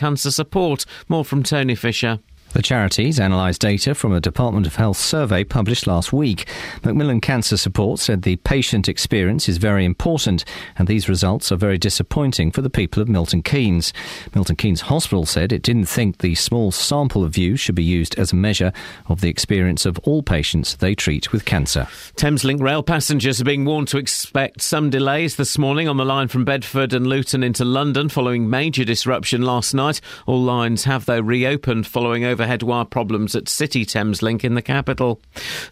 [0.00, 0.86] Cancer Support.
[1.10, 2.20] More from Tony Fisher.
[2.52, 6.48] The charities analysed data from a Department of Health survey published last week.
[6.84, 10.44] Macmillan Cancer Support said the patient experience is very important,
[10.76, 13.92] and these results are very disappointing for the people of Milton Keynes.
[14.34, 18.18] Milton Keynes Hospital said it didn't think the small sample of views should be used
[18.18, 18.72] as a measure
[19.06, 21.86] of the experience of all patients they treat with cancer.
[22.16, 26.26] Thameslink rail passengers are being warned to expect some delays this morning on the line
[26.26, 30.00] from Bedford and Luton into London following major disruption last night.
[30.26, 34.62] All lines have, though, reopened following over overhead wire problems at City Thameslink in the
[34.62, 35.20] capital.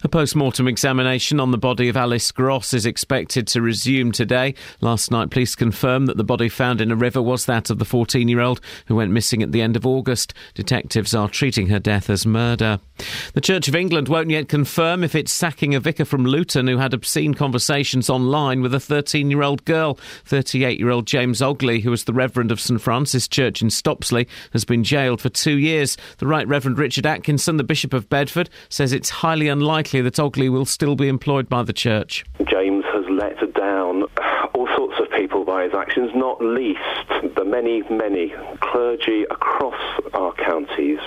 [0.03, 4.53] A post mortem examination on the body of Alice Gross is expected to resume today.
[4.79, 7.85] Last night, police confirmed that the body found in a river was that of the
[7.85, 10.35] 14 year old who went missing at the end of August.
[10.53, 12.79] Detectives are treating her death as murder.
[13.33, 16.77] The Church of England won't yet confirm if it's sacking a vicar from Luton who
[16.77, 19.97] had obscene conversations online with a 13 year old girl.
[20.25, 24.27] 38 year old James Ogley, who was the Reverend of St Francis Church in Stopsley,
[24.53, 25.97] has been jailed for two years.
[26.19, 30.19] The Right Reverend Reverend Richard Atkinson, the Bishop of Bedford, says it's highly unlikely that
[30.19, 32.25] Ogley will still be employed by the church.
[32.51, 33.88] James has let down
[34.59, 36.79] all sorts of people by his actions, not least
[37.35, 39.79] the many, many clergy across
[40.13, 40.99] our counties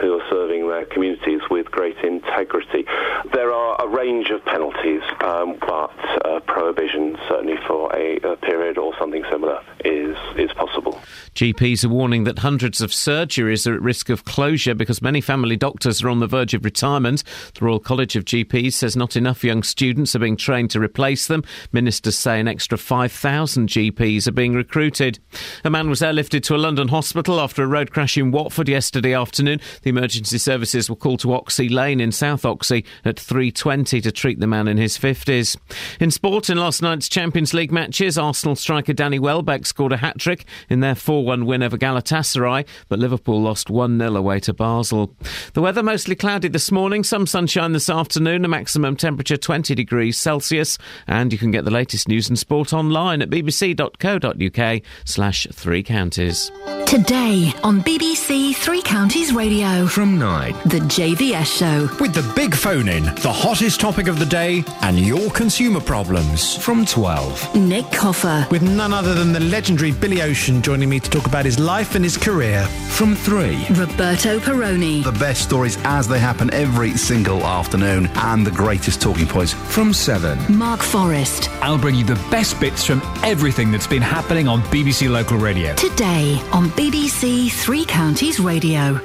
[0.00, 2.84] who are serving their communities with great integrity.
[3.32, 8.76] There are a range of penalties, um, but uh, prohibition, certainly for a, a period
[8.76, 11.00] or something similar, is, is possible.
[11.34, 15.56] GPs are warning that hundreds of surgeries are at risk of closure because many family
[15.56, 17.22] doctors are on the verge of retirement.
[17.54, 21.28] The Royal College of GPs says not enough young students are being trained to replace
[21.28, 21.44] them.
[21.70, 25.18] Ministers say an extra 5,000 GPs are being recruited.
[25.64, 29.12] A man was airlifted to a London hospital after a road crash in Watford yesterday
[29.12, 29.60] afternoon.
[29.82, 34.40] The emergency services were called to Oxhey Lane in South Oxhey at 3.20 to treat
[34.40, 35.58] the man in his 50s.
[36.00, 40.46] In sport, in last night's Champions League matches, Arsenal striker Danny Welbeck scored a hat-trick
[40.70, 45.14] in their 4 1 win over Galatasaray, but Liverpool lost 1 0 away to Basel.
[45.52, 50.16] The weather mostly cloudy this morning, some sunshine this afternoon, a maximum temperature 20 degrees
[50.16, 55.82] Celsius, and you can get the latest news and sport online at bbc.co.uk slash three
[55.82, 56.50] counties.
[56.86, 59.86] Today on BBC Three Counties Radio.
[59.88, 60.52] From 9.
[60.66, 61.88] The JVS Show.
[62.00, 66.56] With the big phone in, the hottest topic of the day, and your consumer problems.
[66.56, 67.56] From 12.
[67.56, 68.46] Nick Coffer.
[68.52, 71.96] With none other than the legendary Billy Ocean joining me to talk about his life
[71.96, 72.64] and his career.
[72.90, 73.66] From 3.
[73.70, 75.02] Roberto Peroni.
[75.02, 79.52] The best stories as they happen every single afternoon, and the greatest talking points.
[79.52, 80.38] From 7.
[80.56, 81.50] Mark Forrest.
[81.62, 85.74] I'll bring you the best bits from everything that's been happening on BBC Local Radio.
[85.76, 89.00] Today on BBC Three Counties Radio.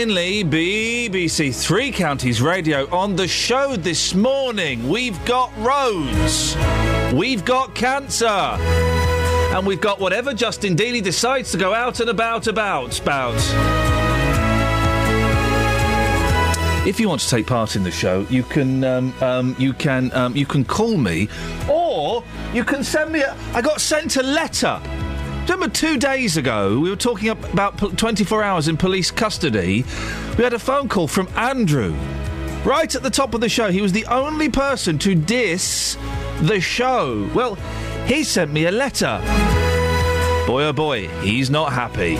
[0.00, 2.88] Iain BBC Three Counties Radio.
[2.90, 6.56] On the show this morning, we've got roads,
[7.12, 12.46] we've got cancer, and we've got whatever Justin Dealey decides to go out and about
[12.46, 12.94] about.
[12.94, 13.34] Spout.
[16.86, 20.10] If you want to take part in the show, you can um, um, you can
[20.14, 21.28] um, you can call me,
[21.68, 22.24] or
[22.54, 23.20] you can send me.
[23.20, 24.80] A, I got sent a letter.
[25.42, 29.84] Remember two days ago, we were talking about 24 hours in police custody.
[30.38, 31.94] We had a phone call from Andrew.
[32.64, 35.96] Right at the top of the show, he was the only person to diss
[36.40, 37.28] the show.
[37.34, 37.56] Well,
[38.06, 39.20] he sent me a letter.
[40.46, 42.16] Boy, oh boy, he's not happy.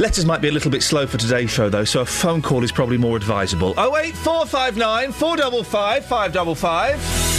[0.00, 2.62] Letters might be a little bit slow for today's show, though, so a phone call
[2.62, 3.70] is probably more advisable.
[3.72, 7.35] 08459 455 555.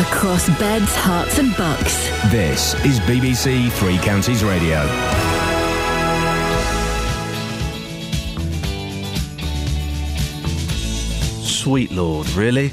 [0.00, 2.08] Across beds, Herts, and bucks.
[2.30, 4.80] This is BBC Three Counties Radio.
[11.42, 12.72] Sweet Lord, really?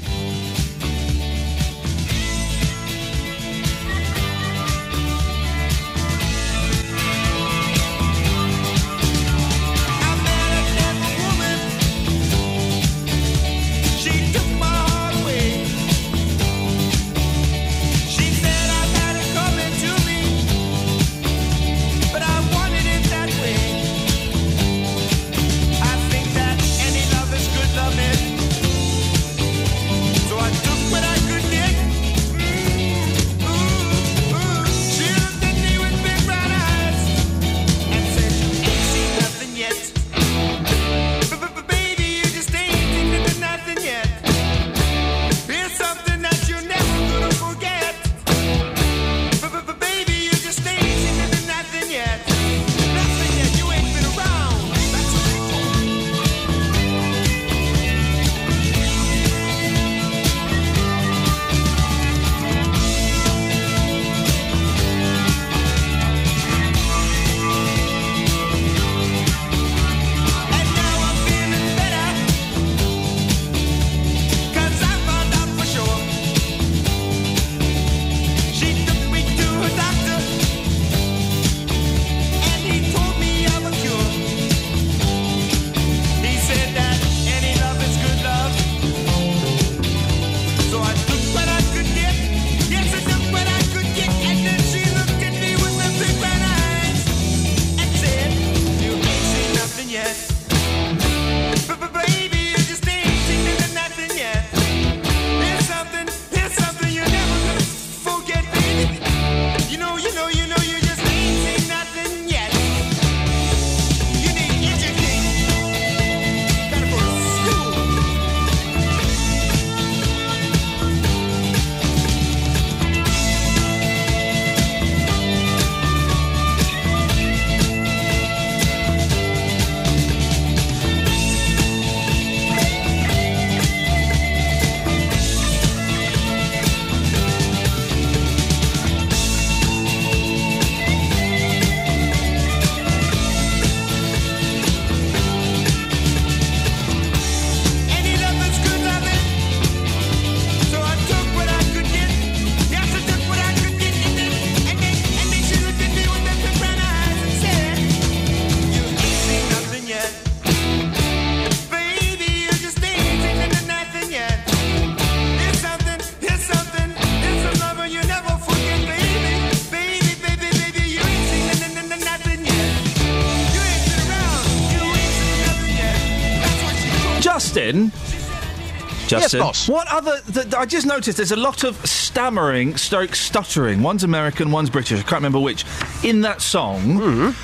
[179.22, 179.68] Justin, boss.
[179.68, 180.20] what other?
[180.32, 183.82] Th- I just noticed there's a lot of stammering, stroke stuttering.
[183.82, 184.98] One's American, one's British.
[184.98, 185.64] I can't remember which.
[186.02, 187.34] In that song.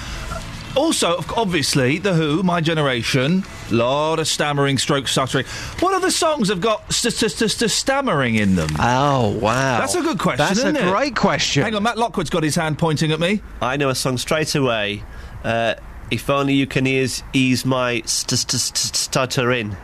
[0.77, 5.47] Also, obviously, The Who, My Generation, lot of stammering, stroke stuttering.
[5.79, 8.71] What other songs have got st- st- st- st- stammering in them?
[8.81, 9.79] Oh, wow.
[9.79, 10.91] That's a good question, That's isn't a it?
[10.91, 11.63] great question.
[11.63, 13.41] Hang on, Matt Lockwood's got his hand pointing at me.
[13.63, 15.05] I know a song straight away.
[15.45, 15.75] Uh,
[16.11, 19.77] if only you can ease, ease my st- st- st- stuttering.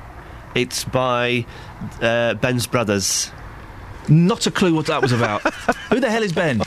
[0.55, 1.47] It's by
[2.01, 3.31] uh, Ben's Brothers.
[4.09, 5.43] Not a clue what that was about.
[5.91, 6.61] Who the hell is Ben?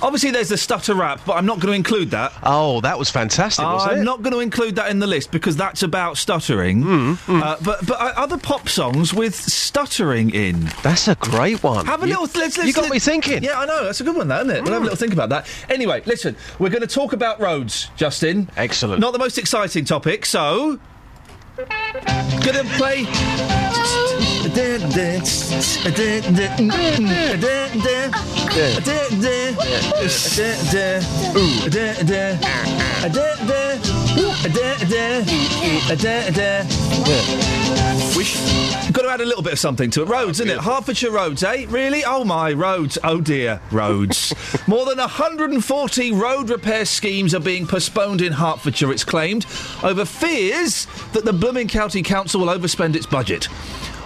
[0.00, 2.32] Obviously, there's the stutter rap, but I'm not going to include that.
[2.44, 4.04] Oh, that was fantastic, wasn't I'm it?
[4.04, 6.84] not going to include that in the list because that's about stuttering.
[6.84, 10.70] Mm, Uh, but but uh, other pop songs with stuttering in.
[10.84, 11.84] That's a great one.
[11.86, 12.40] Have a You- little.
[12.40, 13.42] Let's, let's, you got let- me thinking.
[13.42, 13.84] Yeah, I know.
[13.84, 14.62] That's a good one, though, isn't it?
[14.62, 15.48] We'll have a little think about that.
[15.68, 16.36] Anyway, listen.
[16.60, 18.48] We're going to talk about roads, Justin.
[18.56, 19.00] Excellent.
[19.00, 20.78] Not the most exciting topic, so.
[21.58, 23.04] Gonna play.
[38.16, 38.36] Wish.
[38.92, 40.08] Got to add a little bit of something to it.
[40.08, 40.60] Roads, isn't it?
[40.62, 41.66] Hertfordshire roads, eh?
[41.68, 42.04] Really?
[42.04, 42.98] Oh my, roads.
[43.04, 44.34] Oh dear, roads.
[44.66, 49.46] More than 140 road repair schemes are being postponed in Hertfordshire, it's claimed,
[49.82, 53.48] over fears that the Blooming County Council will overspend its budget.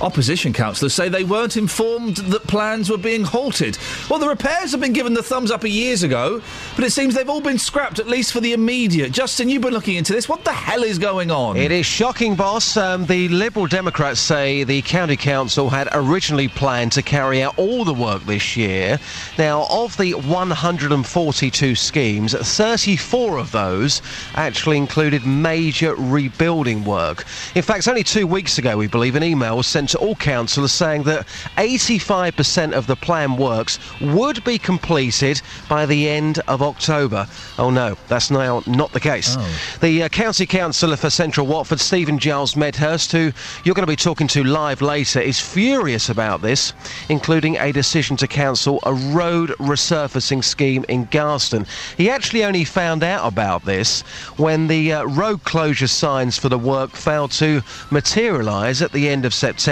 [0.03, 3.79] Opposition councillors say they weren't informed that plans were being halted.
[4.11, 6.43] Well, the repairs have been given the thumbs up a years ago,
[6.75, 9.13] but it seems they've all been scrapped, at least for the immediate.
[9.13, 10.29] Justin, you've been looking into this.
[10.29, 11.57] What the hell is going on?
[11.57, 12.77] It is shocking, boss.
[12.77, 17.85] Um, the Liberal Democrats say the County Council had originally planned to carry out all
[17.85, 18.99] the work this year.
[19.39, 24.03] Now, of the 142 schemes, 34 of those
[24.35, 27.25] actually included major rebuilding work.
[27.55, 30.73] In fact, only two weeks ago, we believe, an email was sent to all councillors
[30.73, 37.27] saying that 85% of the plan works would be completed by the end of October.
[37.59, 39.37] Oh no, that's now not the case.
[39.81, 43.33] The uh, County Councillor for Central Watford, Stephen Giles Medhurst, who
[43.65, 46.73] you're going to be talking to live later, is furious about this,
[47.09, 51.67] including a decision to cancel a road resurfacing scheme in Garston.
[51.97, 54.01] He actually only found out about this
[54.39, 59.27] when the uh, road closure signs for the work failed to materialise at the end
[59.27, 59.72] of September.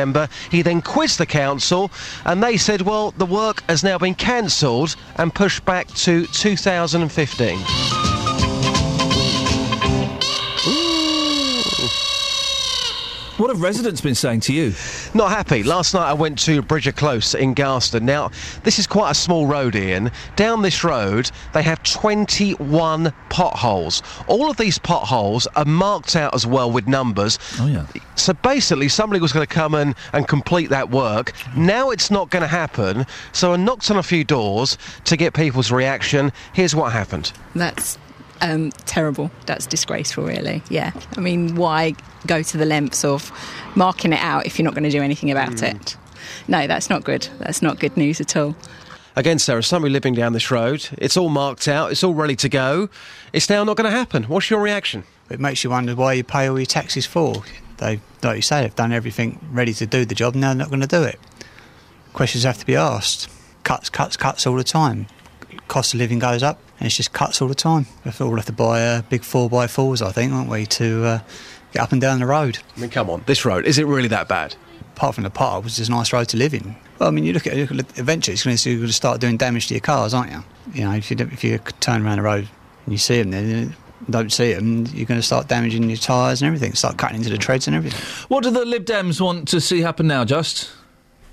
[0.51, 1.91] He then quizzed the council,
[2.25, 8.00] and they said, well, the work has now been cancelled and pushed back to 2015.
[13.41, 14.75] What have residents been saying to you?
[15.15, 15.63] Not happy.
[15.63, 18.03] Last night I went to Bridger Close in Garston.
[18.03, 18.31] Now,
[18.65, 20.13] this is quite a small road, Iain.
[20.37, 24.03] Down this road, they have 21 potholes.
[24.27, 27.39] All of these potholes are marked out as well with numbers.
[27.59, 27.87] Oh, yeah.
[28.15, 31.33] So basically, somebody was going to come in and complete that work.
[31.57, 33.07] Now it's not going to happen.
[33.33, 36.31] So I knocked on a few doors to get people's reaction.
[36.53, 37.33] Here's what happened.
[37.55, 37.97] That's
[38.41, 39.31] um, terrible.
[39.47, 40.63] That's disgraceful, really.
[40.69, 40.93] Yeah.
[41.17, 41.95] I mean, why
[42.27, 43.31] go to the lengths of
[43.75, 45.97] marking it out if you're not going to do anything about it?
[46.49, 47.29] No, that's not good.
[47.39, 48.55] That's not good news at all.
[49.17, 50.89] Again, Sarah, somebody living down this road.
[50.99, 51.91] It's all marked out.
[51.91, 52.89] It's all ready to go.
[53.33, 54.25] It's now not going to happen.
[54.25, 55.05] What's your reaction?
[55.31, 57.43] It makes you wonder why you pay all your taxes for.
[57.79, 60.35] They, like you say, they've done everything ready to do the job.
[60.35, 61.19] Now they're not going to do it.
[62.13, 63.29] Questions have to be asked.
[63.65, 65.07] Cuts, cuts, cuts all the time.
[65.71, 67.87] Cost of living goes up, and it's just cuts all the time.
[68.05, 71.05] We'll all have to buy uh, big four by fours, I think, aren't we, to
[71.05, 71.19] uh,
[71.73, 72.59] get up and down the road.
[72.77, 74.57] I mean, come on, this road is it really that bad?
[74.97, 76.75] Apart from the part, which is a nice road to live in.
[76.99, 79.21] Well, I mean, you look at it, eventually it's going to, you're going to start
[79.21, 80.43] doing damage to your cars, aren't you?
[80.75, 82.49] You know, if you if you turn around the road
[82.85, 83.77] and you see them, then
[84.11, 86.73] don't see them, you're going to start damaging your tyres and everything.
[86.75, 88.01] Start cutting into the treads and everything.
[88.27, 90.73] What do the Lib Dems want to see happen now, Just?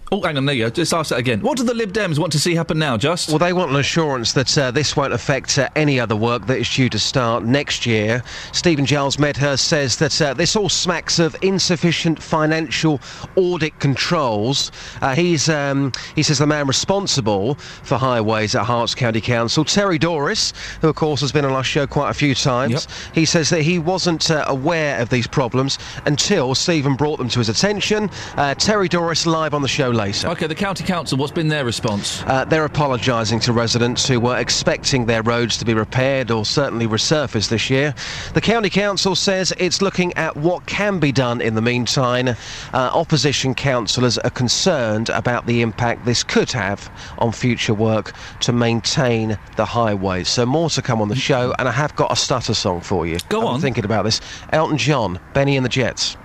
[0.09, 0.69] Oh, hang on, there you go.
[0.69, 1.41] Just ask that again.
[1.41, 3.27] What do the Lib Dems want to see happen now, Just?
[3.27, 6.59] Well, they want an assurance that uh, this won't affect uh, any other work that
[6.59, 8.23] is due to start next year.
[8.53, 13.01] Stephen Giles Medhurst says that uh, this all smacks of insufficient financial
[13.35, 14.71] audit controls.
[15.01, 19.99] Uh, he's um, he says the man responsible for highways at Herts County Council, Terry
[19.99, 22.87] Douris, who of course has been on our show quite a few times.
[23.13, 27.39] He says that he wasn't uh, aware of these problems until Stephen brought them to
[27.39, 28.09] his attention.
[28.37, 30.29] Uh, Terry Douris live on the show later.
[30.29, 32.23] Okay, the County Council, what's been their response?
[32.23, 36.87] Uh, they're apologising to residents who were expecting their roads to be repaired or certainly
[36.87, 37.93] resurfaced this year.
[38.33, 42.29] The County Council says it's looking at what can be done in the meantime.
[42.29, 42.35] Uh,
[42.73, 49.37] opposition councillors are concerned about the impact this could have on future work to maintain
[49.55, 50.29] the highways.
[50.29, 53.05] So more to come on the show, and I have got a stutter song for
[53.07, 53.17] you.
[53.29, 53.61] Go I'm on.
[53.61, 54.21] thinking about this.
[54.53, 56.15] Elton John, Benny and the Jets.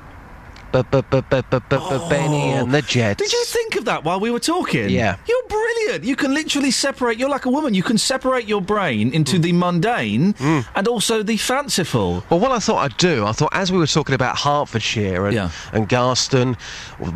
[0.72, 3.18] Benny and the Jets.
[3.22, 4.90] Did you think of that while we were talking?
[4.90, 5.16] Yeah.
[5.28, 6.04] You're brilliant.
[6.04, 7.18] You can literally separate.
[7.18, 7.74] You're like a woman.
[7.74, 12.24] You can separate your brain into the mundane and also the fanciful.
[12.30, 15.36] Well, what I thought I'd do, I thought as we were talking about Hertfordshire and,
[15.72, 16.56] and Garston,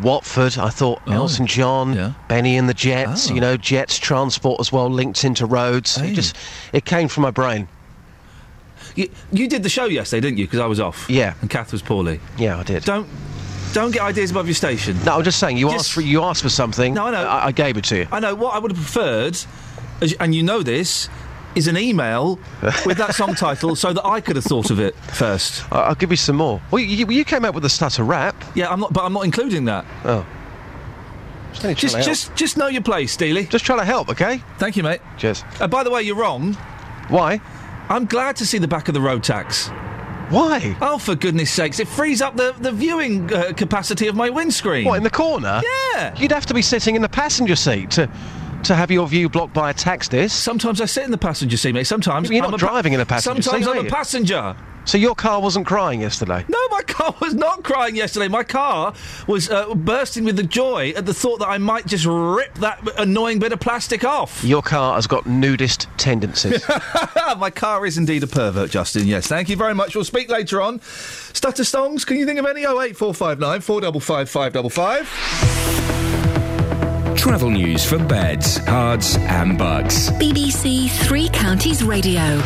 [0.01, 4.89] Watford, I thought Elton John, Benny and the Jets, you know, Jets transport as well
[4.89, 5.97] linked into roads.
[5.97, 6.35] It just,
[6.73, 7.67] it came from my brain.
[8.95, 10.45] You, you did the show yesterday, didn't you?
[10.45, 11.07] Because I was off.
[11.07, 11.35] Yeah.
[11.41, 12.19] And Kath was poorly.
[12.37, 12.83] Yeah, I did.
[12.83, 13.07] Don't
[13.77, 14.97] don't get ideas above your station.
[15.05, 16.95] No, I'm just saying, you Just- asked for you asked for something.
[16.95, 17.23] No, I know.
[17.27, 18.07] I, I gave it to you.
[18.11, 19.37] I know what I would have preferred,
[20.19, 21.09] and you know this,
[21.53, 22.39] is an email
[22.85, 25.63] with that song title so that I could have thought of it first.
[25.71, 26.59] I'll give you some more.
[26.71, 28.35] Well, you, you came up with a stutter rap.
[28.55, 29.85] Yeah, I'm not, but I'm not including that.
[30.05, 30.25] Oh.
[31.53, 33.45] Just, Just, just, just know your place, Steely.
[33.45, 34.43] Just trying to help, okay?
[34.59, 35.01] Thank you, mate.
[35.17, 35.43] Cheers.
[35.59, 36.53] Uh, by the way, you're wrong.
[37.09, 37.41] Why?
[37.89, 39.71] I'm glad to see the back of the road tax.
[40.29, 40.75] Why?
[40.81, 41.79] Oh, for goodness sakes!
[41.79, 44.85] It frees up the, the viewing uh, capacity of my windscreen.
[44.85, 45.61] What in the corner?
[45.93, 46.13] Yeah.
[46.17, 48.09] You'd have to be sitting in the passenger seat to
[48.63, 50.35] to have your view blocked by a tax disc.
[50.35, 51.85] Sometimes I sit in the passenger seat, mate.
[51.85, 53.89] Sometimes You're I'm not a pa- driving in a passenger Sometimes seat, I'm are a
[53.89, 54.55] passenger.
[54.87, 56.45] So your car wasn't crying yesterday.
[56.47, 58.29] No, my car was not crying yesterday.
[58.29, 58.93] My car
[59.27, 62.79] was uh, bursting with the joy at the thought that I might just rip that
[62.97, 64.41] annoying bit of plastic off.
[64.45, 66.65] Your car has got nudist tendencies.
[67.37, 69.07] my car is indeed a pervert, Justin.
[69.07, 69.93] Yes, thank you very much.
[69.93, 70.79] We'll speak later on.
[70.79, 72.05] Stutter songs.
[72.05, 72.65] Can you think of any?
[72.65, 75.05] Oh eight four five nine four double five five double five.
[77.17, 80.11] Travel news for beds, cards, and bugs.
[80.11, 82.41] BBC Three Counties Radio.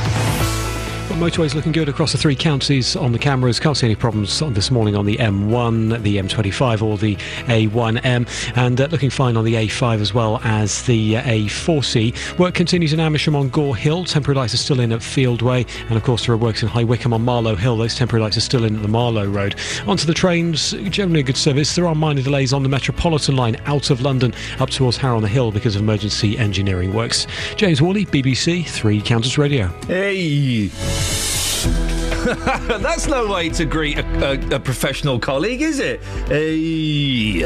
[1.16, 3.60] Motorways looking good across the three counties on the cameras.
[3.60, 7.16] Can't see any problems this morning on the M1, the M25, or the
[7.48, 12.38] A1M, and uh, looking fine on the A5 as well as the uh, A4C.
[12.40, 14.06] Work continues in Amersham on Gore Hill.
[14.06, 16.84] Temporary lights are still in at Fieldway, and of course there are works in High
[16.84, 17.78] Wycombe on Marlow Hill.
[17.78, 19.56] Those temporary lights are still in at the Marlow Road.
[19.88, 21.76] Onto the trains, generally a good service.
[21.76, 25.24] There are minor delays on the Metropolitan line out of London up towards Harrow on
[25.24, 27.28] the Hill because of emergency engineering works.
[27.56, 29.68] James Worley, BBC Three Counties Radio.
[29.88, 30.70] Hey.
[31.02, 32.01] はあ。
[32.82, 36.04] That's no way to greet a, a, a professional colleague, is it?
[36.28, 37.42] Hey.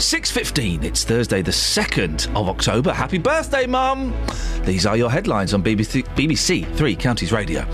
[0.00, 2.92] 6.15, it's Thursday the 2nd of October.
[2.92, 4.14] Happy birthday, Mum!
[4.64, 7.66] These are your headlines on BBC, BBC Three Counties Radio.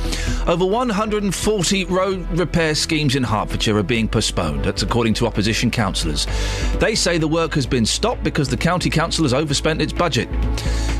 [0.46, 4.64] Over 140 road repair schemes in Hertfordshire are being postponed.
[4.64, 6.26] That's according to opposition councillors.
[6.78, 10.28] They say the work has been stopped because the county council has overspent its budget.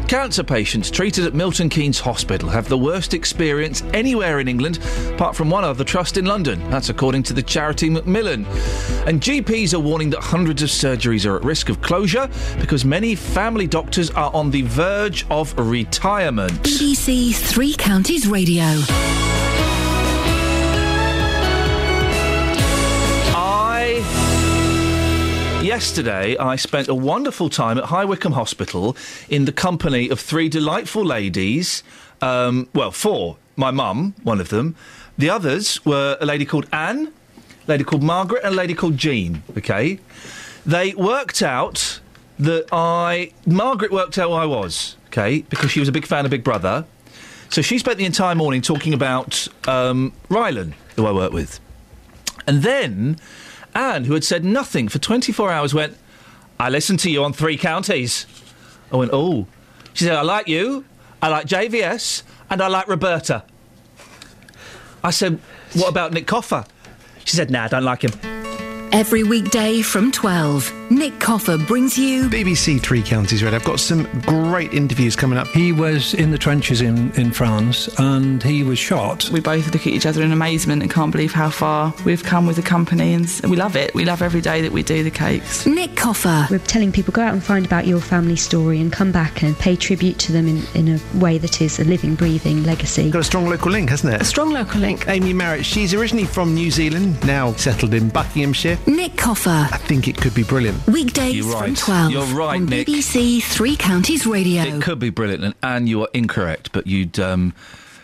[0.09, 4.79] Cancer patients treated at Milton Keynes Hospital have the worst experience anywhere in England,
[5.15, 6.59] apart from one other trust in London.
[6.71, 8.45] That's according to the charity Macmillan.
[9.07, 12.29] And GPs are warning that hundreds of surgeries are at risk of closure
[12.61, 16.53] because many family doctors are on the verge of retirement.
[16.63, 18.65] BBC Three Counties Radio.
[23.35, 24.27] I.
[25.63, 28.97] Yesterday, I spent a wonderful time at High Wycombe Hospital
[29.29, 31.83] in the company of three delightful ladies.
[32.21, 33.37] Um, well, four.
[33.57, 34.77] My mum, one of them.
[35.19, 37.13] The others were a lady called Anne,
[37.67, 39.43] a lady called Margaret, and a lady called Jean.
[39.57, 39.99] Okay?
[40.65, 42.01] They worked out
[42.39, 43.33] that I.
[43.47, 45.43] Margaret worked out who I was, okay?
[45.43, 46.85] Because she was a big fan of Big Brother.
[47.49, 51.61] So she spent the entire morning talking about um, Rylan, who I work with.
[52.47, 53.19] And then
[53.75, 55.97] Anne, who had said nothing for 24 hours, went,
[56.59, 58.27] I listened to you on three counties.
[58.93, 59.47] I went, oh.
[59.95, 60.85] She said, I like you,
[61.27, 63.43] I like JVS, and I like Roberta.
[65.03, 65.41] I said,
[65.73, 66.65] what about Nick Coffer?
[67.25, 68.13] She said, nah, I don't like him.
[68.93, 73.55] Every weekday from 12, Nick Coffer brings you BBC Three Counties Red.
[73.55, 75.49] I've got some great interviews coming up.
[75.49, 79.29] He was in the trenches in, in France and he was shot.
[79.31, 82.47] We both look at each other in amazement and can't believe how far we've come
[82.47, 83.95] with the company, and we love it.
[83.95, 85.67] We love every day that we do the cakes.
[85.67, 86.47] Nick Coffer.
[86.51, 89.59] We're telling people go out and find about your family story and come back and
[89.59, 93.11] pay tribute to them in, in a way that is a living, breathing legacy.
[93.11, 94.23] Got a strong local link, hasn't it?
[94.23, 95.09] A strong local link.
[95.09, 98.79] Amy Merritt, she's originally from New Zealand, now settled in Buckinghamshire.
[98.87, 99.69] Nick Coffer.
[99.73, 100.76] I think it could be brilliant.
[100.87, 101.77] Weekdays You're from right.
[101.77, 102.87] 12 You're right, on Nick.
[102.87, 104.63] BBC Three Counties Radio.
[104.63, 107.55] It could be brilliant, and Anne, you are incorrect, but you'd um,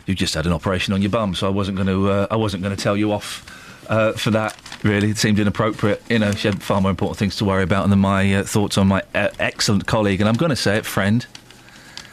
[0.06, 2.36] you just had an operation on your bum, so I wasn't going to uh, I
[2.36, 4.56] wasn't going to tell you off uh, for that.
[4.82, 6.02] Really, it seemed inappropriate.
[6.08, 8.76] You know, she had far more important things to worry about than my uh, thoughts
[8.78, 11.26] on my uh, excellent colleague, and I'm going to say it, friend.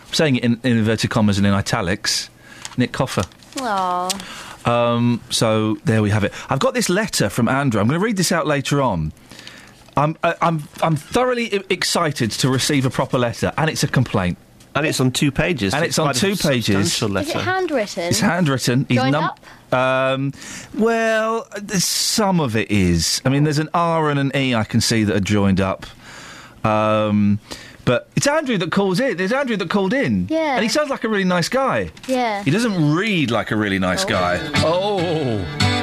[0.07, 2.29] I'm saying it in, in inverted commas and in italics.
[2.77, 3.23] Nick Coffer.
[3.55, 4.67] Aww.
[4.67, 6.33] Um, so there we have it.
[6.49, 7.81] I've got this letter from Andrew.
[7.81, 9.11] I'm going to read this out later on.
[9.99, 14.37] I'm I, I'm I'm thoroughly excited to receive a proper letter, and it's a complaint.
[14.75, 15.73] And it's on two pages.
[15.73, 16.93] And it's on two pages.
[16.93, 17.39] substantial Is it letter.
[17.43, 18.03] handwritten?
[18.03, 18.85] It's handwritten.
[18.87, 19.39] He's Joined num- up?
[19.73, 20.31] Um,
[20.77, 21.47] well,
[21.79, 23.19] some of it is.
[23.25, 25.85] I mean, there's an R and an E I can see that are joined up.
[26.63, 27.39] Um,
[27.83, 29.19] but it's Andrew that calls in.
[29.19, 30.27] It's Andrew that called in.
[30.29, 30.53] Yeah.
[30.55, 31.89] And he sounds like a really nice guy.
[32.07, 32.43] Yeah.
[32.43, 34.39] He doesn't read like a really nice guy.
[34.57, 35.78] Oh.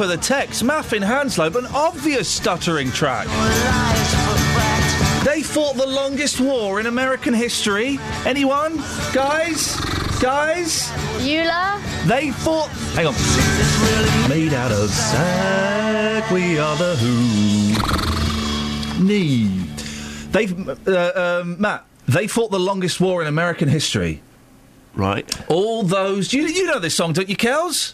[0.00, 0.64] For the text.
[0.64, 3.26] Maffin Hanslope, an obvious stuttering track.
[5.26, 7.98] They fought the longest war in American history.
[8.24, 8.78] Anyone?
[9.12, 9.76] Guys?
[10.18, 10.88] Guys?
[11.18, 11.78] Eula?
[12.06, 12.70] They fought.
[12.94, 13.14] Hang on.
[14.30, 17.74] Made out of sack, we are the Who.
[19.04, 19.68] Need.
[20.32, 20.88] They've.
[20.88, 24.22] Uh, um, Matt, they fought the longest war in American history.
[24.94, 25.30] Right.
[25.50, 26.32] All those.
[26.32, 27.92] You, you know this song, don't you, Kels?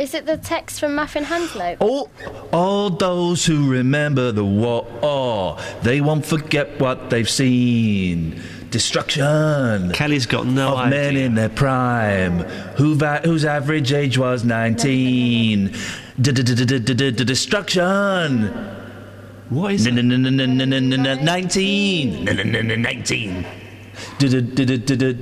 [0.00, 1.76] Is it the text from Muffin Hanslope?
[1.78, 2.10] All,
[2.54, 8.40] all those who remember the war, oh, they won't forget what they've seen.
[8.70, 9.92] Destruction.
[9.92, 12.38] Kelly's got no of men in their prime,
[12.78, 15.74] who va- whose average age was 19.
[16.18, 18.46] Destruction.
[19.50, 19.92] What is it?
[19.92, 22.24] 19.
[22.24, 23.46] 19.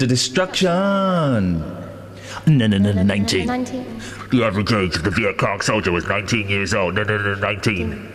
[0.07, 1.65] Destruction.
[2.47, 3.49] 19.
[4.33, 4.41] 19.
[4.41, 6.95] The average age of the Viet Cong soldier was 19 years old.
[6.95, 8.13] No, no, no, 19.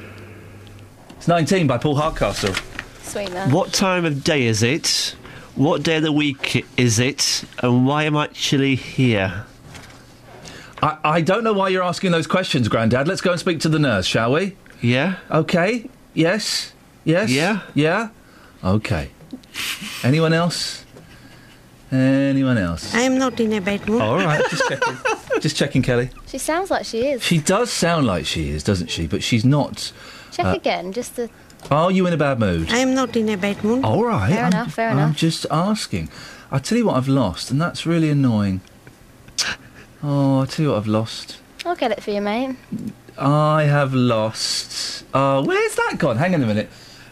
[1.18, 2.54] It's 19 by Paul Hardcastle.
[3.02, 3.52] Sweet man.
[3.52, 5.16] What time of day is it?
[5.56, 7.44] What day of the week is it?
[7.62, 9.46] And why am I actually here?
[10.82, 13.08] I, I don't know why you're asking those questions, Grandad.
[13.08, 14.56] Let's go and speak to the nurse, shall we?
[14.82, 15.18] Yeah.
[15.32, 15.90] Okay.
[16.14, 16.74] Yes.
[17.06, 17.30] Yes.
[17.30, 17.62] Yeah.
[17.74, 18.10] Yeah.
[18.64, 19.10] Okay.
[20.04, 20.84] Anyone else?
[21.92, 22.94] Anyone else?
[22.96, 24.02] I am not in a bad mood.
[24.02, 24.98] All right, just checking.
[25.40, 26.10] Just checking, Kelly.
[26.28, 27.24] She sounds like she is.
[27.24, 29.08] She does sound like she is, doesn't she?
[29.08, 29.92] But she's not.
[30.32, 31.30] Check uh, again, just to.
[31.72, 32.70] Are you in a bad mood?
[32.72, 33.86] I am not in a bad mood.
[33.86, 34.32] All right.
[34.32, 35.18] Fair I'm, enough, fair I'm enough.
[35.18, 36.10] just asking.
[36.52, 38.62] I tell you what I've lost, and that's really annoying.
[40.04, 41.40] Oh, I tell you what I've lost.
[41.66, 42.58] I'll get it for you, mate.
[43.18, 45.06] I have lost.
[45.14, 46.18] Oh, where's that gone?
[46.18, 46.70] Hang on a minute.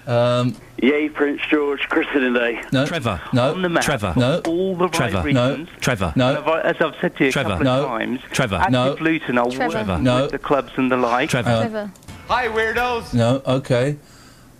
[0.07, 2.61] Um, Yay, Prince George, christening day.
[2.71, 2.85] no.
[2.85, 3.21] Trevor.
[3.33, 3.53] No.
[3.53, 4.13] On the map, Trevor.
[4.13, 4.41] for No.
[4.47, 5.21] all the right Trevor.
[5.21, 5.69] reasons.
[5.79, 6.11] Trevor.
[6.15, 6.29] No.
[6.29, 7.49] And I've- As I've said to you a Trevor.
[7.49, 7.81] couple No.
[7.83, 8.55] of times, Trevor.
[8.55, 8.95] Active No.
[8.99, 9.85] Luton are Trevor.
[9.91, 10.21] working No.
[10.23, 11.29] with the clubs and the like.
[11.29, 11.49] Trevor.
[11.49, 11.91] Uh, Trevor.
[12.29, 13.13] Hi, weirdos.
[13.13, 13.41] No.
[13.45, 13.97] Okay.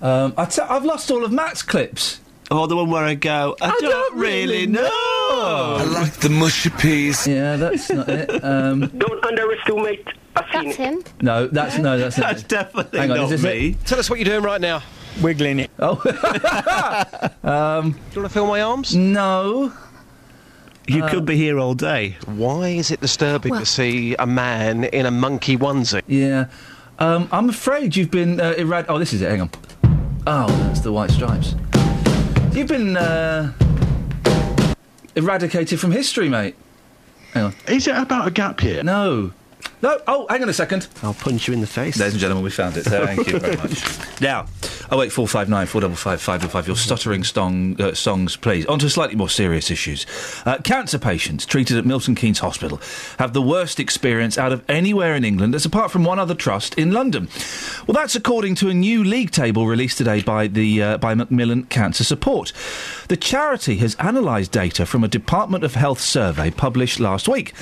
[0.01, 2.19] Um, I t- I've lost all of Matt's clips.
[2.53, 4.89] Oh, the one where I go, I, don't, really know.
[4.91, 7.25] I like the mushy peas.
[7.25, 8.43] Yeah, that's not it.
[8.43, 11.01] Um, Don't underestimate a That's him.
[11.21, 12.47] no, that's no, that's not That's it.
[12.49, 13.77] definitely Hang on, not is this me.
[13.85, 14.81] Tell us what you're doing right now.
[15.21, 15.71] Wiggling it.
[15.79, 15.93] Oh.
[17.43, 18.95] um, Do you want to feel my arms?
[18.95, 19.73] no.
[20.87, 22.17] You could be here all day.
[22.25, 26.01] Why is it disturbing Well- to see a man in a monkey onesie?
[26.07, 26.47] Yeah.
[26.99, 28.85] Um, I'm afraid you've been uh, erad.
[28.89, 29.29] Oh, this is it.
[29.29, 29.49] Hang on.
[30.27, 31.55] Oh, that's the white stripes.
[32.51, 33.53] You've been uh,
[35.15, 36.55] eradicated from history, mate.
[37.33, 37.55] Hang on.
[37.67, 38.83] Is it about a gap year?
[38.83, 39.31] No.
[39.81, 39.99] No.
[40.07, 40.87] Oh, hang on a second.
[41.01, 41.97] I'll punch you in the face.
[41.97, 42.83] Ladies and gentlemen, we found it.
[42.83, 43.83] Thank you very much.
[44.21, 44.45] Now,
[44.91, 46.67] oh eight four five nine four double five five double five.
[46.67, 48.67] Your stuttering song, uh, songs, please.
[48.67, 50.05] On to slightly more serious issues.
[50.45, 52.79] Uh, cancer patients treated at Milton Keynes Hospital
[53.17, 56.75] have the worst experience out of anywhere in England, as apart from one other trust
[56.75, 57.29] in London.
[57.87, 61.63] Well, that's according to a new league table released today by the uh, by Macmillan
[61.63, 62.53] Cancer Support.
[63.07, 67.53] The charity has analysed data from a Department of Health survey published last week.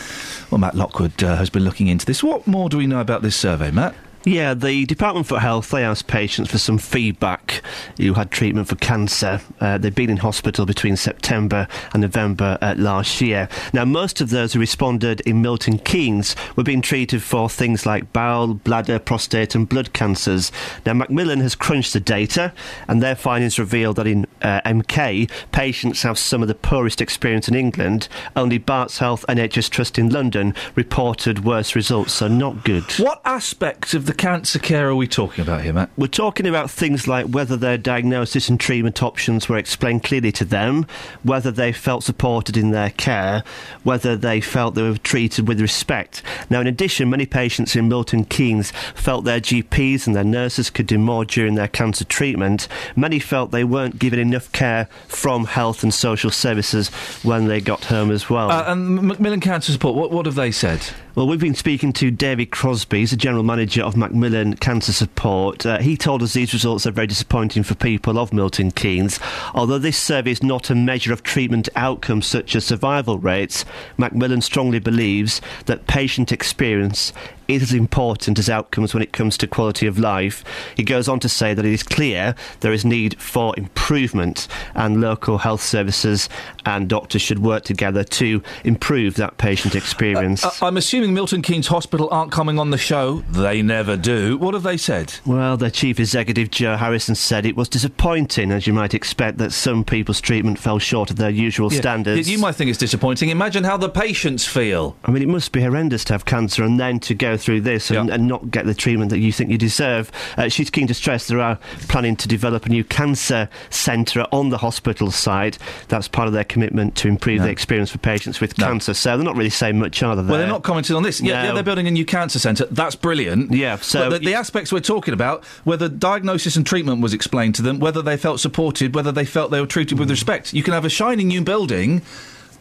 [0.52, 2.24] Well, Matt Lockwood uh, has been looking into this.
[2.24, 3.94] What more do we know about this survey, Matt?
[4.26, 7.62] Yeah, the Department for Health, they asked patients for some feedback
[7.98, 9.40] who had treatment for cancer.
[9.62, 13.48] Uh, they've been in hospital between September and November uh, last year.
[13.72, 18.12] Now, most of those who responded in Milton Keynes were being treated for things like
[18.12, 20.52] bowel, bladder, prostate, and blood cancers.
[20.86, 22.52] Now, Macmillan has crunched the data,
[22.90, 27.48] and their findings reveal that in uh, MK, patients have some of the poorest experience
[27.48, 28.10] in England.
[28.36, 32.84] Only Barts Health and NHS Trust in London reported worse results, so not good.
[32.98, 35.92] What aspects of the cancer care are we talking about here, Matt?
[35.96, 40.46] We're talking about things like whether their diagnosis and treatment options were explained clearly to
[40.46, 40.88] them,
[41.22, 43.44] whether they felt supported in their care,
[43.84, 46.24] whether they felt they were treated with respect.
[46.50, 50.88] Now, in addition, many patients in Milton Keynes felt their GPs and their nurses could
[50.88, 52.68] do more during their cancer treatment.
[52.96, 56.90] Many felt they weren't given enough care from health and social services
[57.22, 58.50] when they got home as well.
[58.50, 60.82] Uh, and Macmillan Cancer Support, what, what have they said?
[61.20, 65.66] Well, we've been speaking to David Crosby, he's the general manager of Macmillan Cancer Support.
[65.66, 69.20] Uh, he told us these results are very disappointing for people of Milton Keynes.
[69.54, 73.66] Although this survey is not a measure of treatment outcomes such as survival rates,
[73.98, 77.12] Macmillan strongly believes that patient experience
[77.50, 80.44] is as important as outcomes when it comes to quality of life.
[80.76, 85.02] He goes on to say that it is clear there is need for improvement and
[85.02, 86.30] local health services
[86.66, 90.44] and doctors should work together to improve that patient experience.
[90.46, 93.22] Uh, I'm assuming Milton Keynes Hospital aren't coming on the show.
[93.32, 94.38] They never do.
[94.38, 95.16] What have they said?
[95.26, 99.52] Well, their chief executive, Joe Harrison, said it was disappointing, as you might expect, that
[99.54, 102.30] some people's treatment fell short of their usual Yeah, standards.
[102.30, 103.30] You might think it's disappointing.
[103.30, 104.96] Imagine how the patients feel.
[105.04, 107.90] I mean, it must be horrendous to have cancer and then to go through this
[107.92, 110.12] and, and not get the treatment that you think you deserve.
[110.38, 114.50] Uh, she's keen to stress there are planning to develop a new cancer centre on
[114.50, 115.58] the hospital side.
[115.88, 118.94] That's part of their commitment to improve the experience for patients with cancer.
[118.94, 120.22] So they're not really saying much, are they?
[120.22, 121.22] Well, they're not commenting on this.
[121.22, 122.66] Yeah, yeah, they're building a new cancer centre.
[122.72, 123.52] That's brilliant.
[123.52, 127.62] Yeah, so the, the aspects we're talking about, whether diagnosis and treatment was explained to
[127.62, 130.00] them, whether they felt supported, whether they felt they were treated Mm.
[130.00, 130.54] with respect.
[130.54, 132.02] You can have a shiny new building.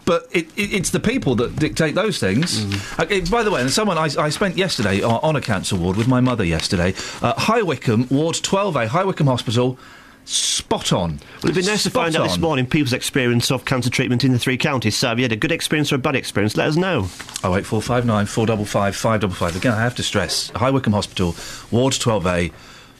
[0.08, 2.64] But it, it, it's the people that dictate those things.
[2.64, 2.98] Mm.
[2.98, 5.76] Uh, it- by the way, and someone I, I spent yesterday on, on a cancer
[5.76, 9.78] ward with my mother yesterday, uh, High Wycombe, Ward 12A, High Wycombe Hospital,
[10.24, 11.10] spot on.
[11.42, 14.32] Well, it'd be nice to find out this morning people's experience of cancer treatment in
[14.32, 14.96] the three counties.
[14.96, 16.56] So, have you had a good experience or a bad experience?
[16.56, 17.08] Let us know.
[17.44, 19.56] Oh eight four five nine four double five five double five.
[19.56, 21.34] Again, I have to stress, High Wycombe Hospital,
[21.70, 22.50] Ward twelve A,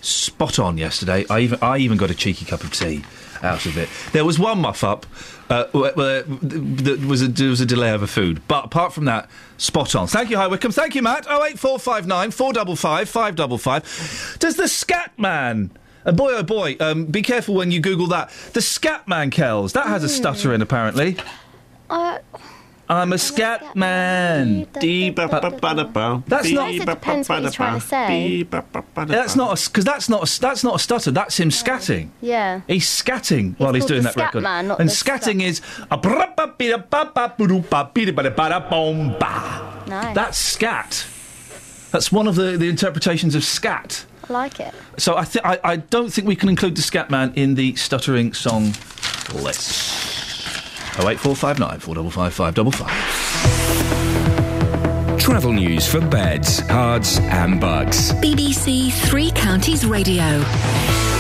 [0.03, 1.25] spot on yesterday.
[1.31, 3.03] I even I even got a cheeky cup of tea
[3.43, 3.89] out of it.
[4.13, 5.07] There was one muff up.
[5.51, 9.31] Uh, where there was a there was a delay over food, but apart from that,
[9.57, 10.07] spot on.
[10.07, 10.73] Thank you, High Wycombe.
[10.73, 11.27] Thank you, Matt.
[11.29, 14.37] Oh eight four five nine four double five five double five.
[14.39, 15.71] Does the Scat Man?
[16.05, 18.31] Uh, boy, oh boy, um, be careful when you Google that.
[18.53, 19.73] The Scat Man, Kells.
[19.73, 21.17] That has a stutter in, apparently.
[21.89, 22.19] Uh,
[22.89, 24.67] I'm a scat man.
[26.27, 26.71] That's not.
[29.09, 31.11] That's not because that's not a, that's not a stutter.
[31.11, 32.09] That's him scatting.
[32.23, 32.63] Yeah.
[32.67, 34.43] He's scatting he's while he's doing that scat record.
[34.43, 35.61] Man, and scatting is.
[39.87, 40.15] Nice.
[40.15, 41.07] That's scat.
[41.91, 44.05] That's one of the, the interpretations of scat.
[44.29, 44.75] I like it.
[44.99, 47.75] So I, th- I, I don't think we can include the scat man in the
[47.77, 48.75] stuttering song
[49.35, 50.08] list.
[50.99, 53.88] 08459 455555.
[55.29, 58.13] Travel news for beds, cards, and bugs.
[58.15, 60.43] BBC Three Counties Radio.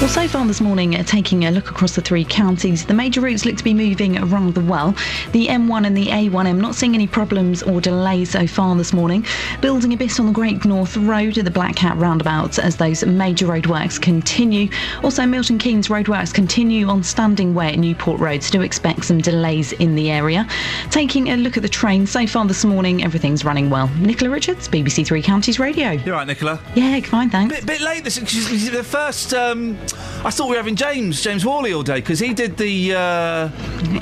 [0.00, 3.20] Well, so far this morning, uh, taking a look across the three counties, the major
[3.20, 4.92] routes look to be moving rather well.
[5.32, 9.26] The M1 and the A1M not seeing any problems or delays so far this morning.
[9.60, 13.04] Building a bit on the Great North Road at the Black Cat roundabouts as those
[13.04, 14.68] major roadworks continue.
[15.02, 18.44] Also, Milton Keynes roadworks continue on Standing Way at Newport Road.
[18.44, 20.46] So do expect some delays in the area.
[20.90, 23.90] Taking a look at the train so far this morning, everything's running well.
[24.00, 25.90] Nicola Richards, BBC Three Counties Radio.
[25.92, 26.60] You're right, Nicola.
[26.74, 27.54] Yeah, fine, thanks.
[27.54, 28.04] Bit, bit late.
[28.04, 29.34] This the first.
[29.34, 29.76] Um,
[30.24, 32.94] I thought we were having James James Worley all day because he did the.
[32.94, 33.48] Uh,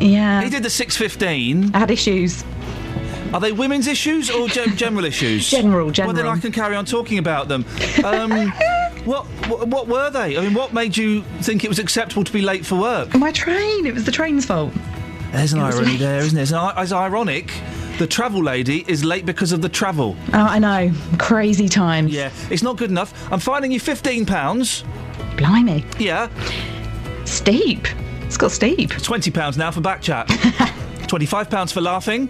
[0.00, 0.42] yeah.
[0.42, 1.72] He did the six fifteen.
[1.72, 2.44] Had issues.
[3.32, 5.50] Are they women's issues or gen- general issues?
[5.50, 6.14] General, general.
[6.14, 6.32] Well, then.
[6.32, 7.64] I can carry on talking about them.
[8.04, 8.30] Um,
[9.04, 10.36] what, what what were they?
[10.36, 13.14] I mean, what made you think it was acceptable to be late for work?
[13.14, 13.86] My train.
[13.86, 14.72] It was the train's fault.
[15.32, 16.44] There's an It irony there, isn't there?
[16.44, 17.50] It's, i- it's ironic.
[17.98, 20.16] The travel lady is late because of the travel.
[20.34, 20.92] Oh, I know.
[21.18, 22.12] Crazy times.
[22.12, 23.14] Yeah, it's not good enough.
[23.32, 24.84] I'm fining you fifteen pounds.
[25.36, 25.84] Blimey.
[25.98, 26.28] Yeah.
[27.24, 27.86] Steep.
[28.22, 28.90] It's got steep.
[28.90, 30.28] Twenty pounds now for back chat.
[31.08, 32.28] Twenty-five pounds for laughing.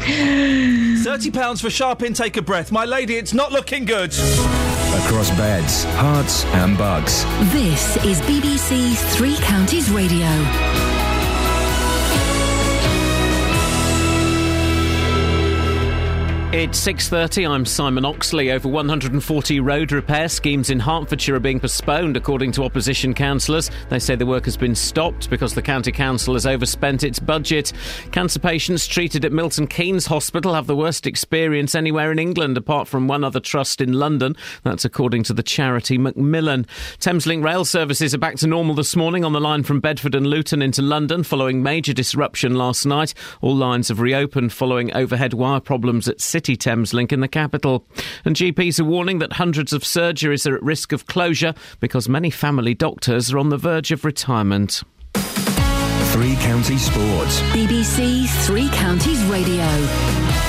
[0.00, 2.72] Thirty pounds for sharp intake of breath.
[2.72, 4.12] My lady, it's not looking good.
[4.14, 7.24] Across beds, Herts, and bugs.
[7.52, 10.91] This is BBC Three Counties Radio.
[16.52, 17.48] It's 6:30.
[17.48, 18.52] I'm Simon Oxley.
[18.52, 23.70] Over 140 road repair schemes in Hertfordshire are being postponed according to opposition councillors.
[23.88, 27.72] They say the work has been stopped because the county council has overspent its budget.
[28.10, 32.86] Cancer patients treated at Milton Keynes Hospital have the worst experience anywhere in England apart
[32.86, 34.36] from one other trust in London.
[34.62, 36.66] That's according to the charity Macmillan.
[36.98, 40.26] Thameslink rail services are back to normal this morning on the line from Bedford and
[40.26, 43.14] Luton into London following major disruption last night.
[43.40, 47.84] All lines have reopened following overhead wire problems at City Thameslink in the capital.
[48.24, 52.30] And GPs are warning that hundreds of surgeries are at risk of closure because many
[52.30, 54.82] family doctors are on the verge of retirement.
[55.14, 57.40] Three County Sports.
[57.52, 60.41] BBC Three Counties Radio.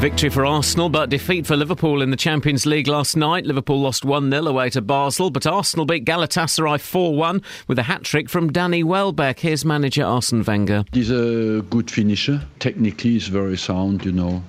[0.00, 3.44] Victory for Arsenal, but defeat for Liverpool in the Champions League last night.
[3.44, 7.82] Liverpool lost 1 0 away to Basel, but Arsenal beat Galatasaray 4 1 with a
[7.82, 9.40] hat trick from Danny Welbeck.
[9.40, 10.86] Here's manager Arsene Wenger.
[10.92, 12.40] He's a good finisher.
[12.60, 14.42] Technically, he's very sound, you know.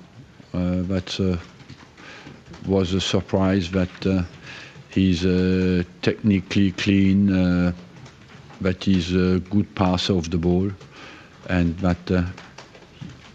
[0.54, 1.36] Uh, that uh,
[2.66, 4.22] was a surprise that uh,
[4.88, 7.72] he's uh, technically clean, uh,
[8.62, 10.70] that he's a good passer of the ball,
[11.50, 12.24] and that uh,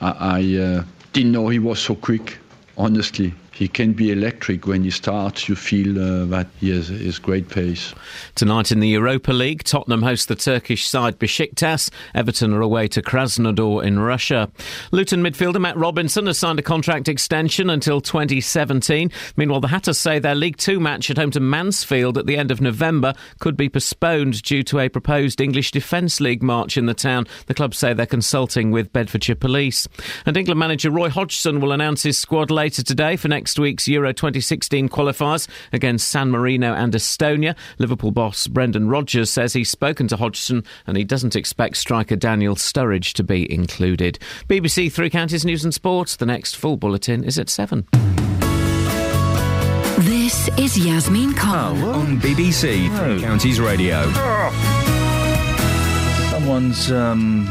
[0.01, 0.83] I, I uh,
[1.17, 2.37] didn't know he was so quick,
[2.77, 3.33] honestly.
[3.57, 5.49] He can be electric when he starts.
[5.49, 7.91] You feel uh, that he has, has great pace.
[8.35, 11.89] Tonight in the Europa League, Tottenham host the Turkish side Besiktas.
[12.13, 14.51] Everton are away to Krasnodar in Russia.
[14.91, 19.11] Luton midfielder Matt Robinson has signed a contract extension until 2017.
[19.37, 22.51] Meanwhile, the Hatters say their League Two match at home to Mansfield at the end
[22.51, 26.93] of November could be postponed due to a proposed English Defence League march in the
[26.93, 27.25] town.
[27.47, 29.87] The club say they're consulting with Bedfordshire Police.
[30.27, 34.11] And England manager Roy Hodgson will announce his squad later today for next week's Euro
[34.11, 37.55] 2016 qualifiers against San Marino and Estonia.
[37.77, 42.55] Liverpool boss Brendan Rodgers says he's spoken to Hodgson and he doesn't expect striker Daniel
[42.55, 44.19] Sturridge to be included.
[44.47, 46.15] BBC Three Counties News and Sports.
[46.15, 47.87] The next full bulletin is at 7.
[49.99, 51.81] This is Yasmin Khan.
[51.83, 54.11] On BBC Three Counties Radio.
[56.29, 57.45] Someone's um,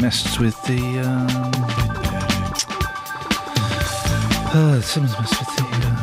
[0.00, 1.00] messed with the.
[1.04, 1.43] Um,
[4.54, 5.64] uh, someone's messed with the.
[5.82, 5.96] Uh,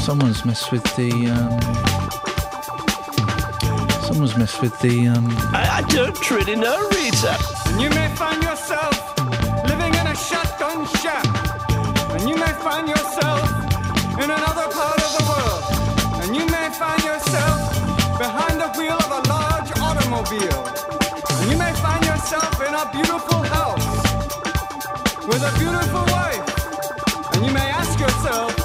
[0.00, 1.10] someone's messed with the.
[1.30, 1.60] Um,
[4.02, 5.08] someone's messed with the.
[5.08, 7.38] Um, I, I don't really know, Rita.
[7.80, 9.16] You may find yourself
[9.66, 11.24] living in a shotgun shack.
[12.12, 13.48] And you may find yourself
[14.22, 15.64] in another part of the world.
[16.22, 17.72] And you may find yourself
[18.18, 20.68] behind the wheel of a large automobile.
[21.40, 24.03] And you may find yourself in a beautiful house
[25.26, 27.34] with a beautiful wife.
[27.34, 28.63] And you may ask yourself,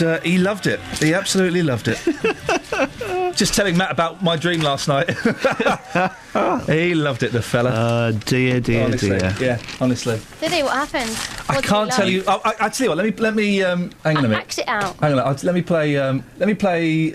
[0.00, 0.22] was.
[0.22, 0.30] He.
[0.30, 0.80] Uh, he loved it.
[1.00, 1.98] He absolutely loved it.
[3.36, 5.08] Just telling Matt about my dream last night.
[6.66, 7.70] he loved it, the fella.
[7.70, 9.34] Uh, dear, dear, honestly, dear.
[9.40, 10.20] Yeah, honestly.
[10.40, 10.62] Did he?
[10.62, 11.10] What happened?
[11.48, 12.24] I What did he can't tell you.
[12.26, 12.98] I, I, I tell you what.
[12.98, 13.62] Let me let me.
[13.62, 14.42] Um, hang on a minute.
[14.42, 14.96] Act it out.
[14.96, 15.18] Hang on.
[15.20, 15.96] I'll, let me play.
[15.96, 17.14] Um, let me play.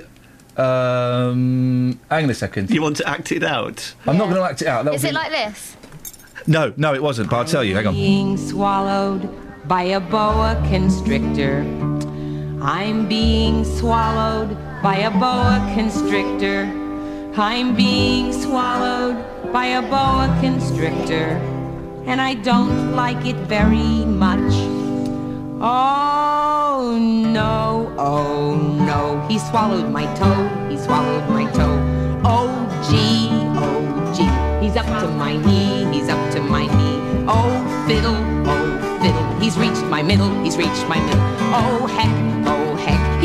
[0.55, 2.69] Um, hang on a second.
[2.69, 3.93] You want to act it out?
[4.05, 4.85] I'm not going to act it out.
[4.85, 5.75] That Is would it be- like this?
[6.45, 7.29] No, no, it wasn't.
[7.29, 7.75] But I'll tell you.
[7.75, 7.93] Hang on.
[7.95, 9.29] Being swallowed
[9.67, 11.63] by a boa constrictor.
[12.63, 16.63] I'm being swallowed by a boa constrictor.
[17.35, 19.17] I'm being swallowed
[19.51, 21.41] by a boa constrictor.
[22.05, 24.53] And I don't like it very much.
[25.59, 29.27] Oh no, oh no.
[29.27, 31.81] He swallowed my toe, he swallowed my toe.
[32.23, 32.47] Oh
[32.89, 33.27] gee,
[33.59, 33.83] oh
[34.15, 34.65] gee.
[34.65, 37.25] He's up to my knee, he's up to my knee.
[37.27, 37.51] Oh
[37.85, 38.15] fiddle,
[38.47, 39.39] oh fiddle.
[39.41, 41.27] He's reached my middle, he's reached my middle.
[41.51, 42.22] Oh heck.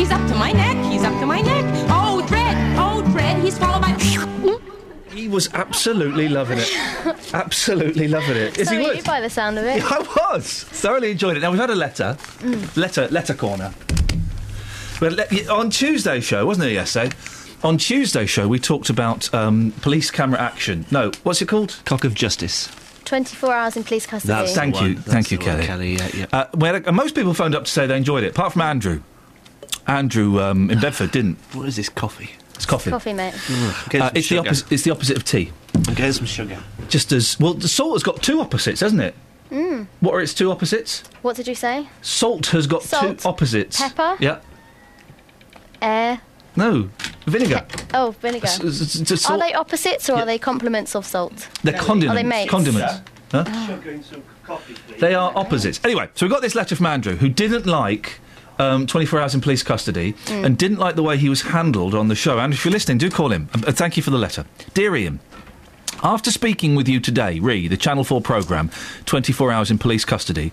[0.09, 1.63] He's up to my neck, he's up to my neck.
[1.87, 3.43] Oh dread, oh dread.
[3.43, 3.89] He's swallowed by.
[5.11, 6.71] He was absolutely loving it.
[7.33, 8.57] absolutely loving it.
[8.57, 8.97] Is so he are would?
[8.97, 9.77] you by the sound of it.
[9.77, 9.99] Yeah, I
[10.33, 11.41] was thoroughly enjoyed it.
[11.41, 12.75] Now we've had a letter, Mm.
[12.75, 13.71] letter, letter corner.
[14.99, 17.13] But le- on Tuesday's show, wasn't it yesterday?
[17.63, 20.85] On Tuesday's show, we talked about um, police camera action.
[20.89, 21.79] No, what's it called?
[21.85, 22.67] Cock of Justice.
[23.05, 24.47] 24 hours in police custody.
[24.53, 25.65] thank you, thank you, Kelly.
[25.65, 26.25] Kelly yeah, yeah.
[26.31, 29.01] Uh, where, and most people phoned up to say they enjoyed it, apart from Andrew.
[29.89, 31.37] Andrew um, in Bedford didn't.
[31.53, 32.29] What is this coffee?
[32.55, 32.91] It's coffee.
[32.91, 33.33] Coffee, mate.
[33.89, 34.71] Get Uh, some it's the opposite.
[34.71, 35.51] It's the opposite of tea.
[35.95, 36.57] Get some sugar.
[36.89, 39.15] Just as well, the salt has got two opposites, hasn't it?
[39.49, 39.87] Mm.
[40.01, 41.03] What are its two opposites?
[41.23, 41.87] What did you say?
[42.01, 43.81] Salt has got Salt, two opposites.
[43.81, 44.15] pepper.
[44.19, 44.39] Yeah.
[45.81, 46.21] Air.
[46.55, 46.89] No.
[47.25, 47.65] Vinegar.
[47.93, 48.47] Oh, vinegar.
[48.47, 51.47] S- s- s- s- Are they opposites or are they complements of salt?
[51.63, 52.11] They're condiments.
[52.11, 52.51] Are they mates?
[52.51, 53.01] Condiments.
[53.31, 53.45] Huh?
[54.99, 55.79] They are opposites.
[55.83, 58.19] Anyway, so we got this letter from Andrew, who didn't like
[58.59, 60.45] um, 24 hours in police custody Mm.
[60.45, 62.37] and didn't like the way he was handled on the show.
[62.39, 63.49] And if you're listening, do call him.
[63.53, 64.45] Uh, thank you for the letter.
[64.73, 65.19] Dear Iain,
[66.03, 68.69] after speaking with you today, re the Channel 4 programme,
[69.05, 70.51] 24 Hours in Police Custody,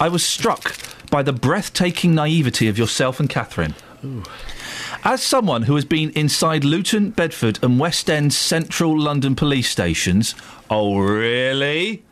[0.00, 0.76] I was struck
[1.10, 3.74] by the breathtaking naivety of yourself and Catherine.
[5.02, 10.34] As someone who has been inside Luton, Bedford, and West End central London police stations,
[10.68, 12.02] oh really?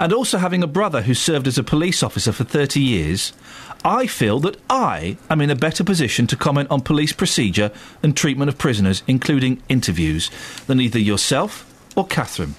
[0.00, 3.32] and also having a brother who served as a police officer for 30 years,
[3.84, 7.70] I feel that I am in a better position to comment on police procedure
[8.02, 10.30] and treatment of prisoners, including interviews,
[10.66, 12.54] than either yourself or Catherine.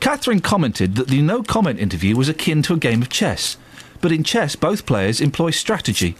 [0.00, 3.56] Catherine commented that the no comment interview was akin to a game of chess,
[4.00, 6.16] but in chess, both players employ strategy.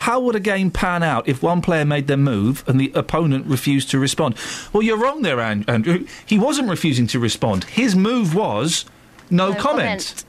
[0.00, 3.46] How would a game pan out if one player made their move and the opponent
[3.46, 4.34] refused to respond?
[4.72, 6.06] Well, you're wrong there, Andrew.
[6.26, 7.64] He wasn't refusing to respond.
[7.64, 8.84] His move was
[9.30, 10.24] no, No comment.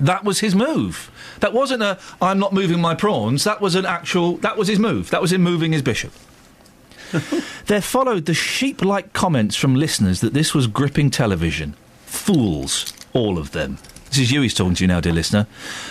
[0.00, 1.12] That was his move.
[1.44, 3.44] That wasn't a I'm not moving my prawns.
[3.44, 5.10] That was an actual that was his move.
[5.10, 6.10] That was him moving his bishop.
[7.66, 11.74] there followed the sheep like comments from listeners that this was gripping television.
[12.06, 13.76] Fools, all of them.
[14.08, 15.46] This is you he's talking to you now, dear listener.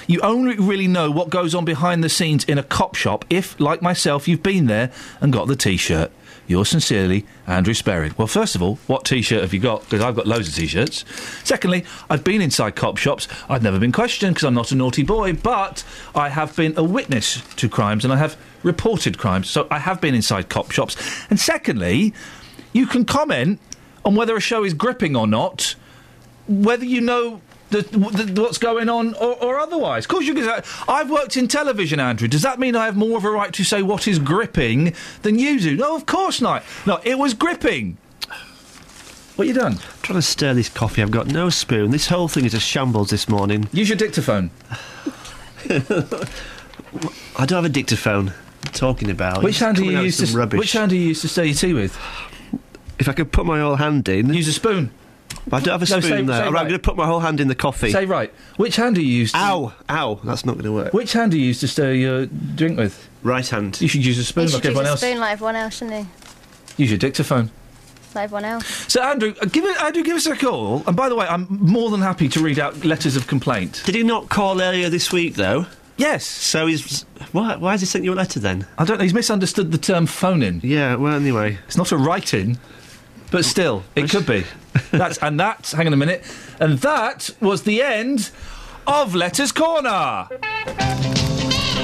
[0.07, 3.59] You only really know what goes on behind the scenes in a cop shop if,
[3.59, 4.91] like myself, you've been there
[5.21, 6.11] and got the t shirt.
[6.45, 8.11] Yours sincerely, Andrew Sperry.
[8.17, 9.83] Well, first of all, what t shirt have you got?
[9.83, 11.05] Because I've got loads of t shirts.
[11.43, 13.27] Secondly, I've been inside cop shops.
[13.49, 15.83] I've never been questioned because I'm not a naughty boy, but
[16.13, 19.49] I have been a witness to crimes and I have reported crimes.
[19.49, 20.97] So I have been inside cop shops.
[21.29, 22.13] And secondly,
[22.73, 23.59] you can comment
[24.03, 25.75] on whether a show is gripping or not,
[26.47, 27.41] whether you know
[27.81, 30.05] the, the, what's going on or, or otherwise.
[30.05, 32.27] Of course, you can say, I've worked in television, Andrew.
[32.27, 35.39] Does that mean I have more of a right to say what is gripping than
[35.39, 35.75] you do?
[35.75, 36.63] No, of course not.
[36.85, 37.97] No, it was gripping.
[39.35, 39.79] What you done?
[40.03, 41.01] trying to stir this coffee.
[41.01, 41.91] I've got no spoon.
[41.91, 43.67] This whole thing is a shambles this morning.
[43.71, 44.51] Use your dictaphone.
[45.69, 48.33] I don't have a dictaphone.
[48.65, 50.59] I'm talking about Which hand do you use to rubbish.
[50.59, 51.97] Which hand do you use to stir your tea with?
[52.99, 54.31] If I could put my whole hand in.
[54.33, 54.91] Use a spoon.
[55.51, 56.25] I don't have a No, spoon say- there.
[56.25, 56.61] say Right, right.
[56.61, 57.91] I'm going to put my whole hand in the coffee.
[57.91, 58.33] Say right.
[58.57, 59.31] Which hand do you use?
[59.33, 59.73] To, Ow!
[59.89, 60.19] Ow!
[60.23, 60.93] That's not going to work.
[60.93, 63.07] Which hand do you use to stir your drink with?
[63.23, 63.79] Right hand.
[63.81, 64.99] You should use a spoon should like use everyone a else.
[65.01, 66.07] spoon like everyone else, shouldn't you?
[66.77, 67.51] Use your dictaphone.
[68.15, 68.91] Like everyone else.
[68.91, 70.83] So Andrew, uh, give it, Andrew, give us a call.
[70.87, 73.81] And by the way, I'm more than happy to read out letters of complaint.
[73.85, 75.65] Did he not call earlier this week, though?
[75.97, 76.25] Yes.
[76.25, 77.03] So he's.
[77.31, 78.65] Why, why has he sent you a letter then?
[78.77, 79.03] I don't know.
[79.03, 80.59] He's misunderstood the term phone in.
[80.63, 80.95] Yeah.
[80.95, 81.57] Well, anyway.
[81.67, 82.57] It's not a write-in,
[83.33, 84.45] but still, it could be.
[84.91, 85.71] That's and that.
[85.75, 86.23] Hang on a minute.
[86.59, 88.29] And that was the end
[88.85, 90.27] of Letters Corner.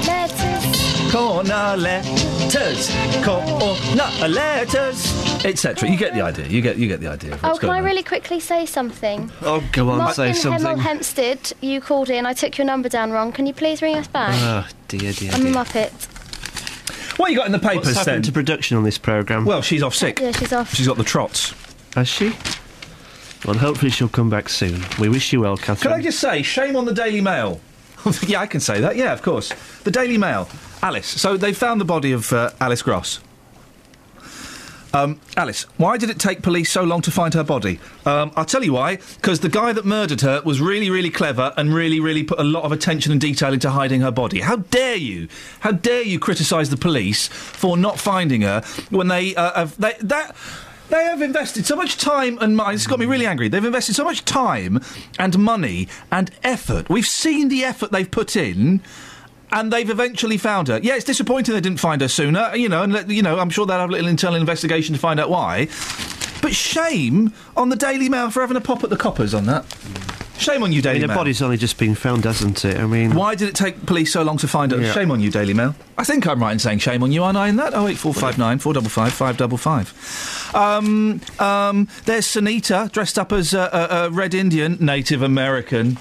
[0.06, 1.10] Letters.
[1.10, 2.88] Corner letters,
[3.24, 5.90] corner letters, etc.
[5.90, 6.46] You get the idea.
[6.46, 7.32] You get you get the idea.
[7.34, 7.84] Of Oh, can going I on.
[7.84, 9.28] really quickly say something?
[9.42, 10.78] Oh, go on, Martin say Hemel something.
[10.78, 12.26] Hempstead, you called in.
[12.26, 13.32] I took your number down wrong.
[13.32, 14.30] Can you please ring us back?
[14.36, 16.19] Oh, dear, dear, I'm a muppet.
[17.20, 18.22] What you got in the papers What's happened then?
[18.22, 19.44] to production on this programme?
[19.44, 20.20] well, she's off sick.
[20.20, 20.74] Yeah, she's off.
[20.74, 21.52] She's got the trots.
[21.94, 22.32] Has she?
[23.44, 24.82] Well, hopefully she'll come back soon.
[24.98, 25.92] We wish you well, Catherine.
[25.92, 27.60] Can I just say, shame on the Daily Mail.
[28.26, 28.96] yeah, I can say that.
[28.96, 29.52] Yeah, of course.
[29.84, 30.48] The Daily Mail.
[30.82, 31.08] Alice.
[31.08, 33.20] So they found the body of uh, Alice Gross.
[34.92, 37.78] Um, Alice, why did it take police so long to find her body?
[38.04, 38.96] Um, I'll tell you why.
[38.96, 42.44] Because the guy that murdered her was really, really clever and really, really put a
[42.44, 44.40] lot of attention and detail into hiding her body.
[44.40, 45.28] How dare you?
[45.60, 49.94] How dare you criticise the police for not finding her when they uh, have they,
[50.00, 50.34] that.
[50.88, 52.74] They have invested so much time and money.
[52.74, 53.46] It's got me really angry.
[53.46, 54.80] They've invested so much time
[55.20, 56.90] and money and effort.
[56.90, 58.80] We've seen the effort they've put in,
[59.52, 60.78] and they've eventually found her.
[60.82, 62.54] Yeah, it's disappointing they didn't find her sooner.
[62.54, 65.00] You know, and let- you know, I'm sure they'll have a little internal investigation to
[65.00, 65.66] find out why.
[66.42, 69.64] But shame on the Daily Mail for having a pop at the coppers on that.
[70.38, 72.78] Shame on you, I Daily mean, the body's only just been found, hasn't it?
[72.78, 74.80] I mean, Why did it take police so long to find her?
[74.80, 74.90] Yeah.
[74.92, 75.74] Shame on you, Daily Mail.
[75.98, 77.48] I think I'm right in saying shame on you, aren't I?
[77.48, 79.92] In that, oh eight four five nine four double five five double five.
[80.54, 85.98] Um, um, there's Sunita dressed up as a, a, a Red Indian, Native American.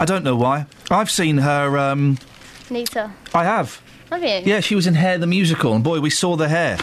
[0.00, 0.64] I don't know why.
[0.90, 1.76] I've seen her.
[1.76, 2.16] Um,
[2.70, 3.12] Nita.
[3.34, 3.82] I have.
[4.10, 4.40] Have you?
[4.50, 6.78] Yeah, she was in Hair the musical, and boy, we saw the hair.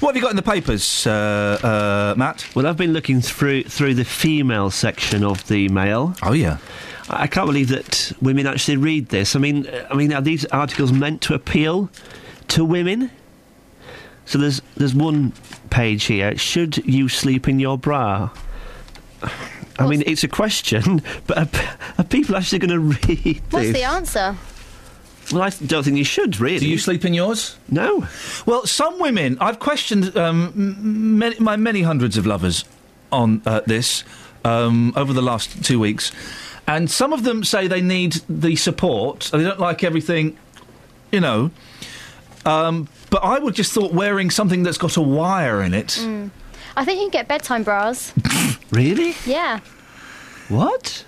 [0.00, 2.44] What have you got in the papers, uh, uh, Matt?
[2.56, 6.14] well, I've been looking through through the female section of the Mail.
[6.24, 6.58] Oh yeah.
[7.08, 9.36] I I can't believe that women actually read this.
[9.36, 11.88] I mean, I mean, are these articles meant to appeal
[12.48, 13.12] to women?
[14.26, 15.34] So there's there's one
[15.70, 16.36] page here.
[16.36, 18.30] Should you sleep in your bra?
[19.82, 21.48] I mean, it's a question, but are,
[21.98, 23.76] are people actually going to read What's this?
[23.76, 24.36] the answer?
[25.32, 26.58] Well, I don't think you should, really.
[26.58, 27.56] Do you sleep in yours?
[27.68, 28.06] No.
[28.44, 29.38] Well, some women.
[29.40, 30.52] I've questioned um,
[31.18, 32.64] many, my many hundreds of lovers
[33.12, 34.04] on uh, this
[34.44, 36.10] um, over the last two weeks,
[36.66, 39.30] and some of them say they need the support.
[39.32, 40.36] They don't like everything,
[41.12, 41.50] you know.
[42.44, 45.98] Um, but I would just thought wearing something that's got a wire in it.
[46.00, 46.30] Mm.
[46.76, 48.12] I think you can get bedtime bras.
[48.72, 49.14] Really?
[49.26, 49.60] Yeah.
[50.48, 51.04] What?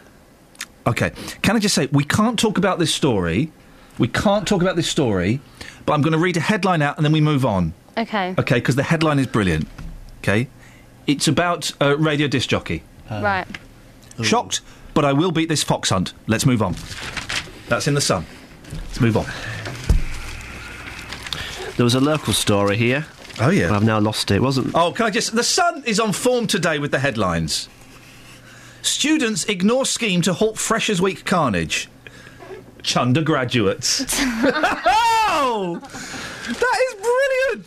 [0.86, 3.50] Okay, can I just say we can't talk about this story.
[3.98, 5.40] We can't talk about this story,
[5.86, 7.72] but I'm going to read a headline out and then we move on.
[7.96, 8.34] Okay.
[8.38, 9.66] Okay, because the headline is brilliant.
[10.18, 10.48] Okay,
[11.06, 12.82] it's about a radio disc jockey.
[13.08, 13.22] Uh.
[13.22, 13.46] right.
[14.22, 14.60] Shocked,
[14.92, 16.12] but I will beat this fox hunt.
[16.26, 16.74] Let's move on.
[17.68, 18.26] That's in the sun.
[18.74, 19.24] Let's move on.
[21.78, 23.06] There was a local story here.
[23.40, 23.74] Oh yeah.
[23.74, 24.40] I've now lost it.
[24.40, 25.34] Wasn't Oh, can I just.
[25.34, 27.68] The Sun is on form today with the headlines.
[28.82, 31.88] Students ignore scheme to halt Freshers' Week carnage.
[32.82, 34.04] Chunder graduates.
[34.22, 35.80] oh!
[35.80, 37.66] That is brilliant!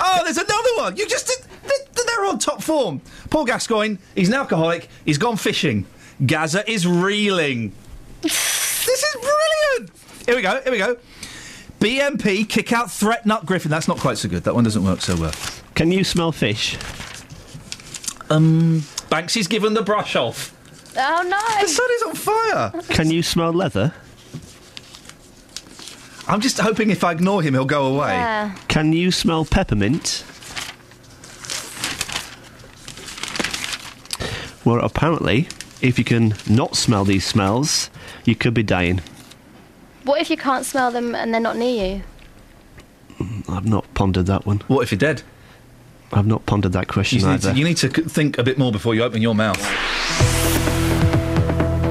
[0.00, 0.96] Oh, there's another one!
[0.96, 1.26] You just.
[1.26, 3.00] they- They're on top form.
[3.30, 5.84] Paul Gascoigne, he's an alcoholic, he's gone fishing.
[6.24, 7.72] Gaza is reeling.
[8.22, 9.90] this is brilliant!
[10.26, 10.96] Here we go, here we go.
[11.80, 13.70] BNP kick out threat nut Griffin.
[13.70, 14.44] That's not quite so good.
[14.44, 15.32] That one doesn't work so well.
[15.74, 16.76] Can you smell fish?
[18.30, 20.54] Um, Banksy's given the brush off.
[20.96, 21.62] Oh no!
[21.62, 22.82] The sun is on fire.
[22.88, 23.94] Can you smell leather?
[26.26, 28.08] I'm just hoping if I ignore him, he'll go away.
[28.12, 28.54] Yeah.
[28.68, 30.24] Can you smell peppermint?
[34.64, 35.48] Well, apparently,
[35.80, 37.88] if you can not smell these smells,
[38.26, 39.00] you could be dying.
[40.08, 42.02] What if you can't smell them and they're not near you?
[43.18, 44.60] Mm, I've not pondered that one.
[44.66, 45.20] What if you're dead?
[46.14, 47.52] I've not pondered that question You need, either.
[47.52, 49.60] to, you need to think a bit more before you open your mouth.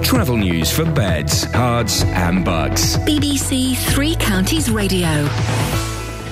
[0.04, 2.98] Travel news for beds, cards, and bugs.
[3.00, 5.28] BBC Three Counties Radio.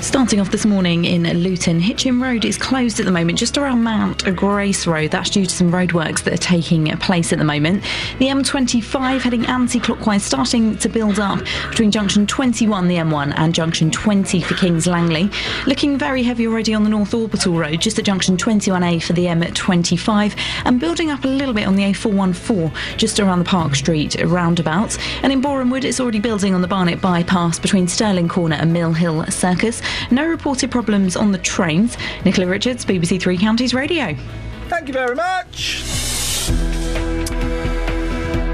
[0.01, 3.83] Starting off this morning in Luton, Hitchin Road is closed at the moment, just around
[3.83, 5.11] Mount Grace Road.
[5.11, 7.83] That's due to some roadworks that are taking place at the moment.
[8.19, 11.39] The M25 heading anti-clockwise, starting to build up
[11.69, 15.29] between junction 21, the M1, and junction 20 for Kings Langley.
[15.65, 19.25] Looking very heavy already on the North Orbital Road, just at junction 21A for the
[19.25, 24.15] M25, and building up a little bit on the A414, just around the Park Street
[24.23, 24.97] roundabout.
[25.23, 28.71] And in Boreham Wood, it's already building on the Barnet bypass between Stirling Corner and
[28.71, 29.81] Mill Hill Circus.
[30.11, 31.97] No reported problems on the trains.
[32.23, 34.15] Nicola Richards, BBC Three Counties Radio.
[34.67, 35.83] Thank you very much.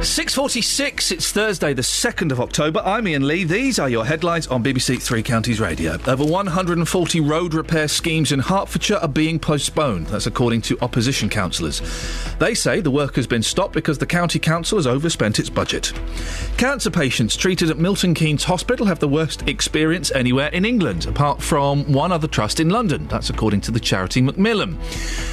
[0.02, 2.82] 6.46, it's Thursday the 2nd of October.
[2.84, 3.44] I'm Iain Lee.
[3.44, 5.96] These are your headlines on BBC Three Counties Radio.
[6.08, 10.08] Over 140 road repair schemes in Hertfordshire are being postponed.
[10.08, 11.84] That's according to opposition councillors.
[12.40, 15.94] They say the work has been stopped because the county council has overspent its budget.
[16.58, 21.44] Cancer patients treated at Milton Keynes Hospital have the worst experience anywhere in England, apart
[21.44, 23.08] from one other trust in London.
[23.08, 24.80] That's according to the charity Macmillan.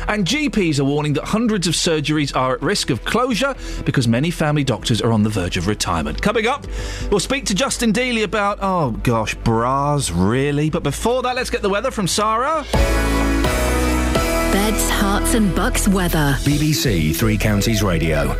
[0.09, 3.55] And GPs are warning that hundreds of surgeries are at risk of closure
[3.87, 6.21] because many family doctors are on the verge of retirement.
[6.21, 6.67] Coming up,
[7.13, 10.69] we'll speak to Justin Dealey about, oh gosh, bras, really?
[10.69, 12.65] But before that, let's get the weather from Sarah.
[14.51, 16.35] Beds, Herts, and bucks weather.
[16.41, 18.35] BBC Three Counties Radio.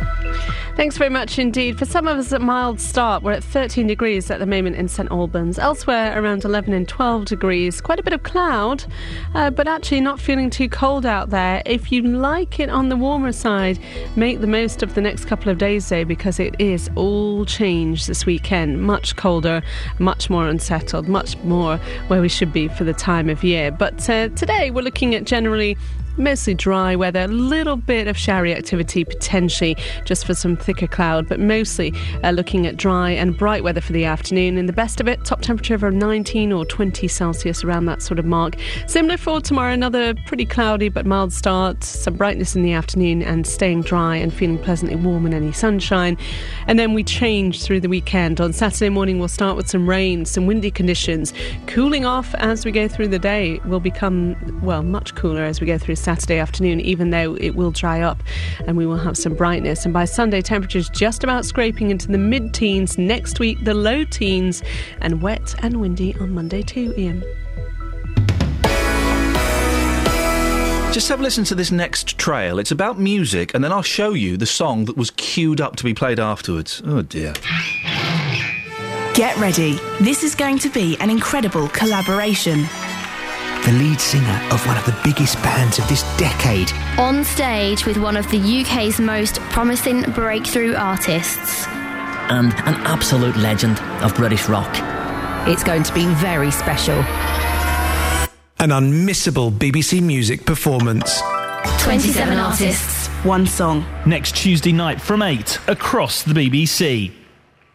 [0.79, 1.77] Thanks very much indeed.
[1.77, 3.21] For some of us, a mild start.
[3.21, 5.59] We're at 13 degrees at the moment in St Albans.
[5.59, 7.81] Elsewhere, around 11 and 12 degrees.
[7.81, 8.85] Quite a bit of cloud,
[9.35, 11.61] uh, but actually not feeling too cold out there.
[11.65, 13.77] If you like it on the warmer side,
[14.15, 18.05] make the most of the next couple of days, though, because it is all change
[18.05, 18.81] this weekend.
[18.81, 19.61] Much colder,
[19.97, 21.75] much more unsettled, much more
[22.07, 23.69] where we should be for the time of year.
[23.69, 25.77] But uh, today, we're looking at generally
[26.19, 31.29] Mostly dry weather, a little bit of showery activity potentially just for some thicker cloud,
[31.29, 31.93] but mostly
[32.25, 34.57] uh, looking at dry and bright weather for the afternoon.
[34.57, 38.19] And the best of it, top temperature of 19 or 20 Celsius around that sort
[38.19, 38.57] of mark.
[38.85, 43.47] Similar for tomorrow, another pretty cloudy but mild start, some brightness in the afternoon and
[43.47, 46.17] staying dry and feeling pleasantly warm in any sunshine.
[46.67, 48.41] And then we change through the weekend.
[48.41, 51.33] On Saturday morning, we'll start with some rain, some windy conditions,
[51.67, 53.61] cooling off as we go through the day.
[53.63, 57.71] Will become, well, much cooler as we go through Saturday afternoon, even though it will
[57.71, 58.23] dry up
[58.65, 59.85] and we will have some brightness.
[59.85, 62.97] And by Sunday, temperatures just about scraping into the mid teens.
[62.97, 64.63] Next week, the low teens,
[65.01, 67.23] and wet and windy on Monday too, Iain.
[70.91, 72.57] Just have a listen to this next trail.
[72.57, 75.83] It's about music, and then I'll show you the song that was queued up to
[75.83, 76.81] be played afterwards.
[76.83, 77.33] Oh dear.
[79.13, 79.73] Get ready.
[80.01, 82.65] This is going to be an incredible collaboration.
[83.69, 86.71] The lead singer of one of the biggest bands of this decade.
[86.97, 91.67] On stage with one of the UK's most promising breakthrough artists.
[91.67, 94.75] and an absolute legend of British rock.
[95.47, 96.95] It's going to be very special.
[98.57, 101.21] An unmissable BBC Music performance.
[101.81, 103.07] 27 artists.
[103.23, 103.85] One song.
[104.03, 107.11] Next Tuesday night from 8 across the BBC.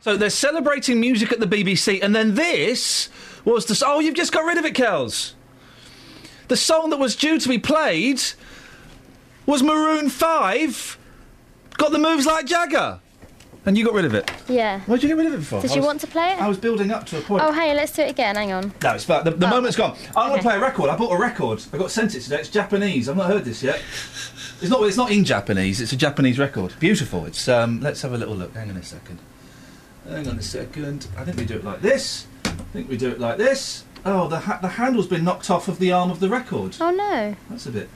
[0.01, 3.11] So they're celebrating music at the BBC, and then this
[3.45, 3.81] was the.
[3.87, 5.35] Oh, you've just got rid of it, Kels.
[6.55, 8.23] The song that was due to be played
[9.45, 10.99] was Maroon 5.
[11.79, 13.01] Got the moves like Jagger.
[13.67, 14.31] And you got rid of it.
[14.49, 14.79] Yeah.
[14.87, 15.61] Why did you get rid of it for?
[15.61, 16.41] Did I you was- want to play it?
[16.41, 17.43] I was building up to a point.
[17.45, 18.37] Oh, hey, let's do it again.
[18.37, 18.73] Hang on.
[18.85, 19.25] No, it's fine.
[19.25, 19.51] The, the Oh.
[19.51, 19.97] moment's gone.
[20.15, 20.43] I want Okay.
[20.43, 20.91] to play a record.
[20.91, 21.61] I bought a record.
[21.73, 22.39] I got sent it today.
[22.39, 23.09] It's Japanese.
[23.09, 23.81] I've not heard this yet.
[24.61, 24.81] It's not.
[24.85, 25.81] It's not in Japanese.
[25.81, 26.73] It's a Japanese record.
[26.79, 27.27] Beautiful.
[27.27, 27.49] It's.
[27.49, 28.55] Um, let's have a little look.
[28.55, 29.19] Hang on a second.
[30.09, 31.09] Hang on a second.
[31.19, 32.29] I think we do it like this.
[32.45, 33.83] I think we do it like this.
[34.07, 36.77] Oh, the ha- the handle's been knocked off of the arm of the record.
[36.81, 37.35] Oh no.
[37.49, 37.89] That's a bit.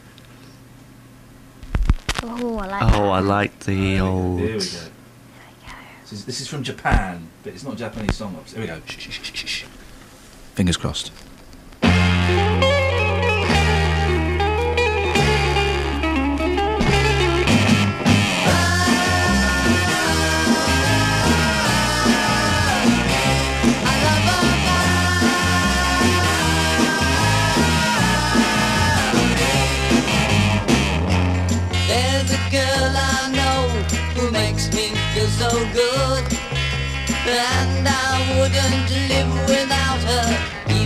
[2.23, 4.41] Oh, I like Oh, I like the old.
[4.41, 4.81] Here we go.
[6.03, 8.35] This is, this is from Japan, but it's not Japanese song.
[8.37, 8.63] obviously.
[8.67, 8.87] Here we go.
[8.87, 9.65] Shh, shh, shh, shh, shh.
[10.55, 11.13] Fingers crossed.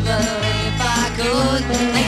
[0.04, 2.01] If I could.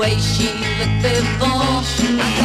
[0.00, 2.39] Way she looked before.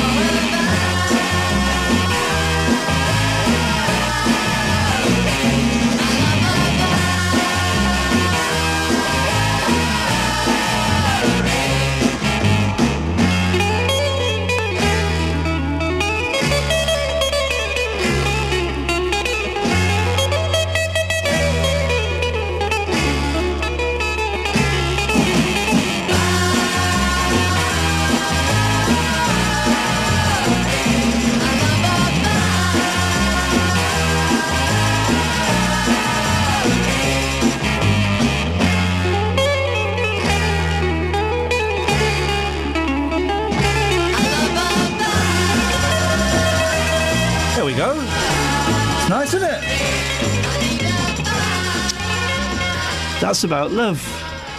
[53.25, 53.99] That's about love.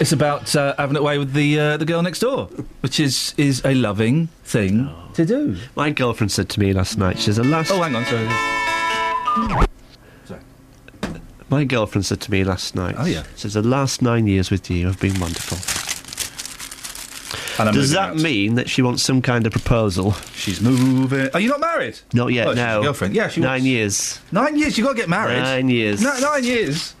[0.01, 2.47] It's about uh, having it away with the uh, the girl next door,
[2.81, 5.55] which is is a loving thing to do.
[5.77, 7.71] My girlfriend said to me last night, she says, the last.
[7.71, 8.27] Oh, hang on, sorry.
[11.49, 12.95] My girlfriend said to me last night.
[12.97, 13.23] Oh, yeah.
[13.37, 15.57] Says the last nine years with you have been wonderful.
[17.59, 20.11] And I'm Does moving that mean that she wants some kind of proposal?
[20.33, 21.29] She's moving.
[21.33, 21.99] Are you not married?
[22.13, 22.47] Not yet.
[22.49, 22.73] Oh, no.
[22.73, 23.15] your girlfriend.
[23.15, 24.19] Yeah, she nine wants- years.
[24.33, 24.77] Nine years.
[24.77, 25.39] You got to get married.
[25.39, 26.01] Nine years.
[26.01, 26.93] No, nine years.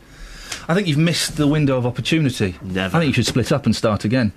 [0.67, 2.55] I think you've missed the window of opportunity.
[2.61, 2.95] Never.
[2.95, 4.33] I think you should split up and start again.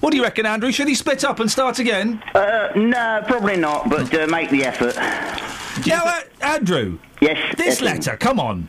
[0.00, 0.72] what do you reckon, Andrew?
[0.72, 2.22] Should he split up and start again?
[2.34, 4.96] Uh, no, probably not, but uh, make the effort.
[5.86, 6.98] Yeah, uh, Andrew.
[7.20, 7.54] Yes.
[7.56, 7.82] This yes.
[7.82, 8.16] letter.
[8.16, 8.68] Come on.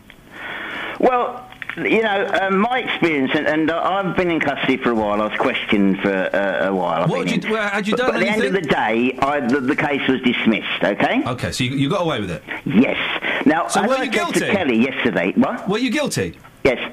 [1.00, 1.42] Well,
[1.78, 5.22] you know, um, my experience, and, and uh, I've been in custody for a while.
[5.22, 7.08] I was questioned for uh, a while.
[7.08, 8.62] What been had you- well, had you but, done but at the end of the
[8.62, 10.84] day, I, the, the case was dismissed.
[10.84, 11.24] Okay.
[11.26, 12.44] Okay, so you, you got away with it.
[12.66, 12.96] Yes.
[13.46, 14.40] Now, So as were I you said guilty?
[14.42, 15.68] to Kelly yesterday, what?
[15.68, 16.38] Were you guilty?
[16.66, 16.91] Yes.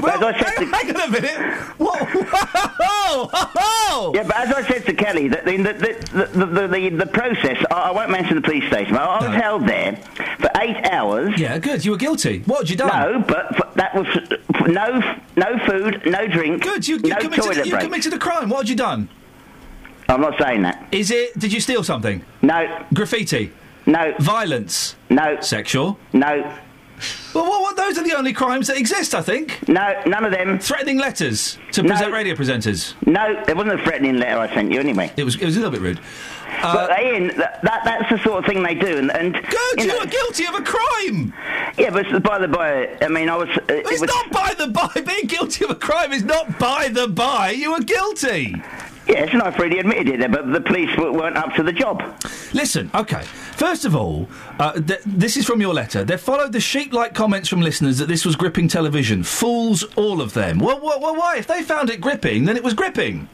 [0.00, 1.54] Well, But as I said hang, hang on a minute.
[1.78, 4.12] Whoa, whoa, whoa.
[4.14, 7.90] Yeah, but as I said to Kelly, the, the, the, the, the, process, I, I
[7.90, 9.96] won't mention the police station, but I was held there
[10.38, 11.38] for eight hours.
[11.40, 11.84] Yeah, good.
[11.84, 12.40] You were guilty.
[12.46, 12.88] What had you done?
[13.12, 15.00] No, but f- that was f- no,
[15.36, 16.86] no food, no drink, Good.
[16.86, 17.66] You, you no committed.
[17.66, 18.50] You committed a crime.
[18.50, 19.08] What had you done?
[20.08, 20.86] I'm not saying that.
[20.92, 21.36] Is it?
[21.38, 22.24] Did you steal something?
[22.42, 22.86] No.
[22.94, 23.52] Graffiti.
[23.86, 24.14] No.
[24.18, 24.96] Violence.
[25.10, 25.40] No.
[25.40, 25.98] Sexual.
[26.12, 26.56] No.
[27.34, 29.66] Well, what, what, those are the only crimes that exist, I think.
[29.68, 30.58] No, none of them.
[30.58, 31.90] Threatening letters to No.
[31.90, 32.94] present radio presenters.
[33.06, 35.12] No, there wasn't a threatening letter I sent you anyway.
[35.16, 35.36] It was.
[35.36, 36.00] It was a little bit rude.
[36.62, 39.92] but Iain, that, that that's the sort of thing they do, and, and Good, you,
[39.92, 41.32] are guilty of a crime.
[41.76, 43.48] Yeah, but by the by, I mean, I was.
[43.50, 44.88] Uh, it It's was not by the by.
[45.00, 47.50] Being guilty of a crime is not by the by.
[47.50, 48.54] You were guilty.
[49.08, 52.02] Yes, and I freely admitted it, but the police weren't up to the job.
[52.52, 53.22] Listen, okay.
[53.56, 54.28] First of all,
[54.58, 56.04] uh, th- this is from your letter.
[56.04, 59.22] They followed the sheep-like comments from listeners that this was gripping television.
[59.22, 60.58] Fools, all of them.
[60.58, 61.38] Well, well, well why?
[61.38, 63.28] If they found it gripping, then it was gripping.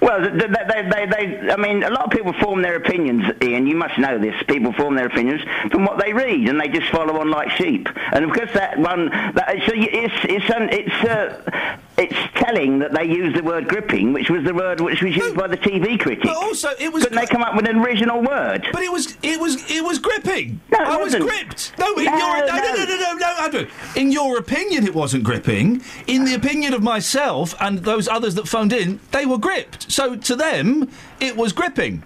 [0.00, 3.66] Well, they, they, they, they, I mean, a lot of people form their opinions, Iain.
[3.66, 4.34] You must know this.
[4.48, 7.86] People form their opinions from what they read, and they just follow on like sheep.
[8.12, 13.04] And because that one, that, it's, it's, it's, um, it's uh, It's telling that they
[13.04, 16.22] used the word gripping, which was the word which was used by the TV critic.
[16.24, 17.02] But also, it was.
[17.04, 18.66] Couldn't they come up with an original word?
[18.72, 20.60] But it was it was it was gripping.
[20.70, 21.24] No, it I was wasn't.
[21.24, 21.78] gripped.
[21.78, 22.74] No, in No, your no, no, no.
[22.74, 23.66] no, no, no, no, Andrew.
[23.96, 25.82] In your opinion, it wasn't gripping.
[26.06, 29.90] In the opinion of myself and those others that phoned in, they were gripped.
[29.92, 30.88] So to them,
[31.20, 32.02] it was gripping.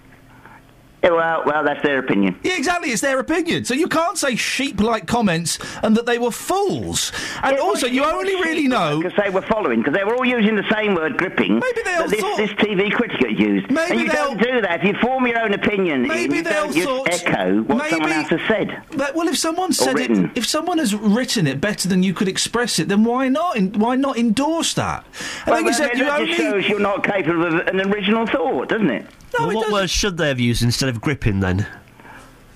[1.04, 2.38] Yeah, well, well, that's their opinion.
[2.42, 2.88] Yeah, exactly.
[2.90, 3.64] It's their opinion.
[3.66, 7.12] So you can't say sheep-like comments and that they were fools.
[7.42, 10.56] And also, you only really know because they were following, because they were all using
[10.56, 11.58] the same word gripping.
[11.58, 13.70] Maybe they all that this, thought- this TV critic used.
[13.70, 14.80] Maybe and you they don't do that.
[14.80, 18.12] If you form your own opinion, Maybe you they all thought- echo what maybe- someone
[18.12, 18.82] else has said.
[18.96, 22.28] But, well, if someone said it, if someone has written it better than you could
[22.28, 23.56] express it, then why not?
[23.56, 25.04] In, why not endorse that?
[25.44, 26.26] And Well, like you then said, you only.
[26.28, 29.06] just shows you're not capable of an original thought, doesn't it?
[29.38, 31.66] Well, what words should they have used instead of gripping then?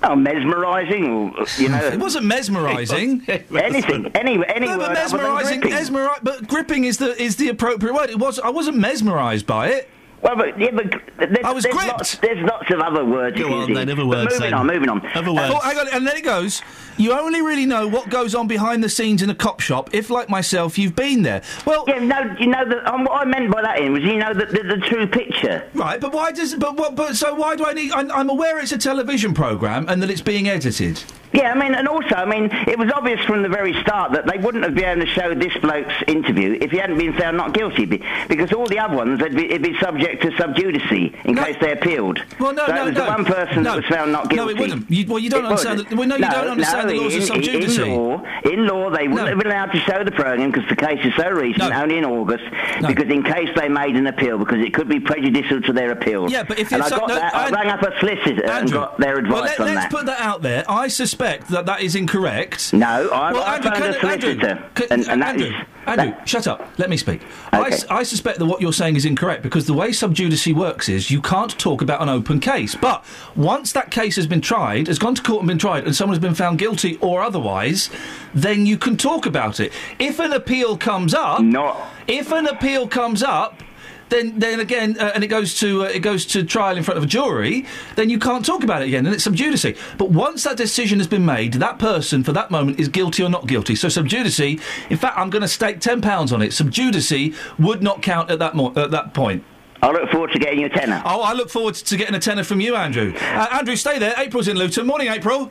[0.02, 1.78] Oh, mesmerising, you know.
[1.84, 3.28] It wasn't mesmerising.
[3.28, 7.48] anything, any, any no, word but other mesmerising, mesmeri- but gripping is the is the
[7.48, 8.08] appropriate word.
[8.10, 8.38] It was.
[8.38, 9.90] I wasn't mesmerised by it.
[10.22, 11.90] Well, but yeah, but there's, I was there's gripped.
[11.92, 13.36] Lots, there's lots of other words.
[13.38, 13.94] Go on can then, use.
[13.94, 14.54] other But words Moving then.
[14.54, 15.06] on, moving on.
[15.14, 15.54] Other Uh, words.
[15.56, 16.62] Oh, hang on, and then it goes.
[16.98, 20.10] You only really know what goes on behind the scenes in a cop shop if,
[20.10, 21.42] like myself, you've been there.
[21.64, 22.86] Well, yeah, no, you know that.
[22.92, 25.68] Um, what I meant by that, Iain, was you know the, the, the true picture.
[25.74, 26.56] Right, but why does?
[26.56, 26.96] But what?
[26.96, 27.92] But so why do I need?
[27.92, 31.00] I'm, I'm aware it's a television program and that it's being edited.
[31.30, 34.26] Yeah, I mean, and also, I mean, it was obvious from the very start that
[34.26, 37.36] they wouldn't have been able to show this bloke's interview if he hadn't been found
[37.36, 40.82] not guilty, because all the other ones would be, it'd be subject to sub judice
[40.90, 42.18] in case they appealed.
[42.40, 43.04] Well, no, so no, it was no.
[43.04, 43.70] the one person No.
[43.72, 44.54] that was found not guilty.
[44.54, 44.90] No, it wouldn't.
[44.90, 47.42] You- well, you don't It understand the- well, no, you don't understand laws in, sub
[47.42, 47.78] judice.
[47.78, 49.26] In law, in law, they wouldn't No.
[49.26, 52.04] have been allowed to show the program because the case is so recent, only in
[52.04, 52.44] August.
[52.86, 56.30] Because in case they made an appeal, because it could be prejudicial to their appeal.
[56.30, 57.98] Yeah, but if and it's I so- got no, that, I An- rang up a
[57.98, 59.80] solicitor and got their advice well, let, on us that.
[59.82, 60.64] Let's put that out there.
[60.68, 62.72] I suspect that that is incorrect.
[62.72, 65.54] No, I, Well, I Andrew, phoned a solicitor, Andrew, can- and, and that Andrew, is
[65.86, 66.70] Andrew, shut up.
[66.78, 67.22] Let me speak.
[67.52, 70.46] I, s- I suspect that what you're saying is incorrect because the way sub judice
[70.48, 72.74] works is you can't talk about an open case.
[72.74, 73.04] But
[73.36, 76.14] once that case has been tried, has gone to court and been tried, and someone
[76.14, 77.90] has been found guilty or otherwise,
[78.34, 79.72] then you can talk about it.
[79.98, 81.76] If an appeal comes up, not.
[82.06, 83.62] If an appeal comes up.
[84.10, 86.96] Then, then again, uh, and it goes to uh, it goes to trial in front
[86.96, 87.66] of a jury.
[87.94, 89.66] Then you can't talk about it again, and it's sub judice.
[89.98, 93.28] But once that decision has been made, that person for that moment is guilty or
[93.28, 93.76] not guilty.
[93.76, 94.40] So sub judice.
[94.40, 96.54] In fact, I'm going to stake ten pounds on it.
[96.54, 97.12] Sub judice
[97.58, 99.44] would not count at that mo- at that point.
[99.82, 101.02] I look forward to getting a tenner.
[101.04, 103.12] Oh, I look forward to getting a tenner from you, Andrew.
[103.14, 104.14] Uh, Andrew, stay there.
[104.16, 104.86] April's in Luton.
[104.86, 105.50] Morning, April.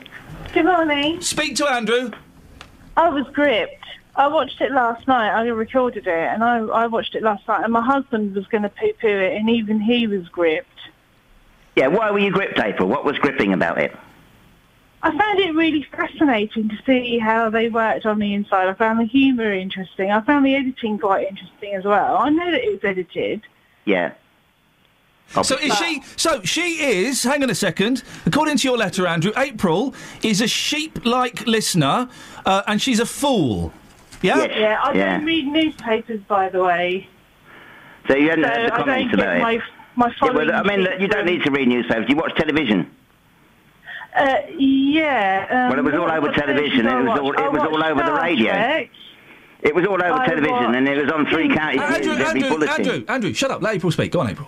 [0.53, 1.21] Good morning.
[1.21, 2.11] Speak to Andrew.
[2.95, 3.85] I was gripped.
[4.15, 5.29] I watched it last night.
[5.29, 7.63] I recorded it, and I, I watched it last night.
[7.63, 10.67] And my husband was going to poo-poo it, and even he was gripped.
[11.75, 12.89] Yeah, why were you gripped, April?
[12.89, 13.95] What was gripping about it?
[15.03, 18.67] I found it really fascinating to see how they worked on the inside.
[18.67, 20.11] I found the humour interesting.
[20.11, 22.17] I found the editing quite interesting as well.
[22.17, 23.43] I know that it was edited.
[23.85, 24.13] Yeah.
[25.43, 26.01] So is she?
[26.15, 27.23] So she is.
[27.23, 28.03] Hang on a second.
[28.25, 32.09] According to your letter, Andrew, April is a sheep-like listener,
[32.45, 33.71] uh, and she's a fool.
[34.21, 34.45] Yeah.
[34.45, 37.07] Yeah, I don't read newspapers, by the way.
[38.07, 39.61] So you hadn't So heard the I comments don't get about my, it?
[39.95, 42.05] my Yeah, well, I mean, sheep you don't need to read newspapers.
[42.09, 42.89] You watch television.
[44.15, 45.45] Uh, yeah.
[45.51, 46.85] Um, well, it was all what- over what television.
[46.87, 47.19] stations It was watch?
[47.19, 48.51] all, I it was all over the Star radio.
[48.53, 48.89] Trek.
[49.61, 51.81] It was all over I television, and it was on three counties.
[51.81, 52.69] Andrew, every Andrew, bulletin.
[52.87, 53.61] Andrew, Andrew, shut up.
[53.61, 54.11] Let April speak.
[54.11, 54.47] Go on, April.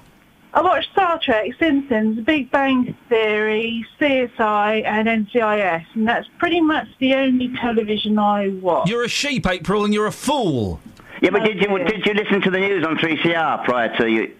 [0.51, 6.87] I watch Star Trek, Simpsons, Big Bang Theory, CSI, and NCIS, and that's pretty much
[6.99, 8.89] the only television I watch.
[8.89, 10.79] You're a sheep, April, and you're a fool.
[11.21, 14.35] Yeah, but did you did you listen to the news on 3CR prior to you?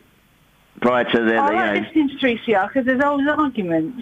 [0.81, 4.01] Prior to the, the I you like know, listening to 3CR because there's always arguments.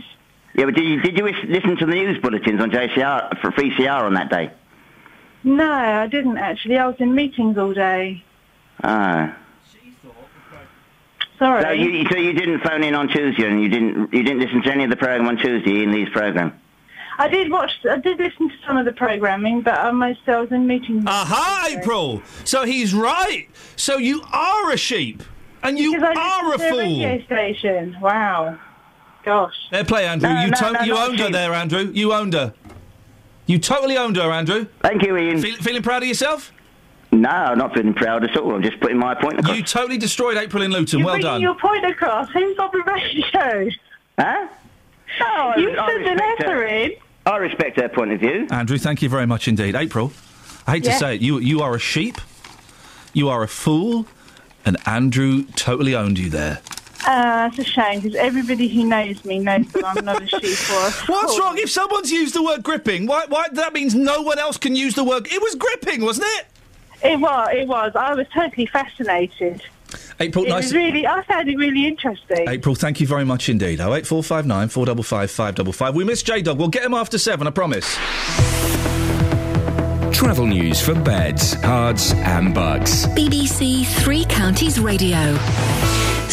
[0.53, 4.03] yeah, but did you did you listen to the news bulletins on JCR for 3CR
[4.03, 4.51] on that day?
[5.43, 6.77] No, I didn't actually.
[6.77, 8.23] I was in meetings all day.
[8.83, 9.35] Ah.
[11.39, 11.63] Sorry.
[11.63, 14.61] So you so you didn't phone in on Tuesday, and you didn't you didn't listen
[14.63, 16.59] to any of the program on Tuesday in these program.
[17.19, 17.71] I did watch.
[17.89, 20.67] I did listen to some of the programming, but um, I most I was in
[20.67, 21.03] meetings.
[21.07, 22.21] Aha, April.
[22.43, 23.47] So he's right.
[23.75, 25.23] So you are a sheep,
[25.63, 26.77] and you Because I are a to fool.
[26.79, 27.97] radio station.
[28.01, 28.59] Wow.
[29.25, 29.53] Gosh.
[29.71, 30.29] Fair play, Andrew.
[30.29, 31.91] No, you no, to- no, you owned her there, Andrew.
[31.93, 32.53] You owned her.
[33.45, 34.67] You totally owned her, Andrew.
[34.81, 35.39] Thank you, Iain.
[35.41, 36.51] Feel, feeling proud of yourself?
[37.11, 38.53] No, I'm not feeling proud at all.
[38.55, 39.55] I'm just putting my point across.
[39.57, 40.99] You totally destroyed April in Luton.
[40.99, 41.41] You're well bringing done.
[41.41, 42.29] your point across.
[42.31, 43.69] Who's on the radio?
[44.19, 44.47] Huh?
[45.19, 46.65] No, I- you I sent the respect letter her.
[46.65, 46.91] in.
[47.25, 48.47] I respect her point of view.
[48.51, 49.75] Andrew, thank you very much indeed.
[49.75, 50.11] April,
[50.65, 50.93] I hate Yeah.
[50.93, 52.17] to say it, you you are a sheep,
[53.13, 54.05] you are a fool,
[54.65, 56.59] and Andrew totally owned you there.
[57.05, 60.69] Uh, it's a shame because everybody who knows me knows that I'm not a sheep
[60.71, 61.57] or a What's wrong?
[61.57, 64.93] If someone's used the word gripping, why, why that means no one else can use
[64.95, 65.25] the word.
[65.31, 66.47] It was gripping, wasn't it?
[67.03, 67.49] It was.
[67.53, 67.91] It was.
[67.95, 69.61] I was totally fascinated.
[70.19, 70.65] April, it nice.
[70.65, 71.07] was really.
[71.07, 72.47] I found it really interesting.
[72.49, 73.79] April, thank you very much indeed.
[73.79, 75.95] Oh eight four five nine four double five five double five.
[75.95, 76.57] We miss J Dog.
[76.57, 77.47] We'll get him after seven.
[77.47, 77.95] I promise.
[80.13, 83.05] Travel news for beds, cards, and bugs.
[83.07, 85.37] BBC Three Counties Radio.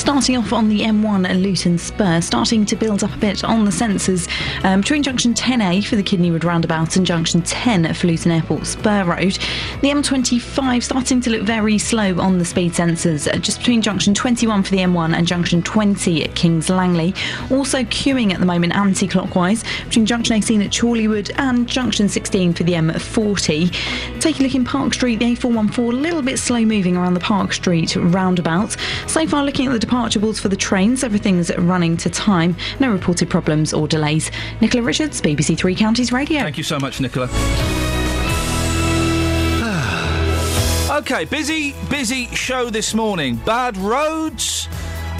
[0.04, 3.64] Starting off on the M1 at Luton Spur, starting to build up a bit on
[3.64, 4.28] the sensors
[4.62, 8.66] um, between junction 10A for the Kidney Wood roundabout and junction 10 for Luton Airport
[8.66, 9.38] Spur Road.
[9.80, 14.12] The M25 starting to look very slow on the speed sensors, uh, just between junction
[14.12, 17.14] 21 for the M1 and junction 20 at Kings Langley.
[17.50, 22.52] Also queuing at the moment anti clockwise between junction 18 at Chorleywood and junction 16
[22.52, 24.20] for the M40.
[24.20, 27.20] Take a look in Park Street, the A414 a little bit slow moving around the
[27.20, 28.76] Park Street roundabout.
[29.06, 32.56] So far, looking at the departure boards for the trains, everything's running to time.
[32.80, 34.28] No reported problems or delays.
[34.60, 36.40] Nicola Richards, BBC Three Counties Radio.
[36.40, 37.26] Thank you so much, Nicola.
[40.98, 43.36] okay, busy, busy show this morning.
[43.36, 44.66] Bad roads.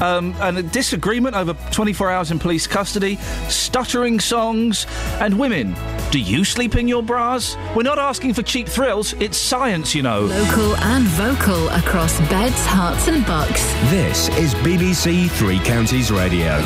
[0.01, 3.17] Um, and a disagreement over 24 hours in police custody,
[3.49, 4.87] stuttering songs,
[5.21, 5.75] and women.
[6.11, 7.57] Do you sleep in your bras?
[7.75, 10.21] We're not asking for cheap thrills, it's science, you know.
[10.23, 13.63] Local and vocal across beds, Herts, and bucks.
[13.91, 16.61] This is BBC Three Counties Radio.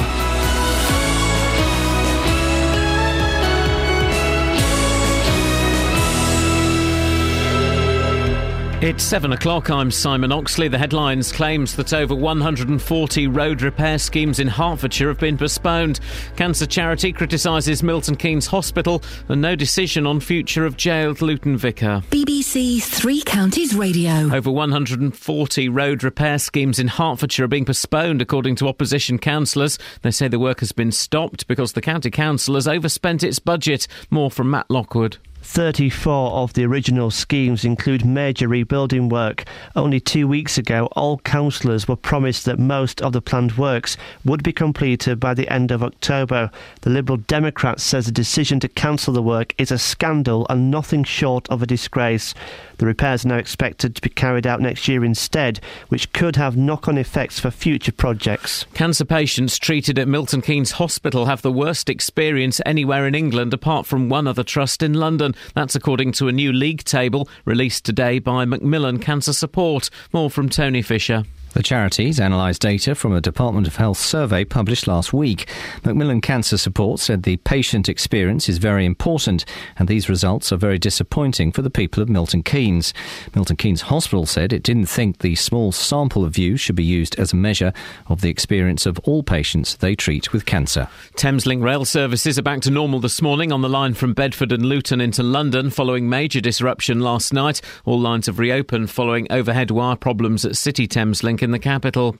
[8.80, 9.70] It's seven o'clock.
[9.70, 10.68] I'm Simon Oxley.
[10.68, 15.98] The headlines claims that over 140 road repair schemes in Hertfordshire have been postponed.
[16.36, 22.04] Cancer charity criticises Milton Keynes Hospital and no decision on future of jailed Luton Vicar.
[22.10, 24.32] BBC Three Counties Radio.
[24.32, 29.76] Over 140 road repair schemes in Hertfordshire are being postponed, according to opposition councillors.
[30.02, 33.88] They say the work has been stopped because the county council has overspent its budget.
[34.08, 35.18] More from Matt Lockwood.
[35.48, 39.44] 34 of the original schemes include major rebuilding work.
[39.74, 43.96] Only two weeks ago, all councillors were promised that most of the planned works
[44.26, 46.50] would be completed by the end of October.
[46.82, 51.02] The Liberal Democrats says the decision to cancel the work is a scandal and nothing
[51.02, 52.34] short of a disgrace.
[52.76, 56.56] The repairs are now expected to be carried out next year instead, which could have
[56.56, 58.66] knock on effects for future projects.
[58.74, 63.84] Cancer patients treated at Milton Keynes Hospital have the worst experience anywhere in England apart
[63.84, 65.34] from one other trust in London.
[65.54, 69.90] That's according to a new league table released today by Macmillan Cancer Support.
[70.12, 71.24] More from Tony Fisher.
[71.54, 75.48] The charities analysed data from a Department of Health survey published last week.
[75.82, 79.46] Macmillan Cancer Support said the patient experience is very important,
[79.78, 82.92] and these results are very disappointing for the people of Milton Keynes.
[83.34, 87.18] Milton Keynes Hospital said it didn't think the small sample of views should be used
[87.18, 87.72] as a measure
[88.08, 90.86] of the experience of all patients they treat with cancer.
[91.16, 94.66] Thameslink rail services are back to normal this morning on the line from Bedford and
[94.66, 97.62] Luton into London following major disruption last night.
[97.86, 102.16] All lines have reopened following overhead wire problems at City Thameslink in the capital.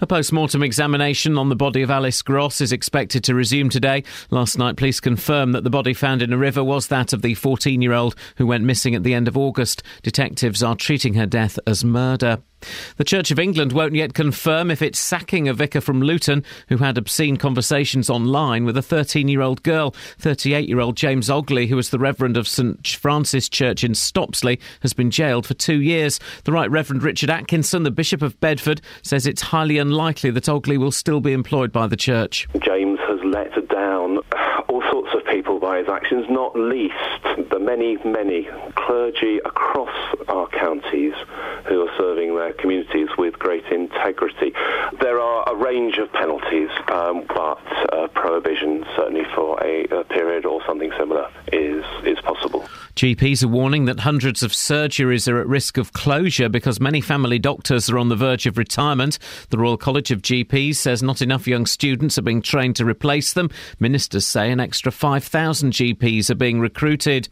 [0.00, 4.04] A post mortem examination on the body of Alice Gross is expected to resume today.
[4.30, 7.34] Last night, police confirmed that the body found in a river was that of the
[7.34, 9.82] 14 year old who went missing at the end of August.
[10.02, 12.42] Detectives are treating her death as murder.
[12.96, 16.78] The Church of England won't yet confirm if it's sacking a vicar from Luton who
[16.78, 19.94] had obscene conversations online with a 13 year old girl.
[20.18, 24.60] 38 year old James Ogley, who was the Reverend of St Francis Church in Stopsley,
[24.80, 26.20] has been jailed for two years.
[26.44, 30.78] The Right Reverend Richard Atkinson, the Bishop of Bedford, says it's highly unlikely that Ogley
[30.78, 32.48] will still be employed by the church.
[32.60, 34.18] James has let down
[34.68, 36.94] all sorts of people by his actions, not least
[37.50, 39.88] the many, many clergy across
[40.28, 41.14] our counties
[41.66, 44.52] who are serving their communities with great integrity.
[45.00, 47.62] There are a range of penalties, um, but
[47.92, 52.68] uh, prohibition, certainly for a, a period or something similar, is is possible.
[52.94, 57.38] GPs are warning that hundreds of surgeries are at risk of closure because many family
[57.38, 59.18] doctors are on the verge of retirement.
[59.48, 63.32] The Royal College of GPs says not enough young students are being trained to replace
[63.32, 63.48] them.
[63.80, 67.28] Ministers say an extra 5,000 GPs are being recruited.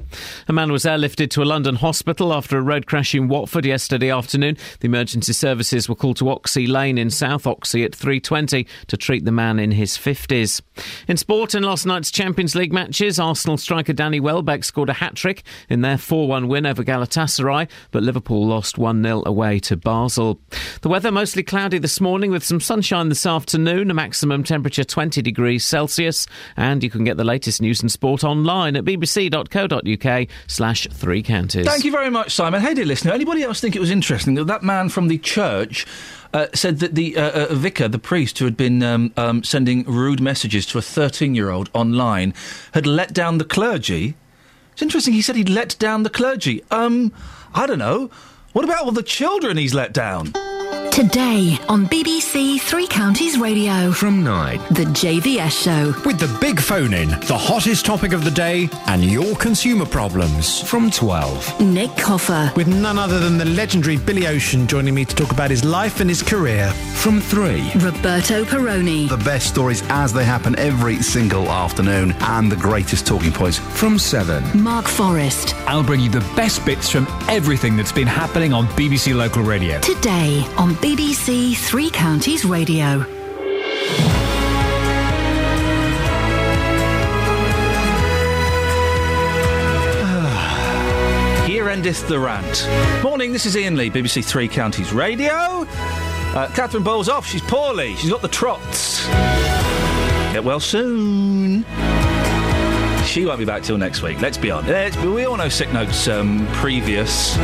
[0.47, 4.09] A man was airlifted to a London hospital after a road crash in Watford yesterday
[4.09, 4.57] afternoon.
[4.79, 9.25] The emergency services were called to Oxhey Lane in South Oxhey at 3.20 to treat
[9.25, 10.63] the man in his 50s.
[11.09, 15.43] In sport, in last night's Champions League matches, Arsenal striker Danny Welbeck scored a hat-trick
[15.69, 20.39] in their 4-1 win over Galatasaray, but Liverpool lost 1-0 away to Basel.
[20.83, 25.21] The weather mostly cloudy this morning with some sunshine this afternoon, a maximum temperature 20
[25.21, 30.87] degrees Celsius, and you can get the latest news and sport online at bbc.co.uk slash
[30.91, 31.67] three counties.
[31.67, 32.61] Thank you very much, Simon.
[32.61, 35.87] Hey, dear listener, anybody else think it was interesting that that man from the church
[36.33, 39.85] uh, said that the uh, uh, vicar, the priest who had been um, um, sending
[39.85, 42.35] rude messages to a 13 year old online,
[42.73, 44.15] had let down the clergy?
[44.73, 46.63] It's interesting, he said he'd let down the clergy.
[46.71, 47.13] Um,
[47.55, 48.11] I don't know.
[48.53, 50.33] What about all the children he's let down?
[50.93, 53.93] Today on BBC Three Counties Radio.
[53.93, 54.59] From 9.
[54.71, 55.95] The JVS Show.
[56.05, 60.61] With the big phone in, the hottest topic of the day, and your consumer problems.
[60.69, 61.61] From 12.
[61.61, 62.53] Nick Coffer.
[62.57, 66.01] With none other than the legendary Billy Ocean joining me to talk about his life
[66.01, 66.69] and his career.
[66.97, 67.71] From 3.
[67.77, 69.09] Roberto Peroni.
[69.09, 73.59] The best stories as they happen every single afternoon, and the greatest talking points.
[73.59, 74.61] From 7.
[74.61, 75.55] Mark Forrest.
[75.67, 79.81] I'll bring you the best bits from everything that's been happening on BBC Local Radio.
[79.81, 83.01] Today on BBC Three Counties Radio.
[91.47, 92.69] Here endeth the rant.
[93.03, 95.33] Morning, this is Iain Lee, BBC Three Counties Radio.
[95.33, 99.07] Uh, Catherine Boyle's off, she's poorly, she's got the trots.
[100.33, 101.65] Get well soon.
[103.05, 104.71] She won't be back till next week, let's be honest.
[104.71, 107.37] Let's be- we all know sick notes um, previous.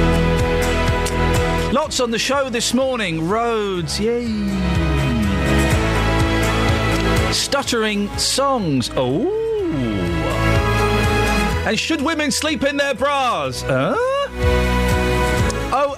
[1.77, 3.29] Lots on the show this morning.
[3.29, 4.25] Roads, yay.
[7.33, 8.91] Stuttering songs.
[8.97, 9.31] Oh.
[11.67, 13.61] And should women sleep in their bras?
[13.61, 13.95] Huh?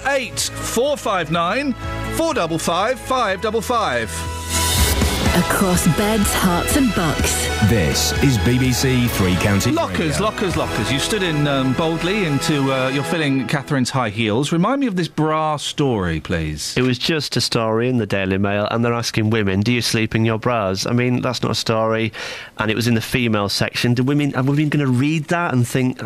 [0.04, 1.74] 08 459
[2.16, 4.67] 455 555.
[5.38, 7.46] Across beds, Herts, and bucks.
[7.70, 10.22] This is BBC Three Counties Lockers, Radio.
[10.24, 10.90] lockers, lockers.
[10.90, 12.72] You stood in um, boldly into.
[12.72, 14.50] Uh, you're filling Catherine's high heels.
[14.50, 16.76] Remind me of this bra story, please.
[16.76, 19.80] It was just a story in the Daily Mail, and they're asking women, "Do you
[19.80, 22.12] sleep in your bras?" I mean, that's not a story,
[22.58, 23.94] and it was in the female section.
[23.94, 26.00] Do women are women going to read that and think?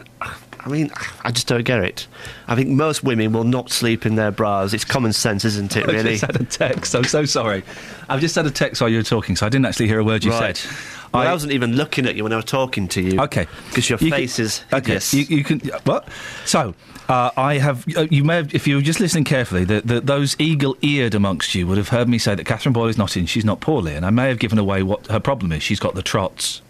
[0.64, 0.90] I mean,
[1.24, 2.06] I just don't get it.
[2.46, 4.72] I think most women will not sleep in their bras.
[4.72, 5.86] It's common sense, isn't it?
[5.92, 6.10] Really?
[6.10, 6.94] I just had a text.
[6.94, 7.64] I'm so sorry.
[8.08, 10.04] I've just had a text while you were talking, so I didn't actually hear a
[10.04, 10.56] word you Right.
[10.56, 10.70] said.
[11.12, 13.20] Well, I, wasn't even looking at you when I was talking to you.
[13.20, 15.12] Okay, because your You can- face is Okay, hideous.
[15.12, 16.08] you, you can what?
[16.46, 16.74] So
[17.08, 17.84] uh, I have.
[17.94, 21.54] Uh, you may have, if you were just listening carefully, the, the, those eagle-eared amongst
[21.54, 23.26] you would have heard me say that Catherine Boyle is not in.
[23.26, 25.62] She's not poorly, and I may have given away what her problem is.
[25.62, 26.62] She's got the trots,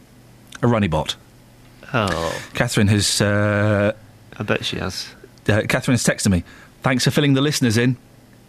[0.60, 1.14] a runny bot.
[1.94, 3.20] Oh, Catherine has.
[3.20, 3.92] Uh,
[4.38, 5.08] I bet she has.
[5.48, 6.44] Uh, Catherine has texted me.
[6.82, 7.96] Thanks for filling the listeners in.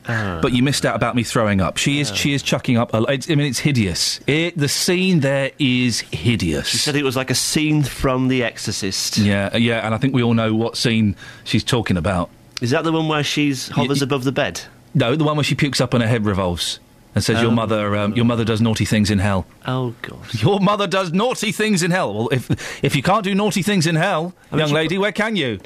[0.07, 0.39] Ah.
[0.41, 1.77] But you missed out about me throwing up.
[1.77, 2.13] She is.
[2.15, 2.93] She is chucking up.
[2.93, 4.19] A, I mean, it's hideous.
[4.27, 6.67] It, the scene there is hideous.
[6.67, 9.17] She said it was like a scene from The Exorcist.
[9.17, 12.29] Yeah, yeah, and I think we all know what scene she's talking about.
[12.61, 14.61] Is that the one where she's hovers above the bed?
[14.93, 16.79] No, the one where she pukes up and her head revolves
[17.16, 17.55] and says, "Your Oh.
[17.55, 20.20] mother, um, your mother does naughty things in hell." Oh God!
[20.41, 22.14] Your mother does naughty things in hell.
[22.14, 22.49] Well, if
[22.84, 25.36] if you can't do naughty things in hell, I mean, young she lady, where can
[25.36, 25.59] you?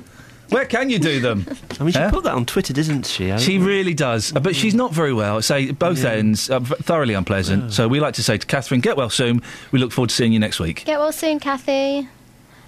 [0.49, 1.45] Where can you do them?
[1.79, 2.09] I mean, she Eh?
[2.09, 3.33] put that on Twitter, doesn't she?
[3.33, 5.37] I She don't- really does, Uh, but she's not very well.
[5.37, 7.73] I Say both ends uh, v- thoroughly unpleasant.
[7.73, 9.41] So we like to say to Catherine, get well soon.
[9.73, 10.85] We look forward to seeing you next week.
[10.85, 12.07] Get well soon, Kathy.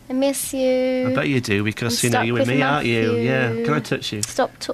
[0.10, 1.08] I miss you.
[1.10, 3.16] I bet you do because I'm you know you're with with me, aren't you?
[3.16, 3.64] Yeah.
[3.64, 4.24] Can I touch you?
[4.24, 4.52] Stop.
[4.60, 4.74] T-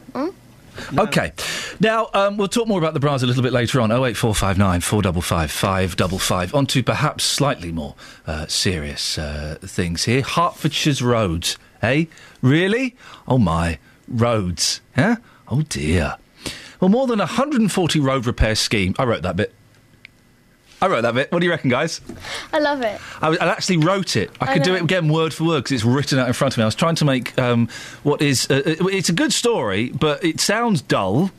[0.98, 1.34] Okay.
[1.80, 3.92] Now, um, we'll talk more about the bras a little bit later on.
[3.92, 6.56] 08459 455 555.
[6.56, 7.96] On to perhaps slightly more
[8.28, 10.22] uh, serious uh, things here.
[10.22, 11.58] Hertfordshire's roads.
[11.82, 12.06] Eh?
[12.42, 12.96] Really?
[13.28, 13.80] Oh my.
[14.08, 14.82] Roads.
[14.96, 15.18] Huh?
[15.48, 16.18] Oh dear.
[16.80, 18.96] Well, more than 140 road repair scheme.
[19.00, 19.54] I wrote that bit.
[20.82, 21.32] I wrote that bit.
[21.32, 22.02] What do you reckon, guys?
[22.54, 23.00] I love it.
[23.22, 24.30] I, I actually wrote it.
[24.42, 26.54] I I could do it again word for word because it's written out in front
[26.54, 26.64] of me.
[26.64, 27.70] I was trying to make um,
[28.04, 28.50] what is.
[28.50, 31.32] Uh, uh, it's a good story, but it sounds dull.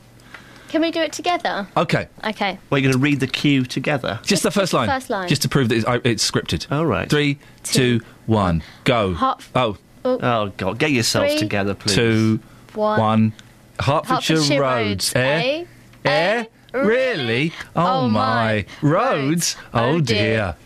[0.68, 1.68] Can we do it together?
[1.76, 2.08] Okay.
[2.24, 2.58] Okay.
[2.70, 4.18] Well, you're going to read the cue together.
[4.24, 4.88] Just the first the line.
[4.88, 5.28] first line.
[5.28, 6.70] Just to prove that it's, I- it's scripted.
[6.72, 7.08] All right.
[7.08, 9.14] Three, two, one, go.
[9.14, 10.78] Hot- oh, Oh, Oh God!
[10.78, 11.94] Get yourselves Three, together, please.
[11.94, 12.40] two,
[12.74, 12.98] one.
[13.00, 13.32] one.
[13.80, 15.14] Hertfordshire, Hertfordshire roads.
[15.14, 15.16] roads.
[15.16, 15.64] Eh?
[16.04, 16.10] Eh?
[16.10, 16.44] Eh?
[16.84, 17.52] Really?
[17.74, 18.64] Oh, Oh, my.
[18.82, 18.88] my.
[18.88, 19.56] Roads?
[19.72, 20.56] Oh, Oh, dear.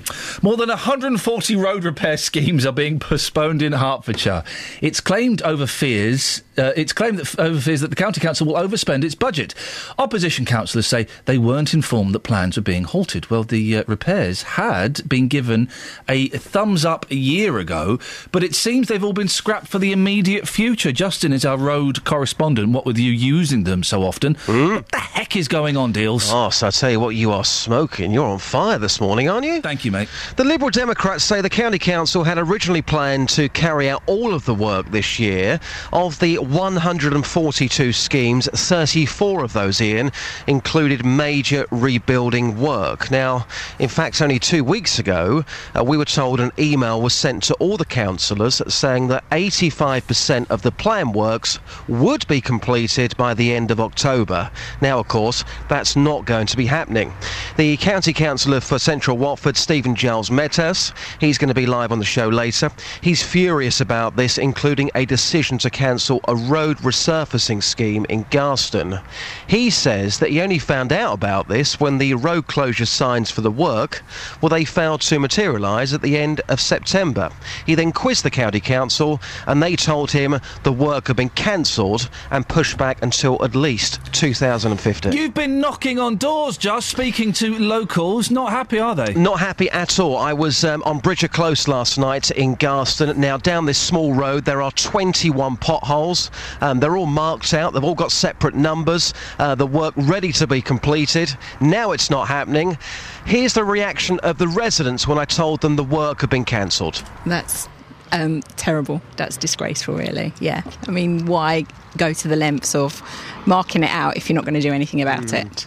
[0.43, 4.43] More than 140 road repair schemes are being postponed in Hertfordshire.
[4.81, 6.43] It's claimed over fears.
[6.61, 9.55] Uh, it's claimed that over fears that the county council will overspend its budget.
[9.99, 13.31] Opposition councillors say they weren't informed that plans were being halted.
[13.31, 15.71] Well, the uh, repairs had been given
[16.07, 17.99] a thumbs up a year ago,
[18.31, 20.93] but it seems they've all been scrapped for the immediate future.
[20.93, 22.73] Justin is our road correspondent.
[22.73, 24.35] What with you using them so often?
[24.47, 26.31] What the heck is going on, Deals?
[26.31, 28.13] Oh, so I tell you what, you are smoking.
[28.13, 29.63] You're on fire this morning, aren't you?
[29.63, 30.09] Thank you, mate.
[30.37, 34.45] The Liberal Democrats say the County Council had originally planned to carry out all of
[34.45, 35.59] the work this year.
[35.93, 40.11] Of the 142 schemes, 34 of those, Iain,
[40.49, 43.09] included major rebuilding work.
[43.09, 43.47] Now,
[43.79, 45.45] in fact, only two weeks ago,
[45.77, 50.51] uh, we were told an email was sent to all the councillors saying that 85%
[50.51, 54.51] of the plan works would be completed by the end of October.
[54.81, 57.13] Now, of course, that's not going to be happening.
[57.59, 62.01] The County Councillor for Central Watford, Stephen Giles Medhurst, he's going to be live on
[62.01, 62.71] the show later.
[63.03, 69.03] He's furious about this, including a decision to cancel a road resurfacing scheme in Garston.
[69.47, 73.41] He says that he only found out about this when the road closure signs for
[73.41, 74.03] the work,
[74.41, 77.31] well, they failed to materialise at the end of September.
[77.67, 82.09] He then quizzed the county council and they told him the work had been cancelled
[82.31, 85.13] and pushed back until at least 2015.
[85.13, 88.31] You've been knocking on doors, just speaking to locals.
[88.31, 89.15] Not happy, are they?
[89.15, 90.17] Not happy at all.
[90.17, 93.17] I was um, on Bridger Close last night in Garston.
[93.17, 96.20] Now, down this small road, there are 21 potholes.
[96.61, 97.73] Um, they're all marked out.
[97.73, 99.15] They've all got separate numbers.
[99.39, 101.33] Uh, the work ready to be completed.
[101.61, 102.77] Now it's not happening.
[103.25, 107.03] Here's the reaction of the residents when I told them the work had been cancelled.
[107.25, 107.69] That's
[108.13, 109.01] um, terrible.
[109.17, 110.33] That's disgraceful, really.
[110.41, 110.63] Yeah.
[110.89, 111.65] I mean, why
[111.97, 113.01] go to the lengths of
[113.47, 115.47] marking it out if you're not going to do anything about Mm.
[115.47, 115.67] it?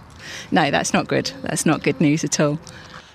[0.52, 1.32] No, that's not good.
[1.44, 2.60] That's not good news at all.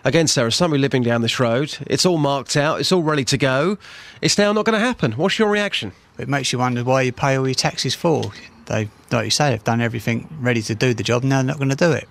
[0.09, 1.76] Again, Sarah, somebody living down this road.
[1.86, 2.80] It's all marked out.
[2.80, 3.76] It's all ready to go.
[4.22, 5.12] It's now not going to happen.
[5.12, 5.93] What's your reaction?
[6.18, 8.32] It makes you wonder why you pay all your taxes for.
[8.64, 11.59] They, like you say, they've done everything ready to do the job, now they're not
[11.59, 12.09] going to do it.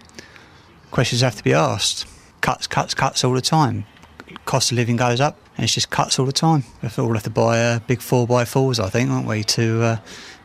[0.91, 2.05] Questions have to be asked.
[2.41, 3.87] Cuts, cuts, cuts all the time.
[4.45, 6.65] Cost of living goes up, and it's just cuts all the time.
[6.83, 9.81] We all have to buy uh, big four by fours, I think, aren't we, to
[9.81, 9.97] uh,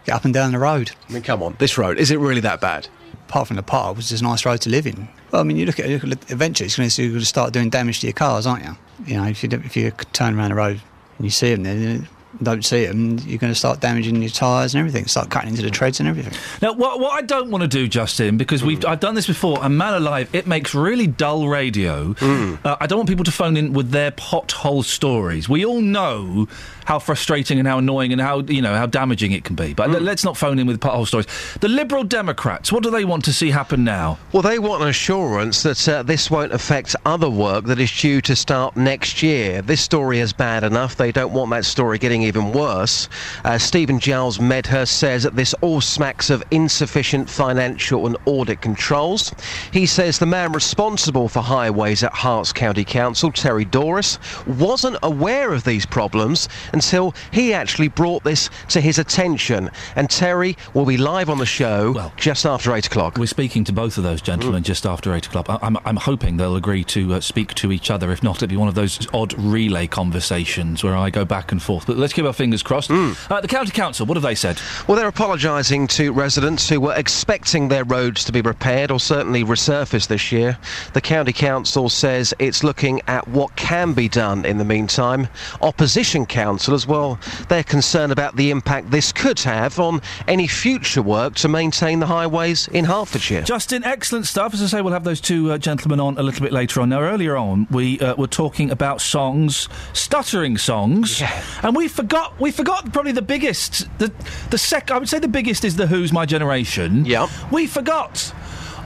[0.07, 0.93] get up and down the road.
[1.07, 2.89] I mean, come on, this road is it really that bad?
[3.29, 5.07] Apart from the it's just a nice road to live in.
[5.33, 7.53] Well, I mean, you look at it, eventually it's going to, you're going to start
[7.53, 8.77] doing damage to your cars, aren't you?
[9.07, 10.81] You know, if you if you turn around the road
[11.17, 12.09] and you see them, then
[12.43, 15.07] don't see them, you're going to start damaging your tyres and everything.
[15.07, 16.33] Start cutting into the treads and everything.
[16.63, 19.63] Now, what, what I don't want to do, Justin, because we've I've done this before,
[19.63, 22.15] and man alive, it makes really dull radio.
[22.21, 25.49] Uh, I don't want people to phone in with their pothole stories.
[25.49, 26.49] We all know
[26.85, 29.75] how frustrating and how annoying and how you know how damaging it can be.
[29.75, 31.27] But let- let's not phone in with pothole stories.
[31.61, 34.19] The Liberal Democrats, what do they want to see happen now?
[34.33, 38.21] Well, they want an assurance that uh, this won't affect other work that is due
[38.23, 39.63] to start next year.
[39.63, 40.97] This story is bad enough.
[40.97, 43.09] They don't want that story getting even worse.
[43.45, 49.35] Uh, Stephen Giles Medhurst says that this all smacks of insufficient financial and audit controls.
[49.73, 55.53] He says the man responsible for highways at Herts County Council, Terry Douris, wasn't aware
[55.53, 59.71] of these problems until he actually brought this to his attention.
[59.97, 63.17] And Terry will be live on the show just after 8 o'clock.
[63.19, 65.49] We're speaking to both of those gentlemen just after eight o'clock.
[65.49, 68.11] I- I'm, I'm hoping they'll agree to uh, speak to each other.
[68.13, 71.63] If not, it'll be one of those odd relay conversations where I go back and
[71.63, 71.87] forth.
[71.87, 72.91] But let's keep our fingers crossed.
[72.91, 74.61] Uh, the county council, what have they said?
[74.87, 79.45] Well, they're apologising to residents who were expecting their roads to be repaired or certainly
[79.45, 80.59] resurfaced this year.
[80.93, 85.29] The County Council says it's looking at what can be done in the meantime.
[85.61, 87.19] Opposition Council as well,
[87.49, 92.07] they're concerned about the impact this could have on any future work to maintain the
[92.07, 93.43] highways in Hertfordshire.
[93.43, 94.55] Justin, excellent stuff.
[94.55, 96.91] As I say, we'll have those two uh, gentlemen on a little bit later on.
[96.91, 101.23] Now, earlier on, we uh, were talking about songs, stuttering songs,
[101.63, 104.13] and we forgot we forgot probably the biggest, the
[104.51, 104.91] the sec.
[104.91, 107.05] I would say the biggest is the Who's My Generation.
[107.05, 108.33] Yeah, we forgot.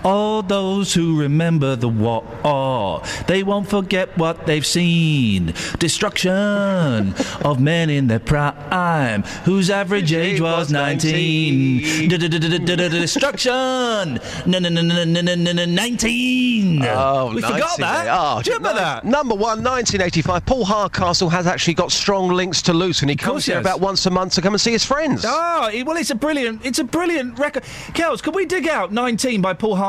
[0.04, 5.52] All those who remember the war, they won't forget what they've seen.
[5.78, 6.32] Destruction
[7.44, 12.08] of men in their prime, whose average age was 19.
[12.08, 14.20] Destruction!
[14.46, 16.82] No, no, no, no, no, no, no, no, 19!
[16.84, 18.06] Oh, we forgot that.
[18.10, 19.04] Oh, Do you remember that?
[19.04, 20.46] Number one, 1985.
[20.46, 23.08] Paul Hardcastle has actually got strong links to Luton.
[23.08, 25.24] He comes here about once a month to come and see his friends.
[25.26, 27.64] Oh, well, it's a brilliant, it's a brilliant record.
[27.94, 29.85] Kels, can we dig out 19 by Paul Hardcastle?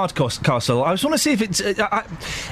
[0.83, 1.61] I just want to see if it's.
[1.61, 2.05] Uh, I,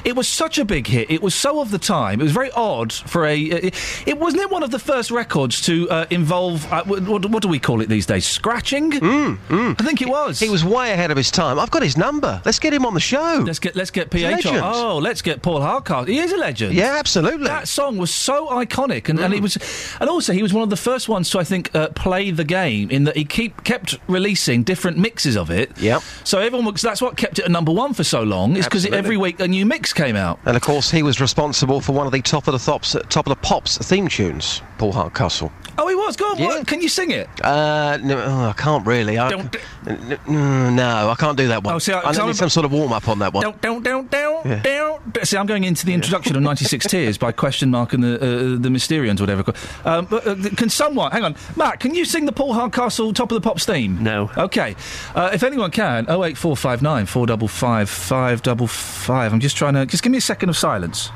[0.04, 1.10] it was such a big hit.
[1.10, 2.20] It was so of the time.
[2.20, 3.52] It was very odd for a.
[3.52, 3.70] Uh,
[4.06, 6.70] it wasn't it one of the first records to uh, involve.
[6.72, 8.26] Uh, what, what, do we call it these days?
[8.26, 8.92] Scratching.
[8.92, 9.38] Mm,
[9.80, 10.38] I think it was.
[10.40, 11.58] He was way ahead of his time.
[11.58, 12.40] I've got his number.
[12.44, 13.42] Let's get him on the show.
[13.46, 14.56] Let's get let's get PH on.
[14.62, 16.06] Oh, let's get Paul Hardcastle.
[16.06, 16.74] He is a legend.
[16.74, 17.46] Yeah, absolutely.
[17.46, 19.56] That song was so iconic, and, and it was,
[20.00, 22.44] and also he was one of the first ones to I think uh, play the
[22.44, 25.76] game in that he keep kept releasing different mixes of it.
[25.78, 26.02] Yep.
[26.24, 28.56] So everyone was that's what kept it at number one for so long.
[28.56, 30.38] Is because every week a new mix came out.
[30.44, 33.26] And of course, he was responsible for one of the top of the tops, top
[33.26, 34.62] of the pops theme tunes.
[34.78, 35.50] Paul Hardcastle.
[35.78, 36.16] Oh, he was.
[36.16, 36.38] Go on.
[36.38, 36.66] What?
[36.66, 37.28] Can you sing it?
[37.42, 39.18] Uh, no, oh, I can't really.
[39.18, 39.50] I, n-
[39.86, 41.74] n- no, I can't do that one.
[41.74, 43.42] Oh, see, I- I, need I'm- some sort of warm up on that one.
[43.42, 44.60] Down, down, down, down, Yeah.
[44.62, 45.12] down.
[45.24, 48.18] See, I'm going into the introduction of 96 Tears by Question Mark and the uh,
[48.60, 49.52] the Mysterians, or whatever.
[49.84, 53.30] Um, but, uh, can someone, hang on, Matt, can you sing the Paul Hardcastle Top
[53.30, 54.02] of the Pops theme?
[54.02, 54.30] No.
[54.36, 54.76] Okay.
[55.14, 59.32] Uh, if anyone can, 08459 455 555.
[59.32, 61.10] I'm just trying to, just give me a second of silence.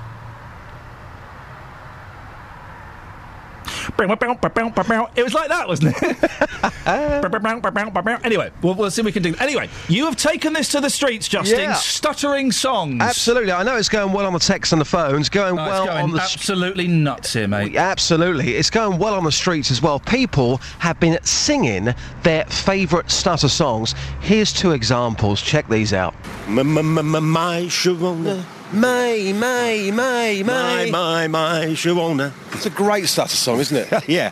[5.16, 6.18] It was like that, wasn't it?
[8.24, 9.34] anyway, we'll, we'll see what we can do.
[9.38, 11.60] Anyway, you have taken this to the streets, Justin.
[11.60, 11.74] Yeah.
[11.74, 13.00] Stuttering songs.
[13.00, 13.52] Absolutely.
[13.52, 15.86] I know it's going well on the text and the phones, going Oh, it's well
[15.86, 17.76] going on the absolutely nuts here, mate.
[17.76, 18.54] Oh, absolutely.
[18.56, 20.00] It's going well on the streets as well.
[20.00, 23.94] People have been singing their favourite stutter songs.
[24.20, 25.40] Here's two examples.
[25.42, 26.14] Check these out.
[26.48, 28.44] My Sharona.
[28.72, 32.32] May, May, May, My, my, my Sharona.
[32.52, 34.08] It's a great starter song, isn't it?
[34.08, 34.30] yeah.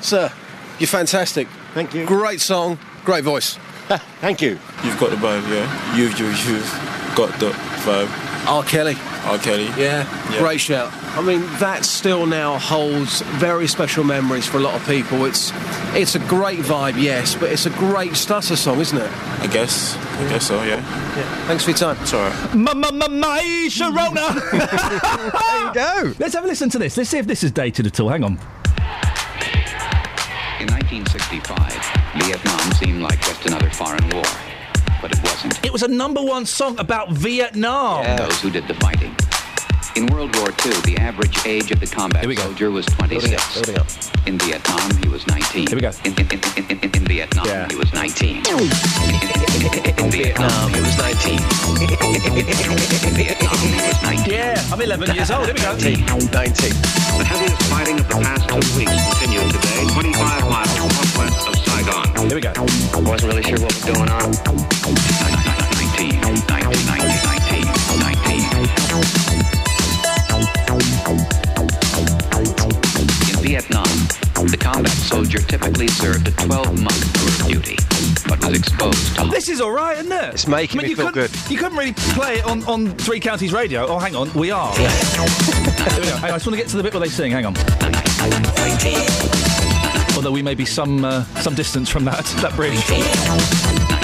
[0.00, 0.32] Sir,
[0.78, 1.48] you're fantastic.
[1.74, 2.06] Thank you.
[2.06, 3.56] Great song, great voice.
[4.20, 4.58] Thank you.
[4.84, 5.96] You've got the vibe, yeah.
[5.96, 7.50] You've, you've, you've got the
[7.84, 8.46] vibe.
[8.48, 8.62] R.
[8.62, 8.96] Kelly.
[9.24, 9.38] R.
[9.38, 9.66] Kelly.
[9.76, 10.38] Yeah, Yeah.
[10.38, 10.90] great shout.
[11.18, 15.24] I mean, that still now holds very special memories for a lot of people.
[15.24, 15.50] It's
[15.96, 19.10] it's a great vibe, yes, but it's a great stutter song, isn't it?
[19.40, 19.96] I guess.
[19.96, 20.76] I guess so, yeah.
[20.76, 21.46] Yeah.
[21.48, 21.96] Thanks for your time.
[22.02, 22.54] It's alright.
[22.54, 24.32] My, my, my, my Sharona.
[25.32, 26.14] there you go.
[26.20, 26.96] Let's have a listen to this.
[26.96, 28.10] Let's see if this is dated at all.
[28.10, 28.38] Hang on.
[30.60, 34.22] In 1965, Vietnam seemed like just another foreign war,
[35.02, 35.66] but it wasn't.
[35.66, 38.16] It was a number one song about Vietnam.
[38.16, 39.07] Those who did the fighting.
[39.98, 43.18] In World War II, the average age of the combat soldier was 26.
[43.18, 43.90] Loading up, loading up.
[44.30, 45.66] In Vietnam, he was 19.
[45.66, 45.90] Here we go.
[46.06, 46.38] In, in, in,
[46.70, 47.66] in, in Vietnam, yeah.
[47.66, 48.46] he was 19.
[48.46, 48.46] In,
[50.14, 51.34] Vietnam, he was 19.
[51.34, 54.30] In Vietnam, he was 19.
[54.30, 55.50] Yeah, I'm 11 years old.
[55.50, 55.74] Here we go.
[55.74, 56.06] 19.
[56.06, 56.30] 19.
[56.30, 60.14] The heaviest fighting of the past two weeks continued today, 25
[60.46, 62.06] miles northwest of Saigon.
[62.30, 62.54] Here we go.
[62.54, 64.30] I wasn't really sure what was going on.
[65.90, 67.66] 19, 19, 19, 19.
[67.98, 69.27] 19.
[74.50, 77.76] The combat soldier typically served a 12-month tour of duty,
[78.28, 80.34] but was exposed to This is all right, isn't it?
[80.34, 81.50] It's making I mean, me you feel couldn't- good.
[81.50, 83.86] You couldn't really play it on, on Three Counties Radio.
[83.86, 84.72] Oh, hang on, we are.
[84.76, 86.16] Here we go.
[86.16, 87.30] Hang on, I just want to get to the bit where they sing.
[87.32, 87.56] Hang on.
[90.16, 93.97] Although we may be some uh, some distance from that that bridge.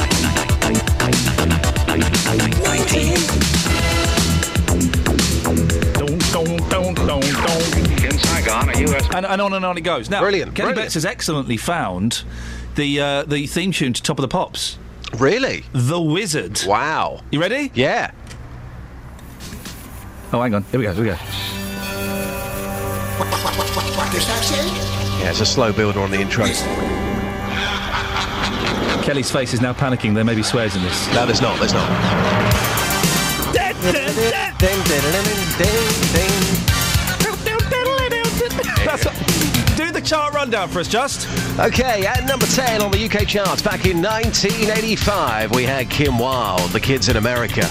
[8.45, 8.69] Dong.
[8.69, 9.15] In Saigon, a U.S.
[9.15, 10.11] And, and on and on it goes.
[10.11, 10.87] Now, Brilliant, Kenny brilliant.
[10.87, 12.25] Betts has excellently found
[12.77, 14.79] the uh, the theme tune to Top of the Pops.
[15.19, 15.65] Really?
[15.73, 16.63] The Wizard.
[16.67, 17.21] Wow.
[17.31, 17.71] You ready?
[17.75, 18.11] Yeah.
[20.33, 20.65] Oh, hang on.
[20.65, 20.93] Here we go.
[20.93, 21.17] Here we go.
[23.17, 24.67] What does that say?
[25.23, 26.45] Yeah, it's a slow builder on the intro.
[29.05, 30.15] Kelly's face is now panicking.
[30.15, 31.07] There may be swears in this.
[31.15, 31.59] No, there's not.
[31.61, 31.89] There's not.
[33.53, 33.79] That's
[40.05, 41.29] chart rundown for us, just.
[41.59, 46.71] Okay, at number 10 on the UK charts back in 1985, we had Kim Wilde,
[46.71, 47.63] The Kids in America.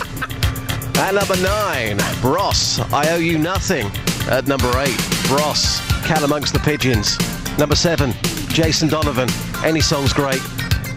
[0.95, 3.87] At number 9, Bros, I Owe You Nothing.
[4.29, 4.95] At number 8,
[5.27, 7.17] Bros, Cat Amongst the Pigeons.
[7.57, 8.13] Number 7,
[8.49, 9.27] Jason Donovan,
[9.65, 10.39] Any Song's Great.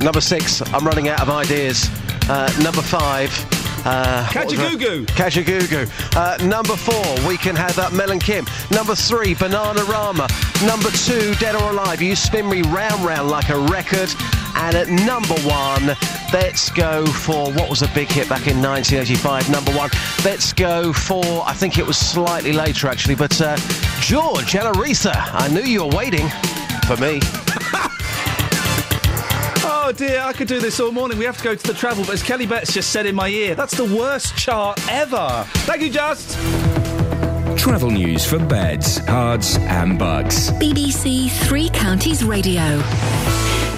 [0.01, 1.89] Number 6, I'm Running Out of Ideas.
[2.29, 3.56] Uh, number 5,
[3.87, 4.73] uh, what was that?
[4.73, 5.07] Kajagoogoo.
[5.07, 6.17] Kajagoogoo.
[6.17, 8.45] Uh, number four, we can have uh, Mel and Kim.
[8.71, 10.27] Number three, Bananarama.
[10.67, 12.03] Number two, Dead or Alive.
[12.03, 14.13] You spin me round round like a record.
[14.57, 15.97] And at number one,
[16.33, 19.51] let's go for what was a big hit back in 1985.
[19.51, 19.91] Number one,
[20.25, 23.57] let's go for I think it was slightly later actually, but uh,
[24.01, 25.15] George and Aretha.
[25.33, 26.29] I knew you were waiting
[26.87, 27.21] for me.
[29.89, 31.17] Oh dear, I could do this all morning.
[31.17, 33.29] We have to go to the travel, but as Kelly Betts just said in my
[33.29, 35.45] ear, that's the worst chart ever.
[35.59, 36.33] Thank you, Just.
[37.57, 40.51] Travel news for beds, cards, and Bucks.
[40.51, 42.83] BBC Three Counties Radio.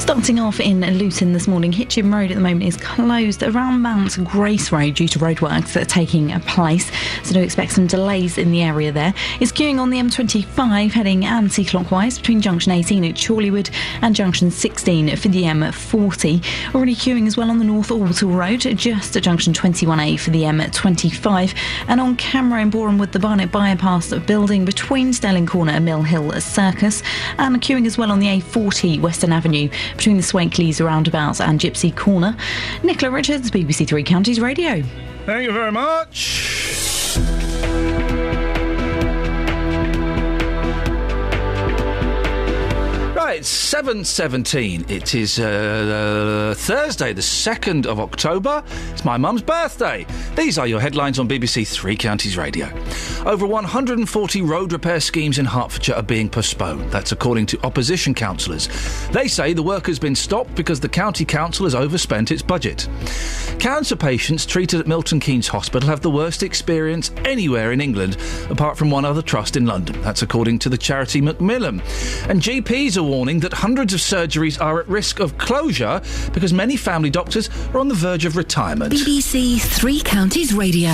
[0.09, 4.17] Starting off in Luton this morning, Hitchin Road at the moment is closed around Mount
[4.25, 6.91] Grace Road due to roadworks that are taking place.
[7.23, 9.13] So do expect some delays in the area there.
[9.39, 13.71] It's queuing on the M25 heading anti-clockwise between junction 18 at Chorleywood
[14.01, 16.75] and junction 16 for the M40.
[16.75, 20.45] Already queuing as well on the North Orbital Road just at junction 21A for the
[20.45, 21.55] M25
[21.87, 26.33] and on camera in Borehamwood the Barnet bypass building between Stirling Corner and Mill Hill
[26.41, 27.03] Circus
[27.37, 29.69] and queuing as well on the A40 Western Avenue
[29.99, 32.37] between the Swakeleys roundabouts and Gypsy Corner.
[32.83, 34.83] Nicola Richards, BBC Three Counties Radio.
[35.27, 37.19] Thank you very much.
[43.29, 44.91] Right, Right, it's 7.17.
[44.91, 48.65] It is uh, Thursday, the 2nd of October.
[48.93, 50.07] It's my mum's birthday.
[50.35, 52.71] These are your headlines on BBC Three Counties Radio.
[53.27, 56.91] Over 140 road repair schemes in Hertfordshire are being postponed.
[56.91, 58.69] That's according to opposition councillors.
[59.09, 62.89] They say the work has been stopped because the county council has overspent its budget.
[63.59, 68.17] Cancer patients treated at Milton Keynes Hospital have the worst experience anywhere in England,
[68.49, 70.01] apart from one other trust in London.
[70.01, 71.81] That's according to the charity Macmillan.
[72.29, 76.01] And GPs are warning that hundreds of surgeries are at risk of closure
[76.33, 78.93] because many family doctors are on the verge of retirement.
[78.93, 80.91] BBC Three Counties Radio.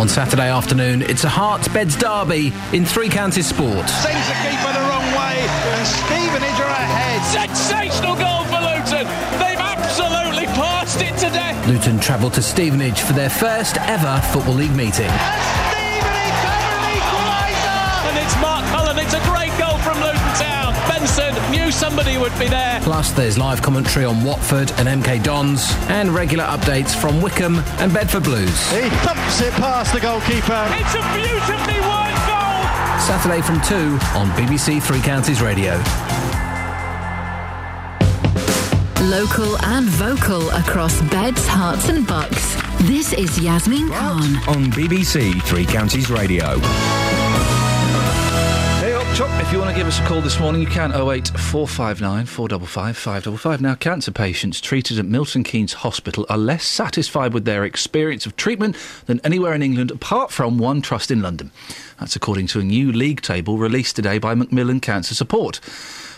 [0.00, 3.88] On Saturday afternoon, it's a Herts Beds derby in Three Counties Sport.
[3.90, 7.48] Sends the keeper the wrong way, and Stevenage are ahead.
[7.48, 7.83] Sensational
[11.66, 15.08] Luton travel to Stevenage for their first ever Football League meeting.
[18.04, 18.98] And it's Mark Cullen.
[18.98, 20.74] It's a great goal from Luton Town.
[20.86, 22.80] Benson knew somebody would be there.
[22.82, 27.94] Plus, there's live commentary on Watford and MK Dons, and regular updates from Wycombe and
[27.94, 28.70] Bedford Blues.
[28.70, 30.68] He thumps it past the goalkeeper.
[30.68, 33.00] It's a beautifully wide goal.
[33.00, 35.80] Saturday from 2 on BBC Three Counties Radio.
[39.10, 42.54] Local and vocal across beds, Herts, and bucks.
[42.88, 44.36] This is Yasmin Khan.
[44.48, 46.58] On BBC Three Counties Radio.
[48.80, 49.28] Hey up, chop.
[49.42, 52.96] If you want to give us a call this morning, you can 08 459 455
[52.96, 53.60] 555.
[53.60, 58.36] Now, cancer patients treated at Milton Keynes Hospital are less satisfied with their experience of
[58.36, 58.74] treatment
[59.04, 61.50] than anywhere in England apart from one trust in London.
[62.00, 65.60] That's according to a new league table released today by Macmillan Cancer Support.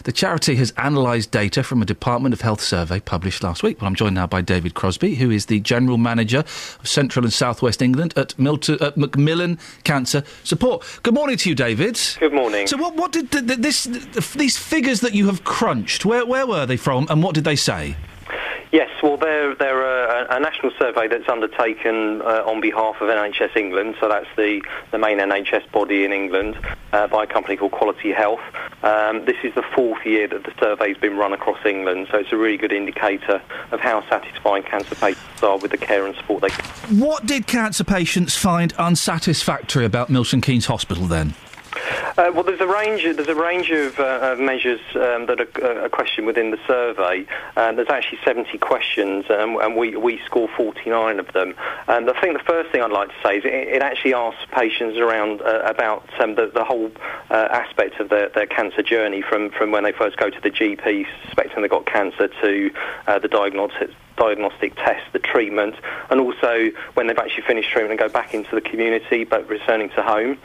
[0.06, 3.80] The charity has analysed data from a Department of Health survey published last week.
[3.80, 6.44] Well, I'm joined now by David Crosby, who is the General Manager
[6.78, 11.00] of Central and South West England at, Milton, at Macmillan Cancer Support.
[11.02, 11.98] Good morning to you, David.
[12.20, 12.68] Good morning.
[12.68, 16.24] So, what, what did the, the, this, the, these figures that you have crunched, where,
[16.24, 17.96] where were they from and what did they say?
[18.76, 23.56] Yes, well, they're, they're a, a national survey that's undertaken uh, on behalf of NHS
[23.56, 26.58] England, so that's the, the main NHS body in England,
[26.92, 28.42] uh, by a company called Quality Health.
[28.82, 32.32] Um, this is the fourth year that the survey's been run across England, so it's
[32.32, 33.40] a really good indicator
[33.70, 36.66] of how satisfied cancer patients are with the care and support they get.
[36.90, 41.32] What did cancer patients find unsatisfactory about Milton Keynes Hospital then?
[42.18, 43.02] Uh, well, there's a range.
[43.02, 47.26] There's a range of, uh, measures um, that are, are questioned within the survey.
[47.56, 51.54] Uh, there's actually 70 questions, um, and we, we score 49 of them.
[51.88, 54.40] And I think the first thing I'd like to say is it, it actually asks
[54.52, 56.90] patients around uh, about um, the, the whole
[57.30, 60.50] uh, aspect of their, their cancer journey, from, from when they first go to the
[60.50, 62.70] GP suspecting they've got cancer to
[63.06, 65.74] uh, the diagnosis diagnostic test, the treatment,
[66.10, 69.90] and also when they've actually finished treatment and go back into the community, but returning
[69.90, 70.38] to home.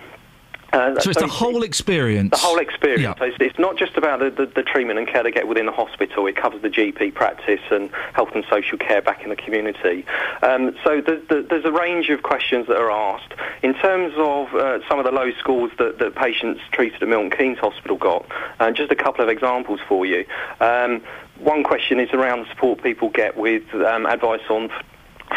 [0.73, 2.31] Uh, So it's the whole experience.
[2.31, 3.18] The whole experience.
[3.19, 5.65] So It's, it's not just about the, the, the treatment and care they get within
[5.65, 6.27] the hospital.
[6.27, 10.06] It covers the GP practice and health and social care back in the community.
[10.41, 13.34] Um, so the, the, there's a range of questions that are asked.
[13.64, 17.31] In terms of uh, some of the low scores that, that patients treated at Milton
[17.31, 18.26] Keynes Hospital got,
[18.60, 20.26] uh, just a couple of examples for you.
[20.60, 21.02] Um,
[21.39, 24.69] one question is around the support people get with um, advice on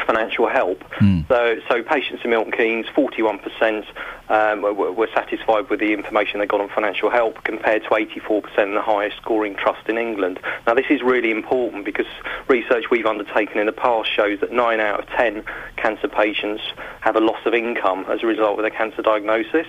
[0.06, 0.82] financial help.
[1.28, 3.84] So, so patients in Milton Keynes, 41%
[4.28, 8.58] um, were, were satisfied with the information they got on financial help, compared to 84%
[8.58, 10.40] in the highest scoring trust in England.
[10.66, 12.06] Now, this is really important because
[12.48, 15.44] research we've undertaken in the past shows that 9 out of 10
[15.76, 16.62] cancer patients
[17.00, 19.66] have a loss of income as a result of their cancer diagnosis.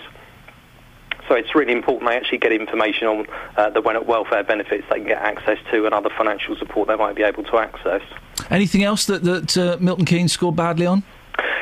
[1.28, 3.26] So it's really important they actually get information on
[3.58, 6.96] uh, the wel- welfare benefits they can get access to and other financial support they
[6.96, 8.02] might be able to access.
[8.50, 11.04] Anything else that, that uh, Milton Keynes scored badly on?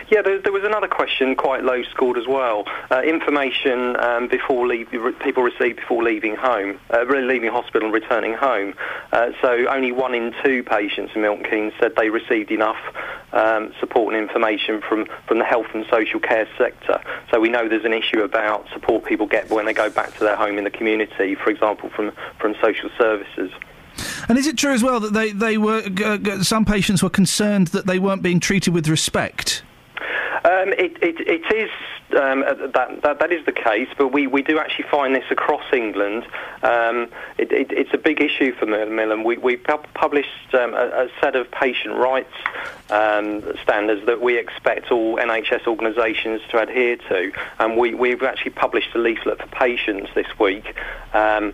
[0.10, 2.66] Yeah, there, there was another question quite low scored as well.
[2.92, 4.92] Uh, information um, before leave,
[5.22, 8.76] people receive before leaving home, uh, really leaving hospital and returning home.
[9.12, 12.78] Uh, so only one in two patients in Milton Keynes said they received enough
[13.32, 17.02] um, support and information from, from the health and social care sector.
[17.32, 20.20] So we know there's an issue about support people get when they go back to
[20.20, 23.52] their home in the community, for example, from, from social services.
[24.30, 25.84] And is it true as well that they, they were
[26.44, 29.64] some patients were concerned that they weren't being treated with respect?
[30.46, 31.70] Um, it, it, it is
[32.18, 35.24] um, uh, that, that that is the case, but we, we do actually find this
[35.32, 36.26] across England.
[36.62, 39.24] Um, it, it, it's a big issue for Macmillan.
[39.24, 42.34] We we pub- published um, a, a set of patient rights
[42.90, 48.52] um, standards that we expect all NHS organisations to adhere to, and we we've actually
[48.52, 50.76] published a leaflet for patients this week.
[51.14, 51.54] Um,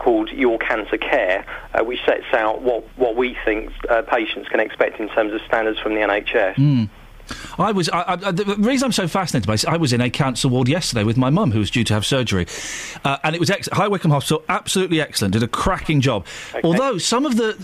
[0.00, 1.44] called Your Cancer Care,
[1.74, 5.40] uh, which sets out what, what we think uh, patients can expect in terms of
[5.46, 6.54] standards from the NHS.
[6.54, 6.90] Mm.
[7.58, 7.88] I was.
[7.90, 10.68] I, I, the reason I'm so fascinated by this, I was in a cancer ward
[10.68, 12.46] yesterday with my mum, who was due to have surgery,
[13.04, 16.26] uh, and it was ex- High Wycombe Hospital, absolutely excellent, did a cracking job.
[16.64, 17.56] Although some of the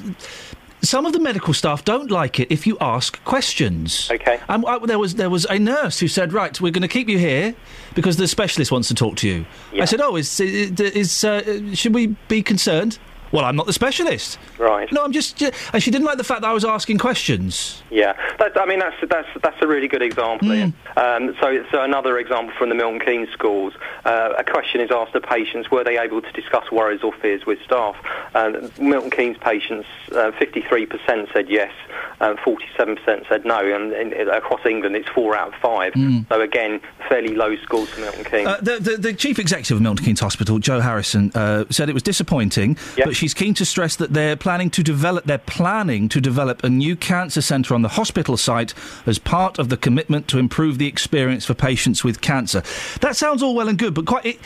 [0.87, 4.09] some of the medical staff don't like it if you ask questions.
[4.11, 4.41] Okay.
[4.49, 7.09] And I, there was there was a nurse who said, "Right, we're going to keep
[7.09, 7.55] you here
[7.95, 9.47] because the specialist wants to talk to you."
[9.81, 12.99] I said, "Oh, is is uh, should we be concerned?"
[13.37, 14.39] Well, I'm not the specialist.
[14.59, 14.91] Right.
[14.91, 15.37] No, I'm just.
[15.37, 17.83] ju- And she didn't like the fact that I was asking questions.
[17.91, 20.51] Yeah, that, I mean that's that's that's a really good example.
[20.51, 20.73] Iain.
[20.97, 23.75] Um, so, so another example from the Milton Keynes schools.
[24.05, 27.45] Uh, a question is asked of patients: Were they able to discuss worries or fears
[27.47, 27.97] with staff?
[28.35, 31.73] Uh, Milton Keynes patients, uh, 53% said yes,
[32.21, 35.93] uh, 47% said no, and, and across England it's four out of five.
[35.95, 36.29] Mm.
[36.29, 38.47] So again, fairly low scores for Milton Keynes.
[38.49, 41.95] Uh, the, the, the chief executive of Milton Keynes Hospital, Joe Harrison, uh, said it
[41.95, 45.25] was disappointing, but she's keen to stress that they're planning to develop.
[45.25, 48.73] They're planning to develop a new cancer centre on the hospital site
[49.05, 52.63] as part of the commitment to improve the experience for patients with cancer.
[53.01, 54.39] That sounds all well and good, but quite it,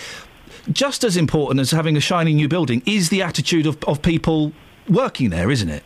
[0.72, 4.54] just as important as having a shiny new building is the attitude of, of people
[4.88, 5.84] working there, isn't it?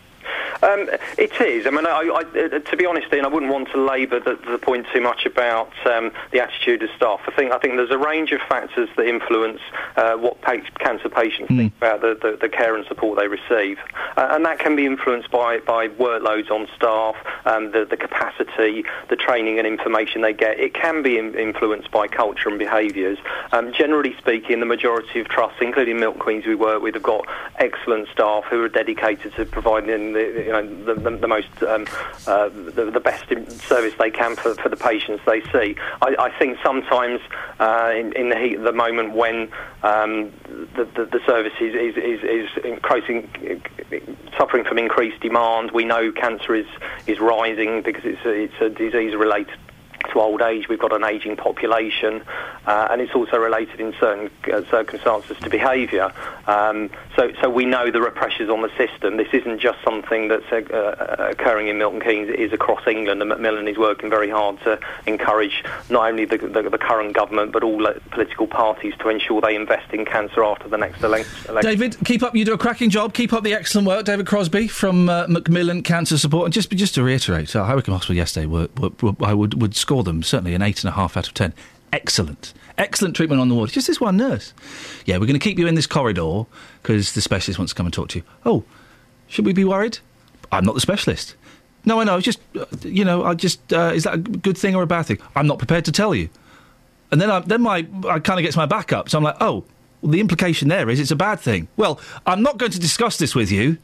[0.64, 0.88] Um,
[1.18, 1.66] it is.
[1.66, 4.38] I mean, I, I, uh, to be honest, Iain, I wouldn't want to labour the,
[4.50, 7.20] the point too much about um, the attitude of staff.
[7.26, 9.60] I think I think there's a range of factors that influence
[9.96, 13.78] uh, what pa- cancer patients think about the, the, the care and support they receive,
[14.16, 17.14] uh, and that can be influenced by, by workloads on staff,
[17.44, 20.58] um, the, the capacity, the training and information they get.
[20.58, 23.18] It can be in, influenced by culture and behaviours.
[23.52, 27.26] Um, generally speaking, the majority of trusts, including Milton Keynes we work with, have got
[27.56, 31.86] excellent staff who are dedicated to providing the, you know, the, the, the most um,
[32.26, 33.26] uh, the, the best
[33.68, 35.76] service they can for, for the patients they see.
[36.02, 37.20] I, I think sometimes
[37.58, 39.50] uh, in, in the heat of the moment when
[39.82, 40.32] um,
[40.76, 43.28] the, the, the service is, is, is, is increasing,
[44.36, 46.66] suffering from increased demand, we know cancer is,
[47.06, 49.58] is rising because it's a, it's a disease related
[50.10, 50.68] to old age.
[50.68, 52.22] We've got an ageing population,
[52.66, 56.12] uh, and it's also related in certain uh, circumstances to behaviour.
[56.46, 59.16] Um, so, so we know there are pressures on the system.
[59.16, 62.28] This isn't just something that's uh, uh, occurring in Milton Keynes.
[62.28, 66.38] It is across England, and Macmillan is working very hard to encourage not only the,
[66.38, 70.42] the, the current government but all uh, political parties to ensure they invest in cancer
[70.42, 71.62] after the next election.
[71.62, 72.34] David, keep up.
[72.34, 73.14] You do a cracking job.
[73.14, 76.46] Keep up the excellent work, David Crosby from uh, Macmillan Cancer Support.
[76.46, 79.60] And just just to reiterate, uh, High Wycombe Hospital yesterday, were, were, were, I would
[79.60, 81.52] would score them certainly an eight and a half out of ten.
[81.92, 83.70] Excellent, excellent treatment on the ward.
[83.70, 84.52] Just this one nurse.
[85.04, 86.44] Yeah, we're going to keep you in this corridor
[86.82, 88.24] because the specialist wants to come and talk to you.
[88.44, 88.64] Oh,
[89.28, 89.98] should we be worried?
[90.50, 91.36] I'm not the specialist.
[91.84, 92.20] No, I know.
[92.20, 95.06] Just uh, you know, I just uh, is that a good thing or a bad
[95.06, 95.18] thing?
[95.36, 96.28] I'm not prepared to tell you.
[97.10, 99.08] And then I, then my I kind of gets my back up.
[99.08, 99.64] So I'm like, oh,
[100.00, 101.68] well, the implication there is it's a bad thing.
[101.76, 103.78] Well, I'm not going to discuss this with you.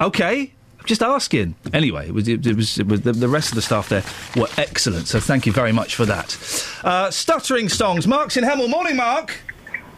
[0.00, 0.52] Okay,
[0.90, 1.54] just asking.
[1.72, 4.02] Anyway, it was, it, it was, it was the, the rest of the staff there
[4.34, 5.06] were excellent.
[5.06, 6.36] So thank you very much for that.
[6.82, 8.08] Uh, stuttering songs.
[8.08, 8.68] Mark's in Hemel.
[8.68, 9.38] Morning, Mark.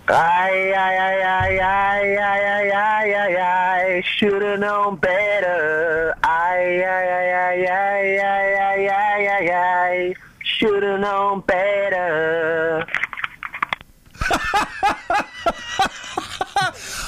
[0.08, 6.14] I, I, I, I, I, I, I, I, I should have known better.
[6.22, 10.14] I, I, I, I, I, I, I, I, I,
[10.44, 12.86] should have known better.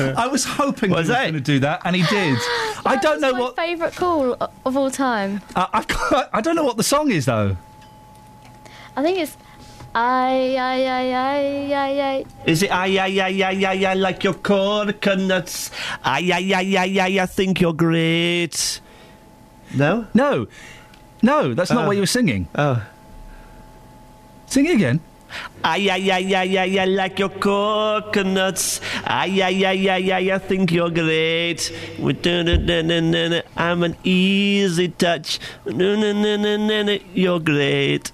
[0.00, 2.38] I was hoping he was going to do that, and he did.
[2.86, 3.56] I don't know what.
[3.56, 4.34] Favourite call
[4.64, 5.40] of all time.
[5.54, 7.56] Uh, I, can't- I don't know what the song is though.
[8.96, 9.36] I think it's.
[9.96, 12.24] I, I, I, I, I, I.
[12.46, 15.70] Is it ay ay ay ay ay ay like your coconuts?
[16.04, 18.80] Ay ay ay ay ay I think you're great.
[19.74, 20.46] No, no,
[21.22, 21.54] no.
[21.54, 21.86] That's not Oh.
[21.86, 22.48] what you were singing.
[22.56, 22.82] Oh,
[24.46, 24.98] sing it again.
[25.65, 28.81] Ay ay ay ay ay ay like your coconuts.
[29.05, 31.73] Ay ay ay ay ay I think you're great.
[33.56, 35.40] I'm an easy touch.
[35.65, 38.12] You're great.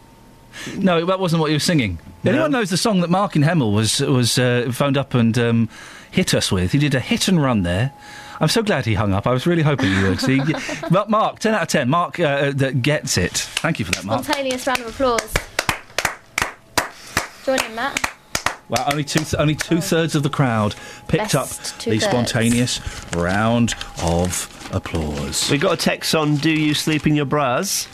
[0.77, 1.99] No, that wasn't what you were singing.
[2.25, 5.69] Anyone knows the song that Mark in Hemel was was uh, phoned up and um,
[6.11, 6.73] hit us with?
[6.73, 7.93] He did a hit and run there.
[8.41, 9.27] I'm so glad he hung up.
[9.27, 10.21] I was really hoping he would.
[10.21, 10.41] See,
[10.91, 11.89] but Mark, ten out of ten.
[11.89, 13.33] Mark uh, that gets it.
[13.33, 14.25] Thank you for that, Mark.
[14.25, 15.33] Spontaneous round of applause.
[17.45, 18.13] Join in, Matt.
[18.69, 19.81] Well, only two th- only two oh.
[19.81, 20.77] thirds of the crowd
[21.09, 22.05] picked Best up the two-thirds.
[22.05, 22.81] spontaneous
[23.17, 25.51] round of applause.
[25.51, 26.37] We got a text on.
[26.37, 27.89] Do you sleep in your bras?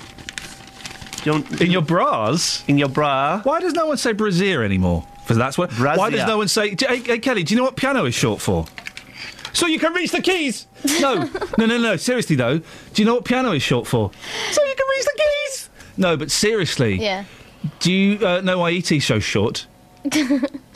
[1.27, 2.63] in your bras?
[2.69, 3.41] In your bra?
[3.43, 5.07] Why does no one say brassiere anymore?
[5.23, 5.73] Because that's what.
[5.73, 6.77] Why does no one say?
[6.79, 8.67] Hey, hey, Kelly, do you know what piano is short for?
[9.53, 10.67] So you can reach the keys.
[11.01, 11.15] No,
[11.59, 11.97] no, no, no.
[11.97, 14.11] Seriously though, do you know what piano is short for?
[14.53, 15.71] So you can reach the keys.
[15.97, 17.25] No, but seriously, Yeah.
[17.81, 19.67] Do you uh, know why ET so short?
[20.05, 20.29] It's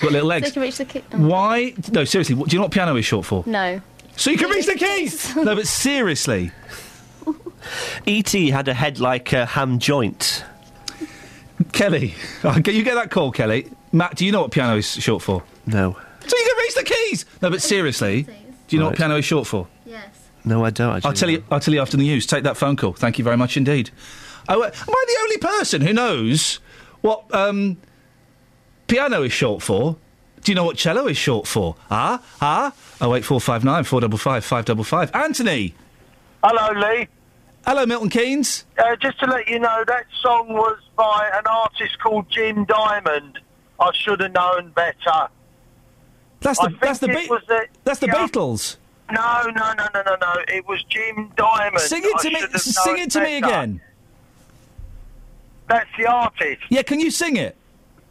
[0.03, 0.47] got little So legs.
[0.49, 1.19] you can reach the ki- oh.
[1.29, 1.75] Why?
[1.93, 2.35] No, seriously.
[2.35, 3.45] what- Do you know what piano is short for?
[3.47, 3.81] No.
[4.17, 5.35] So you can reach the keys.
[5.37, 6.51] no, but seriously.
[8.07, 8.51] E.T.
[8.51, 10.45] had a head like a ham joint.
[11.73, 13.71] Kelly, oh, you get that call, Kelly.
[13.93, 15.43] Matt, do you know what piano is short for?
[15.67, 15.93] No.
[16.27, 17.27] So you can reach the keys.
[17.43, 18.33] No, but seriously, do
[18.77, 18.97] you know what Right.
[18.99, 19.67] piano is short for?
[19.85, 20.07] Yes.
[20.45, 20.97] No, I don't.
[20.97, 21.09] Actually.
[21.09, 21.45] I'll tell you.
[21.51, 22.27] I'll tell you after the news.
[22.27, 22.95] Take that phone call.
[22.95, 23.91] Thank you very much indeed.
[24.49, 26.61] Oh, uh, am I the only person who knows
[27.01, 27.77] what um,
[28.87, 29.97] piano is short for?
[30.43, 31.77] Do you know what cello is short for?
[31.91, 32.73] Ah, ah.
[33.01, 35.15] Oh eight four five nine four double five five double five.
[35.15, 35.75] Anthony.
[36.43, 37.09] Hello, Lee.
[37.67, 38.65] Hello, Milton Keynes.
[38.79, 43.39] Uh, just to let you know, that song was by an artist called Jim Diamond.
[43.79, 45.29] I should have known better.
[46.41, 48.15] That's the that's the Be- was the, that's the yeah.
[48.27, 48.77] Beatles.
[49.13, 50.35] No, no, no, no, no, no.
[50.49, 51.81] It was Jim Diamond.
[51.81, 52.59] Sing it I to me.
[52.59, 53.81] Sing it to me again.
[55.71, 56.63] That's the artist.
[56.69, 57.57] Yeah, can you sing it?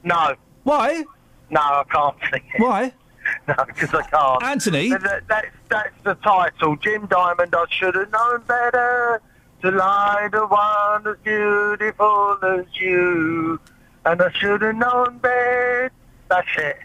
[0.03, 0.33] No.
[0.63, 1.03] Why?
[1.49, 2.61] No, I can't sing it.
[2.61, 2.93] Why?
[3.47, 4.43] No, because I can't.
[4.43, 4.89] Anthony?
[4.89, 6.75] That, that- that's, that's the title.
[6.77, 9.21] Jim Diamond, I should have known better
[9.61, 13.59] to lie to one as beautiful as you.
[14.05, 15.91] And I should have known better.
[16.29, 16.77] That's it.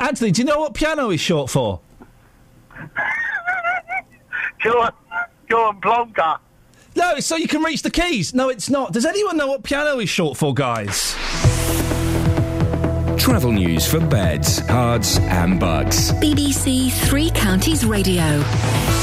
[0.00, 1.80] Anthony, do you know what piano is short for?
[4.62, 4.92] Go on,
[5.50, 6.38] go on, Plonker.
[6.96, 8.34] No, so you can reach the keys.
[8.34, 8.92] No, it's not.
[8.92, 11.14] Does anyone know what piano is short for, guys?
[13.24, 16.12] Travel news for beds, cards, and Bucks.
[16.12, 18.42] BBC Three Counties Radio.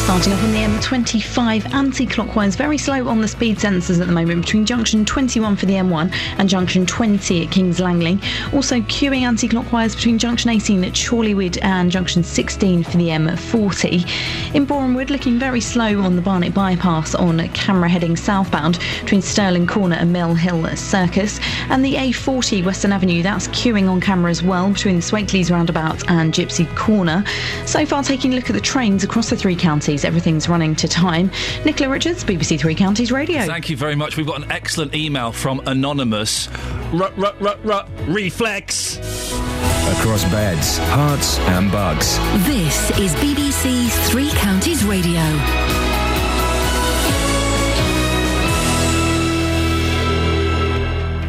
[0.03, 4.43] Starting off on the M25 anti-clockwise, very slow on the speed sensors at the moment
[4.43, 8.19] between junction 21 for the M1 and junction 20 at Kings Langley.
[8.53, 14.55] Also queuing anti-clockwise between junction 18 at Chorleywood and junction 16 for the M40.
[14.55, 19.65] In Borehamwood, looking very slow on the Barnet bypass on camera heading southbound between Stirling
[19.65, 21.39] Corner and Mill Hill Circus.
[21.69, 26.09] And the A40 Western Avenue, that's queuing on camera as well between the Swakeleys roundabout
[26.11, 27.23] and Gypsy Corner.
[27.65, 30.87] So far, taking a look at the trains across the three counties, everything's running to
[30.89, 31.31] time.
[31.63, 33.45] Nicola Richards, BBC Three Counties Radio.
[33.45, 34.17] Thank you very much.
[34.17, 36.49] We've got an excellent email from Anonymous.
[36.91, 38.97] Rut, rut, rut, rut, reflex.
[38.97, 42.17] Across beds, Herts, and Bucks.
[42.45, 45.21] This is BBC Three Counties Radio.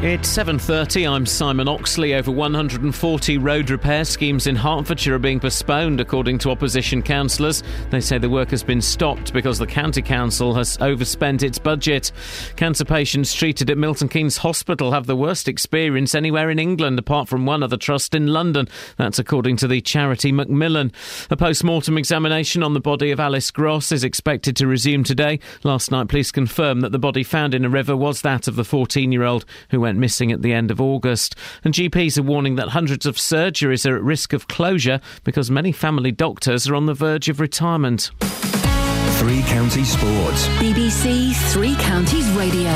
[0.02, 1.06] It's 7:30.
[1.06, 2.14] I'm Simon Oxley.
[2.14, 7.62] Over 140 road repair schemes in Hertfordshire are being postponed according to opposition councillors.
[7.90, 12.10] They say the work has been stopped because the county council has overspent its budget.
[12.56, 17.28] Cancer patients treated at Milton Keynes Hospital have the worst experience anywhere in England apart
[17.28, 18.66] from one other trust in London.
[18.96, 20.90] That's according to the charity Macmillan.
[21.30, 25.38] A post-mortem examination on the body of Alice Gross is expected to resume today.
[25.62, 28.64] Last night police confirmed that the body found in a river was that of the
[28.64, 31.34] 14-year-old who went missing at the end of August.
[31.64, 35.72] And GPs are warning that hundreds of surgeries are at risk of closure because many
[35.72, 38.10] family doctors are on the verge of retirement.
[38.20, 40.46] Three Counties Sports.
[40.58, 42.72] BBC Three Counties Radio.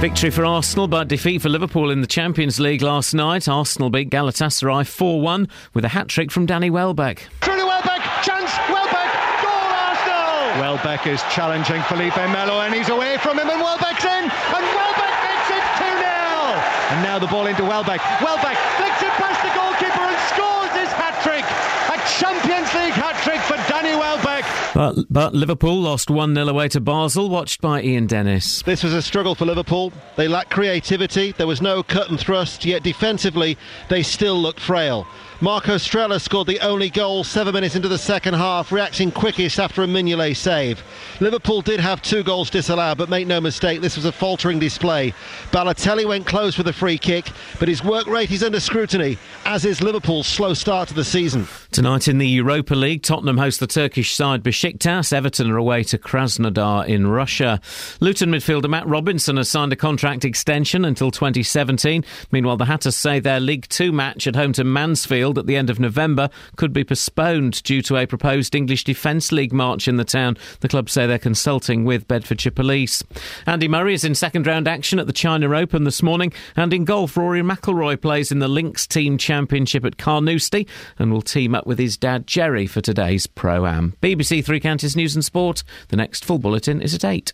[0.00, 3.48] Victory for Arsenal, but defeat for Liverpool in the Champions League last night.
[3.48, 7.20] Arsenal beat Galatasaray 4 1 with a hat trick from Danny Welbeck.
[7.40, 10.60] Through to Welbeck, chance, Welbeck, goal Arsenal!
[10.60, 15.16] Welbeck is challenging Felipe Melo and he's away from him and Welbeck's in and Welbeck
[15.24, 16.74] makes it 2-0!
[16.94, 17.98] And now the ball into Welbeck.
[18.22, 21.42] Welbeck flicks it past the goalkeeper and scores his hat-trick!
[21.90, 24.44] A Champions League hat-trick for Danny Welbeck!
[24.74, 28.62] But, but Liverpool lost 1 0 away to Basel, watched by Ian Dennis.
[28.62, 29.92] This was a struggle for Liverpool.
[30.16, 31.32] They lacked creativity.
[31.32, 33.56] There was no cut and thrust, yet defensively
[33.88, 35.06] they still looked frail.
[35.40, 39.82] Marco Streller scored the only goal seven minutes into the second half, reacting quickest after
[39.82, 40.82] a Mignolet save.
[41.20, 45.12] Liverpool did have two goals disallowed, but make no mistake, this was a faltering display.
[45.50, 49.64] Balotelli went close with a free kick, but his work rate is under scrutiny, as
[49.64, 51.46] is Liverpool's slow start to the season.
[51.72, 55.12] Tonight in the Europa League, Tottenham host the Turkish side Besiktas.
[55.12, 57.60] Everton are away to Krasnodar in Russia.
[58.00, 62.02] Luton midfielder Matt Robinson has signed a contract extension until 2017.
[62.32, 65.68] Meanwhile, the Hatters say their League Two match at home to Mansfield at the end
[65.68, 70.04] of November could be postponed due to a proposed English Defence League march in the
[70.04, 70.38] town.
[70.60, 73.04] The club say they're consulting with Bedfordshire Police.
[73.46, 76.86] Andy Murray is in second round action at the China Open this morning, and in
[76.86, 80.66] golf, Rory McIlroy plays in the Links Team Championship at Carnoustie
[80.98, 83.94] and will team up with his dad Gerry for today's Pro Am.
[84.00, 85.64] BBC Three Counties News and Sport.
[85.88, 87.32] The next full bulletin is at 8.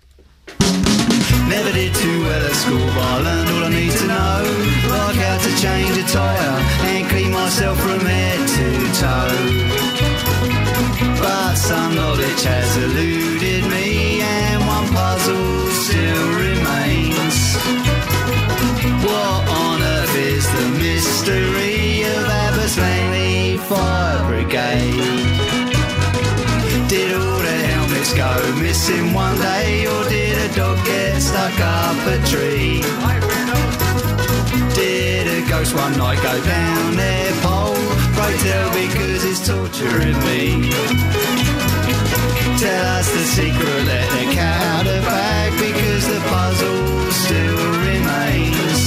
[1.48, 4.40] Never did too well at school, but I learned all I need to know.
[4.88, 8.68] Like how to change a tyre and clean myself from head to
[9.04, 9.36] toe.
[11.20, 17.38] But some knowledge has eluded me, and one puzzle still remains.
[19.04, 24.09] What on earth is the mystery of Abbots Langley Fire
[28.90, 32.82] missing one day, or did a dog get stuck up a tree?
[34.74, 37.76] Did a ghost one night go down their pole?
[38.16, 40.70] Pray tell because it's torturing me.
[42.58, 48.80] Tell us the secret, let the cat out of bag because the puzzle still remains.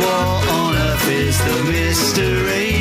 [0.00, 2.71] What on earth is the mystery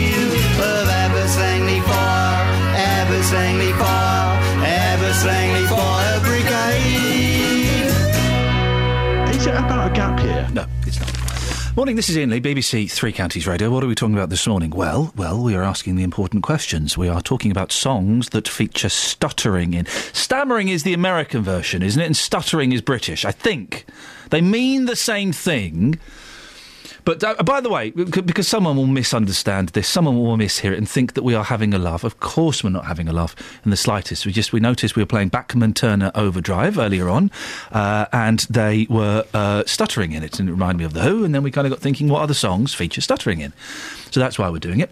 [10.91, 11.77] it's not.
[11.77, 13.69] Morning, this is Iain Lee, BBC Three Counties Radio.
[13.69, 14.71] What are we talking about this morning?
[14.71, 16.97] Well, well, we are asking the important questions.
[16.97, 19.85] We are talking about songs that feature stuttering in.
[20.11, 22.05] Stammering is the American version, isn't it?
[22.05, 23.85] And stuttering is British, I think.
[24.31, 25.97] They mean the same thing.
[27.03, 30.87] But uh, by the way, because someone will misunderstand this, someone will mishear it and
[30.87, 32.03] think that we are having a laugh.
[32.03, 34.25] Of course, we're not having a laugh in the slightest.
[34.25, 37.31] We just we noticed we were playing Bachman Turner Overdrive earlier on,
[37.71, 41.23] uh, and they were uh, stuttering in it, and it reminded me of the Who.
[41.23, 43.53] And then we kind of got thinking, what other songs feature stuttering in?
[44.11, 44.91] So that's why we're doing it.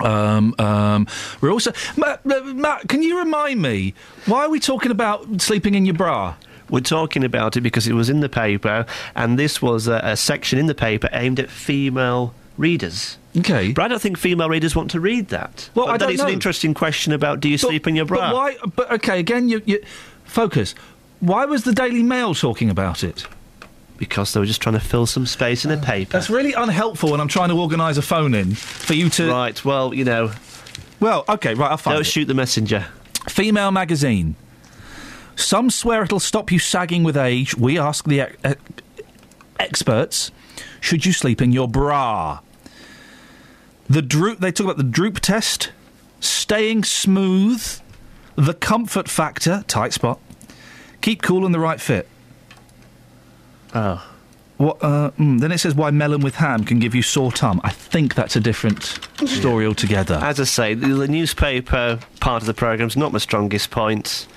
[0.00, 1.06] Um, um,
[1.40, 2.88] we're also Matt, Matt.
[2.88, 3.94] Can you remind me
[4.26, 6.34] why are we talking about sleeping in your bra?
[6.74, 8.84] We're talking about it because it was in the paper,
[9.14, 13.16] and this was a, a section in the paper aimed at female readers.
[13.38, 13.70] Okay.
[13.70, 15.70] But I don't think female readers want to read that.
[15.76, 18.32] Well, But I that is an interesting question about do you sleep in your bra?
[18.32, 18.56] But why?
[18.74, 19.84] But okay, again, you, you
[20.24, 20.74] focus.
[21.20, 23.24] Why was the Daily Mail talking about it?
[23.96, 26.10] Because they were just trying to fill some space in a ah, paper.
[26.10, 29.30] That's really unhelpful when I'm trying to organise a phone in for you to.
[29.30, 29.64] Right.
[29.64, 30.32] Well, you know.
[30.98, 31.70] Well, okay, right.
[31.70, 32.10] I'll find Don't it.
[32.10, 32.86] shoot the messenger.
[33.28, 34.34] Female magazine.
[35.36, 37.56] Some swear it'll stop you sagging with age.
[37.56, 38.60] We ask the ex- ex-
[39.58, 40.30] experts:
[40.80, 42.40] Should you sleep in your bra?
[43.88, 44.40] The droop.
[44.40, 45.72] They talk about the droop test,
[46.20, 47.80] staying smooth,
[48.36, 50.20] the comfort factor, tight spot,
[51.00, 52.08] keep cool and the right fit.
[53.74, 54.10] Oh.
[54.56, 54.82] What?
[54.82, 57.60] Uh, mm, then it says why melon with ham can give you sore tum.
[57.64, 58.84] I think that's a different
[59.26, 60.14] story altogether.
[60.22, 64.28] As I say, the, the newspaper part of the programme's not my strongest point.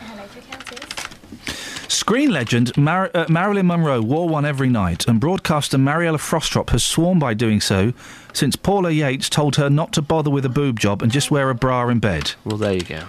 [1.88, 6.86] Screen legend Mar- uh, Marilyn Monroe wore one every night, and broadcaster Mariella Frostrup has
[6.86, 7.94] sworn by doing so
[8.34, 11.50] since Paula Yates told her not to bother with a boob job and just wear
[11.50, 12.34] a bra in bed.
[12.44, 13.04] Well, there you go.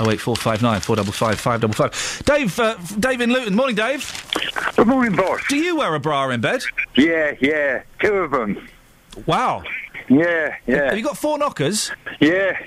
[0.00, 2.22] Oh wait, four five nine four double five five double five.
[2.24, 3.54] Dave, uh, Dave in Luton.
[3.54, 4.10] Morning, Dave.
[4.74, 5.40] Good morning, boss.
[5.48, 6.62] Do you wear a bra in bed?
[6.96, 8.68] Yeah, yeah, two of them.
[9.26, 9.62] Wow.
[10.08, 10.86] Yeah, yeah.
[10.86, 11.92] Have you got four knockers?
[12.20, 12.58] Yeah.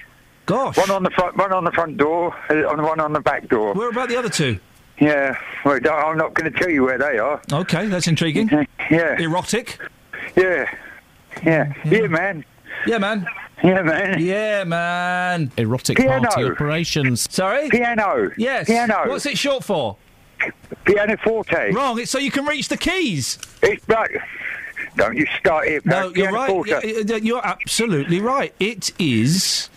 [0.45, 0.77] Gosh.
[0.77, 3.49] One on the front, one on the front door, uh, and one on the back
[3.49, 3.73] door.
[3.73, 4.59] Where about the other two?
[4.99, 5.37] Yeah.
[5.63, 7.41] Well, I'm not going to tell you where they are.
[7.51, 8.49] Okay, that's intriguing.
[8.89, 9.19] Yeah.
[9.19, 9.79] Erotic.
[10.35, 10.69] Yeah.
[11.43, 11.73] Yeah.
[11.85, 12.43] Yeah, man.
[12.85, 13.27] Yeah, man.
[13.63, 14.19] Yeah, man.
[14.19, 15.51] Yeah, man.
[15.57, 16.27] Erotic Piano.
[16.29, 17.27] party operations.
[17.31, 17.69] Sorry?
[17.69, 18.31] Piano.
[18.37, 18.67] Yes.
[18.67, 19.07] Piano.
[19.07, 19.97] What's it short for?
[20.85, 21.71] Piano forte.
[21.73, 21.99] Wrong.
[21.99, 23.39] It's so you can reach the keys.
[23.63, 24.11] It's right.
[24.95, 25.85] Don't you start it.
[25.85, 26.17] No, pal.
[26.17, 26.49] you're right.
[26.49, 26.71] forte.
[26.71, 28.53] Y- y- You're absolutely right.
[28.59, 29.69] It is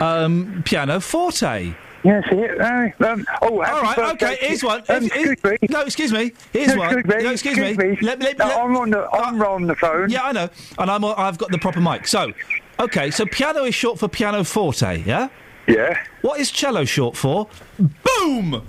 [0.00, 1.74] um, piano forte.
[2.04, 2.92] Yes, yeah.
[3.00, 4.80] Uh, um, oh, happy All right, okay, here's one.
[4.88, 5.58] Um, If- excuse me.
[5.70, 6.32] No, excuse me.
[6.52, 6.98] Here's No, one.
[6.98, 7.22] excuse me.
[7.24, 7.88] No, excuse, excuse me.
[7.88, 7.98] me.
[8.00, 10.10] Let, let, No, let- I'm on the I'm on the phone.
[10.10, 10.48] Yeah, I know,
[10.78, 12.06] and I'm I've got the proper mic.
[12.06, 12.32] So,
[12.78, 15.02] okay, so piano is short for piano forte.
[15.04, 15.28] Yeah.
[15.66, 15.98] Yeah.
[16.22, 17.48] What is cello short for?
[17.78, 18.62] Boom.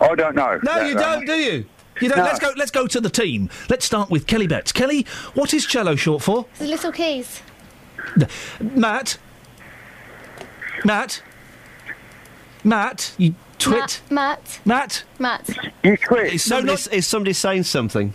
[0.00, 0.58] I don't know.
[0.62, 1.64] No, That- you don't, do you?
[2.00, 2.18] You don't.
[2.18, 2.24] No.
[2.24, 2.52] Let's go.
[2.56, 3.48] Let's go to the team.
[3.70, 4.72] Let's start with Kelly Betts.
[4.72, 6.44] Kelly, what is cello short for?
[6.58, 7.40] The little keys.
[8.60, 9.16] Matt.
[10.84, 11.22] Matt.
[12.64, 14.00] Matt, you twit.
[14.10, 14.60] Matt.
[14.64, 15.04] Matt.
[15.18, 15.48] Matt.
[15.82, 16.34] You twit.
[16.34, 18.14] Is somebody, is somebody saying something?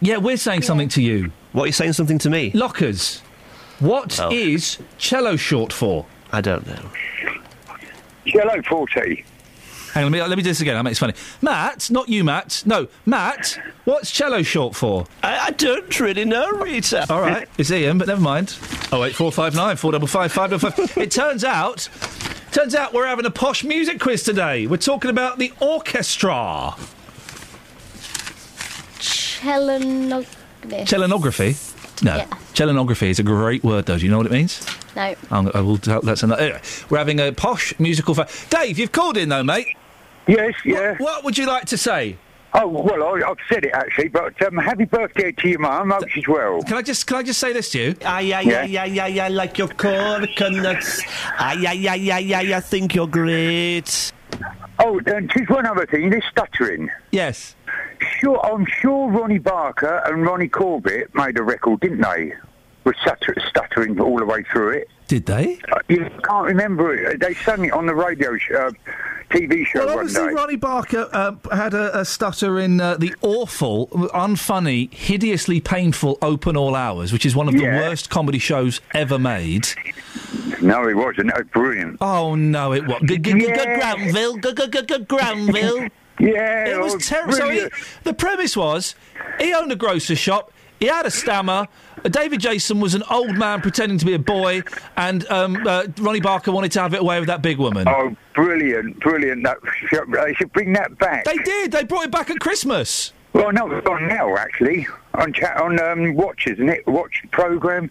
[0.00, 1.32] Yeah, we're saying something to you.
[1.52, 2.52] What, are you're saying something to me?
[2.54, 3.20] Lockers.
[3.80, 4.30] What oh.
[4.30, 4.84] is Oh.
[4.98, 6.06] cello short for?
[6.32, 6.90] I don't know.
[8.26, 9.24] Cello forte.
[9.92, 10.74] Hang on, let me, let me do this again.
[10.76, 11.14] That makes it funny.
[11.42, 12.62] Matt, not you, Matt.
[12.64, 13.58] No, Matt.
[13.84, 15.06] What's cello short for?
[15.22, 17.12] I, I don't really know, Rita.
[17.12, 18.56] All right, it's Iain, but never mind.
[18.92, 20.96] Oh wait, eight four five nine four double five five double five.
[20.96, 21.88] It turns out,
[22.52, 24.66] turns out we're having a posh music quiz today.
[24.66, 26.74] We're talking about the orchestra,
[28.98, 30.86] Chelenogly.
[30.86, 31.56] Chelenography.
[32.02, 32.26] No, Yeah.
[32.54, 33.98] Chelenography is a great word, though.
[33.98, 34.64] Do you know what it means?
[34.96, 35.14] No.
[35.30, 35.78] I'm, I will.
[35.78, 36.42] Tell, that's another.
[36.42, 38.14] Anyway, we're having a posh musical.
[38.14, 39.68] Fa- Dave, you've called in though, mate.
[40.30, 40.92] Yes, yeah.
[40.92, 42.16] What, what would you like to say?
[42.52, 45.90] Oh well, I, I've said it actually, but um, happy birthday to your mum.
[45.90, 46.62] Hope she's well.
[46.62, 47.94] Can I just can I just say this to you?
[48.04, 48.62] Ay, ay, Yeah.
[48.62, 51.00] ay, ay, ay, ay, like your coconuts.
[51.38, 54.12] Ay, ay, ay, ay, ay, I think you're great.
[54.80, 56.10] Oh, and just one other thing.
[56.10, 56.90] This stuttering.
[57.12, 57.54] Yes.
[58.18, 62.32] Sure, I'm sure Ronnie Barker and Ronnie Corbett made a record, didn't they?
[62.84, 64.88] With stutter, stuttering all the way through it.
[65.10, 65.58] Did they?
[65.72, 67.18] Uh, you can't remember it.
[67.18, 68.70] They sang it on the radio sh- uh,
[69.28, 70.32] TV show Well, obviously.
[70.32, 76.56] Ronnie Barker uh, had a, a stutter in uh, the awful, unfunny, hideously painful Open
[76.56, 79.66] All Hours, which is one of the worst comedy shows ever made.
[80.62, 81.34] No, it wasn't.
[81.36, 81.98] Was brilliant.
[82.00, 83.02] Oh no, it was.
[83.02, 85.88] Granville, Granville.
[86.20, 87.32] Yeah, it was oh, terrible.
[87.32, 87.66] So he,
[88.04, 88.94] the premise was
[89.40, 90.52] he owned a grocer's shop.
[90.78, 91.66] He had a stammer.
[92.04, 94.62] David Jason was an old man pretending to be a boy,
[94.96, 97.86] and um, uh, Ronnie Barker wanted to have it away with that big woman.
[97.88, 99.44] Oh, brilliant, brilliant.
[99.44, 99.58] That,
[100.12, 101.24] they should bring that back.
[101.24, 101.72] They did.
[101.72, 103.12] They brought it back at Christmas.
[103.32, 104.86] Well, no, it's on now, actually.
[105.14, 106.86] On chat, on um, Watch, isn't it?
[106.86, 107.90] Watch program.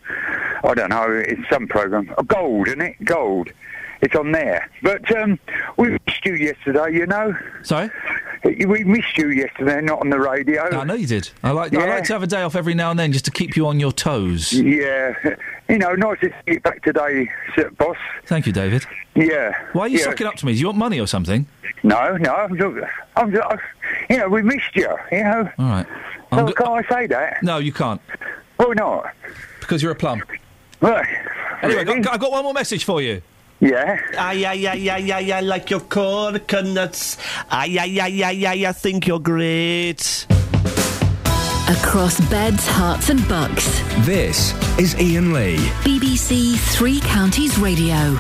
[0.64, 1.08] I don't know.
[1.12, 2.14] It's some program.
[2.18, 3.06] Oh, Gold, isn't it?
[3.06, 3.50] Gold.
[4.02, 4.70] It's on there.
[4.82, 5.40] But um,
[5.78, 6.94] we missed you yesterday.
[6.94, 7.38] You know.
[7.64, 7.90] Sorry.
[8.44, 10.64] We missed you yesterday, not on the radio.
[10.64, 11.30] I know you did.
[11.44, 11.76] I like.
[11.76, 13.68] I like to have a day off every now and then just to keep you
[13.68, 14.54] on your toes.
[14.54, 15.14] Yeah,
[15.68, 17.30] you know, nice to see you back today,
[17.78, 17.98] boss.
[18.26, 18.86] Thank you, David.
[19.16, 19.54] Yeah.
[19.74, 20.06] Why are you yeah.
[20.06, 20.54] sucking up to me?
[20.54, 21.46] Do you want money or something?
[21.84, 23.62] No, no, I'm just, I'm just,
[24.10, 25.50] you know, we missed you, you know.
[25.60, 25.88] All right.
[26.32, 27.44] So can't I say that?
[27.44, 28.00] No, you can't.
[28.58, 29.14] Why not?
[29.60, 30.24] Because you're a plum.
[30.80, 31.08] Right.
[31.62, 33.22] Anyway, I've got, I've got one more message for you.
[33.60, 34.00] Yeah.
[34.18, 37.18] Ay, ay, ay, ay, ay, I like your coconuts.
[37.52, 40.26] Ay, ay, ay, ay, ay, I think you're great.
[41.68, 43.68] Across beds, Herts, and bucks.
[44.06, 45.58] This is Iain Lee.
[45.84, 48.18] BBC Three Counties Radio.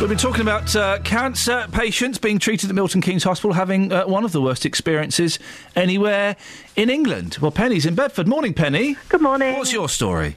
[0.00, 4.04] We've been talking about uh, cancer patients being treated at Milton Keynes Hospital having uh,
[4.04, 5.38] one of the worst experiences
[5.76, 6.36] anywhere
[6.74, 7.38] in England.
[7.40, 8.26] Well, Penny's in Bedford.
[8.26, 8.96] Morning, Penny.
[9.08, 9.56] Good morning.
[9.56, 10.36] What's your story?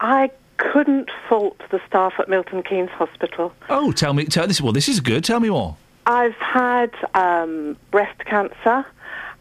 [0.00, 3.52] I couldn't fault the staff at Milton Keynes Hospital.
[3.68, 4.24] Oh, tell me.
[4.26, 4.60] Tell this.
[4.60, 5.24] Well, this is good.
[5.24, 5.76] Tell me more.
[6.06, 8.84] I've had um, breast cancer,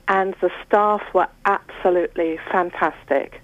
[0.07, 3.41] and the staff were absolutely fantastic.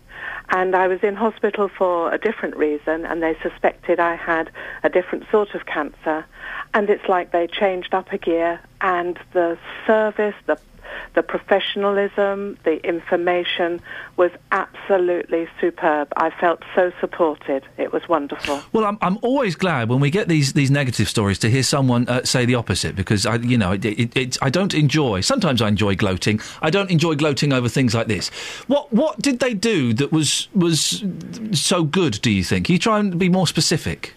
[0.49, 4.52] And I was in hospital for a different reason, and they suspected I had
[4.84, 6.26] a different sort of cancer.
[6.73, 9.57] And it's like they changed up a gear, and the
[9.88, 10.60] service, the
[11.14, 13.81] the professionalism, the information
[14.18, 16.07] was absolutely superb.
[16.18, 17.64] I felt so supported.
[17.77, 18.61] It was wonderful.
[18.72, 22.07] Well, I'm, I'm always glad when we get these, these negative stories to hear someone
[22.07, 25.22] uh, say the opposite because I, you know, it, it, it's I don't enjoy.
[25.22, 26.40] Sometimes I enjoy gloating.
[26.61, 28.30] I don't enjoy gloating over things like this.
[28.68, 31.03] What what did they do that was was
[31.52, 32.19] so good?
[32.22, 32.65] Do you think?
[32.68, 34.15] Can you try and be more specific?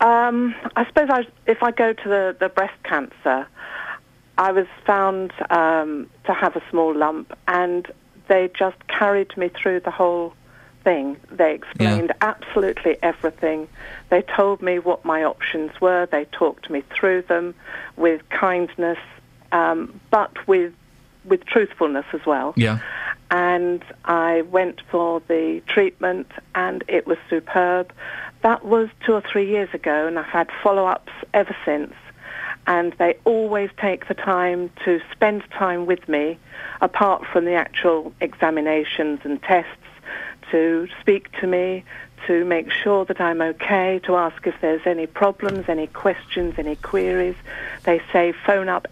[0.00, 3.48] Um, I suppose I, if I go to the, the breast cancer,
[4.38, 7.90] I was found um, to have a small lump, and
[8.28, 10.34] they just carried me through the whole
[10.84, 11.16] thing.
[11.30, 13.68] They explained absolutely everything.
[14.10, 16.06] They told me what my options were.
[16.06, 17.54] They talked me through them
[17.96, 18.98] with kindness,
[19.52, 20.72] um, but with
[21.24, 22.78] with truthfulness as well Yeah.
[23.32, 27.92] and I went for the treatment, and it was superb.
[28.42, 31.94] That was two or three years ago, and I've had follow-ups ever since.
[32.66, 36.38] And they always take the time to spend time with me,
[36.80, 39.70] apart from the actual examinations and tests,
[40.50, 41.84] to speak to me,
[42.26, 46.76] to make sure that I'm okay, to ask if there's any problems, any questions, any
[46.76, 47.36] queries.
[47.84, 48.88] They say phone up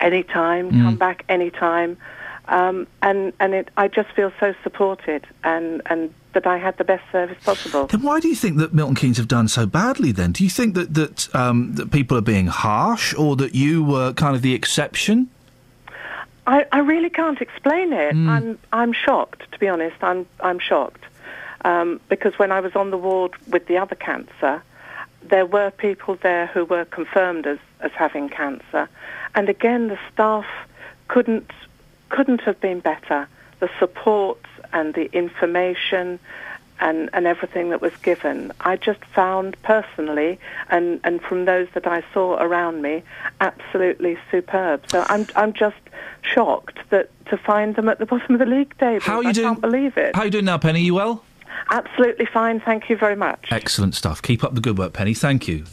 [0.00, 0.82] anytime, Mm.
[0.82, 1.96] come back anytime.
[2.46, 6.84] Um, and and it, I just feel so supported and, and that I had the
[6.84, 7.86] best service possible.
[7.86, 10.12] Then why do you think that Milton Keynes have done so badly?
[10.12, 13.82] Then do you think that that um, that people are being harsh, or that you
[13.82, 15.30] were kind of the exception?
[16.46, 18.14] I, I really can't explain it.
[18.14, 18.28] Mm.
[18.28, 19.96] I'm I'm shocked, to be honest.
[20.02, 21.04] I'm I'm shocked
[21.64, 24.62] um, because when I was on the ward with the other cancer,
[25.22, 28.88] there were people there who were confirmed as, as having cancer,
[29.34, 30.46] and again the staff
[31.08, 31.50] couldn't
[32.10, 33.26] couldn't have been better.
[33.60, 34.38] The support
[34.74, 36.18] and the information
[36.80, 40.38] and, and everything that was given, I just found personally,
[40.68, 43.02] and, and from those that I saw around me,
[43.40, 44.82] absolutely superb.
[44.90, 45.76] So I'm I'm just
[46.22, 49.04] shocked that to find them at the bottom of the league table.
[49.04, 49.46] How are you I doing?
[49.46, 50.14] can't believe it.
[50.16, 50.80] How are you doing now, Penny?
[50.82, 51.24] You well?
[51.70, 52.60] Absolutely fine.
[52.60, 53.46] Thank you very much.
[53.50, 54.20] Excellent stuff.
[54.20, 55.14] Keep up the good work, Penny.
[55.14, 55.64] Thank you.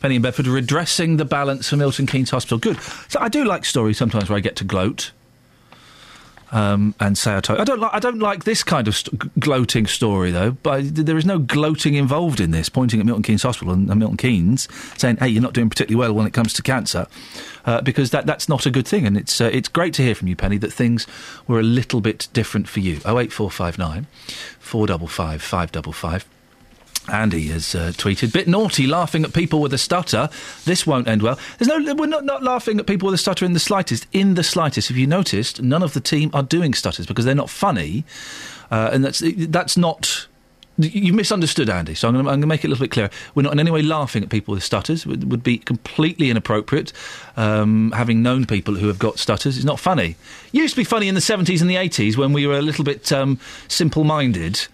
[0.00, 2.58] Penny in Bedford redressing the balance for Milton Keynes Hospital.
[2.58, 2.80] Good.
[3.08, 5.12] So I do like stories sometimes where I get to gloat.
[6.52, 7.94] Um, and say I don't like.
[7.94, 10.50] I don't like this kind of st- gloating story though.
[10.50, 12.68] But there is no gloating involved in this.
[12.68, 14.66] Pointing at Milton Keynes Hospital and, and Milton Keynes,
[14.98, 17.06] saying, "Hey, you're not doing particularly well when it comes to cancer,"
[17.66, 19.06] uh, because that that's not a good thing.
[19.06, 21.06] And it's uh, it's great to hear from you, Penny, that things
[21.46, 23.00] were a little bit different for you.
[23.04, 24.08] Oh eight four five nine,
[24.58, 26.26] four double five five double five.
[27.08, 30.28] Andy has uh, tweeted, "Bit naughty, laughing at people with a stutter.
[30.64, 33.44] This won't end well." There's no, we're not, not laughing at people with a stutter
[33.44, 34.06] in the slightest.
[34.12, 37.34] In the slightest, if you noticed, none of the team are doing stutters because they're
[37.34, 38.04] not funny,
[38.70, 40.26] uh, and that's that's not
[40.80, 41.94] You misunderstood, Andy.
[41.94, 43.10] So I'm going to make it a little bit clearer.
[43.34, 45.04] We're not in any way laughing at people with stutters.
[45.04, 46.92] It would be completely inappropriate.
[47.36, 50.16] Um, having known people who have got stutters, it's not funny.
[50.52, 52.62] It Used to be funny in the 70s and the 80s when we were a
[52.62, 54.68] little bit um, simple-minded.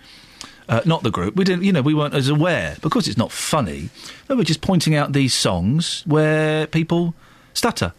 [0.68, 1.36] Uh, not the group.
[1.36, 3.88] We didn't, you know, we weren't as aware because it's not funny.
[4.28, 7.14] We were just pointing out these songs where people
[7.54, 7.92] stutter.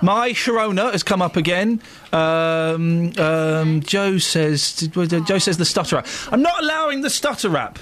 [0.00, 1.80] My Sharona has come up again.
[2.12, 4.88] Um, um, Joe says.
[4.92, 6.06] Joe says the stutter rap.
[6.30, 7.78] I'm not allowing the stutter rap.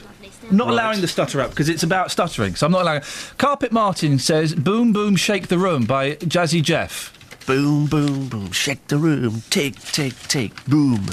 [0.50, 2.54] I'm not allowing the stutter rap because it's about stuttering.
[2.54, 3.02] So I'm not allowing.
[3.38, 7.12] Carpet Martin says "Boom Boom Shake the Room" by Jazzy Jeff.
[7.46, 9.42] Boom, boom, boom, shake the room.
[9.50, 11.06] Tick, tick, tick, boom.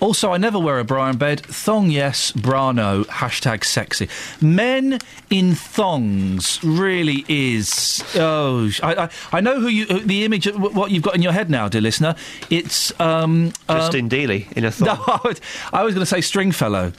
[0.00, 1.40] Also, I never wear a bra in bed.
[1.40, 3.04] Thong yes, bra no.
[3.04, 4.08] Hashtag sexy.
[4.40, 4.98] Men
[5.28, 8.02] in thongs really is.
[8.14, 9.86] Oh, I, I, I know who you.
[9.86, 12.14] who- The image, of what you've got in your head now, dear listener.
[12.48, 14.86] It's um, Justin Dealey in a thong.
[14.98, 15.32] No,
[15.72, 16.92] I was going to say Stringfellow.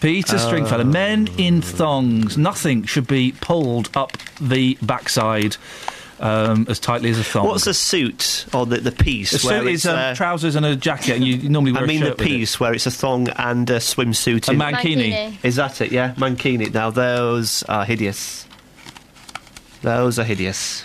[0.00, 0.38] Peter Oh.
[0.38, 0.84] Stringfellow.
[0.84, 2.36] Men in thongs.
[2.38, 5.56] Nothing should be pulled up the backside
[6.20, 7.46] um, as tightly as a thong.
[7.46, 9.32] What's a suit or the, the piece?
[9.44, 11.84] A where suit it's, is um, uh, trousers and a jacket, and you normally wear
[11.84, 11.96] a table.
[11.98, 12.30] I mean a the shirt with it.
[12.30, 14.48] piece where it's a thong and a swimsuit.
[14.48, 15.12] A in- mankini.
[15.12, 15.44] Mankini.
[15.44, 15.92] Is that it?
[15.92, 16.72] Yeah, mankini.
[16.72, 18.46] Now those are hideous.
[19.82, 20.84] Those are hideous.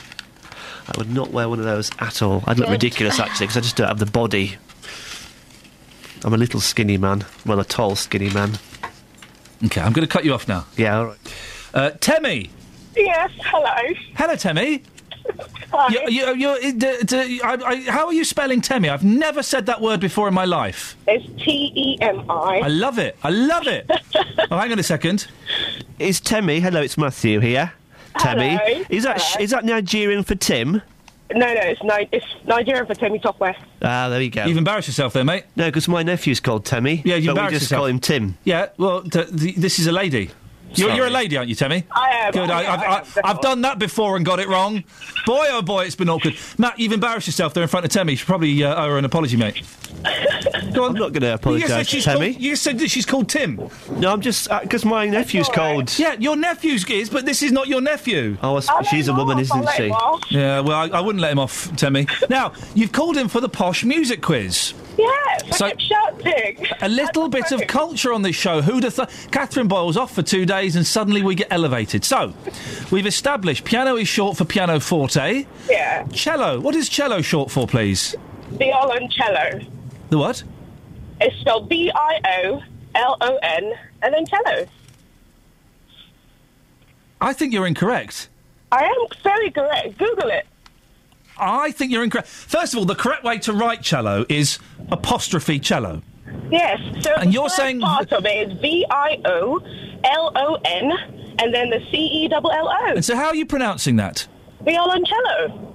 [0.87, 2.43] I would not wear one of those at all.
[2.47, 2.73] I'd look Good.
[2.73, 4.57] ridiculous actually because I just don't have the body.
[6.25, 7.25] I'm a little skinny man.
[7.45, 8.57] Well, a tall skinny man.
[9.65, 10.65] Okay, I'm going to cut you off now.
[10.77, 11.17] Yeah, all right.
[11.73, 12.49] Uh, Temmie.
[12.95, 13.93] Yes, hello.
[14.15, 14.81] Hello, Temmie.
[15.71, 15.87] Hi.
[15.89, 18.89] You, you, you, d- d- I, I, how are you spelling Temmie?
[18.89, 20.97] I've never said that word before in my life.
[21.07, 22.67] It's T E M I I.
[22.67, 23.15] love it.
[23.23, 23.89] I love it.
[24.51, 25.27] oh, hang on a second.
[25.99, 26.59] Is Temmie?
[26.61, 27.71] Hello, it's Matthew here.
[28.15, 28.57] Temmie.
[28.59, 28.85] Hello.
[28.89, 29.43] Is that Hello.
[29.43, 30.81] is that Nigerian for Tim?
[31.31, 33.59] No, no, it's, Ni- it's Nigerian for Timmy Topwest.
[33.83, 34.45] Ah, there you go.
[34.45, 35.43] You've embarrassed yourself there, mate.
[35.55, 37.03] No, because my nephew's called Temmie.
[37.05, 37.79] Yeah, you but we embarrassed just yourself.
[37.81, 38.37] call him Tim.
[38.45, 40.31] Yeah, well, t- th- this is a lady.
[40.75, 41.83] You're, you're a lady, aren't you, Temmie?
[41.91, 42.31] I am.
[42.31, 42.49] Good.
[42.49, 44.83] I, I am, I've, I I, I've done that before and got it wrong.
[45.25, 46.35] Boy, oh boy, it's been awkward.
[46.57, 48.11] Matt, you've embarrassed yourself there in front of Temmie.
[48.11, 49.61] You should probably uh, owe her an apology, mate.
[50.73, 50.89] Go on.
[50.91, 52.31] I'm not going to apologise said, she's Temmie.
[52.33, 53.69] called, you said that she's called Tim.
[53.97, 55.97] No, I'm just because my nephew's called.
[55.99, 58.37] Yeah, your nephew's is, but this is not your nephew.
[58.41, 59.87] Oh, I s- she's a woman, isn't she?
[60.31, 62.07] Yeah, well, I, I wouldn't let him off, Temmie.
[62.29, 64.73] Now, you've called him for the posh music quiz.
[64.97, 66.65] Yes, So- kept shouting.
[66.81, 68.61] A little bit of culture on this show.
[68.61, 69.09] Who'd have thought?
[69.31, 72.03] Catherine Boyle's off for two days and suddenly we get elevated.
[72.03, 72.33] So,
[72.91, 75.45] we've established piano is short for piano forte.
[75.69, 76.05] Yeah.
[76.07, 76.59] Cello.
[76.59, 78.15] What is cello short for, please?
[78.53, 79.67] Violoncello.
[80.09, 80.43] The what?
[81.21, 82.63] It's spelled B I O
[82.95, 84.65] L O N and then cello.
[87.21, 88.29] I think you're incorrect.
[88.71, 89.97] I am very correct.
[89.97, 90.47] Google it.
[91.37, 92.27] I think you're incorrect.
[92.27, 94.59] First of all, the correct way to write cello is
[94.91, 96.01] apostrophe cello.
[96.51, 96.79] Yes.
[97.01, 99.61] So And the you're first saying- part of it is V I O
[100.03, 100.91] L O N
[101.39, 102.93] and then the C E double L O.
[102.95, 104.27] And so, how are you pronouncing that?
[104.63, 105.65] Violoncello.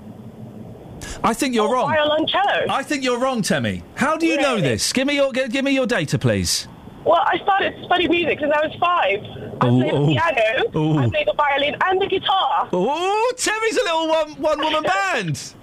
[1.22, 1.90] I think you're wrong.
[1.94, 2.68] Violoncello.
[2.68, 3.82] I think you're wrong, Temmie.
[3.94, 4.92] How do you know this?
[4.92, 6.68] Give me your give me your data, please.
[7.04, 9.20] Well, I started studying music since I was five.
[9.60, 10.98] I played the piano.
[10.98, 12.68] I played the violin and the guitar.
[12.72, 14.82] Oh, Temmie's a little one one woman
[15.12, 15.54] band.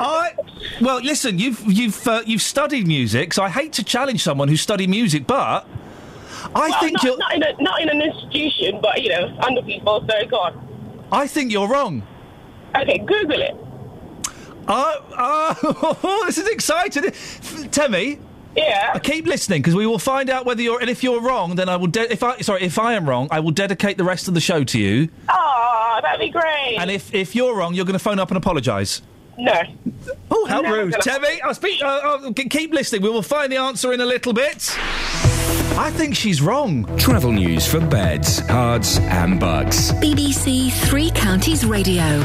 [0.00, 0.32] I
[0.80, 4.56] well, listen, you've you've uh, you've studied music, so I hate to challenge someone who
[4.56, 5.66] studied music, but
[6.54, 9.36] I well, think not, you're not in a, not in an institution, but you know,
[9.46, 10.04] under people.
[10.08, 10.68] So go on.
[11.12, 12.06] I think you're wrong.
[12.74, 13.56] Okay, Google it.
[14.66, 17.04] Uh, uh, this is exciting,
[17.70, 18.18] Temmie.
[18.58, 18.92] Yeah.
[18.94, 20.80] I keep listening because we will find out whether you're.
[20.80, 21.86] And if you're wrong, then I will.
[21.88, 24.40] De- if I sorry, if I am wrong, I will dedicate the rest of the
[24.40, 25.08] show to you.
[25.28, 26.76] Oh, that'd be great.
[26.78, 29.02] And if if you're wrong, you're going to phone up and apologise.
[29.38, 29.54] no.
[30.30, 31.40] Oh, how I'm rude, gonna- Temmie!
[31.44, 31.80] I'll speak.
[31.82, 31.86] Uh,
[32.26, 33.02] uh, keep listening.
[33.02, 34.76] We will find the answer in a little bit.
[35.78, 36.84] I think she's wrong.
[36.96, 39.92] Travel news for beds, cards, and bugs.
[39.92, 42.20] BBC Three Counties Radio.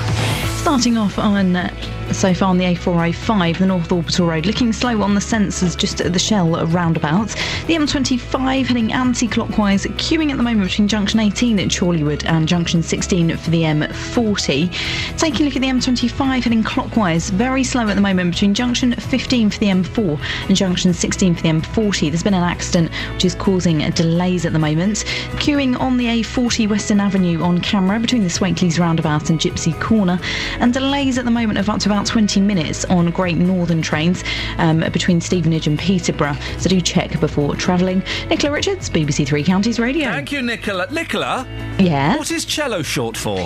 [0.55, 1.69] Starting off on uh,
[2.13, 5.99] so far on the A405, the North Orbital Road, looking slow on the sensors just
[6.01, 7.29] at the Shell roundabout.
[7.67, 12.83] The M25 heading anti-clockwise, queuing at the moment between junction 18 at Chorleywood and junction
[12.83, 15.17] 16 for the M40.
[15.17, 18.93] Taking a look at the M25 heading clockwise, very slow at the moment between junction
[18.93, 22.09] 15 for the M4 and junction 16 for the M40.
[22.09, 25.03] There's been an accident which is causing delays at the moment.
[25.43, 30.17] Queuing on the A40 Western Avenue on camera between the Swakeleys roundabout and Gypsy Corner,
[30.59, 34.23] and delays at the moment of up to about 20 minutes on Great Northern trains
[34.59, 36.37] um, between Stevenage and Peterborough.
[36.57, 38.01] So do check before travelling.
[38.29, 40.09] Nicola Richards, BBC Three Counties Radio.
[40.09, 40.87] Thank you, Nicola.
[40.89, 41.45] Nicola,
[41.79, 43.39] Yeah, what is cello short for?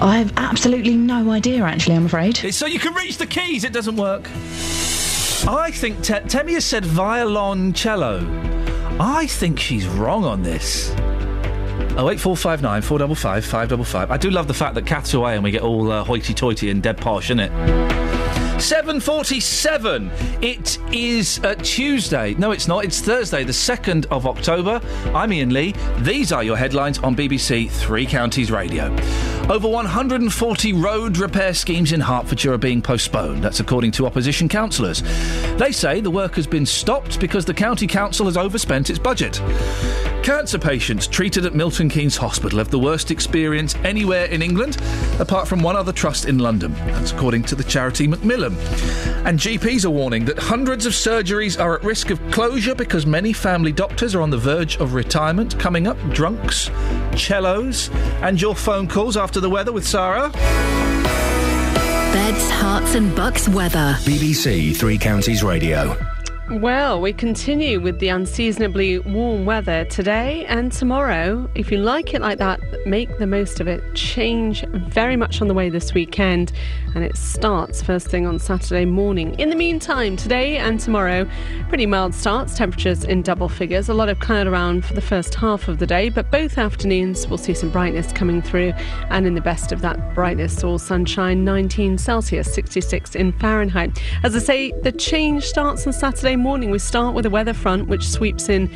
[0.00, 1.62] I have absolutely no idea.
[1.62, 2.42] Actually, I'm afraid.
[2.44, 3.62] It's so you can reach the keys.
[3.62, 4.28] It doesn't work.
[5.46, 8.57] I think Te- Temmie has said violoncello.
[9.00, 10.92] I think she's wrong on this.
[11.96, 14.10] Oh eight four five nine four double five five double five.
[14.10, 16.82] I do love the fact that Cat's away and we get all uh, hoity-toity and
[16.82, 17.52] dead posh, isn't it?
[18.58, 20.42] 7.47.
[20.42, 22.34] It is uh, Tuesday.
[22.34, 22.84] No, it's not.
[22.84, 24.80] It's Thursday, the 2nd of October.
[25.14, 25.74] I'm Iain Lee.
[25.98, 28.92] These are your headlines on BBC Three Counties Radio.
[29.50, 33.42] Over 140 road repair schemes in Hertfordshire are being postponed.
[33.42, 35.02] That's according to opposition councillors.
[35.56, 39.40] They say the work has been stopped because the county council has overspent its budget.
[40.28, 44.76] Cancer patients treated at Milton Keynes Hospital have the worst experience anywhere in England,
[45.18, 46.74] apart from one other trust in London.
[46.74, 48.54] That's according to the charity Macmillan.
[49.24, 53.32] And GPs are warning that hundreds of surgeries are at risk of closure because many
[53.32, 55.58] family doctors are on the verge of retirement.
[55.58, 56.70] Coming up, drunks,
[57.16, 57.88] cellos,
[58.20, 60.28] and your phone calls after the weather with Sarah.
[62.12, 63.96] Beds, Herts, and bucks weather.
[64.00, 65.96] BBC Three Counties Radio.
[66.50, 71.46] Well, we continue with the unseasonably warm weather today and tomorrow.
[71.54, 73.82] If you like it like that, make the most of it.
[73.94, 76.52] Change very much on the way this weekend,
[76.94, 79.38] and it starts first thing on Saturday morning.
[79.38, 81.28] In the meantime, today and tomorrow,
[81.68, 83.90] pretty mild starts, temperatures in double figures.
[83.90, 87.28] A lot of cloud around for the first half of the day, but both afternoons
[87.28, 88.72] we'll see some brightness coming through,
[89.10, 94.02] and in the best of that brightness, all sunshine, 19 Celsius, 66 in Fahrenheit.
[94.22, 96.70] As I say, the change starts on Saturday morning.
[96.70, 98.70] We start with a weather front which sweeps in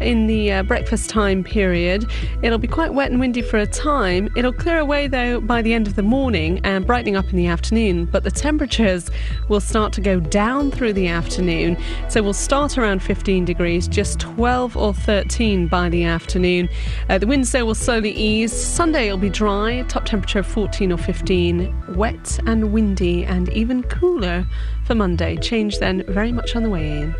[0.00, 2.08] in the uh, breakfast time period.
[2.42, 4.28] It'll be quite wet and windy for a time.
[4.36, 7.46] It'll clear away though by the end of the morning and brightening up in the
[7.46, 8.04] afternoon.
[8.04, 9.10] But the temperatures
[9.48, 11.78] will start to go down through the afternoon.
[12.08, 16.68] So we'll start around 15 degrees, just 12 or 13 by the afternoon.
[17.08, 18.52] Uh, the winds though will slowly ease.
[18.52, 23.82] Sunday it'll be dry, top temperature of 14 or 15, wet and windy, and even
[23.84, 24.46] cooler
[24.86, 25.36] for Monday.
[25.36, 27.14] Change then very much on the way in.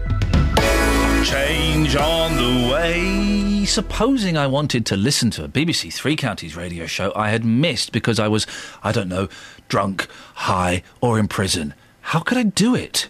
[1.25, 3.65] Change on the way.
[3.65, 7.91] Supposing I wanted to listen to a BBC Three Counties radio show I had missed
[7.91, 8.47] because I was,
[8.85, 9.29] I don't know,
[9.69, 11.75] drunk, high, or in prison.
[12.01, 13.09] How could I do it?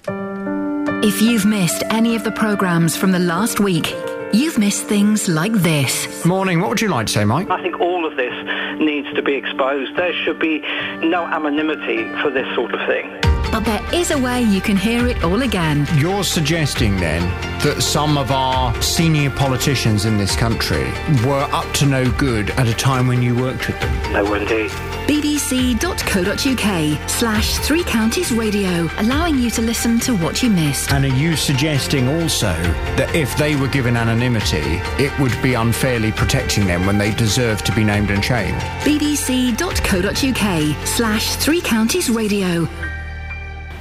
[1.05, 3.95] If you've missed any of the programmes from the last week,
[4.33, 6.25] you've missed things like this.
[6.25, 7.51] Morning, what would you like to say, Mike?
[7.51, 8.33] I think all of this
[8.81, 9.95] needs to be exposed.
[9.97, 10.61] There should be
[11.07, 13.26] no anonymity for this sort of thing.
[13.57, 15.89] But there is a way you can hear it all again.
[15.95, 17.23] You're suggesting then
[17.61, 20.93] that some of our senior politicians in this country
[21.25, 24.13] were up to no good at a time when you worked with them?
[24.13, 24.71] No, indeed.
[25.09, 26.69] bbc.co.uk
[27.09, 30.93] slash three counties radio, allowing you to listen to what you missed.
[30.93, 32.53] And are you suggesting also
[32.99, 37.63] that if they were given anonymity, it would be unfairly protecting them when they deserve
[37.63, 38.61] to be named and shamed?
[38.83, 42.69] bbc.co.uk slash three counties radio.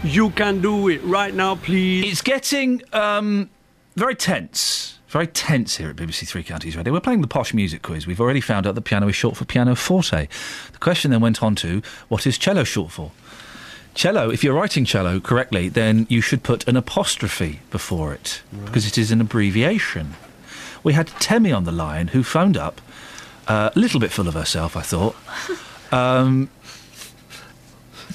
[0.05, 2.11] You can do it right now, please.
[2.11, 3.49] It's getting um,
[3.95, 4.99] very tense.
[5.07, 6.93] Very tense here at BBC Three Counties Radio.
[6.93, 8.05] We're playing the posh music quiz.
[8.05, 10.27] We've already found out the piano is short for piano forte.
[10.71, 13.11] The question then went on to what is cello short for?
[13.95, 18.85] Cello, if you're writing cello correctly, then you should put an apostrophe before it because
[18.85, 20.13] it is an abbreviation.
[20.83, 22.79] We had Temi on the line who phoned up,
[23.47, 25.15] uh, a little bit full of herself, I thought.
[25.91, 26.49] Um,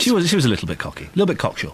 [0.01, 1.73] she was she was a little bit cocky, a little bit cocksure.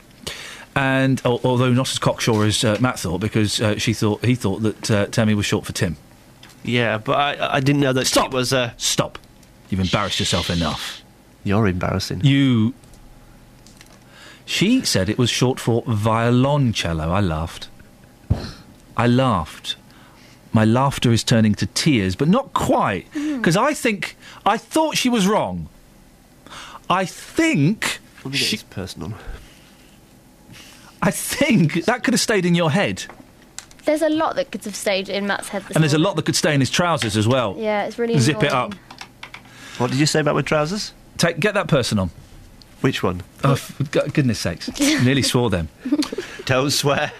[0.74, 4.58] And although not as cocksure as uh, Matt thought, because uh, she thought he thought
[4.62, 5.96] that uh, Temi was short for Tim.
[6.62, 8.26] Yeah, but I, I didn't know that Stop.
[8.26, 8.52] it was.
[8.52, 9.18] Uh, Stop!
[9.70, 11.02] You've embarrassed yourself enough.
[11.44, 12.22] You're embarrassing.
[12.24, 12.74] You.
[14.44, 17.08] She said it was short for violoncello.
[17.08, 17.68] I laughed.
[18.96, 19.76] I laughed.
[20.52, 25.08] My laughter is turning to tears, but not quite, because I think I thought she
[25.08, 25.68] was wrong.
[26.88, 29.14] I think Let me get this person on.
[31.02, 33.04] I think that could have stayed in your head,
[33.84, 36.16] There's a lot that could have stayed in Matt's head this and there's a lot
[36.16, 37.54] that could stay in his trousers as well.
[37.58, 38.74] Yeah, it's really Zip it up.
[39.78, 40.92] What did you say about my trousers?
[41.18, 42.10] Take get that person on.
[42.80, 43.22] Which one?
[43.44, 44.68] Oh, for goodness sakes!
[44.80, 45.68] Nearly swore then.
[46.44, 47.12] Don't swear.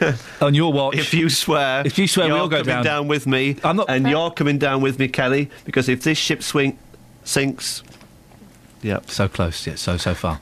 [0.40, 0.96] On your watch.
[0.96, 3.06] If you swear, If you swear, you're we all go coming down.
[3.08, 3.56] with me.
[3.62, 5.50] I'm not- and you're coming down with me, Kelly.
[5.64, 6.78] Because if this ship swing
[7.24, 7.82] sinks,
[8.82, 9.10] yep.
[9.10, 10.40] So close, Yeah, so so far.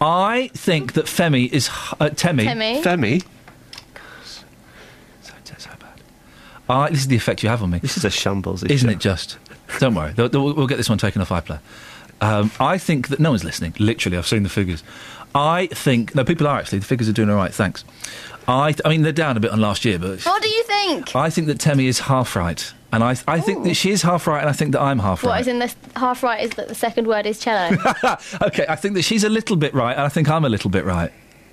[0.00, 2.44] I think that Femi is h- uh, Temi.
[2.44, 2.82] Temi.
[2.82, 3.24] Femi,
[6.68, 8.88] I, this is the effect you have on me, this is a shambles, this isn't
[8.90, 8.96] show.
[8.96, 9.00] it?
[9.00, 9.38] Just
[9.78, 10.12] don't worry.
[10.12, 11.60] They'll- they'll- we'll get this one taken off iPlayer.
[12.20, 13.74] Um, I think that no one's listening.
[13.78, 14.82] Literally, I've seen the figures.
[15.34, 16.78] I think no, people are actually.
[16.78, 17.52] The figures are doing all right.
[17.54, 17.84] Thanks.
[18.48, 20.62] I, th- I mean, they're down a bit on last year, but What do you
[20.64, 21.16] think?
[21.16, 24.26] I think that Temi is half right, and I, I think that she is half
[24.26, 25.40] right, and I think that I'm half What right.
[25.40, 27.76] is in the half right is that the second word is cello.
[28.42, 30.70] okay, I think that she's a little bit right, and I think I'm a little
[30.70, 31.10] bit right.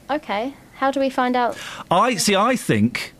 [0.09, 0.53] okay.
[0.75, 1.57] How do we find out?
[1.89, 2.35] I see.
[2.35, 3.13] I think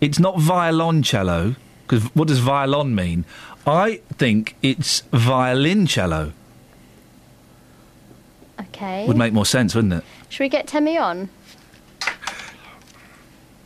[0.00, 3.24] It's not violoncello, because what does violon mean?
[3.66, 6.32] I think it's violincello.
[8.60, 9.06] Okay.
[9.06, 10.04] Would make more sense, wouldn't it?
[10.28, 11.28] Should we get Temmie on?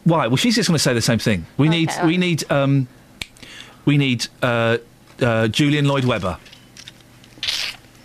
[0.09, 0.26] Why?
[0.26, 1.44] Well, she's just going to say the same thing.
[1.59, 2.89] We need, all we need, um,
[3.85, 4.78] we need uh,
[5.20, 6.39] uh, Julian Lloyd Webber.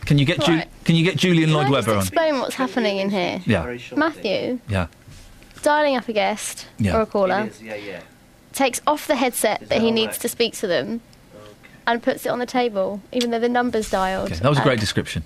[0.06, 0.68] Can you get Ju- Right.
[0.84, 2.00] Can you get Julian Can Lloyd Webber on?
[2.00, 3.42] explain what's happening in here?
[3.46, 3.78] Yeah.
[3.96, 4.88] Matthew, Yeah.
[5.62, 6.98] dialing up a guest Yeah.
[6.98, 8.02] or a caller, Yeah, yeah.
[8.52, 11.00] takes off the headset that he needs to speak to them,
[11.88, 14.32] and puts it on the table, even though the number's dialed.
[14.34, 15.24] Okay, that was a great description.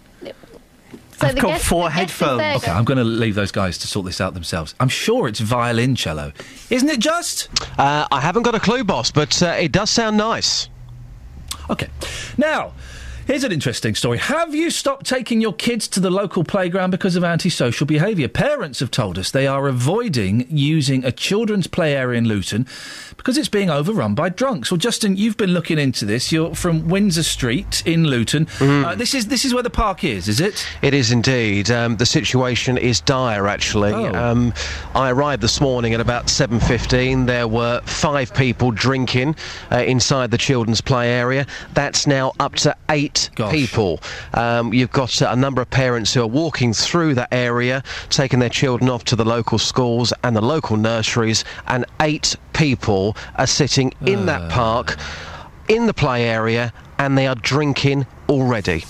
[1.19, 2.64] So I've got guest- four the guest is headphones.
[2.64, 4.76] Okay, I'm going to leave those guys to sort this out themselves.
[4.80, 6.31] I'm sure it's violin cello,
[6.69, 6.99] isn't it?
[6.99, 7.49] Just
[7.80, 10.69] Uh, I haven't got a clue, boss, but uh, it does sound nice.
[11.69, 11.88] Okay.
[12.38, 12.73] Now,
[13.28, 14.18] here's an interesting story.
[14.18, 18.30] Have you stopped taking your kids to the local playground because of antisocial behaviour?
[18.30, 22.66] Parents have told us they are avoiding using a children's play area in Luton
[23.18, 24.72] because it's being overrun by drunks.
[24.72, 26.32] Well, Justin, you've been looking into this.
[26.32, 28.48] You're from Windsor Street in Luton.
[28.62, 30.66] Uh, this is this is where the park is, is it?
[30.82, 31.70] It is indeed.
[31.70, 33.91] Um, the situation is dire, actually.
[33.91, 34.16] Oh.
[34.16, 34.54] Um,
[34.95, 37.26] I arrived this morning at about 7.15.
[37.26, 39.36] There were five people drinking
[39.72, 41.45] uh, inside the children's play area.
[41.74, 43.16] That's now up to eight
[43.52, 43.99] people.
[44.34, 48.39] Um, you've got uh, a number of parents who are walking through that area, taking
[48.39, 53.48] their children off to the local schools and the local nurseries, and eight people are
[53.48, 54.98] sitting in that park,
[55.68, 58.84] in the play area, and they are drinking already.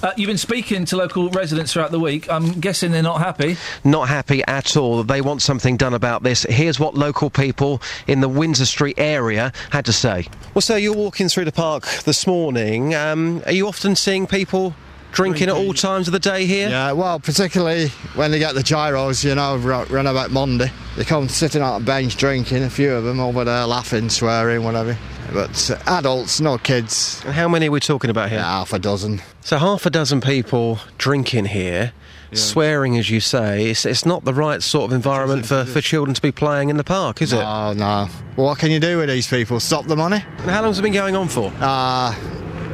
[0.00, 2.30] Uh, you've been speaking to local residents throughout the week.
[2.30, 3.56] I'm guessing they're not happy.
[3.82, 5.02] Not happy at all.
[5.02, 6.44] They want something done about this.
[6.44, 10.28] Here's what local people in the Windsor Street area had to say.
[10.54, 12.94] Well, sir, you're walking through the park this morning.
[12.94, 14.72] Um, are you often seeing people
[15.18, 16.68] drinking at all times of the day here?
[16.68, 20.70] Yeah, well, particularly when they get the giros, you know, ru- run about Monday.
[20.96, 24.62] They come sitting on a bench drinking, a few of them over there laughing, swearing,
[24.62, 24.96] whatever.
[25.32, 27.20] But adults, no kids.
[27.24, 28.38] And how many are we talking about here?
[28.40, 29.20] half a dozen.
[29.40, 31.92] So half a dozen people drinking here.
[32.32, 36.14] Swearing, as you say, it's, it's not the right sort of environment for, for children
[36.14, 37.38] to be playing in the park, is it?
[37.42, 38.06] Oh, no.
[38.36, 39.58] Well, what can you do with these people?
[39.60, 40.22] Stop the money?
[40.38, 41.50] And how long's it been going on for?
[41.58, 42.14] Uh,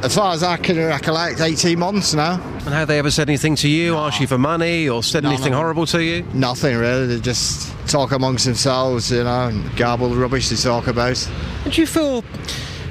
[0.03, 2.33] as far as I can recollect, 18 months now.
[2.65, 5.29] And have they ever said anything to you, asked you for money, or said No,
[5.29, 5.57] anything no.
[5.57, 6.23] horrible to you?
[6.33, 7.07] Nothing really.
[7.07, 11.27] They just talk amongst themselves, you know, and garble the rubbish they talk about.
[11.69, 12.23] Do you feel?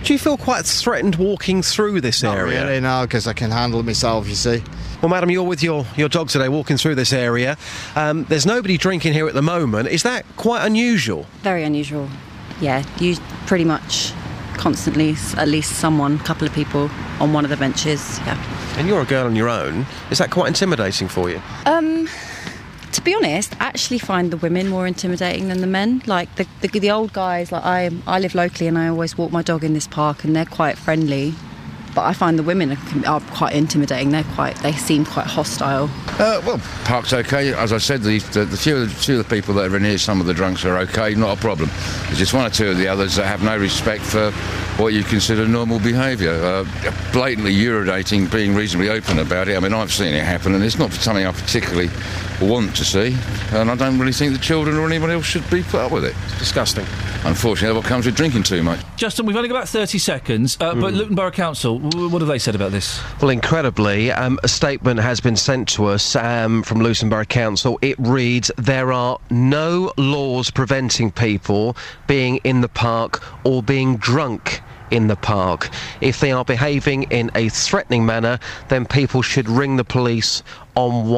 [0.03, 2.63] Do you feel quite threatened walking through this Not area?
[2.67, 4.63] really, no, because I can handle it myself, you see.
[5.01, 7.57] Well, madam, you're with your, your dog today, walking through this area.
[7.97, 9.89] Um, there's nobody drinking here at the moment.
[9.89, 11.25] Is that quite unusual?
[11.43, 12.11] Very unusual.
[12.61, 13.17] Yeah, you
[13.47, 14.13] pretty much
[14.57, 16.91] constantly, at least someone, a couple of people
[17.21, 18.19] on one of the benches.
[18.21, 18.37] Yeah.
[18.79, 19.87] And you're a girl on your own.
[20.11, 21.41] Is that quite intimidating for you?
[21.67, 22.09] Um,
[22.93, 26.03] to be honest, I actually find the women more intimidating than the men.
[26.07, 29.33] Like the the, the old guys, like I I live locally and I always walk
[29.33, 31.35] my dog in this park and they're quite friendly.
[31.95, 34.11] But I find the women are, are quite intimidating.
[34.11, 35.85] They're quite, they seem quite hostile.
[36.19, 37.53] Uh, well, park's okay.
[37.55, 39.99] As I said, the, the, the few, few of the people that are in here,
[39.99, 41.71] some of the drunks are okay, not a problem.
[42.07, 44.33] There's just one or two of the others that have no respect for
[44.81, 46.33] what you consider normal behaviour.
[46.33, 46.65] Uh,
[47.13, 49.57] blatantly urinating, being reasonably open about it.
[49.57, 51.91] I mean, I've seen it happen, and it's not something I particularly
[52.41, 53.17] want to see.
[53.53, 56.05] And I don't really think the children or anyone else should be put up with
[56.05, 56.15] it.
[56.25, 56.87] It's disgusting.
[57.25, 58.81] Unfortunately, what comes with drinking too much.
[58.97, 62.29] Justin, we've only got about 30 seconds, uh, but Luton Borough Council, w- what have
[62.29, 62.99] they said about this?
[63.21, 67.79] Well, incredibly, um, a statement has been sent to us um, from Luton Council.
[67.83, 74.63] It reads There are no laws preventing people being in the park or being drunk
[74.91, 75.69] in the park.
[76.01, 78.39] If they are behaving in a threatening manner,
[78.69, 80.43] then people should ring the police
[80.77, 81.09] on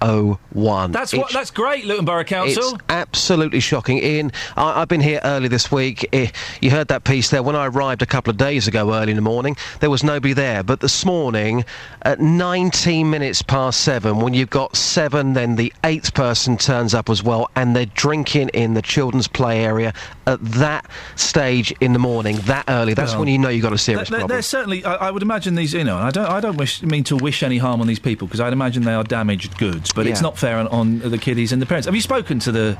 [0.00, 0.92] 101.
[0.92, 1.18] That's what.
[1.18, 2.74] It's- That's great, Luton Borough Council.
[2.74, 3.98] it's absolutely shocking.
[4.02, 6.08] Iain, I, I've been here early this week.
[6.12, 6.28] Eh,
[6.60, 7.42] you heard that piece there.
[7.42, 10.32] When I arrived a couple of days ago, early in the morning, there was nobody
[10.34, 10.62] there.
[10.62, 11.64] But this morning,
[12.02, 17.10] at 19 minutes past seven, when you've got seven, then the eighth person turns up
[17.10, 19.92] as well, and they're drinking in the children's play area
[20.26, 20.86] at that
[21.16, 22.94] stage in the morning, that early.
[22.94, 24.28] That's Well, when you know you've got a serious problem.
[24.28, 24.84] they're certainly.
[24.84, 25.72] I, I would imagine these.
[25.74, 26.26] You know, I don't.
[26.28, 28.94] I don't wish mean to wish any harm on these people because I'd imagine they
[28.94, 29.92] are damaged goods.
[29.92, 31.86] But it's not fair on, on the kiddies and the parents.
[31.86, 32.78] Have you spoken to the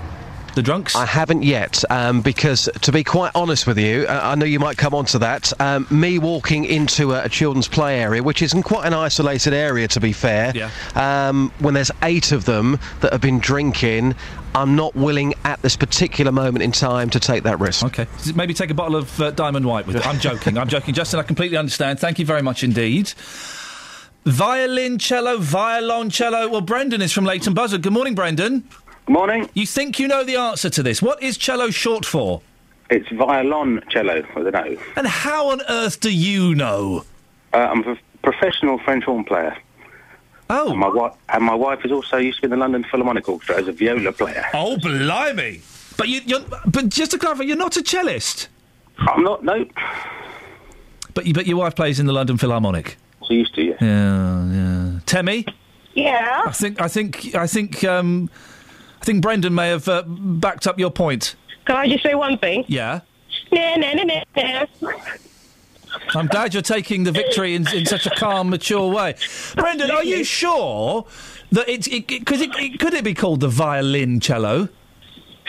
[0.55, 0.97] the drunks?
[0.97, 4.59] I haven't yet, um, because to be quite honest with you, uh, I know you
[4.59, 5.53] might come on to that.
[5.61, 9.53] Um, me walking into a, a children's play area, which is in quite an isolated
[9.53, 10.70] area, to be fair, Yeah.
[10.95, 14.15] um, when there's eight of them that have been drinking,
[14.55, 17.85] I'm not willing at this particular moment in time to take that risk.
[17.85, 18.07] Okay.
[18.35, 20.07] Maybe take a bottle of uh, Diamond White with it.
[20.07, 20.57] I'm joking.
[20.57, 20.95] I'm joking.
[20.95, 22.01] Justin, I completely understand.
[22.01, 23.12] Thank you very much indeed.
[24.27, 26.51] Violoncello, violoncello.
[26.51, 27.82] Well, Brendan is from Leighton Buzzard.
[27.82, 28.69] Good morning, Brendan.
[29.07, 29.48] Morning.
[29.55, 31.01] You think you know the answer to this.
[31.01, 32.43] What is cello short for?
[32.90, 34.77] It's violoncello with an O.
[34.97, 37.05] And how on earth do you know?
[37.55, 39.57] Uh, I'm a professional French horn player.
[40.51, 40.70] Oh.
[40.70, 43.28] And my, wi- and my wife is also used to be in the London Philharmonic
[43.28, 44.44] Orchestra as a viola player.
[44.55, 45.61] Oh, blimey!
[45.97, 48.48] But you, you're, but just to clarify, you're not a cellist.
[48.98, 49.44] I'm not.
[49.44, 49.66] No.
[51.15, 52.97] But you, but your wife plays in the London Philharmonic.
[53.28, 53.74] She used to, yeah.
[53.81, 55.01] Yeah, yeah.
[55.07, 55.53] Temmie,
[55.94, 56.43] Yeah.
[56.47, 58.31] I think, I think, I think, um,
[59.01, 61.35] I think Brendan may have uh, backed up your point.
[61.65, 62.65] Can I just say one thing?
[62.69, 63.01] Yeah.
[63.53, 64.05] Nah, nah, nah,
[64.36, 64.93] nah, nah.
[66.15, 69.15] I'm glad you're taking the victory in, in such a calm, mature way.
[69.55, 71.07] Brendan, are you sure
[71.53, 74.69] that it's it, it, could it, it could it be called the violin cello?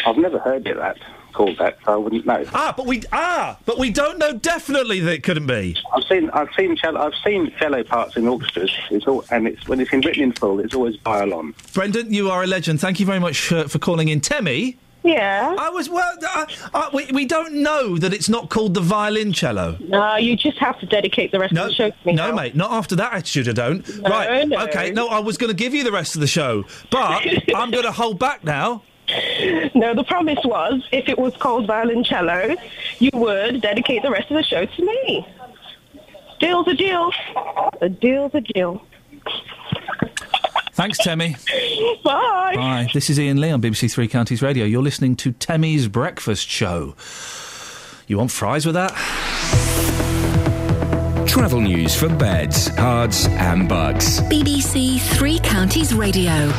[0.05, 0.97] I've never heard it that
[1.37, 2.43] called that, so I wouldn't know.
[2.53, 5.77] Ah, but we ah, but we don't know definitely that it couldn't be.
[5.95, 8.71] I've seen I've seen cello I've seen cello parts in orchestras.
[8.89, 11.53] It's all and it's when it's in written in full, it's always violon.
[11.73, 12.81] Brendan, you are a legend.
[12.81, 14.19] Thank you very much uh, for calling in.
[14.19, 15.55] Temmie, Yeah.
[15.59, 16.13] I was well.
[16.35, 19.77] Uh, uh, we we don't know that it's not called the violin cello.
[19.79, 22.13] No, you just have to dedicate the rest No, of the show to me.
[22.13, 22.35] no, now.
[22.35, 23.47] mate, not after that attitude.
[23.47, 23.87] I don't.
[24.01, 24.47] No, right?
[24.47, 24.59] no.
[24.65, 24.91] Okay.
[24.91, 27.85] No, I was going to give you the rest of the show, but I'm going
[27.85, 28.81] to hold back now.
[29.75, 32.55] No, the promise was if it was called violoncello,
[32.99, 35.27] you would dedicate the rest of the show to me.
[36.39, 37.11] Deal's a deal.
[37.81, 38.81] A deal's a deal.
[40.73, 41.35] Thanks, Temmie.
[42.03, 42.53] Bye.
[42.55, 42.87] Bye.
[42.93, 44.65] This is Iain Lee on BBC Three Counties Radio.
[44.65, 46.95] You're listening to Temmie's Breakfast Show.
[48.07, 48.91] You want fries with that?
[51.27, 54.21] Travel news for beds, cards, and bugs.
[54.21, 56.51] BBC Three Counties Radio.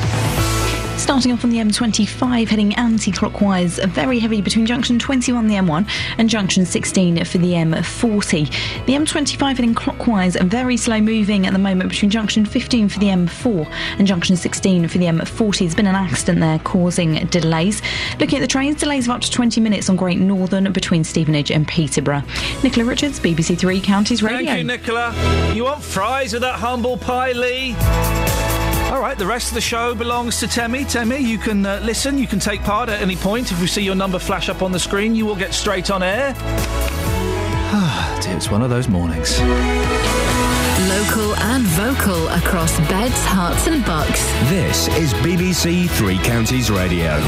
[1.09, 6.29] Starting off on the M25, heading anti-clockwise, very heavy between junction 21, the M1, and
[6.29, 8.85] junction 16 for the M40.
[8.85, 13.07] The M25 heading clockwise, very slow moving at the moment between junction 15 for the
[13.07, 13.67] M4
[13.97, 15.61] and junction 16 for the M40.
[15.61, 17.81] There's been an accident there causing delays.
[18.21, 21.51] Looking at the trains, delays of up to 20 minutes on Great Northern between Stevenage
[21.51, 22.23] and Peterborough.
[22.63, 24.45] Nicola Richards, BBC Three Counties Radio.
[24.45, 25.55] Thank you, Nicola.
[25.55, 28.68] You want fries with that humble pie, Lee?
[28.91, 30.83] All right, the rest of the show belongs to Temi.
[30.85, 33.53] Temi, you can uh, listen, you can take part at any point.
[33.53, 36.03] If we see your number flash up on the screen, you will get straight on
[36.03, 36.35] air.
[37.71, 39.39] Ah, dear, it's one of those mornings.
[40.89, 44.25] Local and vocal across beds, Herts, and bucks.
[44.49, 47.19] This is BBC Three Counties Radio.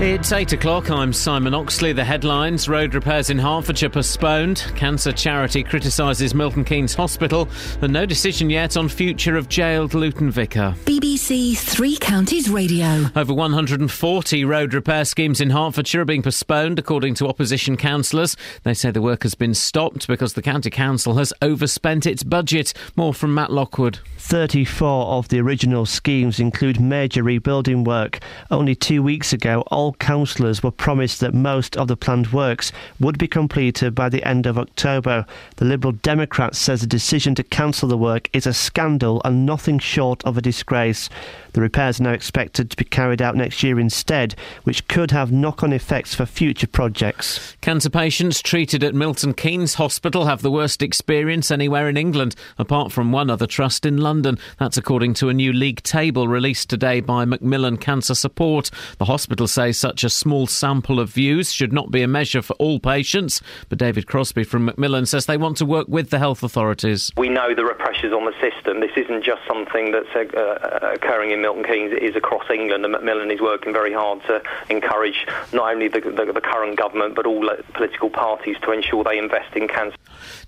[0.00, 0.92] It's 8 o'clock.
[0.92, 1.92] I'm Simon Oxley.
[1.92, 4.58] The headlines Road repairs in Hertfordshire postponed.
[4.76, 7.48] Cancer charity criticises Milton Keynes Hospital.
[7.82, 10.76] And no decision yet on future of jailed Luton Vicar.
[10.84, 13.06] BBC Three Counties Radio.
[13.16, 18.36] Over 140 road repair schemes in Hertfordshire are being postponed, according to opposition councillors.
[18.62, 22.72] They say the work has been stopped because the county council has overspent its budget.
[22.94, 23.98] More from Matt Lockwood.
[24.18, 28.20] 34 of the original schemes include major rebuilding work.
[28.48, 33.18] Only two weeks ago, all councillors were promised that most of the planned works would
[33.18, 35.26] be completed by the end of October.
[35.56, 39.78] The Liberal Democrat says the decision to cancel the work is a scandal and nothing
[39.78, 41.08] short of a disgrace.
[41.52, 44.34] The repairs are now expected to be carried out next year instead,
[44.64, 47.56] which could have knock on effects for future projects.
[47.60, 52.92] Cancer patients treated at Milton Keynes Hospital have the worst experience anywhere in England, apart
[52.92, 54.38] from one other trust in London.
[54.58, 58.70] That's according to a new league table released today by Macmillan Cancer Support.
[58.98, 62.54] The hospital says such a small sample of views should not be a measure for
[62.54, 66.42] all patients, but David Crosby from Macmillan says they want to work with the health
[66.42, 67.10] authorities.
[67.16, 68.80] We know there are pressures on the system.
[68.80, 71.92] This isn't just something that's uh, uh, occurring in Milton Keynes.
[71.92, 76.00] It is across England, and Macmillan is working very hard to encourage not only the,
[76.00, 79.96] the, the current government but all political parties to ensure they invest in cancer.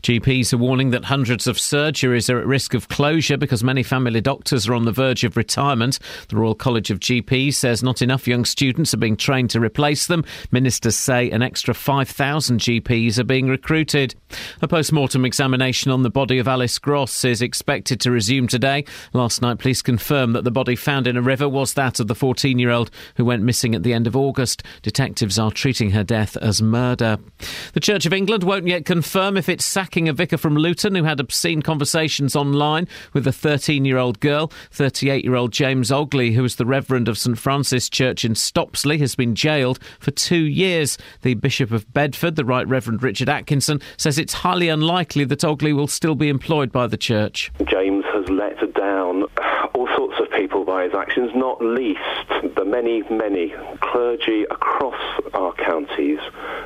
[0.02, 4.20] GPs are warning that hundreds of surgeries are at risk of closure because many family
[4.20, 5.98] doctors are on the verge of retirement.
[6.28, 10.06] The Royal College of GPs says not enough young students are being trained to replace
[10.06, 10.24] them.
[10.50, 14.14] Ministers say an extra 5,000 GPs are being recruited.
[14.62, 18.84] A post mortem examination on the body of Alice Gross is expected to resume today.
[19.12, 22.14] Last night, police confirmed that the body found in a river was that of the
[22.14, 24.62] 14 year old who went missing at the end of August.
[24.82, 27.18] Detectives are treating her death as murder.
[27.72, 31.20] The Church of England won't yet confirm if sacking a vicar from Luton who had
[31.20, 34.52] obscene conversations online with a 13 year old girl.
[34.70, 38.98] 38 year old James Ogley, who was the Reverend of St Francis Church in Stopsley,
[38.98, 40.98] has been jailed for two years.
[41.22, 45.72] The Bishop of Bedford, the Right Reverend Richard Atkinson, says it's highly unlikely that Ogley
[45.72, 47.50] will still be employed by the church.
[47.66, 49.24] James has let down
[49.74, 50.19] all sorts
[50.70, 51.98] by his actions, not least
[52.54, 54.94] the many, many clergy across
[55.34, 56.20] our counties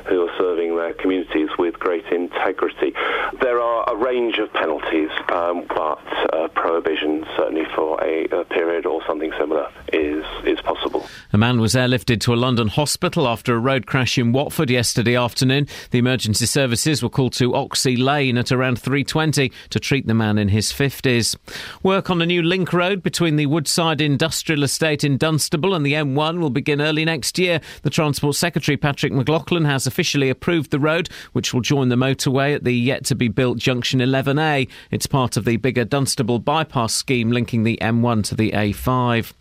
[0.07, 2.93] who are serving their communities with great integrity.
[3.41, 8.85] There are a range of penalties, um, but uh, prohibition, certainly for a, a period
[8.85, 11.07] or something similar, is is possible.
[11.33, 15.15] A man was airlifted to a London hospital after a road crash in Watford yesterday
[15.15, 15.67] afternoon.
[15.89, 20.37] The emergency services were called to Oxhey Lane at around 3:20 to treat the man
[20.37, 21.35] in his 50s.
[21.81, 25.93] Work on a new link road between the Woodside Industrial Estate in Dunstable and the
[25.93, 27.61] M1 will begin early next year.
[27.83, 32.55] The Transport Secretary Patrick McLoughlin has officially approved the road, which will join the motorway
[32.55, 34.67] at the yet to be built junction 11A.
[34.91, 39.33] It's part of the bigger Dunstable bypass scheme linking the M1 to the A5.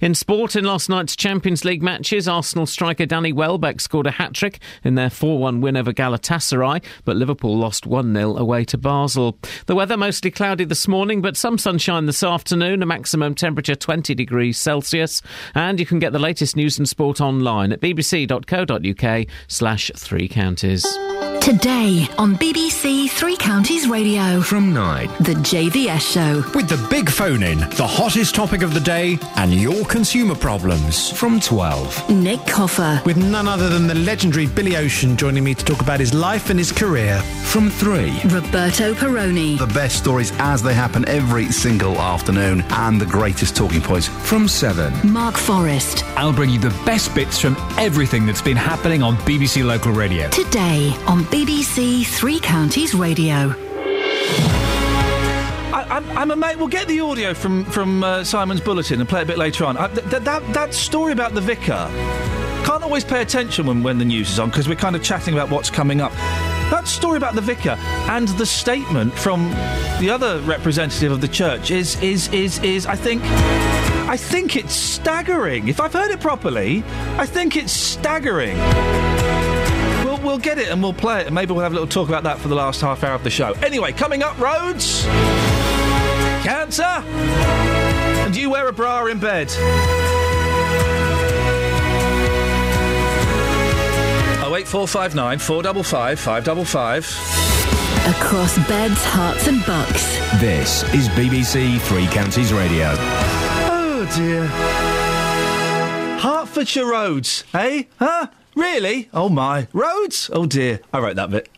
[0.00, 4.34] In sport, in last night's Champions League matches, Arsenal striker Danny Welbeck scored a hat
[4.34, 8.78] trick in their 4 1 win over Galatasaray, but Liverpool lost 1 0 away to
[8.78, 9.38] Basel.
[9.66, 14.01] The weather mostly cloudy this morning, but some sunshine this afternoon, a maximum temperature 20
[14.02, 15.22] degrees Celsius.
[15.54, 20.84] And you can get the latest news and sport online at bbc.co.uk slash three counties.
[21.40, 24.40] Today on BBC Three Counties Radio.
[24.40, 25.08] From 9.
[25.18, 26.56] The JVS Show.
[26.56, 31.10] With the big phone in, the hottest topic of the day, and your consumer problems.
[31.10, 32.10] From 12.
[32.10, 33.02] Nick Coffer.
[33.04, 36.48] With none other than the legendary Billy Ocean joining me to talk about his life
[36.48, 37.20] and his career.
[37.44, 38.20] From 3.
[38.26, 39.58] Roberto Perrone.
[39.58, 43.91] The best stories as they happen every single afternoon, and the greatest talking points.
[44.00, 45.12] From 7.
[45.12, 46.02] Mark Forrest.
[46.16, 50.30] I'll bring you the best bits from everything that's been happening on BBC Local Radio.
[50.30, 53.54] Today on BBC Three Counties Radio.
[55.74, 56.56] I, I'm, I'm a mate.
[56.56, 59.66] We'll get the audio from from uh, Simon's bulletin and play it a bit later
[59.66, 59.76] on.
[59.76, 61.90] I, th- th- that that story about the vicar
[62.64, 65.34] can't always pay attention when when the news is on because we're kind of chatting
[65.34, 66.12] about what's coming up.
[66.72, 67.76] That story about the vicar
[68.08, 69.50] and the statement from
[70.00, 73.22] the other representative of the church is is is is I think
[74.08, 75.68] I think it's staggering.
[75.68, 76.82] If I've heard it properly,
[77.18, 78.56] I think it's staggering.
[80.02, 82.08] We'll, we'll get it and we'll play it, and maybe we'll have a little talk
[82.08, 83.52] about that for the last half hour of the show.
[83.62, 85.04] Anyway, coming up, roads,
[86.42, 86.82] cancer,
[88.24, 89.52] and you wear a bra in bed?
[94.54, 97.04] 08459 455 555.
[98.04, 100.18] Across beds, Herts, and bucks.
[100.40, 102.88] This is BBC Three Counties Radio.
[102.94, 104.46] Oh dear.
[106.18, 107.84] Hertfordshire roads, eh?
[107.98, 108.26] Huh?
[108.54, 109.08] Really?
[109.14, 109.68] Oh my.
[109.72, 110.30] Roads?
[110.32, 110.80] Oh dear.
[110.92, 111.48] I wrote that bit.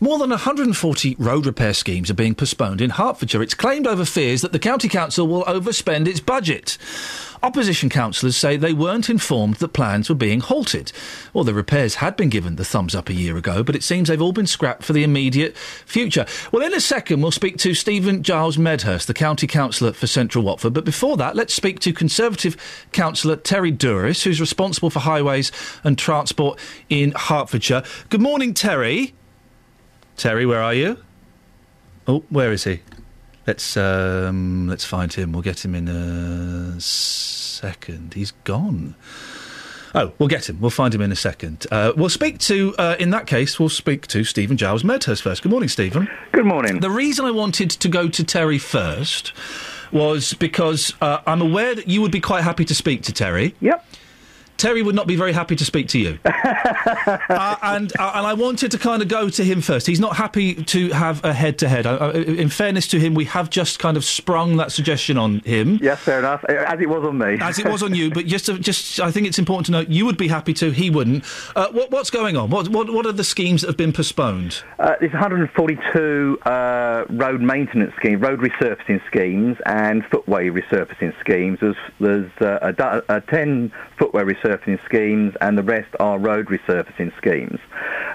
[0.00, 3.42] More than 140 road repair schemes are being postponed in Hertfordshire.
[3.42, 6.76] It's claimed over fears that the county council will overspend its budget.
[7.42, 10.90] Opposition councillors say they weren't informed that plans were being halted.
[11.32, 14.08] Well, the repairs had been given the thumbs up a year ago, but it seems
[14.08, 16.26] they've all been scrapped for the immediate future.
[16.50, 20.44] Well, in a second, we'll speak to Stephen Giles Medhurst, the county councillor for Central
[20.44, 20.74] Watford.
[20.74, 22.56] But before that, let's speak to Conservative
[22.92, 25.52] councillor Terry Douris, who's responsible for highways
[25.84, 26.58] and transport
[26.88, 27.82] in Hertfordshire.
[28.08, 29.14] Good morning, Terry.
[30.16, 30.98] Terry, where are you?
[32.06, 32.80] Oh, where is he?
[33.46, 35.32] Let's um, let's find him.
[35.32, 38.14] We'll get him in a second.
[38.14, 38.94] He's gone.
[39.94, 40.60] Oh, we'll get him.
[40.60, 41.66] We'll find him in a second.
[41.70, 45.42] Uh, we'll speak to, uh, in that case, we'll speak to Stephen Giles Medhurst first.
[45.42, 46.06] Good morning, Stephen.
[46.32, 46.80] Good morning.
[46.80, 49.32] The reason I wanted to go to Terry first
[49.92, 53.54] was because uh, I'm aware that you would be quite happy to speak to Terry.
[53.60, 53.86] Yep.
[54.56, 56.18] Terry would not be very happy to speak to you.
[56.24, 59.86] uh, and uh, and I wanted to kind of go to him first.
[59.86, 61.86] He's not happy to have a head to head.
[61.86, 65.78] In fairness to him, we have just kind of sprung that suggestion on him.
[65.82, 66.44] Yes, fair enough.
[66.44, 67.38] As it was on me.
[67.40, 69.88] As it was on you, but just to, just I think it's important to note
[69.88, 71.24] you would be happy to, he wouldn't.
[71.54, 72.50] Uh, what, what's going on?
[72.50, 74.62] What, what what are the schemes that have been postponed?
[74.78, 81.58] Uh, there's 142 uh, road maintenance schemes, road resurfacing schemes, and footway resurfacing schemes.
[81.60, 87.16] There's, there's uh, a, uh, 10 footway resurfacing schemes, and the rest are road resurfacing
[87.16, 87.58] schemes.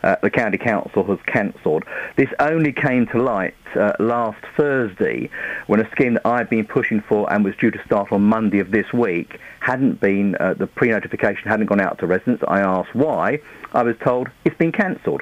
[0.03, 1.83] Uh, the county council has cancelled.
[2.15, 5.29] This only came to light uh, last Thursday
[5.67, 8.59] when a scheme that I'd been pushing for and was due to start on Monday
[8.59, 12.43] of this week hadn't been, uh, the pre-notification hadn't gone out to residents.
[12.47, 13.39] I asked why.
[13.73, 15.21] I was told it's been cancelled.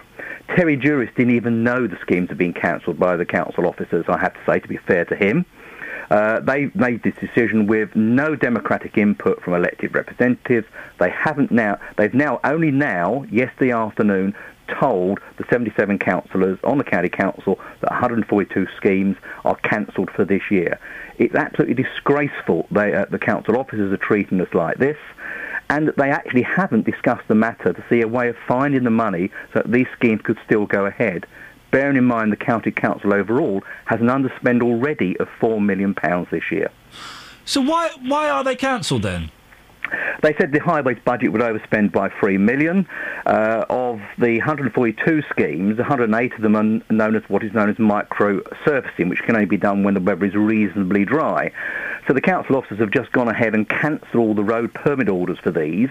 [0.55, 4.17] Terry Douris didn't even know the schemes had been cancelled by the council officers, I
[4.17, 5.45] have to say, to be fair to him.
[6.09, 10.67] Uh, they made this decision with no democratic input from elected representatives.
[10.99, 11.79] They haven't now.
[11.97, 14.33] They've now only now, yesterday afternoon,
[14.79, 20.51] told the 77 councillors on the county council that 142 schemes are cancelled for this
[20.51, 20.79] year.
[21.17, 22.67] It's absolutely disgraceful.
[22.71, 24.97] They, uh, the council officers are treating us like this
[25.69, 28.89] and that they actually haven't discussed the matter to see a way of finding the
[28.89, 31.25] money so that these schemes could still go ahead.
[31.71, 35.95] Bearing in mind the county council overall has an underspend already of £4 million
[36.31, 36.71] this year.
[37.45, 39.31] So why why are they cancelled then?
[40.21, 42.87] They said the highways budget would overspend by three million.
[43.25, 46.63] Uh, of the 142 schemes, 108 of them are
[46.93, 49.99] known as what is known as micro surfacing, which can only be done when the
[49.99, 51.51] weather is reasonably dry.
[52.07, 55.39] So the council officers have just gone ahead and cancelled all the road permit orders
[55.39, 55.89] for these,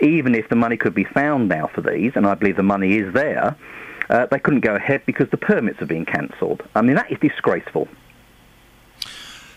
[0.00, 2.98] even if the money could be found now for these, and I believe the money
[2.98, 3.56] is there.
[4.10, 6.62] Uh, they couldn't go ahead because the permits have been cancelled.
[6.74, 7.88] I mean, that is disgraceful.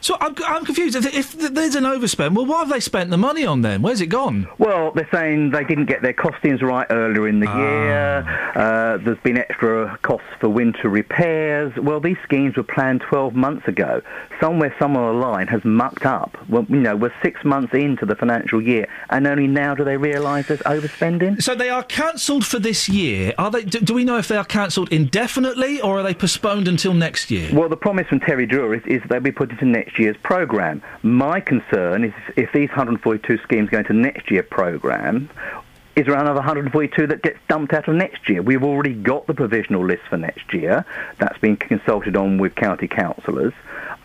[0.02, 0.95] So I'm, I'm confused.
[0.95, 3.82] If, if there's an overspend, well, what have they spent the money on then?
[3.82, 4.48] Where's it gone?
[4.57, 7.57] Well, they're saying they didn't get their costings right earlier in the Ah.
[7.57, 8.52] year.
[8.56, 11.72] Uh, there's been extra costs for winter repairs.
[11.78, 14.02] Well, these schemes were planned 12 months ago.
[14.40, 16.36] Somewhere, somewhere along the line has mucked up.
[16.49, 19.98] Well, you know, we're six months into the financial year, and only now do they
[19.98, 21.41] realise there's overspending.
[21.44, 23.34] So they are cancelled for this year.
[23.38, 23.64] Are they?
[23.64, 27.30] Do, do we know if they are cancelled indefinitely or are they postponed until next
[27.30, 27.49] year?
[27.53, 30.81] Well, the promise from Terry Douris, is they'll be put into next year's programme.
[31.03, 35.30] My concern is if these 142 schemes go into next year's programme,
[35.95, 38.41] is there another 142 that gets dumped out of next year?
[38.41, 40.85] We've already got the provisional list for next year.
[41.19, 43.53] That's been consulted on with county councillors.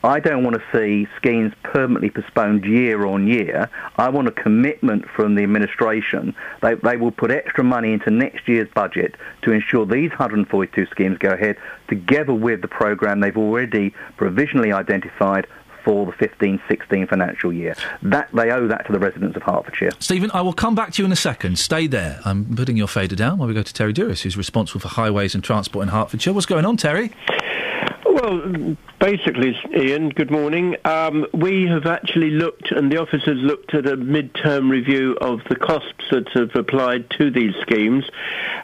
[0.02, 3.70] I don't want to see schemes permanently postponed year on year.
[3.96, 6.34] I want a commitment from the administration.
[6.60, 11.18] They, they will put extra money into next year's budget to ensure these 142 schemes
[11.18, 11.56] go ahead
[11.88, 15.46] together with the programme they've already provisionally identified
[15.86, 17.76] for the 15-16 financial year.
[18.02, 19.92] That They owe that to the residents of Hertfordshire.
[20.00, 21.60] Stephen, I will come back to you in a second.
[21.60, 22.20] Stay there.
[22.24, 25.36] I'm putting your fader down while we go to Terry Douris, who's responsible for highways
[25.36, 26.32] and transport in Hertfordshire.
[26.32, 27.12] What's going on, Terry?
[28.04, 30.76] Well, basically, Iain, good morning.
[30.84, 35.40] Um, we have actually looked, and the office has looked at a mid-term review of
[35.48, 38.04] the costs that have applied to these schemes.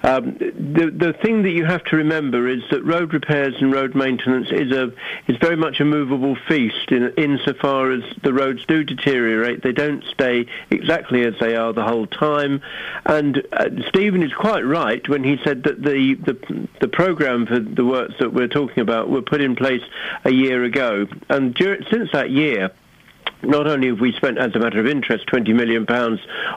[0.02, 3.94] Um, the, the thing that you have to remember is that road repairs and road
[3.94, 4.92] maintenance is a
[5.26, 9.62] is very much a movable feast in, insofar as the roads do deteriorate.
[9.62, 12.62] They don't stay exactly as they are the whole time.
[13.06, 17.60] And uh, Stephen is quite right when he said that the, the, the programme for
[17.60, 19.82] the works that we're talking about were put in place
[20.24, 21.06] a year ago.
[21.28, 22.70] And dur- since that year,
[23.42, 25.86] not only have we spent, as a matter of interest, £20 million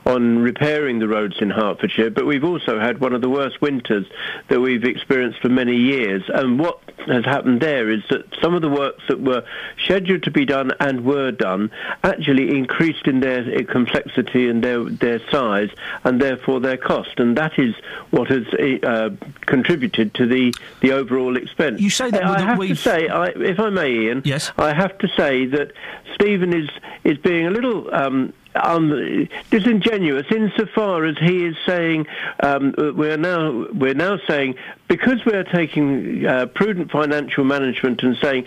[0.05, 4.05] on repairing the roads in Hertfordshire, but we've also had one of the worst winters
[4.49, 6.23] that we've experienced for many years.
[6.27, 9.43] And what has happened there is that some of the works that were
[9.83, 11.71] scheduled to be done and were done
[12.03, 15.69] actually increased in their complexity and their, their size
[16.03, 17.19] and therefore their cost.
[17.19, 17.75] And that is
[18.11, 19.09] what has uh,
[19.45, 21.81] contributed to the, the overall expense.
[21.81, 24.51] You say that I have to we've- say, I, if I may, Iain, yes.
[24.57, 25.71] I have to say that
[26.13, 26.69] Stephen is
[27.03, 27.93] is being a little.
[27.93, 32.07] Um, um, disingenuous insofar as he is saying
[32.41, 34.55] um, we're now we're now saying
[34.87, 38.45] because we're taking uh, prudent financial management and saying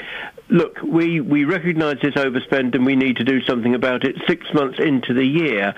[0.48, 4.46] look we we recognise this overspend and we need to do something about it six
[4.54, 5.74] months into the year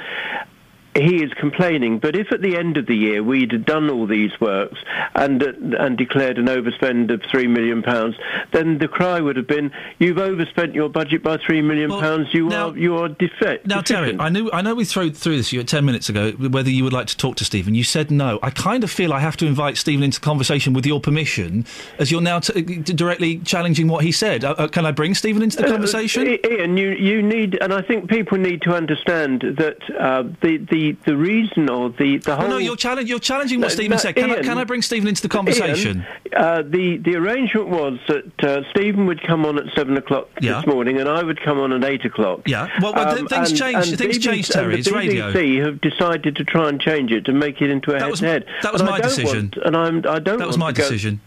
[0.94, 4.32] he is complaining, but if at the end of the year we'd done all these
[4.40, 4.78] works
[5.14, 8.16] and uh, and declared an overspend of three million pounds,
[8.52, 12.28] then the cry would have been, "You've overspent your budget by three million pounds.
[12.32, 14.16] You are you are defe- Now, Terry.
[14.18, 16.92] I knew I know we threw through this you ten minutes ago whether you would
[16.92, 17.74] like to talk to Stephen.
[17.74, 18.38] You said no.
[18.42, 21.64] I kind of feel I have to invite Stephen into conversation with your permission,
[21.98, 24.44] as you're now t- directly challenging what he said.
[24.44, 26.26] Uh, uh, can I bring Stephen into the Uh, conversation?
[26.44, 30.96] Iain, you, you need, and I think people need to understand that uh, the, the
[31.04, 32.48] the reason or the the Oh, whole.
[32.48, 34.14] no, you're, challenge, you're challenging what Stephen said.
[34.14, 36.04] Can, I, can I bring Stephen into the conversation?
[36.32, 40.28] Iain, uh, the the arrangement was that uh, Stephen would come on at seven o'clock
[40.40, 40.56] Yeah.
[40.60, 42.42] this morning, and I would come on at eight o'clock.
[42.46, 42.68] Yeah.
[42.80, 44.74] Well, well, th- things change- things BBC change, Terry.
[44.76, 45.32] And the radio.
[45.32, 48.46] BBC have decided to try and change it to make it into a head-to-head.
[48.62, 49.50] that was And my I don't decision.
[49.54, 50.38] Want, and I'm I don't.
[50.38, 51.20] That was my to go- decision.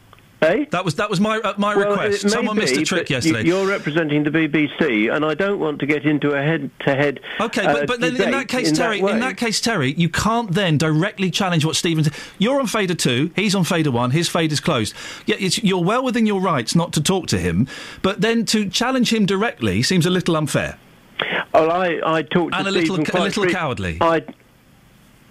[0.44, 0.66] Eh?
[0.72, 2.30] That was that was my uh, my Well, request.
[2.30, 3.44] Someone missed a trick yesterday.
[3.44, 7.20] You're representing the BBC, and I don't want to get into a head-to-head.
[7.40, 9.94] Okay, uh, but, but then in that case, in Terry, that in that case, Terry,
[9.94, 12.06] you can't then directly challenge what Stephen.
[12.38, 14.12] You're on fader two, he's on fader one.
[14.12, 14.94] His fader's closed.
[15.26, 17.68] Yeah, it's, you're well within your rights not to talk to him,
[18.02, 20.78] but then to challenge him directly seems a little unfair.
[21.54, 23.98] Well, I, I talked to and a little, Stephen a little cowardly.
[24.02, 24.26] I,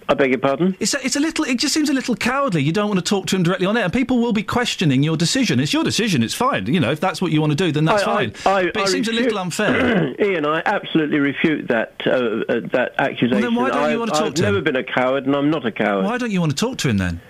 [0.09, 0.77] I beg your pardon.
[0.81, 1.45] It's a, it's a little.
[1.45, 2.63] It just seems a little cowardly.
[2.63, 5.03] You don't want to talk to him directly on it, and people will be questioning
[5.03, 5.61] your decision.
[5.61, 6.23] It's your decision.
[6.23, 6.67] It's fine.
[6.67, 8.33] You know, if that's what you want to do, then that's I- I- fine.
[8.47, 10.15] I- but it I seems a little unfair.
[10.21, 13.41] Ian, I absolutely refute that uh, uh, that accusation.
[13.41, 14.55] Then why don't you I've, want to talk I've to him?
[14.55, 16.05] never been a coward, and I'm not a coward.
[16.05, 17.21] Why don't you want to talk to him then?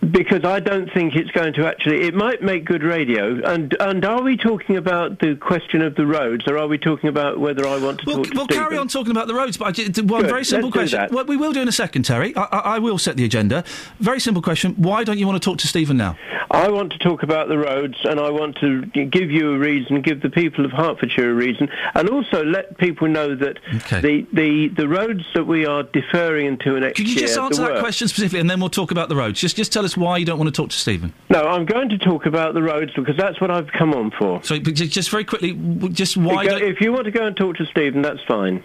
[0.00, 2.02] Because I don't think it's going to actually.
[2.06, 3.42] It might make good radio.
[3.44, 7.08] And and are we talking about the question of the roads, or are we talking
[7.08, 8.62] about whether I want to We'll, talk we'll Stephen?
[8.64, 11.08] carry on talking about the roads, but one Good, very simple question.
[11.10, 12.34] Well, we will do in a second, Terry.
[12.36, 13.64] I, I, I will set the agenda.
[13.98, 14.74] Very simple question.
[14.76, 16.16] Why don't you want to talk to Stephen now?
[16.50, 20.00] I want to talk about the roads, and I want to give you a reason,
[20.00, 23.58] give the people of Hertfordshire a reason, and also let people know that
[24.00, 27.06] the, the the roads that we are deferring until next year.
[27.06, 29.16] Could you just the answer that work- question specifically, and then we'll talk about the
[29.16, 29.38] roads?
[29.40, 31.12] Just, just tell us why you don't want to talk to Stephen.
[31.30, 34.42] No, I'm going to talk about the roads because that's what I've come on for.
[34.42, 35.52] So, just very quickly,
[35.90, 38.62] just why Go- if you want to go and talk to Stephen, that's fine.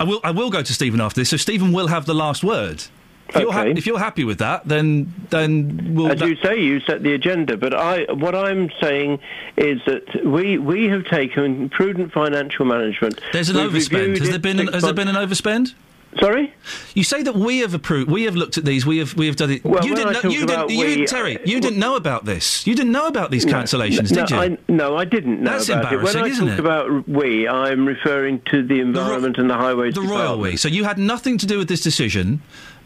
[0.00, 0.20] I will?
[0.24, 1.30] I will go to Stephen after this.
[1.30, 2.84] So Stephen will have the last word.
[3.28, 3.70] If, you're, Okay.
[3.72, 6.10] if you're happy with that, then then we'll.
[6.12, 9.20] As you say, you set the agenda, but I, what I'm saying
[9.56, 13.20] is that we we have taken prudent financial management.
[13.32, 14.18] There's an We've overspend.
[14.18, 15.74] Has there been an, has there been an overspend?
[16.20, 16.54] Sorry.
[16.94, 18.10] You say that we have approved.
[18.10, 18.86] We have looked at these.
[18.86, 19.64] We have we have done it.
[19.64, 20.22] Well, you didn't.
[20.24, 20.70] Know, you didn't.
[20.70, 21.36] You, we, Terry.
[21.38, 22.66] uh, You didn't know about this.
[22.66, 24.36] You didn't know about these No, cancellations, no, did you?
[24.36, 25.96] I, no, I didn't know That's about it.
[26.02, 26.60] When embarrassing, I isn't talk it?
[26.60, 30.28] about we, I'm referring to the environment and the highways the department.
[30.28, 30.56] royal we.
[30.56, 32.42] So you had nothing to do with this decision.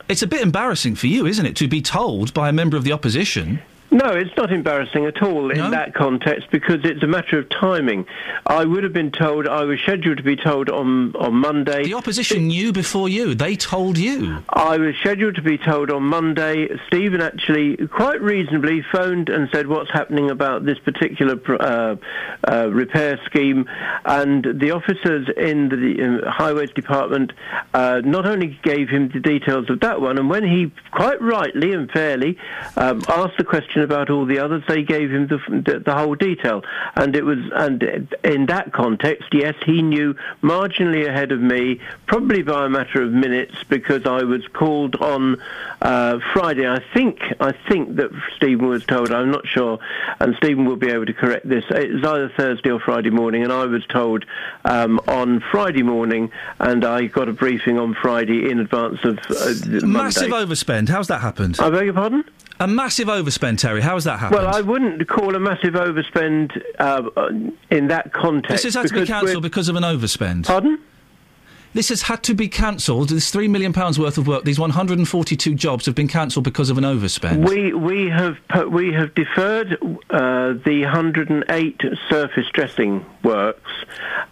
[0.09, 2.84] It's a bit embarrassing for you, isn't it, to be told by a member of
[2.84, 3.60] the opposition?
[3.90, 5.70] No, it's not embarrassing at all in No?
[5.70, 8.05] that context because it's a matter of timing.
[8.47, 11.85] I would have been told, I was scheduled to be told on, on Monday.
[11.85, 13.35] The opposition knew before you.
[13.35, 14.43] They told you.
[14.51, 16.69] I was scheduled to be told on Monday.
[16.86, 21.97] Stephen actually, quite reasonably, phoned and said what's happening about this particular uh,
[22.47, 23.66] uh, repair scheme.
[24.05, 27.32] And the officers in the Highways Department
[27.73, 31.73] uh, not only gave him the details of that one, and when he quite rightly
[31.73, 32.36] and fairly
[32.77, 36.14] um, asked the question about all the others, they gave him the, the, the whole
[36.14, 36.64] detail.
[36.94, 37.82] And it was, and
[38.24, 43.12] in that context, yes, he knew marginally ahead of me, probably by a matter of
[43.12, 45.40] minutes, because I was called on
[45.82, 46.68] uh, Friday.
[46.68, 49.12] I think, I think that Stephen was told.
[49.12, 49.78] I'm not sure,
[50.20, 51.64] and Stephen will be able to correct this.
[51.70, 54.24] It was either Thursday or Friday morning, and I was told
[54.64, 59.86] um, on Friday morning, and I got a briefing on Friday in advance of uh,
[59.86, 60.88] Massive overspend.
[60.88, 61.59] How's that happened?
[61.60, 62.24] I beg your pardon?
[62.60, 63.82] A massive overspend, Terry.
[63.82, 64.40] How's that happened?
[64.40, 67.28] Well, I wouldn't call a massive overspend uh, uh,
[67.70, 68.65] in that context.
[68.65, 70.47] this has had to be cancelled because of an overspend.
[70.47, 70.82] Pardon?
[71.74, 73.11] This has had to be cancelled.
[73.11, 74.45] This three million pounds worth of work.
[74.45, 77.47] These 142 jobs have been cancelled because of an overspend.
[77.47, 79.74] We we have put, we have deferred
[80.09, 83.70] uh, the 108 surface dressing works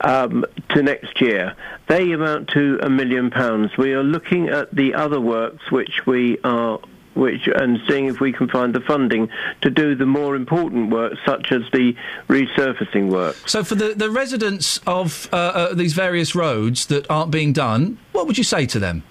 [0.01, 1.55] um, to next year.
[1.89, 3.77] They amount to a million pounds.
[3.77, 6.81] We are looking at the other works which we are.
[7.17, 9.29] Which and seeing if we can find the funding
[9.63, 11.95] to do the more important work, such as the
[12.29, 13.37] resurfacing work.
[13.47, 17.99] So, for the, the residents of uh, uh, these various roads that aren't being done,
[18.13, 19.03] what would you say to them?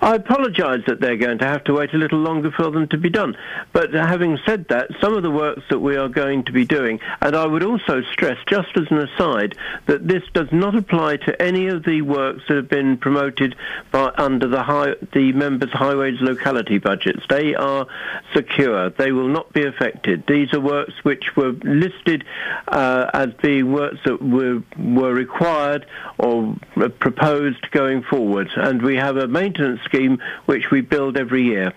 [0.00, 2.98] I apologise that they're going to have to wait a little longer for them to
[2.98, 3.36] be done.
[3.72, 7.00] But having said that, some of the works that we are going to be doing,
[7.20, 11.42] and I would also stress, just as an aside, that this does not apply to
[11.42, 13.56] any of the works that have been promoted
[13.90, 17.22] by under the high, the members' highways locality budgets.
[17.28, 17.86] They are
[18.34, 18.90] secure.
[18.90, 20.24] They will not be affected.
[20.26, 22.24] These are works which were listed
[22.68, 25.86] uh, as being works that were were required
[26.18, 26.56] or
[27.00, 31.72] proposed going forward, and we have a maintenance scheme which we build every year.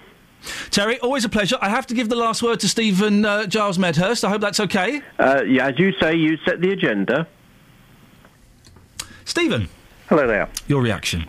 [0.71, 1.57] Terry, always a pleasure.
[1.61, 4.25] I have to give the last word to Stephen uh, Giles Medhurst.
[4.25, 5.01] I hope that's okay.
[5.19, 7.27] Uh, yeah, as you say, you set the agenda.
[9.25, 9.69] Stephen.
[10.09, 10.49] Hello there.
[10.67, 11.27] Your reaction.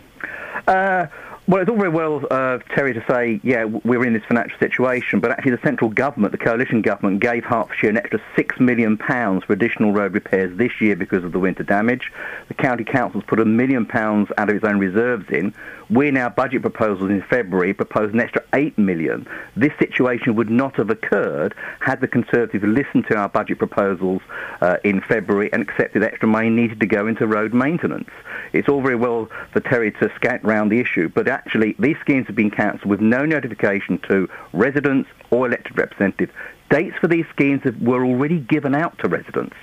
[0.67, 1.07] Uh,
[1.45, 5.19] well, it's all very well, uh, Terry, to say, yeah, we're in this financial situation,
[5.19, 9.51] but actually the central government, the coalition government, gave Hertfordshire an extra £6 million for
[9.51, 12.13] additional road repairs this year because of the winter damage.
[12.47, 15.53] The county council's put a million pounds out of its own reserves in.
[15.89, 19.27] We now budget proposals in February proposed an extra £8 million.
[19.55, 24.21] This situation would not have occurred had the Conservatives listened to our budget proposals
[24.61, 28.09] uh, in February and accepted extra money needed to go into road maintenance.
[28.53, 32.27] It's all very well for Terry to scat round the issue, but actually these schemes
[32.27, 36.31] have been cancelled with no notification to residents or elected representatives.
[36.69, 39.55] Dates for these schemes were already given out to residents.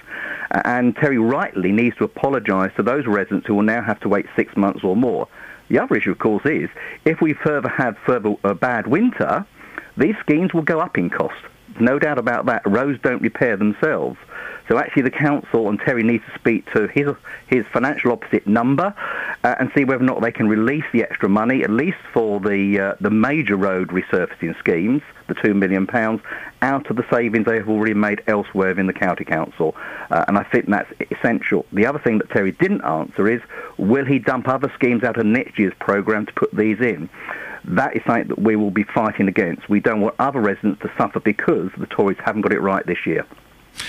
[0.64, 4.26] And Terry rightly needs to apologise to those residents who will now have to wait
[4.36, 5.28] six months or more.
[5.68, 6.68] The other issue, of course, is
[7.04, 9.46] if we further have further a bad winter,
[9.96, 11.42] these schemes will go up in cost.
[11.78, 12.62] No doubt about that.
[12.66, 14.18] Roads don't repair themselves.
[14.70, 17.08] So actually, the council and Terry needs to speak to his
[17.48, 18.94] his financial opposite number
[19.42, 22.38] uh, and see whether or not they can release the extra money, at least for
[22.38, 26.22] the uh, the major road resurfacing schemes, the two million pounds,
[26.62, 29.74] out of the savings they have already made elsewhere in the county council.
[30.08, 31.66] Uh, and I think that's essential.
[31.72, 33.42] The other thing that Terry didn't answer is,
[33.76, 37.10] will he dump other schemes out of next year's programme to put these in?
[37.64, 39.68] That is something that we will be fighting against.
[39.68, 43.04] We don't want other residents to suffer because the Tories haven't got it right this
[43.04, 43.26] year.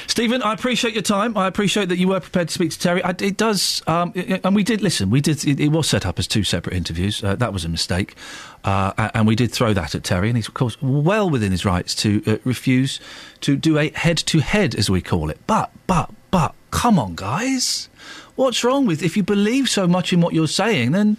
[0.07, 1.37] Stephen, I appreciate your time.
[1.37, 3.03] I appreciate that you were prepared to speak to Terry.
[3.03, 5.09] I, it does, um, i- i- and we did listen.
[5.09, 5.43] We did.
[5.45, 7.23] It, it was set up as two separate interviews.
[7.23, 8.15] Uh, that was a mistake,
[8.63, 11.65] uh, and we did throw that at Terry, and he's of course well within his
[11.65, 12.99] rights to uh, refuse
[13.41, 15.39] to do a head-to-head, as we call it.
[15.47, 17.89] But, but, but, come on, guys,
[18.35, 21.17] what's wrong with if you believe so much in what you're saying, then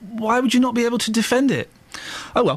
[0.00, 1.70] why would you not be able to defend it?
[2.36, 2.56] Oh well.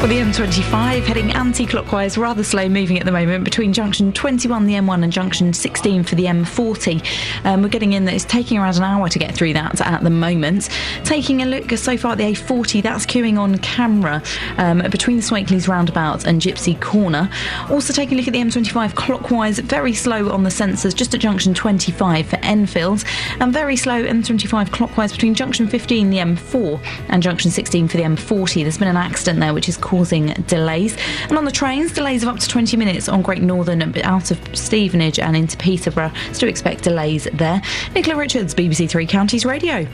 [0.00, 4.74] For the M25, heading anti-clockwise, rather slow moving at the moment between junction 21, the
[4.74, 7.44] M1, and junction 16 for the M40.
[7.44, 10.04] Um, we're getting in that it's taking around an hour to get through that at
[10.04, 10.68] the moment.
[11.04, 14.22] Taking a look so far at the A40, that's queuing on camera
[14.58, 17.28] um, between the Swakeleys roundabout and Gypsy Corner.
[17.70, 21.20] Also taking a look at the M25 clockwise, very slow on the sensors just at
[21.20, 23.02] junction 25 for Enfield,
[23.40, 28.04] and very slow M25 clockwise between junction 15, the M4, and junction 16 for the
[28.04, 28.62] M40.
[28.62, 30.96] There's been an accident there which is causing delays.
[31.28, 34.56] And on the trains, delays of up to 20 minutes on Great Northern out of
[34.58, 36.12] Stevenage and into Peterborough.
[36.32, 37.62] Still expect delays there.
[37.94, 39.86] Nicola Richards, BBC Three Counties Radio.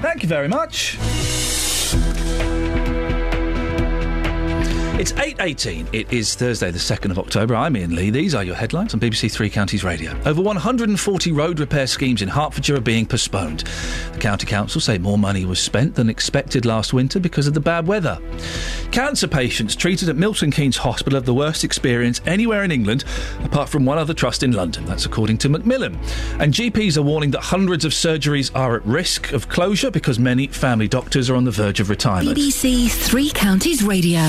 [0.00, 0.96] Thank you very much.
[5.00, 5.94] It's 8.18.
[5.94, 7.56] It is Thursday, the 2nd of October.
[7.56, 8.10] I'm Iain Lee.
[8.10, 10.14] These are your headlines on BBC Three Counties Radio.
[10.26, 13.60] Over 140 road repair schemes in Hertfordshire are being postponed.
[14.12, 17.60] The County Council say more money was spent than expected last winter because of the
[17.60, 18.18] bad weather.
[18.92, 23.06] Cancer patients treated at Milton Keynes Hospital have the worst experience anywhere in England,
[23.42, 24.84] apart from one other trust in London.
[24.84, 25.94] That's according to Macmillan.
[26.38, 30.46] And GPs are warning that hundreds of surgeries are at risk of closure because many
[30.48, 32.36] family doctors are on the verge of retirement.
[32.36, 34.20] BBC Three Counties Radio.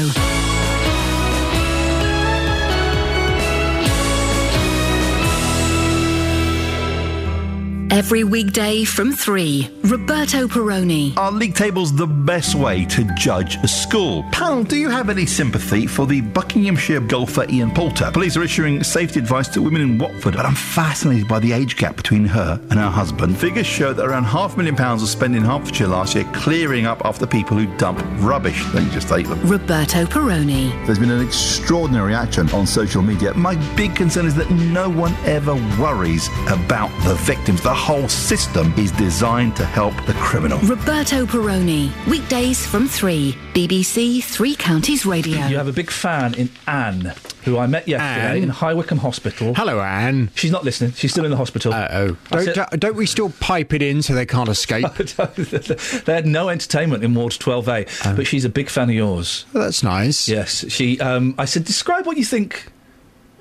[7.92, 11.14] Every weekday from 3, Roberto Perrone.
[11.18, 14.24] Are league tables the best way to judge a school?
[14.32, 18.10] Pal, do you have any sympathy for the Buckinghamshire golfer Ian Poulter?
[18.14, 21.76] Police are issuing safety advice to women in Watford, but I'm fascinated by the age
[21.76, 23.38] gap between her and her husband.
[23.38, 26.86] Figures show that around half a million pounds was spent in Hertfordshire last year clearing
[26.86, 29.45] up after people who dump rubbish, then you just ate them.
[29.45, 30.86] Roberto Perrone.
[30.86, 33.34] There's been an extraordinary reaction on social media.
[33.34, 37.61] My big concern is that no one ever worries about the victims.
[37.61, 40.60] The whole system is designed to help the criminal.
[40.60, 41.90] Roberto Peroni.
[42.08, 45.48] Weekdays from 3, BBC Three Counties Radio.
[45.48, 47.11] You have a big fan in Anne,
[47.43, 48.43] who I met yesterday Anne?
[48.43, 49.56] in High Wycombe Hospital.
[49.56, 50.30] Hello, Anne.
[50.35, 50.92] She's not listening.
[50.92, 51.74] She's still in the hospital.
[51.74, 52.16] Uh-oh.
[52.30, 54.85] Don't, said- don't we still pipe it in so they can't escape?
[54.95, 59.45] they had no entertainment in Ward 12A, but she's a big fan of yours.
[59.53, 60.30] That's nice.
[60.30, 61.00] Yes, she.
[61.00, 62.68] Um, I said, describe what you think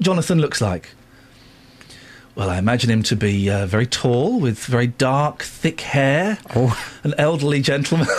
[0.01, 0.95] Jonathan looks like.
[2.37, 6.79] Well, I imagine him to be uh, very tall, with very dark, thick hair, Oh.
[7.05, 8.07] an elderly gentleman.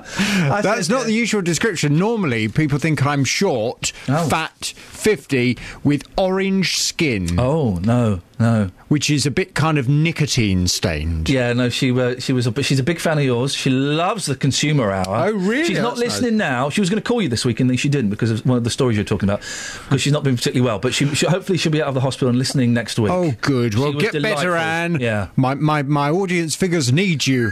[0.62, 1.98] That's not the usual description.
[1.98, 4.28] Normally, people think I'm short, Oh.
[4.28, 7.38] fat, 50, with orange skin.
[7.38, 8.70] Oh no, no.
[8.88, 11.28] Which is a bit kind of nicotine stained.
[11.28, 13.54] Yeah, no, she uh, she was a, she's a big fan of yours.
[13.54, 15.28] She loves the Consumer Hour.
[15.28, 15.64] Oh, really?
[15.64, 16.70] She's not That's listening now.
[16.70, 18.58] She was going to call you this week, and then she didn't because of one
[18.58, 19.40] of the stories you're talking about.
[19.84, 22.00] Because she's not been particularly well, but she, she hopefully she'll be out of the
[22.00, 23.10] hospital and listening next week.
[23.12, 23.74] Oh, good.
[23.74, 24.54] Well, get better.
[24.56, 24.98] Anne.
[25.00, 25.28] Yeah.
[25.36, 27.50] My, my, my audience figures need you.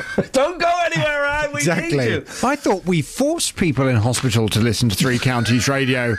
[0.32, 1.52] Don't go anywhere, Anne.
[1.52, 2.14] We exactly.
[2.42, 6.16] I thought we forced people in hospital to listen to Three Counties Radio.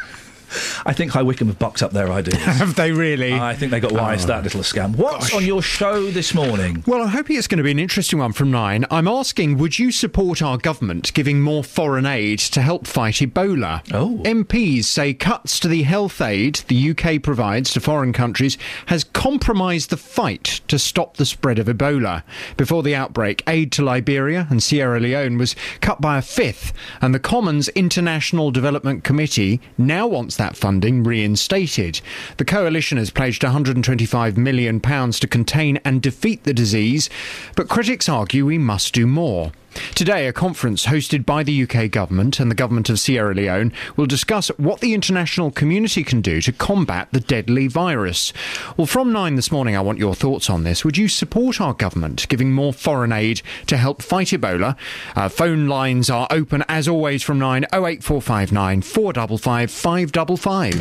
[0.86, 2.38] I think High Wycombe have boxed up their ideas.
[2.44, 3.34] Have they really?
[3.34, 4.36] I think they got wise to Oh.
[4.36, 4.96] that little scam.
[4.96, 6.84] What's on your show this morning?
[6.88, 8.86] Well, I'm hoping it's going to be an interesting one from nine.
[8.92, 13.82] I'm asking, would you support our government giving more foreign aid to help fight Ebola?
[13.94, 14.22] Oh.
[14.24, 18.58] MPs say cuts to the health aid the UK provides to foreign countries
[18.88, 22.24] has compromised the fight to stop the spread of Ebola.
[22.58, 27.14] Before the outbreak, aid to Liberia and Sierra Leone was cut by a fifth, and
[27.16, 32.02] the Commons International Development Committee now wants that funding reinstated.
[32.38, 37.10] The coalition has pledged £125 million to contain and defeat the disease,
[37.56, 39.52] but critics argue we must do more.
[39.96, 44.06] Today, a conference hosted by the UK government and the government of Sierra Leone will
[44.06, 48.34] discuss what the international community can do to combat the deadly virus.
[48.78, 50.84] Well, from nine this morning, I want your thoughts on this.
[50.86, 54.76] Would you support our government giving more foreign aid to help fight Ebola?
[55.16, 59.14] Uh, phone lines are open as always from nine oh eight four five nine four
[59.14, 60.74] double five five double five.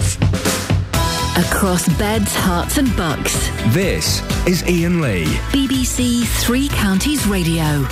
[1.39, 3.49] Across beds, Herts, and bucks.
[3.75, 5.25] This is Iain Lee.
[5.51, 7.87] BBC Three Counties Radio.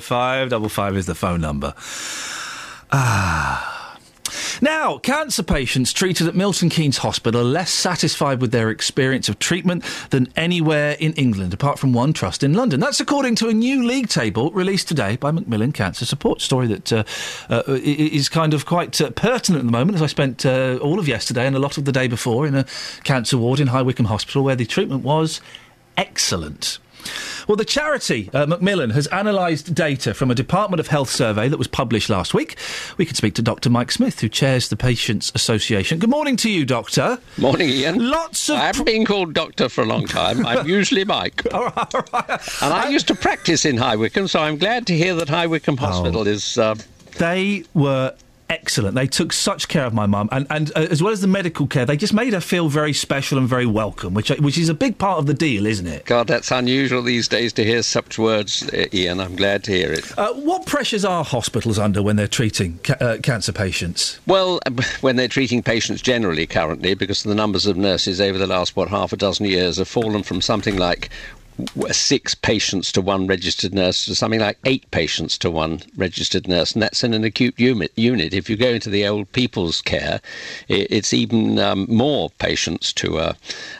[0.00, 1.74] Five double five is the phone number.
[2.92, 3.77] Ah.
[4.60, 9.38] Now, cancer patients treated at Milton Keynes Hospital are less satisfied with their experience of
[9.38, 12.80] treatment than anywhere in England, apart from one trust in London.
[12.80, 16.40] That's according to a new league table released today by Macmillan Cancer Support.
[16.40, 17.04] Story that uh,
[17.50, 20.98] uh, is kind of quite uh, pertinent at the moment, as I spent uh, all
[20.98, 22.64] of yesterday and a lot of the day before in a
[23.04, 25.40] cancer ward in High Wycombe Hospital, where the treatment was
[25.96, 26.78] excellent.
[27.46, 31.56] Well, the charity, uh, Macmillan, has analysed data from a Department of Health survey that
[31.56, 32.56] was published last week.
[32.96, 33.70] We can speak to Dr.
[33.70, 35.98] Mike Smith, who chairs the Patients Association.
[35.98, 37.18] Good morning to you, Doctor.
[37.38, 38.10] Morning, Iain.
[38.10, 38.56] Lots of.
[38.56, 40.44] I haven't been called doctor for a long time.
[40.44, 41.42] I'm usually Mike.
[41.54, 42.62] all right, all right.
[42.62, 45.46] And I used to practice in High Wycombe, so I'm glad to hear that High
[45.46, 46.58] Wycombe Hospital is.
[46.58, 46.74] Uh,
[47.18, 48.14] They were
[48.48, 48.94] excellent.
[48.94, 51.66] They took such care of my mum, and, and uh, as well as the medical
[51.66, 54.74] care, they just made her feel very special and very welcome, which which is a
[54.74, 56.04] big part of the deal, isn't it?
[56.04, 59.20] God, that's unusual these days to hear such words, uh, Iain.
[59.20, 60.18] I'm glad to hear it.
[60.18, 64.20] Uh, what pressures are hospitals under when they're treating ca- uh, cancer patients?
[64.26, 68.46] Well, uh, when they're treating patients generally currently, because the numbers of nurses over the
[68.46, 71.10] last, what, half a dozen years have fallen from something like
[71.90, 76.72] six patients to one registered nurse to something like eight patients to one registered nurse,
[76.72, 78.34] and that's in an acute unit.
[78.34, 80.20] If you go into the old people's care,
[80.68, 83.36] it's even um, more patients to a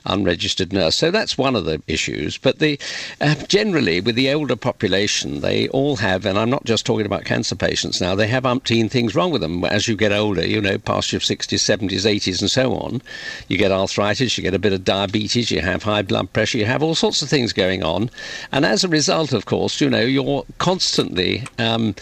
[0.07, 0.97] unregistered nurse.
[0.97, 2.39] So that's one of the issues.
[2.39, 2.79] But the
[3.21, 7.25] uh, generally with the older population, they all have, and I'm not just talking about
[7.25, 8.15] cancer patients now.
[8.15, 10.47] They have umpteen things wrong with them as you get older.
[10.47, 13.03] You know, past your 60s, 70s, 80s, and so on.
[13.49, 16.65] You get arthritis, you get a bit of diabetes, you have high blood pressure, you
[16.65, 18.11] have all sorts of things going on,
[18.53, 21.95] and as a result, of course, you know, you're constantly um,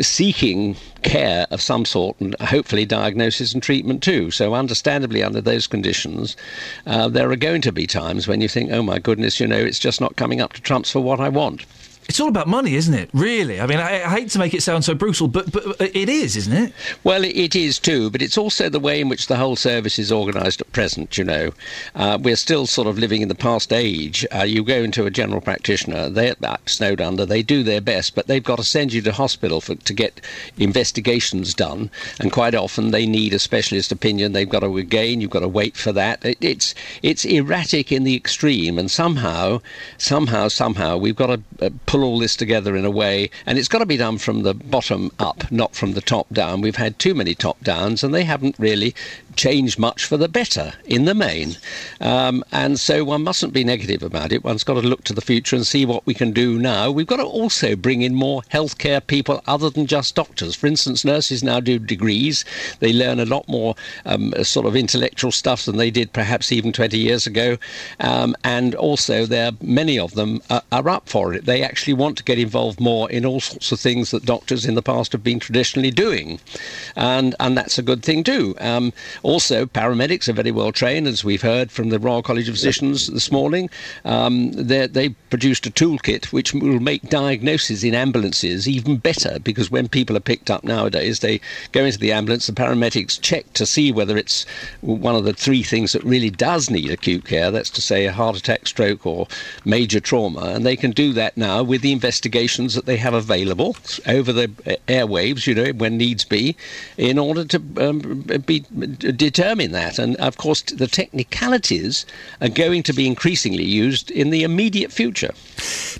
[0.00, 4.30] seeking care of some sort and hopefully diagnosis and treatment too.
[4.30, 6.36] So, understandably, under those conditions,
[6.86, 9.56] uh, there are going to be times when you think, oh my goodness, you know,
[9.58, 11.64] it's just not coming up to trumps for what I want.
[12.08, 13.10] It's all about money, isn't it?
[13.12, 13.60] Really?
[13.60, 16.36] I mean, I, I hate to make it sound so brutal, but but it is,
[16.36, 16.72] isn't it?
[17.02, 20.10] Well, it- is too, but it's also the way in which the whole service is
[20.10, 21.16] organised at present.
[21.16, 21.52] You know,
[21.94, 24.26] uh, we're still sort of living in the past age.
[24.34, 28.14] Uh, you go into a general practitioner, they're uh, snowed under, they do their best,
[28.16, 30.20] but they've got to send you to hospital for, to get
[30.58, 34.32] investigations done, and quite often they need a specialist opinion.
[34.32, 36.24] They've got to again, you've got to wait for that.
[36.24, 39.60] It, it's it's erratic in the extreme, and somehow,
[39.96, 43.68] somehow, somehow, we've got to uh, pull all this together in a way, and it's
[43.68, 46.60] got to be done from the bottom up, not from the top down.
[46.60, 48.96] We've had too many top downs, and they haven't really
[49.36, 51.56] changed much for the better in the main.
[52.00, 54.42] Um, and so one mustn't be negative about it.
[54.42, 56.90] One's got to look to the future and see what we can do now.
[56.90, 60.56] We've got to also bring in more healthcare people other than just doctors.
[60.56, 62.44] For instance, nurses now do degrees.
[62.80, 66.72] They learn a lot more um, sort of intellectual stuff than they did perhaps even
[66.72, 67.56] 20 years ago.
[68.00, 71.44] Um, and also, there are many of them are, are up for it.
[71.44, 74.74] They actually want to get involved more in all sorts of things that doctors in
[74.74, 76.40] the past have been traditionally doing,
[76.96, 78.54] and and that's a good thing too.
[78.60, 82.54] Um, also, paramedics are very well trained, as we've heard from the Royal College of
[82.54, 83.68] Physicians this morning.
[84.04, 89.88] Um, they produced a toolkit which will make diagnosis in ambulances even better because when
[89.88, 91.40] people are picked up nowadays, they
[91.72, 94.46] go into the ambulance, the paramedics check to see whether it's
[94.80, 97.50] one of the three things that really does need acute care.
[97.50, 99.26] That's to say, a heart attack, stroke, or
[99.64, 103.76] major trauma, and they can do that now with the investigations that they have available
[104.06, 104.46] over the
[104.86, 106.54] airwaves, you know, when needs be,
[106.96, 109.98] in order to um, be determine that.
[109.98, 112.06] And of course, the technicalities
[112.40, 115.32] are going to be increasingly used in the immediate future.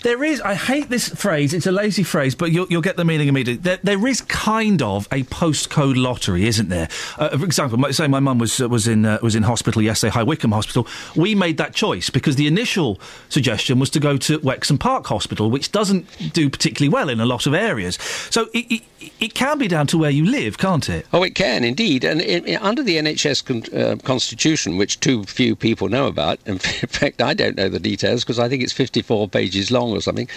[0.04, 0.40] There is.
[0.42, 1.52] I hate this phrase.
[1.52, 3.60] It's a lazy phrase, but you'll, you'll get the meaning immediately.
[3.60, 6.88] There, there is kind of a postcode lottery, isn't there?
[7.18, 10.12] Uh, for example, say my mum was uh, was in uh, was in hospital yesterday,
[10.12, 10.86] High Wycombe Hospital.
[11.16, 15.50] We made that choice because the initial suggestion was to go to Wexham Park Hospital,
[15.50, 17.96] which doesn't do particularly well in a lot of areas.
[18.30, 21.06] So it, it, it can be down to where you live, can't it?
[21.12, 22.04] Oh, it can indeed.
[22.04, 26.58] And it, under the NHS con- uh, constitution, which too few people know about, in
[26.58, 30.28] fact, I don't know the details because I think it's 54 pages long or something.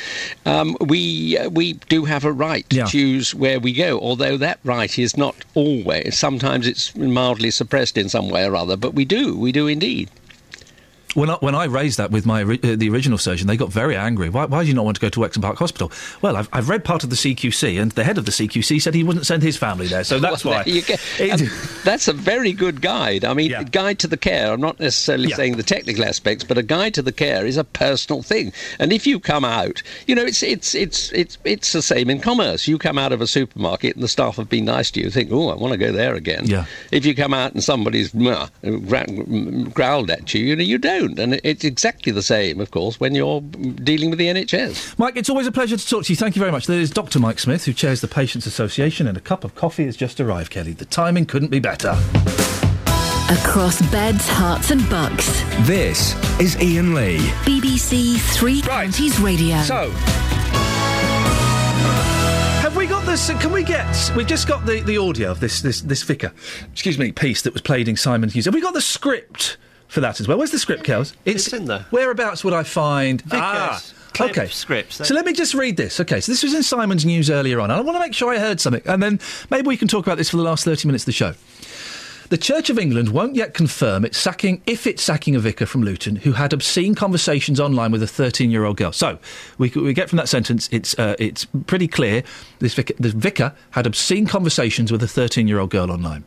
[0.46, 4.60] Um, we uh, we do have a right to choose where we go, although that
[4.64, 6.18] right is not always.
[6.18, 9.38] Sometimes it's mildly suppressed in some way or other, but we do.
[9.38, 10.10] We do indeed.
[11.16, 13.96] When I, when I raised that with my uh, the original surgeon, they got very
[13.96, 14.30] angry.
[14.30, 15.92] Why, why do you not want to go to Wexham Park Hospital?
[16.22, 18.94] Well, I've, I've read part of the CQC, and the head of the CQC said
[18.94, 20.64] he wouldn't send his family there, so that's Well, why.
[20.66, 20.84] you.
[21.32, 21.50] Um,
[21.84, 23.24] that's a very good guide.
[23.26, 24.52] I mean, guide to the care.
[24.52, 27.64] I'm not necessarily saying the technical aspects, but a guide to the care is a
[27.64, 28.52] personal thing.
[28.80, 32.20] And if you come out, you know, it's it's it's it's it's the same in
[32.20, 32.68] commerce.
[32.68, 35.10] You come out of a supermarket and the staff have been nice to you.
[35.10, 36.46] Think, oh, I want to go there again.
[36.46, 36.66] Yeah.
[36.92, 40.97] If you come out and somebody's growled at you, you know, you don't.
[41.00, 41.20] Don't.
[41.20, 44.98] And it's exactly the same, of course, when you're dealing with the NHS.
[44.98, 46.18] Mike, it's always a pleasure to talk to you.
[46.18, 46.66] Thank you very much.
[46.66, 47.20] There is Dr.
[47.20, 50.52] Mike Smith, who chairs the Patients Association, and a cup of coffee has just arrived,
[50.52, 50.74] Kelly.
[50.74, 51.92] The timing couldn't be better.
[53.30, 55.44] Across beds, Herts, and bucks.
[55.68, 57.18] This is Iain Lee.
[57.44, 59.62] BBC Three Counties Radio.
[59.64, 59.92] So,
[62.62, 63.30] have we got this?
[63.30, 64.12] Can we get?
[64.16, 66.32] We've just got the, the audio of this this this vicar,
[66.72, 68.46] excuse me, piece that was played in Simon Hughes.
[68.46, 70.38] Have we got the script for that as well?
[70.38, 71.14] Where's the script, Kels?
[71.26, 71.86] It's, in there.
[71.90, 73.24] Whereabouts would I find?
[73.32, 73.82] Ah,
[74.20, 74.48] okay.
[74.48, 75.08] scripts.
[75.08, 76.00] So let me just read this.
[76.00, 77.72] Okay, so this was in Simon's News earlier on.
[77.72, 80.18] I want to make sure I heard something, and then maybe we can talk about
[80.18, 81.34] this for the last thirty minutes of the show.
[82.30, 85.82] The Church of England won't yet confirm it's sacking if it's sacking a vicar from
[85.82, 88.92] Luton who had obscene conversations online with a 13-year-old girl.
[88.92, 89.18] So
[89.58, 92.24] we, we get from that sentence it's uh, it's pretty clear
[92.60, 96.26] this vicar, the vicar had obscene conversations with a 13-year-old girl online.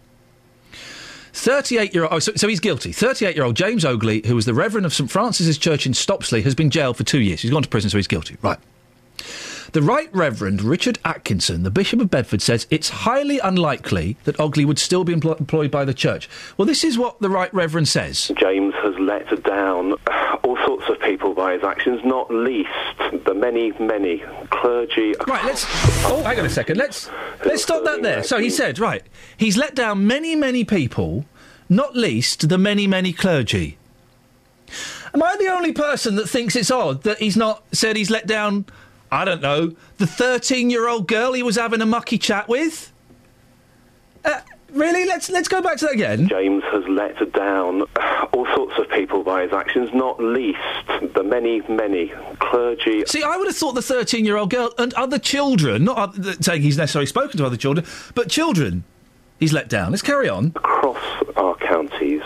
[1.33, 2.93] 38 year old, oh, so, so he's guilty.
[2.93, 6.43] 38 year old James Ogley, who was the Reverend of St Francis's Church in Stopsley,
[6.43, 7.43] has been jailed for two years.
[7.43, 8.37] He's gone to prison, so he's guilty.
[8.43, 8.59] Right.
[9.73, 14.65] The Right Reverend Richard Atkinson, the Bishop of Bedford, says it's highly unlikely that Ogley
[14.65, 16.29] would still be empl- employed by the church.
[16.57, 18.33] Well, this is what the Right Reverend says.
[18.37, 19.93] James has let down
[20.43, 22.69] all sorts of people by his actions, not least
[23.25, 25.15] the many, many clergy.
[25.27, 25.65] Right, let's.
[26.05, 26.77] Oh, hang on a second.
[26.77, 27.09] Let's
[27.47, 28.23] let's stop that there.
[28.23, 29.03] So he said, right,
[29.39, 31.25] he's let down many, many people,
[31.67, 33.79] not least the many, many clergy.
[35.15, 38.27] Am I the only person that thinks it's odd that he's not said he's let
[38.27, 38.67] down?
[39.11, 42.93] I don't know the thirteen-year-old girl he was having a mucky chat with.
[44.27, 44.41] Uh,
[44.73, 45.05] really?
[45.07, 46.29] Let's let's go back to that again.
[46.29, 47.83] James has let down
[48.33, 50.59] all sorts of people by his actions, not least
[51.15, 53.05] the many, many clergy.
[53.07, 56.45] See, I would have thought the 13 year old girl and other children, not oth-
[56.45, 58.85] saying he's necessarily spoken to other children, but children,
[59.39, 59.91] he's let down.
[59.91, 60.53] Let's carry on.
[60.57, 60.99] across
[61.37, 62.23] our counties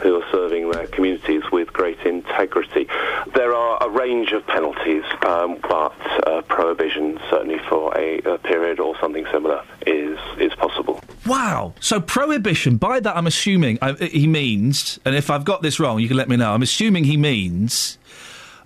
[0.00, 2.86] who are serving their communities with great integrity.
[3.34, 5.94] There are a range of penalties, um, but
[6.26, 11.00] uh, prohibition, certainly for a, a period or something similar, is is possible.
[11.26, 11.74] Wow.
[11.80, 15.98] So prohibition, by that I'm assuming I, he means, and if I've got this wrong,
[15.98, 16.52] you can let me know.
[16.52, 17.98] I'm assuming he means.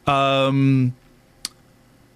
[0.07, 0.95] Um,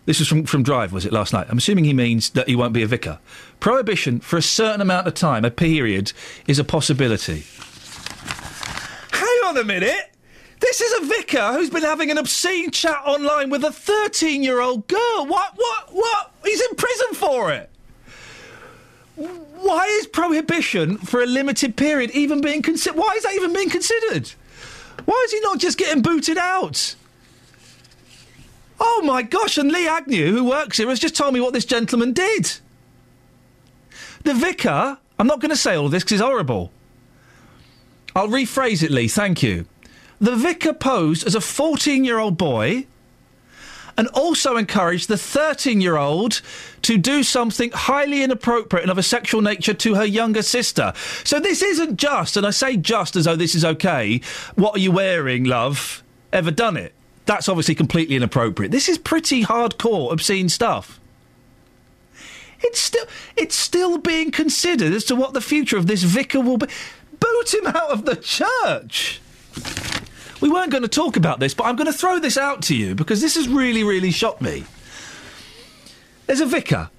[0.06, 1.46] this was from, from Drive, was it, last night?
[1.48, 3.18] I'm assuming he means that he won't be a vicar.
[3.58, 6.12] Prohibition for a certain amount of time, a period,
[6.46, 7.44] is a possibility.
[9.12, 10.10] Hang on a minute!
[10.60, 14.60] This is a vicar who's been having an obscene chat online with a 13 year
[14.60, 15.26] old girl.
[15.26, 15.52] What?
[15.56, 15.88] What?
[15.92, 16.32] What?
[16.44, 17.70] He's in prison for it!
[19.64, 22.98] Why is prohibition for a limited period even being considered?
[22.98, 24.30] Why is that even being considered?
[25.06, 26.94] Why is he not just getting booted out?
[28.78, 31.64] Oh my gosh, and Lee Agnew, who works here, has just told me what this
[31.64, 32.52] gentleman did.
[34.24, 36.70] The vicar, I'm not going to say all this because it's horrible.
[38.14, 39.64] I'll rephrase it, Lee, thank you.
[40.20, 42.86] The vicar posed as a 14 year old boy
[43.96, 46.40] and also encouraged the 13 year old
[46.82, 50.92] to do something highly inappropriate and of a sexual nature to her younger sister.
[51.24, 54.20] So this isn't just, and I say just as though this is okay,
[54.54, 56.02] what are you wearing, love?
[56.32, 56.92] Ever done it?
[57.26, 58.70] That's obviously completely inappropriate.
[58.70, 61.00] This is pretty hardcore, obscene stuff.
[62.60, 63.04] It's still
[63.36, 66.66] it's still being considered as to what the future of this vicar will be.
[67.20, 69.20] Boot him out of the church.
[70.40, 72.76] We weren't going to talk about this, but I'm going to throw this out to
[72.76, 74.64] you because this has really, really shocked me.
[76.26, 76.90] There's a vicar.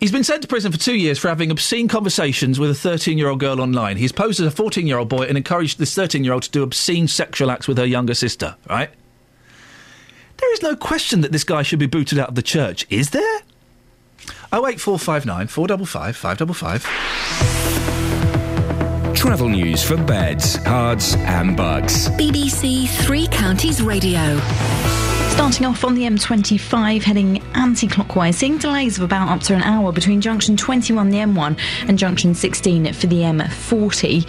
[0.00, 3.18] He's been sent to prison for two years for having obscene conversations with a 13
[3.18, 3.96] year old girl online.
[3.96, 6.50] He's posed as a 14 year old boy and encouraged this 13 year old to
[6.50, 8.90] do obscene sexual acts with her younger sister, right?
[10.36, 13.10] There is no question that this guy should be booted out of the church, is
[13.10, 13.40] there?
[14.52, 17.87] 08459 455 555.
[19.18, 22.08] Travel news for beds, cards, and bugs.
[22.10, 24.38] BBC Three Counties Radio.
[25.30, 29.62] Starting off on the M25, heading anti clockwise, seeing delays of about up to an
[29.62, 34.24] hour between junction 21, the M1, and junction 16 for the M40.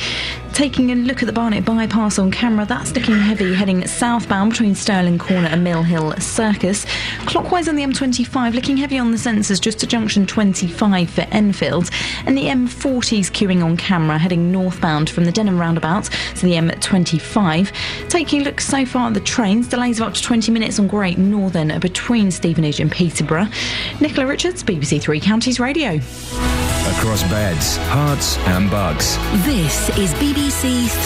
[0.53, 4.75] Taking a look at the Barnet bypass on camera, that's looking heavy heading southbound between
[4.75, 6.85] Stirling Corner and Mill Hill Circus.
[7.25, 11.89] Clockwise on the M25, looking heavy on the sensors just to junction 25 for Enfield.
[12.25, 18.09] And the M40's queuing on camera heading northbound from the Denham roundabout to the M25.
[18.09, 20.87] Taking a look so far at the trains, delays of up to 20 minutes on
[20.87, 23.47] Great Northern between Stevenage and Peterborough.
[24.01, 26.01] Nicola Richards, BBC Three Counties Radio.
[26.89, 29.15] Across beds, Herts, and Bucks.
[29.45, 30.38] This is BBC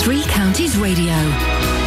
[0.04, 1.83] Three Counties Radio.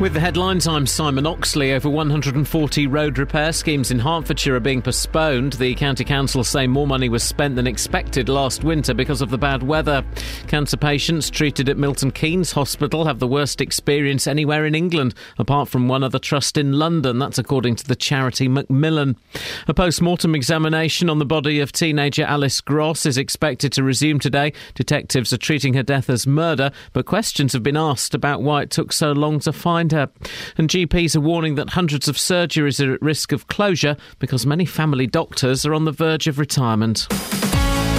[0.00, 1.74] With the headlines, I'm Simon Oxley.
[1.74, 5.52] Over 140 road repair schemes in Hertfordshire are being postponed.
[5.52, 9.36] The County Council say more money was spent than expected last winter because of the
[9.36, 10.02] bad weather.
[10.46, 15.68] Cancer patients treated at Milton Keynes Hospital have the worst experience anywhere in England, apart
[15.68, 17.18] from one other trust in London.
[17.18, 19.18] That's according to the charity Macmillan.
[19.68, 24.18] A post mortem examination on the body of teenager Alice Gross is expected to resume
[24.18, 24.54] today.
[24.74, 28.70] Detectives are treating her death as murder, but questions have been asked about why it
[28.70, 30.10] took so long to find her.
[30.56, 34.64] And GPs are warning that hundreds of surgeries are at risk of closure because many
[34.64, 37.06] family doctors are on the verge of retirement.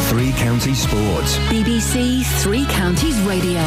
[0.09, 1.37] Three Counties Sports.
[1.47, 3.61] BBC Three Counties Radio.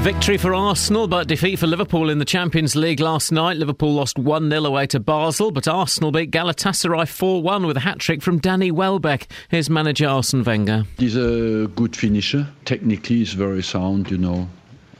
[0.00, 3.56] Victory for Arsenal, but defeat for Liverpool in the Champions League last night.
[3.56, 7.80] Liverpool lost 1 0 away to Basel, but Arsenal beat Galatasaray 4 1 with a
[7.80, 9.26] hat trick from Danny Welbeck.
[9.48, 10.84] Here's manager Arsene Wenger.
[10.98, 12.48] He's a good finisher.
[12.64, 14.48] Technically, he's very sound, you know.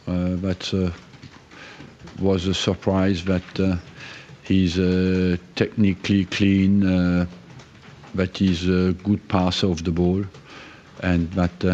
[0.06, 0.90] Uh, that uh,
[2.20, 3.76] was a surprise that uh,
[4.42, 7.26] he's uh, technically clean, uh,
[8.14, 10.24] that he's a good passer of the ball,
[11.02, 11.64] and that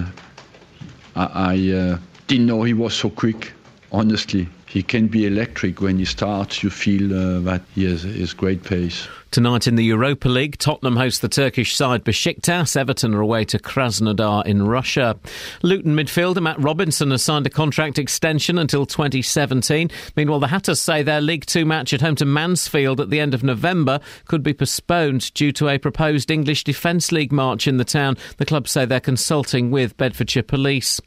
[1.17, 1.95] I.
[1.97, 3.53] I didn't know he was so quick,
[3.93, 4.49] honestly.
[4.67, 6.63] He can be electric when he starts.
[6.63, 7.09] You feel
[7.43, 9.07] that he has, he has great pace.
[9.35, 12.77] Tonight in the Europa League, Tottenham host the Turkish side Besiktas.
[12.77, 15.19] Everton are away to Krasnodar in Russia.
[15.65, 19.91] Luton midfielder Matt Robinson has signed a contract extension until 2017.
[20.15, 23.35] Meanwhile, the Hatters say their League Two match at home to Mansfield at the end
[23.35, 27.85] of November could be postponed due to a proposed English Defence League march in the
[27.85, 28.17] town.
[28.37, 31.01] The club say they're consulting with Bedfordshire Police.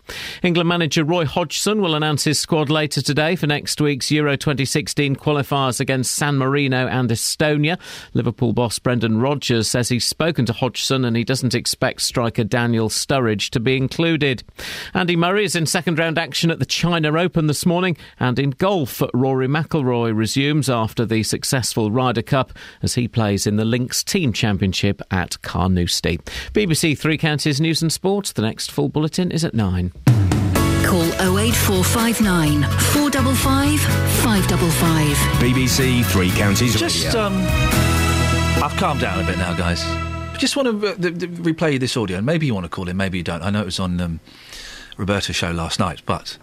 [0.44, 5.16] England manager Roy Hodgson will announce his squad later today for next week's Euro 2016
[5.16, 7.80] qualifiers against San Marino and Estonia.
[8.18, 12.90] Liverpool boss Brendan Rodgers says he's spoken to Hodgson and he doesn't expect striker Daniel
[12.90, 14.44] Sturridge to be included.
[14.94, 18.50] Andy Murray is in second round action at the China Open this morning, and in
[18.50, 24.04] golf, Rory McIlroy resumes after the successful Ryder Cup as he plays in the Links
[24.04, 26.18] Team Championship at Carnoustie.
[26.54, 28.34] BBC Three Counties News and Sports.
[28.34, 29.92] The next full bulletin is at nine.
[30.84, 31.04] Call
[31.38, 33.80] 08459 455
[34.24, 35.18] 555.
[35.42, 37.22] BBC Three Counties Just, Radio.
[37.26, 37.34] um,
[38.60, 39.84] I've calmed down a bit now, guys.
[39.86, 42.90] I just want to uh, th- replay this audio, and maybe you want to call
[42.90, 43.44] in, maybe you don't.
[43.44, 44.20] I know it was on um,
[44.98, 46.38] Roberto's show last night, but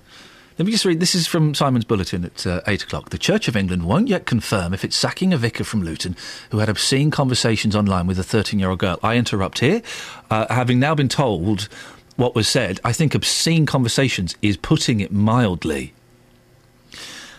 [0.59, 1.01] let me just read.
[1.01, 3.11] This is from Simon's bulletin at uh, eight o'clock.
[3.11, 6.17] The Church of England won't yet confirm if it's sacking a vicar from Luton
[6.51, 8.99] who had obscene conversations online with a thirteen-year-old girl.
[9.03, 9.83] I interrupt here,
[10.31, 11.69] uh, having now been told
[12.17, 12.81] what was said.
[12.85, 15.93] I think obscene conversations is putting it mildly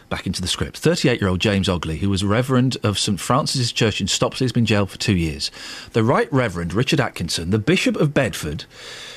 [0.10, 0.78] back into the script.
[0.78, 4.52] 38 year old James Ogley, who was Reverend of St Francis's Church in Stopsley, has
[4.52, 5.52] been jailed for two years.
[5.94, 8.66] The Right Reverend Richard Atkinson, the Bishop of Bedford,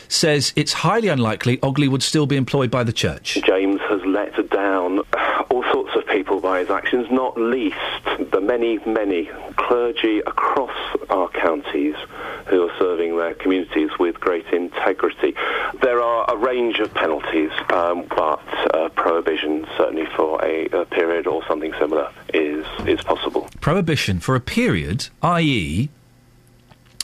[0.09, 3.39] says it's highly unlikely Ogley would still be employed by the church.
[3.45, 5.01] James has let down
[5.51, 7.77] all sorts people by his actions, not least
[8.31, 10.77] the many, many clergy across
[11.11, 11.95] our counties
[12.47, 15.35] who are serving their communities with great integrity.
[15.83, 18.43] There are a range of penalties, um, but
[18.75, 23.49] uh, prohibition, certainly for a, a period or something similar, is, is possible.
[23.61, 25.89] Prohibition for a period, i.e.,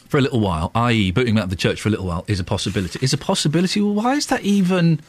[0.09, 2.39] for a little while, i.e., booting out of the church for a little while, is
[2.39, 2.99] a possibility.
[3.03, 3.81] Is a possibility?
[3.81, 5.01] Well, why is that even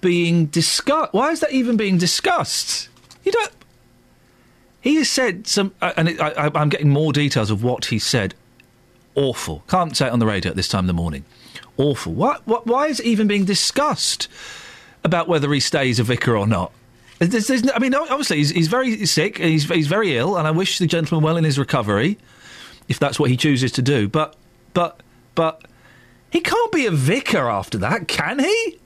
[0.00, 1.12] being discussed?
[1.12, 2.88] Why is that even being discussed?
[3.26, 3.52] You don't.
[4.80, 7.98] He has said some, uh, and it, I, I'm getting more details of what he
[7.98, 8.34] said.
[9.16, 9.64] Awful.
[9.68, 11.24] Can't say it on the radio at this time in the morning.
[11.76, 12.12] Awful.
[12.14, 14.28] Why, why, why is it even being discussed
[15.02, 16.70] about whether he stays a vicar or not?
[17.18, 20.36] There's, there's no- I mean, obviously, he's, he's very sick, and he's, he's very ill,
[20.36, 22.18] and I wish the gentleman well in his recovery,
[22.88, 24.06] if that's what he chooses to do.
[24.06, 24.36] But,
[24.72, 25.02] but,
[25.34, 25.62] but,
[26.30, 28.78] he can't be a vicar after that, can he?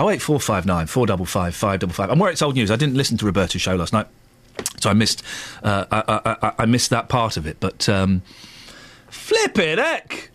[0.00, 2.10] Oh eight four five nine four double five five double five.
[2.10, 2.70] I'm where it's old news.
[2.70, 4.06] I didn't listen to Roberto's show last night,
[4.80, 5.22] so I missed
[5.62, 7.58] uh, I, I, I, missed that part of it.
[7.60, 8.22] But um,
[9.08, 10.30] flip it, heck.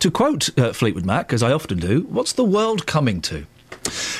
[0.00, 3.46] To quote uh, Fleetwood Mac, as I often do, what's the world coming to?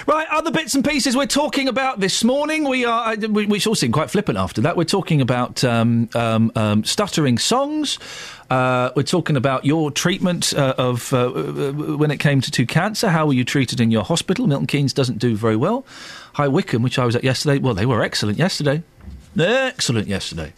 [0.07, 2.69] Right, other bits and pieces we're talking about this morning.
[2.69, 4.77] We are, I- we, we all seem quite flippant after that.
[4.77, 7.99] We're talking about um, um, um, stuttering songs.
[8.55, 12.65] Uh, we're talking about your treatment uh, of uh, uh, when it came to, to
[12.65, 13.09] cancer.
[13.09, 14.47] How were you treated in your hospital?
[14.47, 15.85] Milton Keynes doesn't do very well.
[16.35, 18.85] High Wycombe, which I was at yesterday, well, they were excellent yesterday.
[19.37, 20.53] Excellent yesterday.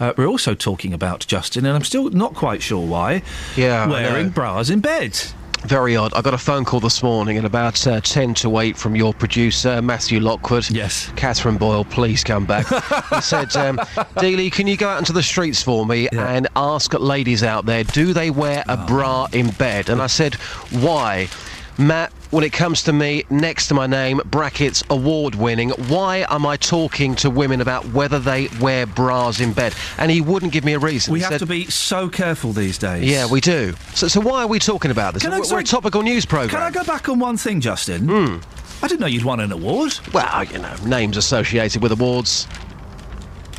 [0.00, 3.22] Uh, we're also talking about Justin, and I'm still not quite sure why.
[3.56, 5.20] Yeah, wearing bras in bed.
[5.66, 6.14] Very odd.
[6.14, 9.12] I got a phone call this morning at about uh, 10 to 8 from your
[9.12, 10.70] producer, Matthew Lockwood.
[10.70, 11.12] Yes.
[11.16, 12.66] Catherine Boyle, please come back.
[13.14, 13.76] he said, um,
[14.16, 17.84] Dealey, can you go out into the streets for me and ask ladies out there,
[17.84, 19.90] do they wear a bra in bed?
[19.90, 20.34] And I said,
[20.70, 21.28] why?
[21.76, 26.44] Matt, when it comes to me, next to my name, brackets award winning, why am
[26.44, 29.74] I talking to women about whether they wear bras in bed?
[29.96, 31.12] And he wouldn't give me a reason.
[31.12, 33.04] We He have said- to be so careful these days.
[33.10, 33.74] Yeah, we do.
[33.94, 35.22] So, so why are we talking about this?
[35.22, 36.50] Can we're, we're a topical news programme.
[36.50, 38.06] Can I go back on one thing, Justin?
[38.08, 38.36] Hmm.
[38.82, 39.94] I didn't know you'd won an award.
[40.12, 42.46] Well, you know, names associated with awards.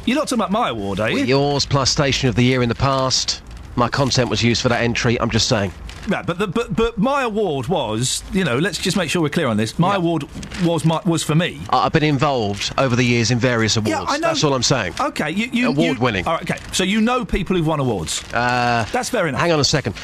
[0.05, 1.25] You're not talking about my award, are you?
[1.25, 3.41] Yours plus Station of the Year in the past.
[3.75, 5.19] My content was used for that entry.
[5.19, 5.71] I'm just saying.
[6.09, 9.29] Right, but the, but but my award was, you know, let's just make sure we're
[9.29, 9.77] clear on this.
[9.77, 10.23] My award
[10.63, 11.61] was my was for me.
[11.69, 13.89] I've been involved over the years in various awards.
[13.91, 14.29] Yeah, I know.
[14.29, 14.95] That's all I'm saying.
[14.99, 16.25] Okay, you, you Award you- winning.
[16.25, 18.23] All right, okay, so you know people who've won awards.
[18.33, 19.39] Uh, That's fair enough.
[19.39, 19.95] Hang on a second.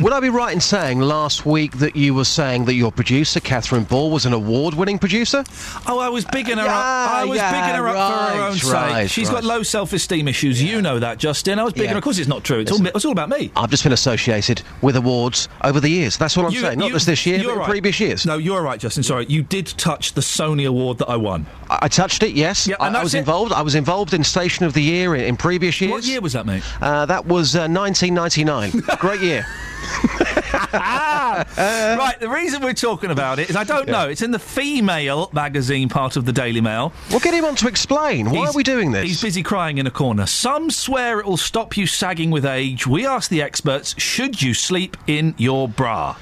[0.00, 3.40] Would I be right in saying last week that you were saying that your producer,
[3.40, 5.42] Catherine Ball, was an award winning producer?
[5.86, 7.10] Oh, I was bigging her yeah, up.
[7.10, 8.00] I was yeah, bigging her up for
[8.34, 8.72] her right, own sake.
[8.72, 9.36] right, She's right.
[9.36, 10.62] got low self-esteem issues.
[10.62, 11.58] You know that, Justin.
[11.58, 11.92] I was bigging Yeah.
[11.92, 11.98] her.
[11.98, 12.58] Of course, it's not true.
[12.60, 13.50] It's all, it's all about me.
[13.56, 16.16] I've just been associated with awards over the years.
[16.18, 16.78] That's what I'm You- saying.
[16.78, 18.26] Not you- just this year, but in previous years.
[18.26, 19.02] No, you're right, Justin.
[19.02, 21.46] Sorry, you did touch the Sony award that I won.
[21.70, 22.66] I, I touched it, yes.
[22.66, 23.18] Yeah, I, and I that's was it.
[23.20, 23.52] involved.
[23.52, 25.90] I was involved in Station of the Year in, in previous years.
[25.92, 26.62] What year was that, mate?
[26.82, 28.70] Uh, that was uh, 1999.
[28.98, 29.46] Great year.
[30.74, 34.08] right, the reason we're talking about it is I don't know.
[34.08, 36.92] It's in the female magazine part of the Daily Mail.
[37.10, 38.26] We'll get him on to explain.
[38.30, 39.04] Why He's- are we doing this?
[39.04, 40.26] He's busy crying in a corner.
[40.26, 42.86] Some swear it will stop you sagging with age.
[42.86, 46.16] We ask the experts should you sleep in your bra?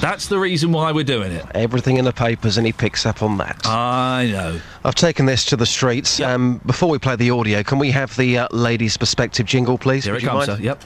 [0.00, 1.44] That's the reason why we're doing it.
[1.54, 3.66] Everything in the papers, and he picks up on that.
[3.66, 4.60] I know.
[4.84, 6.20] I've taken this to the streets.
[6.20, 10.04] Um, before we play the audio, can we have the uh, ladies' perspective jingle, please?
[10.04, 10.58] Here Would it comes, mind?
[10.58, 10.64] sir.
[10.64, 10.84] Yep.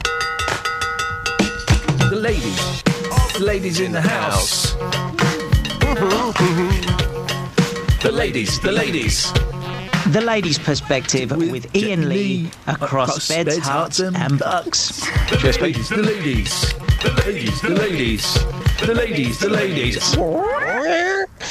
[3.33, 3.79] The ladies.
[3.79, 4.73] In the house.
[8.01, 8.59] The ladies.
[8.59, 9.31] The ladies.
[10.11, 14.99] The ladies' perspective with, Iain Lee, across, beds, Herts, and Bucks.
[15.29, 15.89] The ladies.
[15.89, 16.73] The ladies.
[17.01, 17.61] The ladies.
[17.61, 18.33] The ladies.
[18.79, 19.39] The ladies.
[19.39, 20.17] The ladies.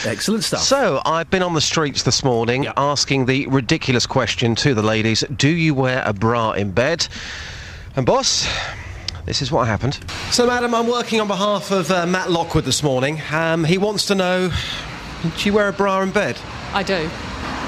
[0.07, 0.61] Excellent stuff.
[0.61, 5.25] So, I've been on the streets this morning asking the ridiculous question to the ladies
[5.37, 7.09] Do you wear a bra in bed?
[7.97, 8.47] And, boss,
[9.27, 9.99] this is what happened.
[10.31, 13.21] So, madam, I'm working on behalf of uh, Matt Lockwood this morning.
[13.33, 14.51] Um, he wants to know
[15.37, 16.39] do you wear a bra in bed?
[16.73, 17.09] I do.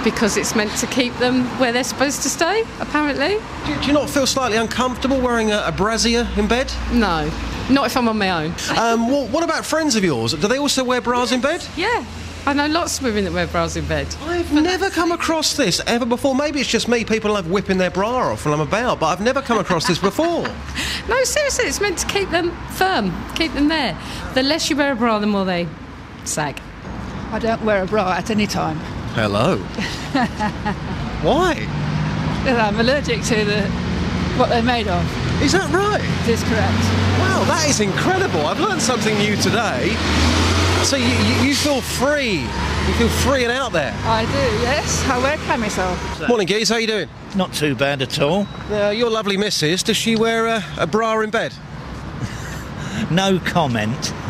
[0.05, 3.37] Because it's meant to keep them where they're supposed to stay, apparently.
[3.67, 6.73] Do, do you not feel slightly uncomfortable wearing a, a brassiere in bed?
[6.93, 7.31] No.
[7.71, 8.55] Not if I'm on my own.
[8.77, 10.33] Um, wha- what about friends of yours?
[10.33, 11.65] Do they also wear bras in bed?
[11.77, 12.05] Yeah.
[12.45, 14.09] I know lots of women that wear bras in bed.
[14.23, 16.35] I've never come across this ever before.
[16.35, 17.05] Maybe it's just me.
[17.05, 19.99] People love whipping their bra off when I'm about, but I've never come across this
[19.99, 20.47] before.
[21.09, 23.99] No, seriously, it's meant to keep them firm, keep them there.
[24.35, 25.67] The less you wear a bra, the more they
[26.23, 26.61] sag.
[27.33, 28.77] I don't wear a bra at any time.
[29.17, 29.57] Hello.
[31.23, 31.67] Why?
[32.47, 33.63] I'm allergic to the
[34.39, 35.05] what they're made of.
[35.43, 36.01] Is that right?
[36.29, 36.79] It is correct.
[37.19, 38.47] Wow, that is incredible.
[38.47, 39.95] I've learned something new today.
[40.85, 42.43] So you, you, you feel free.
[42.43, 43.93] You feel free and out there.
[44.05, 45.05] I do, yes.
[45.09, 45.97] I wear camisole.
[46.29, 46.69] Morning, Geese.
[46.69, 47.09] How you doing?
[47.35, 48.47] Not too bad at all.
[48.71, 51.53] Uh, your lovely missus, does she wear a, a bra in bed?
[53.11, 54.13] No comment.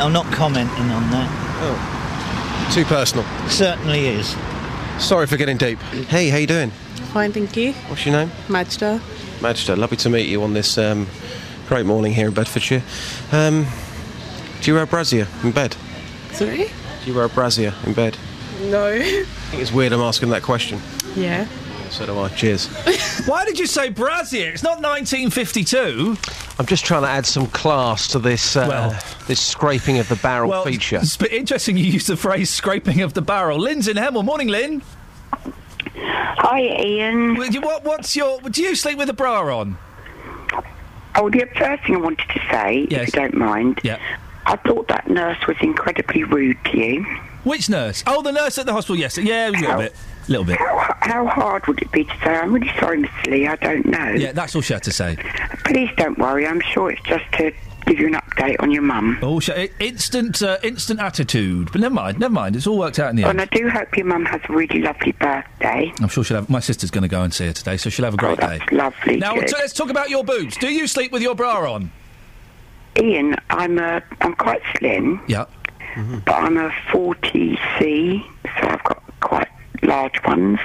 [0.00, 1.28] I'm not commenting on that.
[1.60, 2.70] Oh.
[2.72, 3.24] Too personal.
[3.48, 4.34] Certainly is.
[4.98, 5.78] Sorry for getting deep.
[6.08, 6.72] Hey, how you doing?
[7.12, 7.72] Fine, thank you.
[7.88, 8.30] What's your name?
[8.48, 9.00] Majda.
[9.40, 11.06] Magister, lovely to meet you on this um,
[11.68, 12.82] great morning here in Bedfordshire.
[13.32, 13.66] Um,
[14.60, 15.76] do you wear a brassiere in bed?
[16.32, 16.64] Sorry?
[16.66, 18.18] Do you wear a brassiere in bed?
[18.62, 18.88] No.
[18.92, 20.80] I think it's weird I'm asking that question.
[21.16, 21.46] yeah.
[21.90, 22.28] So do I.
[22.28, 22.66] Cheers.
[23.26, 24.52] Why did you say brassiere?
[24.52, 26.18] It's not 1952.
[26.58, 30.16] I'm just trying to add some class to this uh, Well- this scraping of the
[30.16, 30.96] barrel Well, feature.
[30.96, 33.58] it's a bit interesting you use the phrase scraping of the barrel.
[33.58, 34.22] Lynn's in Hemel.
[34.22, 34.82] Morning, Lynn.
[36.02, 37.36] Hi, Iain.
[37.62, 38.40] What, what's your.
[38.40, 39.76] Do you sleep with a bra on?
[41.16, 43.98] Oh, the first thing I wanted to say, if you don't mind, Yeah.
[44.46, 47.04] I thought that nurse was incredibly rude to you.
[47.44, 48.02] Which nurse?
[48.06, 48.96] Oh, the nurse at the hospital.
[48.96, 49.18] Yes.
[49.18, 49.94] Yeah, a little bit.
[50.26, 50.58] A little bit.
[50.58, 53.30] How, how hard would it be to say, I'm really sorry, Mr.
[53.30, 54.10] Lee, I don't know.
[54.10, 55.16] Yeah, that's all she had to say.
[55.64, 57.52] Please don't worry, I'm sure it's just to
[57.88, 59.18] give you an update on your mum.
[59.22, 61.70] Oh, she, eh, i- instant, uh, instant attitude.
[61.72, 62.54] But never mind, never mind.
[62.56, 63.40] It's all worked out in the Oh, end.
[63.40, 65.92] and I do hope your mum has a really lovely birthday.
[66.00, 66.50] I'm sure she'll have.
[66.50, 68.46] My sister's going to go and see her today, so she'll have a great oh,
[68.48, 68.60] day.
[68.72, 69.16] Oh, Lovely.
[69.16, 69.48] Now, good.
[69.50, 70.56] so let's talk about your boobs.
[70.58, 71.90] Do you sleep with your bra on?
[72.98, 75.44] Iain, I'm a, I'm quite slim, Yeah.
[75.94, 76.18] Mm-hmm.
[76.26, 78.22] but I'm a 40C,
[78.60, 79.48] so I've got quite
[79.82, 80.58] large ones.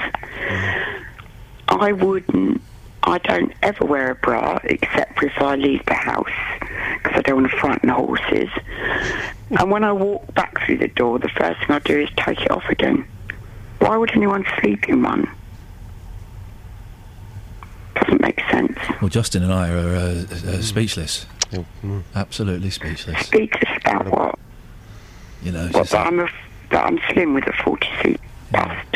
[0.49, 1.79] Mm-hmm.
[1.81, 2.61] I wouldn't.
[3.06, 6.25] I don't ever wear a bra except for if I leave the house
[7.01, 8.49] because I don't want to frighten the horses.
[9.59, 12.41] And when I walk back through the door, the first thing I do is take
[12.41, 13.06] it off again.
[13.80, 15.30] Why would anyone sleep in one?
[17.95, 18.77] Doesn't make sense.
[19.01, 21.25] Well, Justin and I are uh, uh, speechless.
[22.15, 23.27] Absolutely speechless.
[23.27, 24.40] Speechless about what?
[25.43, 26.30] You know, it's Well, just that I'm, a,
[26.72, 28.19] that I'm slim with a 40 seat
[28.51, 28.88] bust.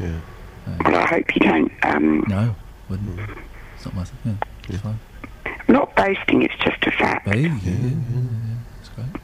[0.00, 0.20] Yeah.
[0.84, 1.72] Well, I hope you don't.
[1.82, 2.56] Um, no,
[2.88, 3.20] wouldn't.
[3.76, 4.38] It's not my thing.
[4.68, 4.98] Yeah, it's fine.
[5.68, 7.28] Not boasting, it's just a fact.
[7.28, 9.22] Hey, yeah, yeah, yeah, yeah, it's great.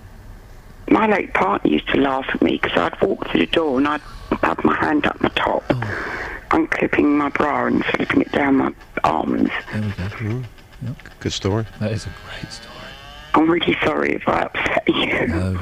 [0.89, 3.89] My late partner used to laugh at me because I'd walk through the door and
[3.89, 4.03] I'd
[4.43, 6.47] have my hand up my top, oh.
[6.51, 9.51] unclipping my bra and slipping it down my arms.
[9.73, 9.95] There we go.
[9.95, 10.93] Mm-hmm.
[11.21, 11.67] Good story.
[11.81, 12.75] That is a great story.
[13.35, 15.27] I'm really sorry if I upset you.
[15.27, 15.61] No,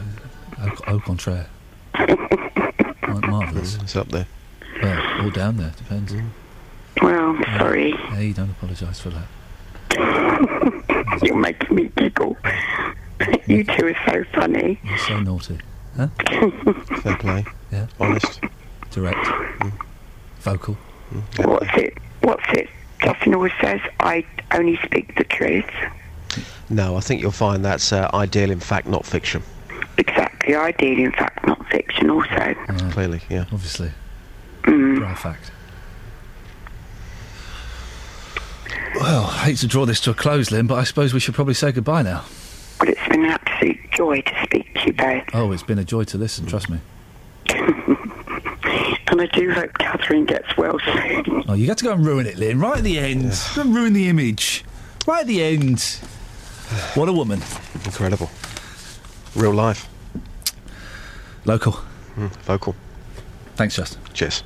[0.60, 1.46] au, au contraire.
[1.98, 3.76] Mar- Marvellous.
[3.76, 4.26] Mm, it's up there.
[4.82, 6.12] Well, all down there, depends.
[6.12, 6.28] Mm.
[7.02, 7.92] Well, sorry.
[7.92, 9.26] Hey, don't apologise for that.
[11.22, 12.36] You're making me giggle.
[13.46, 14.80] you two are so funny.
[14.84, 15.58] You're so naughty.
[15.96, 16.08] Huh?
[17.02, 17.44] Fair play.
[17.70, 17.86] Yeah.
[17.98, 18.40] Honest.
[18.90, 19.26] Direct.
[20.40, 20.76] Vocal.
[21.38, 21.98] What's it?
[22.22, 22.68] What's it?
[23.02, 25.68] Justin always says, I only speak the truth.
[26.70, 29.42] No, I think you'll find that's uh, ideal, in fact, not fiction.
[29.98, 32.54] Exactly, ideal, in fact, not fiction, also.
[32.92, 33.44] Clearly, yeah.
[33.52, 33.90] Obviously.
[34.62, 34.98] Mm.
[34.98, 35.50] Dry fact.
[38.94, 41.34] Well, I hate to draw this to a close, Lynn, but I suppose we should
[41.34, 42.24] probably say goodbye now.
[42.78, 45.24] But it's been an absolute joy to speak to you both.
[45.34, 46.78] Oh, it's been a joy to listen, trust me.
[49.12, 51.44] And I do hope Catherine gets well soon.
[51.46, 53.38] Oh, you got to go and ruin it, Lynn, right at the end.
[53.54, 54.64] Go and ruin the image.
[55.06, 55.82] Right at the end.
[56.94, 57.42] What a woman.
[57.84, 58.30] Incredible.
[59.34, 59.86] Real life.
[61.44, 61.72] Local.
[62.16, 62.74] Mm, vocal.
[63.56, 64.00] Thanks, Justin.
[64.14, 64.42] Cheers.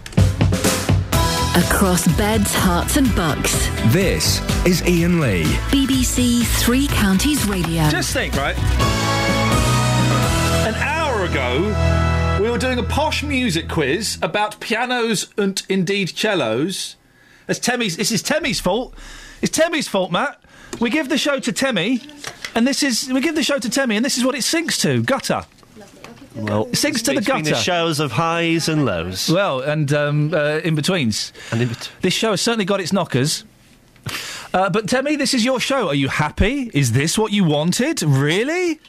[1.57, 3.68] Across beds, Herts, and Bucks.
[3.86, 5.44] This is Iain Lee.
[5.70, 7.89] BBC Three Counties Radio.
[7.89, 8.55] Just think, right?
[10.67, 16.97] An hour ago, we were doing a posh music quiz about pianos and indeed cellos.
[17.47, 17.97] That's Temmie's.
[17.97, 18.94] This is Temmie's fault.
[19.41, 20.39] It's Temmie's fault, Matt.
[20.78, 22.07] We give the show to Temmie,
[22.55, 24.76] and this is we give the show to Temmie, and this is what it sinks
[24.83, 25.47] to gutter.
[26.36, 27.56] Well, It sinks to the between gutter.
[27.56, 29.31] the shows of highs and lows.
[29.31, 31.32] Well, and um, uh, in betweens.
[31.50, 33.44] And in bet- This show has certainly got its knockers.
[34.55, 35.89] Uh, but Temmie, this is your show.
[35.89, 36.70] Are you happy?
[36.74, 38.02] Is this what you wanted?
[38.02, 38.81] Really?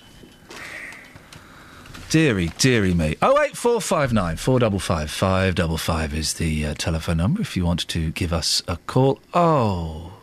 [2.10, 3.16] Deary, deary me.
[3.22, 8.78] 08459 455 555 is the uh, telephone number if you want to give us a
[8.88, 9.20] call.
[9.34, 10.14] Oh.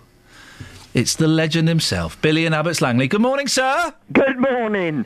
[0.95, 3.09] It's the legend himself, Billy and Abbots Langley.
[3.09, 3.93] Good morning, sir.
[4.13, 5.05] Good morning.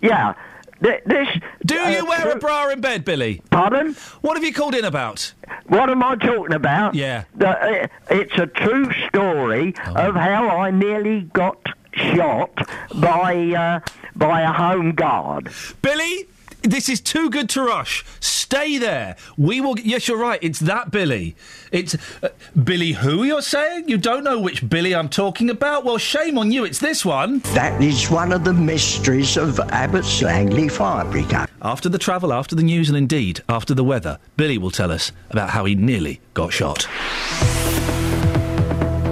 [0.00, 0.34] Yeah.
[0.82, 1.28] Th- This.
[1.64, 3.42] Do uh, you wear a bra in bed, Billy?
[3.50, 3.94] Pardon?
[4.20, 5.32] What have you called in about?
[5.66, 6.94] What am I talking about?
[6.94, 7.24] Yeah.
[7.36, 10.08] The, uh, it's a true story Oh.
[10.08, 11.58] of how I nearly got
[11.92, 12.50] shot
[12.94, 13.80] by uh,
[14.16, 15.50] by a home guard.
[15.82, 16.26] Billy,
[16.70, 18.04] this is too good to rush.
[18.20, 19.16] Stay there.
[19.36, 19.78] We will.
[19.78, 20.38] Yes, you're right.
[20.42, 21.36] It's that Billy.
[21.72, 22.28] It's uh,
[22.62, 22.92] Billy.
[22.92, 23.88] Who you're saying?
[23.88, 25.84] You don't know which Billy I'm talking about?
[25.84, 26.64] Well, shame on you.
[26.64, 27.40] It's this one.
[27.54, 31.46] That is one of the mysteries of Abbots Langley Fire Brigade.
[31.60, 35.12] After the travel, after the news, and indeed after the weather, Billy will tell us
[35.30, 36.86] about how he nearly got shot.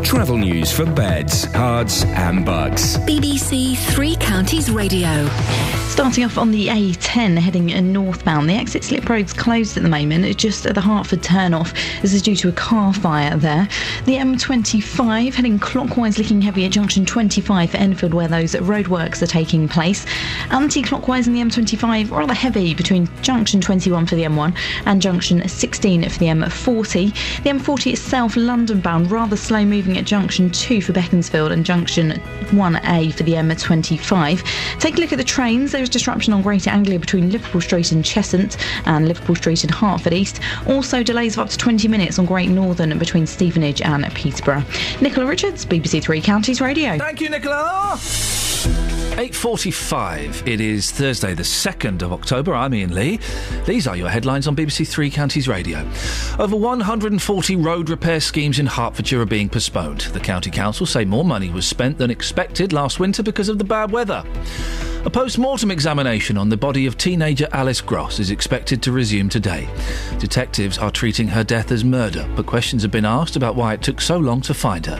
[0.02, 2.96] Travel news for beds, cards, and bugs.
[2.98, 5.28] BBC Three Counties Radio.
[5.96, 10.36] Starting off on the A10 heading northbound, the exit slip road's closed at the moment,
[10.36, 11.72] just at the Hertford turnoff.
[12.02, 13.66] This is due to a car fire there.
[14.04, 19.26] The M25 heading clockwise, looking heavy at junction 25 for Enfield, where those roadworks are
[19.26, 20.04] taking place.
[20.50, 25.48] Anti clockwise in the M25, rather heavy between junction 21 for the M1 and junction
[25.48, 27.42] 16 for the M40.
[27.42, 32.20] The M40 itself, London bound, rather slow moving at junction 2 for Beaconsfield and junction
[32.50, 34.78] 1A for the M25.
[34.78, 35.74] Take a look at the trains.
[35.90, 38.56] Disruption on Greater Anglia between Liverpool Street and Cheshunt
[38.86, 40.40] and Liverpool Street and Hertford East.
[40.66, 44.64] Also, delays of up to 20 minutes on Great Northern between Stevenage and Peterborough.
[45.00, 46.98] Nicola Richards, BBC Three Counties Radio.
[46.98, 47.98] Thank you, Nicola.
[49.16, 50.46] 8.45.
[50.46, 52.54] It is Thursday, the 2nd of October.
[52.54, 53.18] I'm Iain Lee.
[53.64, 55.88] These are your headlines on BBC Three Counties Radio.
[56.38, 60.00] Over 140 road repair schemes in Hertfordshire are being postponed.
[60.00, 63.64] The County Council say more money was spent than expected last winter because of the
[63.64, 64.22] bad weather.
[65.06, 69.28] A post mortem examination on the body of teenager Alice Gross is expected to resume
[69.28, 69.68] today.
[70.18, 73.82] Detectives are treating her death as murder, but questions have been asked about why it
[73.82, 74.96] took so long to find her.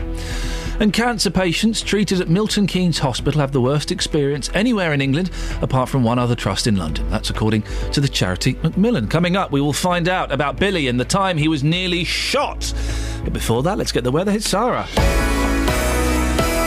[0.79, 5.31] And cancer patients treated at Milton Keynes Hospital have the worst experience anywhere in England,
[5.63, 7.09] apart from one other trust in London.
[7.09, 9.09] That's according to the charity Macmillan.
[9.09, 12.75] Coming up, we will find out about Billy and the time he was nearly shot.
[13.25, 14.33] But before that, let's get the weather.
[14.33, 14.87] It's Sarah.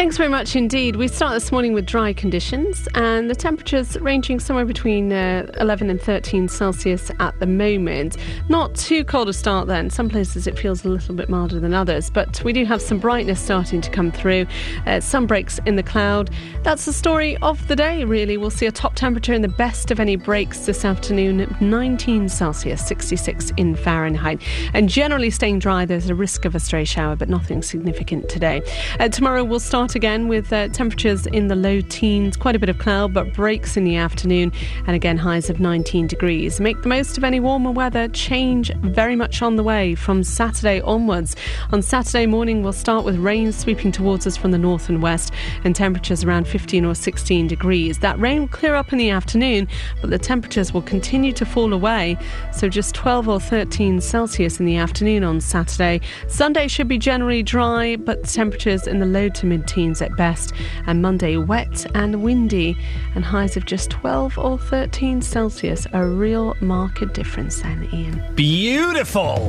[0.00, 0.96] Thanks very much indeed.
[0.96, 5.90] We start this morning with dry conditions and the temperatures ranging somewhere between uh, 11
[5.90, 8.16] and 13 Celsius at the moment.
[8.48, 9.90] Not too cold a start then.
[9.90, 12.98] Some places it feels a little bit milder than others, but we do have some
[12.98, 14.46] brightness starting to come through.
[14.86, 16.30] Uh, some breaks in the cloud.
[16.62, 18.38] That's the story of the day, really.
[18.38, 22.86] We'll see a top temperature in the best of any breaks this afternoon 19 Celsius,
[22.86, 24.40] 66 in Fahrenheit.
[24.72, 28.62] And generally staying dry, there's a risk of a stray shower, but nothing significant today.
[28.98, 32.68] Uh, tomorrow we'll start again with uh, temperatures in the low teens, quite a bit
[32.68, 34.52] of cloud, but breaks in the afternoon,
[34.86, 36.60] and again highs of 19 degrees.
[36.60, 38.06] Make the most of any warmer weather.
[38.08, 41.34] Change very much on the way from Saturday onwards.
[41.72, 45.32] On Saturday morning, we'll start with rain sweeping towards us from the north and west,
[45.64, 47.98] and temperatures around 15 or 16 degrees.
[47.98, 49.66] That rain will clear up in the afternoon,
[50.00, 52.16] but the temperatures will continue to fall away,
[52.52, 56.00] so just 12 or 13 Celsius in the afternoon on Saturday.
[56.28, 60.52] Sunday should be generally dry, but temperatures in the low to mid teens at best,
[60.86, 62.76] and Monday wet and windy,
[63.14, 65.86] and highs of just 12 or 13 Celsius.
[65.92, 68.22] A real marked difference then, Iain.
[68.34, 69.48] Beautiful.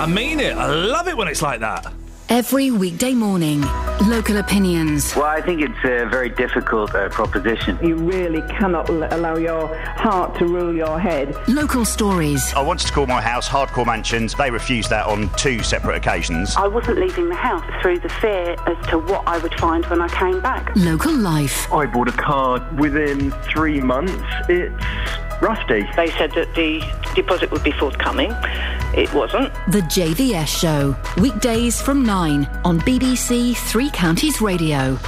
[0.00, 0.56] I mean it.
[0.56, 1.92] I love it when it's like that.
[2.30, 3.60] Every weekday morning,
[4.08, 5.14] local opinions.
[5.14, 7.78] Well, I think it's a very difficult uh, proposition.
[7.82, 11.36] You really cannot l- allow your heart to rule your head.
[11.48, 12.52] Local stories.
[12.54, 14.34] I wanted to call my house Hardcore Mansions.
[14.34, 16.56] They refused that on two separate occasions.
[16.56, 20.00] I wasn't leaving the house through the fear as to what I would find when
[20.00, 20.74] I came back.
[20.76, 21.70] Local life.
[21.72, 24.14] I bought a car within three months.
[24.48, 24.74] It's
[25.42, 25.86] rusty.
[25.94, 26.80] They said that the
[27.14, 28.32] deposit would be forthcoming.
[28.96, 29.52] It wasn't.
[29.68, 30.96] The JVS Show.
[31.20, 34.98] Weekdays from 9 on BBC Three Counties Radio.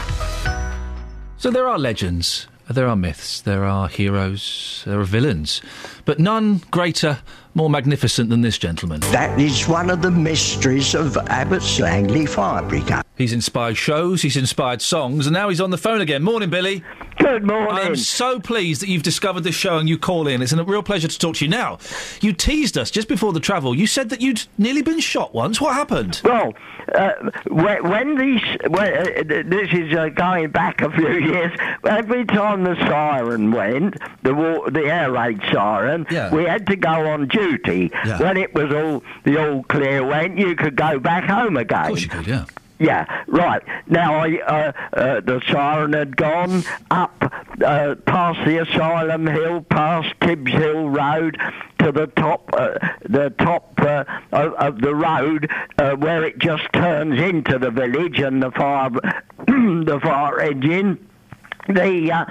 [1.39, 5.63] So there are legends, there are myths, there are heroes, there are villains,
[6.05, 7.21] but none greater,
[7.55, 9.01] more magnificent than this gentleman.
[9.13, 13.06] That is one of the mysteries of Abbots Langley Fire Brigade.
[13.17, 16.23] He's inspired shows, he's inspired songs, and now he's on the phone again.
[16.23, 16.85] Morning, Billy.
[17.19, 17.73] Good morning.
[17.87, 20.43] I'm so pleased that you've discovered this show and you call in.
[20.43, 21.51] It's a real pleasure to talk to you.
[21.51, 21.79] Now,
[22.21, 23.75] you teased us just before the travel.
[23.75, 25.63] You said that you'd nearly been shot once.
[25.63, 26.21] What happened?
[26.25, 26.53] Well,
[26.95, 27.13] uh,
[27.49, 31.59] when, these, when, uh, th- this is uh, going back a few years.
[31.85, 36.33] Every time the siren went, the wa- the air raid siren, Yeah.
[36.35, 37.91] we had to go on duty.
[38.05, 38.21] Yeah.
[38.23, 41.81] When it was all the all clear went, you could go back home again.
[41.81, 42.45] Of course you could, yeah.
[42.79, 43.63] Yeah, right.
[43.87, 47.33] Now, I, uh, uh, the siren had gone up
[47.65, 51.39] uh, past the Asylum Hill, past Tibbs Hill Road,
[51.79, 52.75] to the top, uh,
[53.09, 58.19] the top uh, of, of the road uh, where it just turns into the village
[58.19, 58.91] and the fire,
[59.47, 61.09] the fire engine.
[61.69, 62.27] The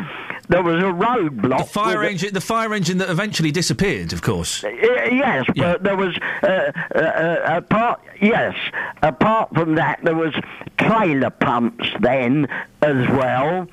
[0.49, 1.59] there was a roadblock.
[1.59, 4.63] The fire a- engine, the fire engine that eventually disappeared, of course.
[4.63, 8.01] Uh, yes, but there was uh, uh, uh, apart.
[8.21, 8.55] Yes,
[9.01, 10.33] apart from that, there was
[10.77, 12.47] trailer pumps then
[12.81, 13.67] as well.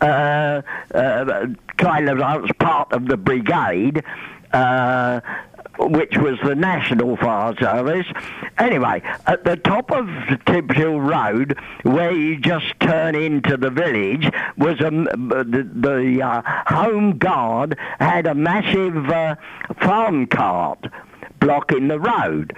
[0.00, 0.62] Uh,
[0.94, 1.46] uh,
[1.78, 4.02] trailer pumps part of the brigade.
[5.78, 8.06] Which was the National Fire Service.
[8.58, 10.06] Anyway, at the top of
[10.44, 16.42] Tibbs Hill Road, where you just turn into the village, was a, the, the uh,
[16.66, 19.36] Home Guard had a massive uh,
[19.80, 20.86] farm cart
[21.40, 22.54] blocking the road.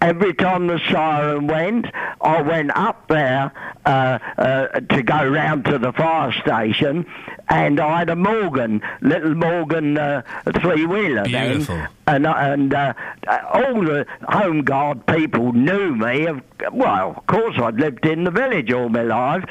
[0.00, 1.86] Every time the siren went,
[2.22, 3.52] I went up there
[3.84, 7.04] uh, uh, to go round to the fire station,
[7.50, 10.22] and I had a Morgan, little Morgan uh,
[10.60, 11.60] three wheeler then,
[12.06, 12.94] and and uh,
[13.52, 16.26] all the home guard people knew me.
[16.72, 19.44] Well, of course, I'd lived in the village all my life.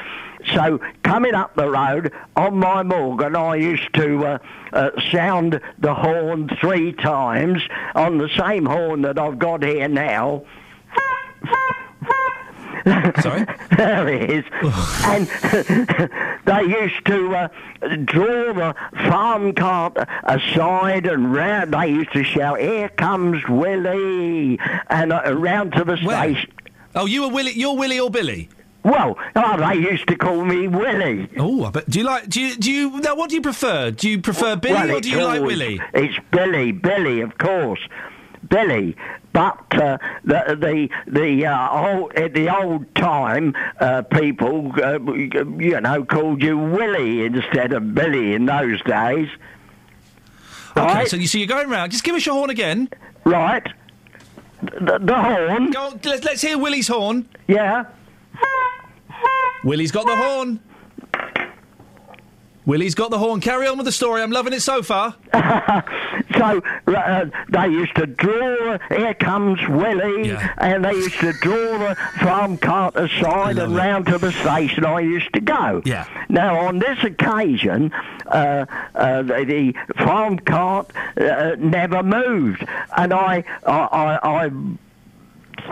[0.54, 4.38] So coming up the road on my Morgan, I used to uh,
[4.72, 7.62] uh, sound the horn three times
[7.94, 10.44] on the same horn that I've got here now.
[13.20, 13.46] Sorry?
[13.76, 14.44] there it is.
[15.04, 15.26] and
[16.44, 17.48] they used to uh,
[18.04, 18.74] draw the
[19.08, 21.74] farm cart aside and round.
[21.74, 26.52] They used to shout, "Here comes Willie!" and uh, round to the station.
[26.94, 27.52] Oh, you were Willie.
[27.52, 28.48] You're Willie or Billy?
[28.82, 31.28] Well, oh, they used to call me Willie.
[31.36, 31.90] Oh, I bet.
[31.90, 32.28] Do you like?
[32.28, 32.56] Do you?
[32.56, 33.00] Do you?
[33.00, 33.90] Now, what do you prefer?
[33.90, 35.80] Do you prefer Billy Well, or do you like Willie?
[35.92, 37.80] It's Billy, Billy, of course,
[38.48, 38.96] Billy.
[39.32, 45.80] But uh, the the the uh, old, at the old time, uh, people uh, you
[45.80, 49.28] know called you Willie instead of Billy in those days.
[50.76, 51.92] Okay, so you so you're going round.
[51.92, 52.88] Just give us your horn again.
[53.24, 53.66] Right.
[54.62, 55.76] The, the horn.
[55.76, 57.28] On, Let's, let's hear Willie's horn.
[57.46, 57.84] Yeah.
[59.64, 60.60] Willie's got the horn.
[62.66, 63.40] Willie's got the horn.
[63.40, 64.22] Carry on with the story.
[64.22, 65.16] I'm loving it so far.
[66.40, 71.96] So uh, they used to draw, here comes Willie, and they used to draw the
[72.20, 75.82] farm cart aside and round to the station I used to go.
[75.84, 76.06] Yeah.
[76.28, 77.92] Now, on this occasion,
[78.26, 84.50] uh, uh, the, the farm cart uh, never moved, and I, I, I, I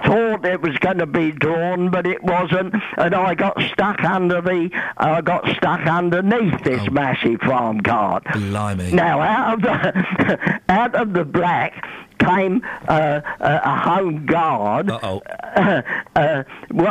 [0.05, 4.41] thought it was going to be drawn, but it wasn't, and I got stuck under
[4.41, 6.91] the, I got stuck underneath this oh.
[6.91, 8.25] massive farm cart.
[8.33, 8.92] Blimey.
[8.92, 11.84] Now, out of the out of the black
[12.18, 14.90] came uh, a, a home guard.
[14.90, 15.20] Uh,
[16.14, 16.42] uh,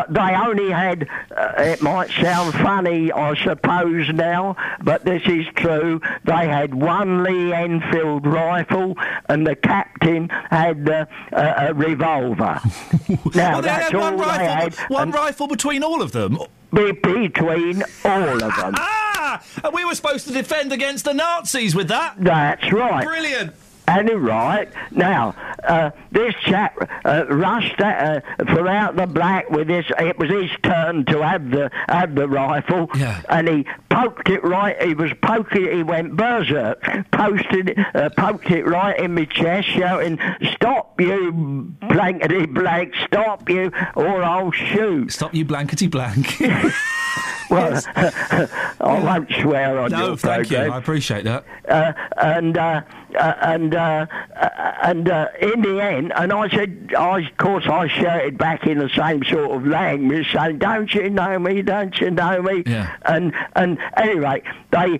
[0.09, 1.07] they only had.
[1.35, 6.01] Uh, it might sound funny, I suppose now, but this is true.
[6.23, 8.97] They had one Lee Enfield rifle,
[9.29, 12.59] and the captain had uh, a, revolver.
[13.09, 14.75] now well, they that's had one they rifle, had.
[14.89, 16.37] one rifle between all of them.
[16.71, 18.73] between all of them.
[18.77, 19.43] Ah!
[19.63, 22.15] And we were supposed to defend against the Nazis with that.
[22.17, 23.05] That's right.
[23.05, 23.53] Brilliant.
[23.87, 25.33] And right now,
[25.63, 29.85] uh, this chap uh, rushed uh, from out the black with this.
[29.97, 32.89] It was his turn to have the have the rifle,
[33.29, 34.81] and he poked it right.
[34.81, 35.71] He was poking.
[35.71, 40.19] He went berserk, posted, uh, poked it right in my chest, shouting,
[40.53, 42.93] "Stop you, blankety blank!
[43.05, 46.35] Stop you, or I'll shoot!" Stop you, blankety blank.
[47.49, 48.47] well, I
[48.81, 50.57] won't swear on no, your thank you.
[50.57, 51.45] I appreciate that.
[51.69, 52.81] uh, and uh,
[53.17, 57.65] uh, and uh, uh, and uh, in the end, and I said, I, of course,
[57.67, 61.61] I shouted back in the same sort of language, saying, "Don't you know me?
[61.61, 62.95] Don't you know me?" Yeah.
[63.03, 64.41] And and anyway,
[64.71, 64.97] they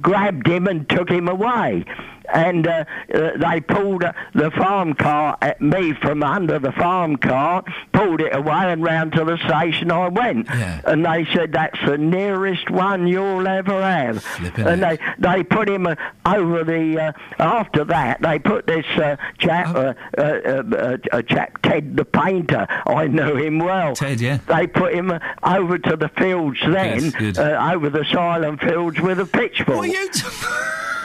[0.00, 1.84] grabbed him and took him away.
[2.32, 2.84] And uh,
[3.14, 8.20] uh, they pulled uh, the farm cart at me from under the farm cart, pulled
[8.20, 10.48] it away, and round to the station I went.
[10.50, 14.24] And they said that's the nearest one you'll ever have.
[14.56, 15.94] and they they put him uh,
[16.26, 17.00] over the.
[17.00, 22.04] Uh, after that, they put this uh, chap, uh, uh, uh, uh, chap Ted the
[22.04, 22.66] painter.
[22.86, 23.94] I knew him well.
[23.94, 24.38] Ted, yeah.
[24.48, 29.00] They put him uh, over to the fields then, Yes, uh, over the silent fields
[29.00, 29.86] with a pitchfork.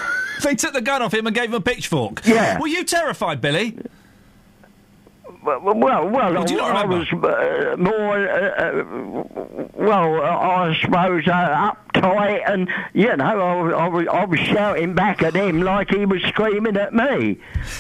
[0.44, 0.56] Were you?
[0.56, 2.22] T- they took the gun off him and gave him a pitchfork.
[2.26, 2.60] Yeah.
[2.60, 3.78] Were you terrified, Billy?
[5.44, 10.78] Well, well, well do you not I was uh, more, uh, uh, well, uh, I
[10.82, 15.36] suppose, uh, uptight, and you know, I, was- I, was, I was shouting back at
[15.36, 17.40] him like he was screaming at me.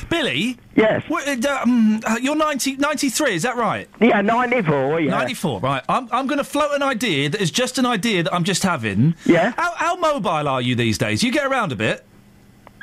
[0.09, 0.57] Billy?
[0.75, 1.03] Yes.
[1.07, 3.87] What, uh, um, uh, you're 90, 93, is that right?
[4.01, 5.11] Yeah, 94, yeah.
[5.11, 5.83] 94, right.
[5.87, 8.63] I'm, I'm going to float an idea that is just an idea that I'm just
[8.63, 9.15] having.
[9.25, 9.53] Yeah.
[9.55, 11.23] How, how mobile are you these days?
[11.23, 12.05] You get around a bit?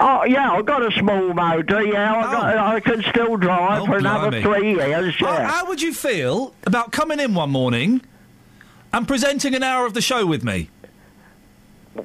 [0.03, 2.59] Oh, yeah, I've got a small motor, yeah, I, got, oh.
[2.77, 4.31] I can still drive oh, for another Oh.
[4.31, 4.43] Blimey.
[4.43, 5.47] three years, yeah.
[5.47, 8.01] how would you feel about coming in one morning
[8.95, 10.71] and presenting an hour of the show with me?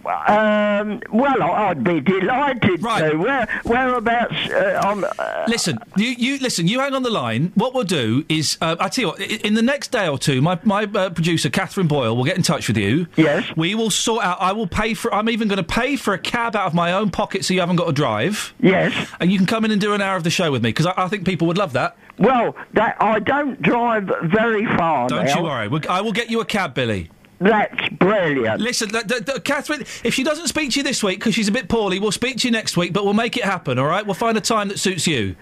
[0.06, 3.17] Um, well, I'd be delighted to.
[3.17, 5.03] Where, whereabouts uh, on...
[5.03, 6.67] Uh, Listen, you, you listen.
[6.67, 7.51] You hang on the line.
[7.56, 9.22] What we'll do is, uh, I tell you what.
[9.22, 12.43] In the next day or two, my my uh, producer Catherine Boyle will get in
[12.43, 13.07] touch with you.
[13.15, 13.49] Yes.
[13.56, 14.41] We will sort out.
[14.41, 15.14] I will pay for.
[15.14, 17.59] I'm even going to pay for a cab out of my own pocket, so you
[17.59, 18.53] haven't got to drive.
[18.59, 18.93] Yes.
[19.19, 20.88] And you can come in and do an hour of the show with me because
[20.88, 21.98] I, I think people would love that.
[22.17, 25.38] Well, that I don't drive very far Don't now.
[25.38, 25.67] you worry.
[25.67, 27.09] We'll, I will get you a cab, Billy.
[27.39, 28.61] That's brilliant.
[28.61, 31.47] Listen, th- th- th- Catherine, if she doesn't speak to you this week because she's
[31.47, 33.85] a bit poorly, we'll speak to you next week, but we'll make it happen, all
[33.88, 34.05] right?
[34.05, 35.35] We'll find a time that suits you.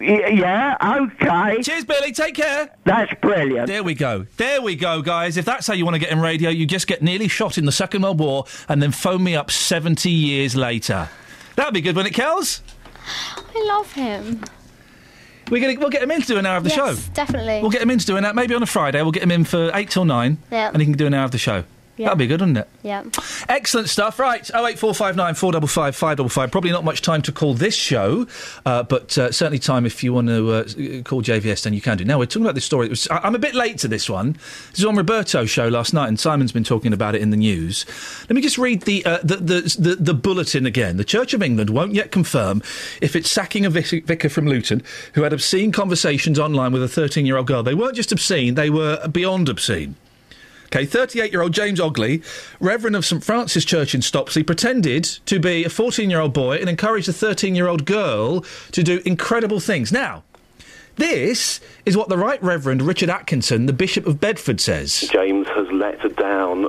[0.00, 0.76] Y- yeah,
[1.12, 1.60] okay.
[1.62, 2.12] Cheers, Billy.
[2.12, 2.70] Take care.
[2.84, 3.66] That's brilliant.
[3.66, 4.26] There we go.
[4.38, 5.36] There we go, guys.
[5.36, 7.66] If that's how you want to get in radio, you just get nearly shot in
[7.66, 11.08] the Second World War and then phone me up 70 years later.
[11.56, 12.60] That'd be good, wouldn't it, Kels?
[13.54, 14.42] I love him.
[15.50, 17.12] We're gonna, we'll get him in to do an hour of the yes, show.
[17.12, 17.60] definitely.
[17.60, 19.02] We'll get him in to do an hour, maybe on a Friday.
[19.02, 20.70] We'll get him in for 8 till 9, Yeah.
[20.72, 21.64] and he can do an hour of the show.
[22.00, 22.06] Yeah.
[22.06, 22.68] That'd be good, wouldn't it?
[22.82, 23.04] Yeah.
[23.46, 24.18] Excellent stuff.
[24.18, 26.50] Right, 08459 455 555.
[26.50, 28.26] Probably not much time to call this show,
[28.64, 30.62] uh, but uh, certainly time if you want to uh,
[31.02, 32.06] call JVS, then you can do.
[32.06, 32.88] Now, we're talking about this story.
[32.88, 34.32] Was, I, I'm a bit late to this one.
[34.70, 37.36] This was on Roberto's show last night, and Simon's been talking about it in the
[37.36, 37.84] news.
[38.30, 40.96] Let me just read the, uh, the, the, the, the bulletin again.
[40.96, 42.62] The Church of England won't yet confirm
[43.02, 46.88] if it's sacking a vic- vicar from Luton who had obscene conversations online with a
[46.88, 47.62] 13 year old girl.
[47.62, 49.96] They weren't just obscene, they were beyond obscene.
[50.72, 52.22] Okay, 38 year old James Ogley,
[52.60, 56.58] Reverend of St Francis Church in Stopsley, pretended to be a 14 year old boy
[56.58, 59.90] and encouraged a 13 year old girl to do incredible things.
[59.90, 60.22] Now,
[60.94, 65.08] this is what the Right Reverend Richard Atkinson, the Bishop of Bedford, says.
[65.12, 66.68] James has let down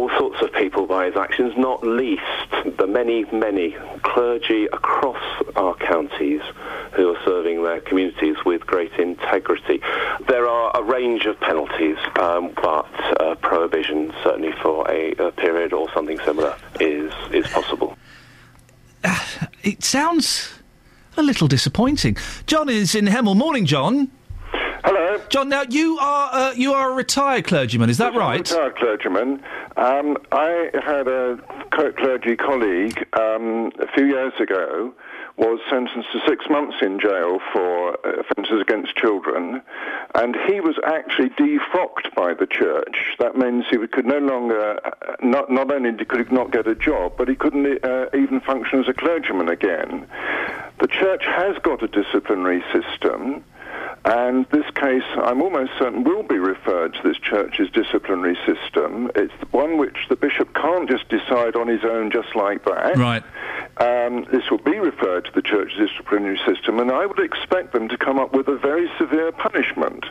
[0.00, 2.22] all sorts of people by his actions, not least
[2.78, 5.22] the many, many clergy across
[5.56, 6.40] our counties
[6.92, 9.82] who are serving their communities with great integrity.
[10.26, 12.88] There are a range of penalties, um, but
[13.20, 17.96] uh, prohibition, certainly for a, a period or something similar, is is possible.
[19.62, 20.50] It sounds
[21.18, 22.16] a little disappointing.
[22.46, 23.36] John is in Hemel.
[23.36, 24.10] Morning, John.
[24.84, 25.48] Hello, John.
[25.48, 27.90] Now you are uh, you are a retired clergyman.
[27.90, 28.40] Is that right?
[28.40, 29.42] retired clergyman.
[29.76, 31.38] Um, I had a
[31.70, 34.94] clergy colleague um, a few years ago
[35.40, 39.62] was sentenced to six months in jail for uh, offences against children,
[40.14, 43.16] and he was actually defrocked by the church.
[43.18, 44.90] That means he could no longer, uh,
[45.22, 48.80] not, not only could he not get a job, but he couldn't uh, even function
[48.80, 50.06] as a clergyman again.
[50.78, 53.42] The church has got a disciplinary system.
[54.04, 59.10] And this case, I'm almost certain, will be referred to this church's disciplinary system.
[59.14, 62.96] It's one which the bishop can't just decide on his own just like that.
[62.96, 63.22] Right.
[63.76, 67.88] Um, this will be referred to the church's disciplinary system, and I would expect them
[67.88, 70.04] to come up with a very severe punishment.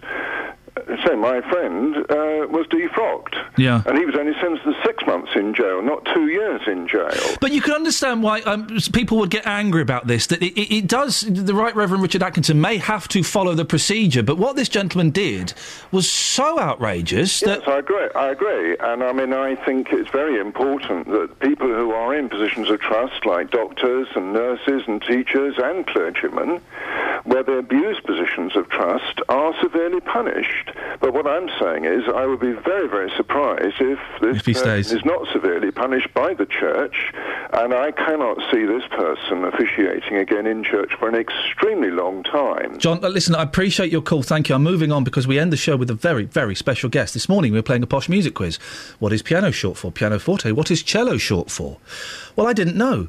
[1.05, 3.35] So my friend uh, was defrocked.
[3.57, 3.83] Yeah.
[3.85, 7.37] And he was only sentenced to six months in jail, not two years in jail.
[7.41, 10.27] But you can understand why um, people would get angry about this.
[10.27, 11.21] That it, it, it does.
[11.21, 15.11] The Right Reverend Richard Atkinson may have to follow the procedure, but what this gentleman
[15.11, 15.53] did
[15.91, 18.09] was so outrageous that Yes, I agree.
[18.15, 22.29] I agree, and I mean, I think it's very important that people who are in
[22.29, 26.61] positions of trust, like doctors and nurses and teachers and clergymen,
[27.23, 30.68] where they abuse positions of trust, are severely punished.
[30.99, 34.53] But what I'm saying is, I would be very, very surprised if this If he
[34.53, 34.91] person stays.
[34.93, 36.95] is not severely punished by the church,
[37.53, 42.77] and I cannot see this person officiating again in church for an extremely long time.
[42.79, 44.23] John, uh, listen, I appreciate your call.
[44.23, 44.55] Thank you.
[44.55, 47.13] I'm moving on because we end the show with a very, very special guest.
[47.13, 48.57] This morning we were playing a posh music quiz.
[48.99, 49.91] What is piano short for?
[49.91, 50.51] Piano forte.
[50.51, 51.77] What is cello short for?
[52.35, 53.07] Well, I didn't know.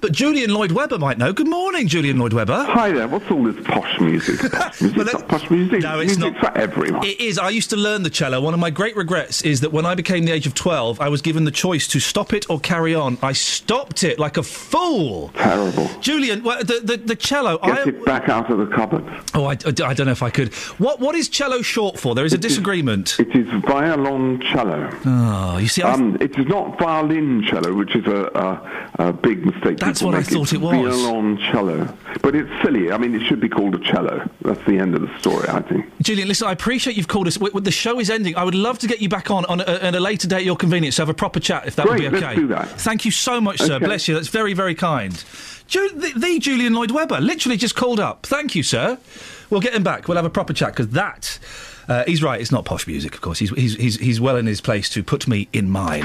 [0.00, 1.32] But Julian Lloyd Webber might know.
[1.32, 2.64] Good morning, Julian Lloyd Webber.
[2.64, 3.08] Hi there.
[3.08, 4.38] What's all this posh music?
[4.52, 5.82] Posh music, not posh music.
[5.82, 6.36] No, it's not.
[6.38, 7.04] for everyone.
[7.04, 7.38] It is.
[7.38, 8.40] I used to learn the cello.
[8.40, 11.08] One of my great regrets is that when I became the age of 12, I
[11.08, 13.18] was given the choice to stop it or carry on.
[13.22, 15.30] I stopped it like a fool.
[15.34, 15.88] Terrible.
[16.00, 17.58] Julian, well, the, the, the cello.
[17.58, 19.04] Get I, it back out of the cupboard.
[19.34, 20.54] oh, I, I don't know if I could.
[20.78, 22.14] What What is cello short for?
[22.14, 23.18] There is a disagreement.
[23.18, 24.96] It is violoncello.
[25.06, 28.30] Oh, you see, I, Um, it is not violoncello, which is a,
[28.98, 29.78] a, a big mistake.
[29.88, 30.74] That's what I thought it was.
[30.74, 31.96] Violoncello.
[32.22, 32.92] But it's silly.
[32.92, 34.28] I mean, it should be called a cello.
[34.42, 35.86] That's the end of the story, I think.
[36.02, 37.34] Julian, listen, I appreciate you've called us.
[37.36, 38.36] W- the show is ending.
[38.36, 40.44] I would love to get you back on, on a, at a later date at
[40.44, 42.26] your convenience to have a proper chat, if that Great, would be okay.
[42.26, 42.68] let's do that.
[42.80, 43.74] Thank you so much, sir.
[43.74, 43.86] Okay.
[43.86, 44.14] Bless you.
[44.14, 45.12] That's very, very kind.
[45.66, 48.26] Ju- the, the Julian Lloyd Webber literally just called up.
[48.26, 48.98] Thank you, sir.
[49.50, 50.08] We'll get him back.
[50.08, 51.38] We'll have a proper chat because that.
[51.88, 52.38] Uh, he's right.
[52.38, 53.38] It's not posh music, of course.
[53.38, 56.04] He's, he's, he's, he's well in his place to put me in mine.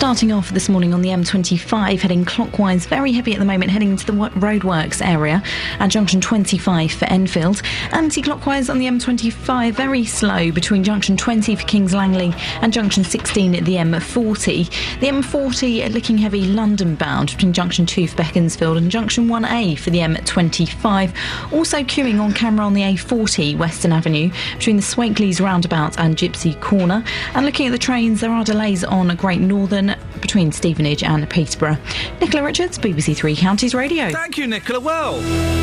[0.00, 3.90] Starting off this morning on the M25, heading clockwise, very heavy at the moment, heading
[3.90, 5.42] into the roadworks area
[5.78, 7.60] at junction 25 for Enfield.
[7.92, 13.04] Anti clockwise on the M25, very slow between junction 20 for Kings Langley and junction
[13.04, 14.70] 16 at the M40.
[15.00, 19.78] The M40 uh, looking heavy London bound between junction 2 for Beaconsfield and junction 1A
[19.78, 21.52] for the M25.
[21.52, 26.58] Also queuing on camera on the A40 Western Avenue between the Swakeleys roundabout and Gypsy
[26.62, 27.04] Corner.
[27.34, 29.89] And looking at the trains, there are delays on Great Northern
[30.20, 31.76] between Stevenage and Peterborough.
[32.20, 34.10] Nicola Richards, BBC Three Counties Radio.
[34.10, 34.80] Thank you, Nicola.
[34.80, 35.16] Well,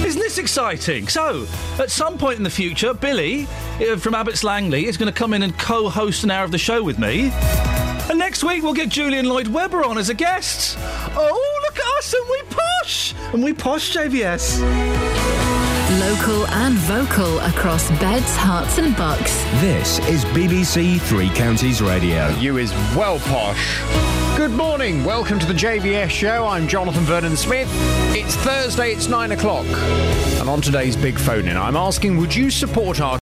[0.05, 1.07] isn't this exciting?
[1.07, 1.47] So,
[1.79, 3.47] at some point in the future, Billy
[3.79, 6.51] uh, from Abbots Langley is going to come in and co host an hour of
[6.51, 7.31] the show with me.
[8.09, 10.77] And next week, we'll get Julian Lloyd Webber on as a guest.
[10.79, 13.13] Oh, look at us, and we posh!
[13.33, 15.66] And we posh, JVS.
[16.07, 19.43] Local and vocal across beds, Herts, and Bucks.
[19.59, 22.29] This is BBC Three Counties Radio.
[22.37, 23.81] You is well posh.
[24.37, 25.03] Good morning.
[25.03, 26.47] Welcome to the JVS show.
[26.47, 27.67] I'm Jonathan Vernon Smith.
[28.15, 29.65] It's Thursday, it's nine o'clock.
[30.39, 33.15] And on today's big phone in, I'm asking would you support our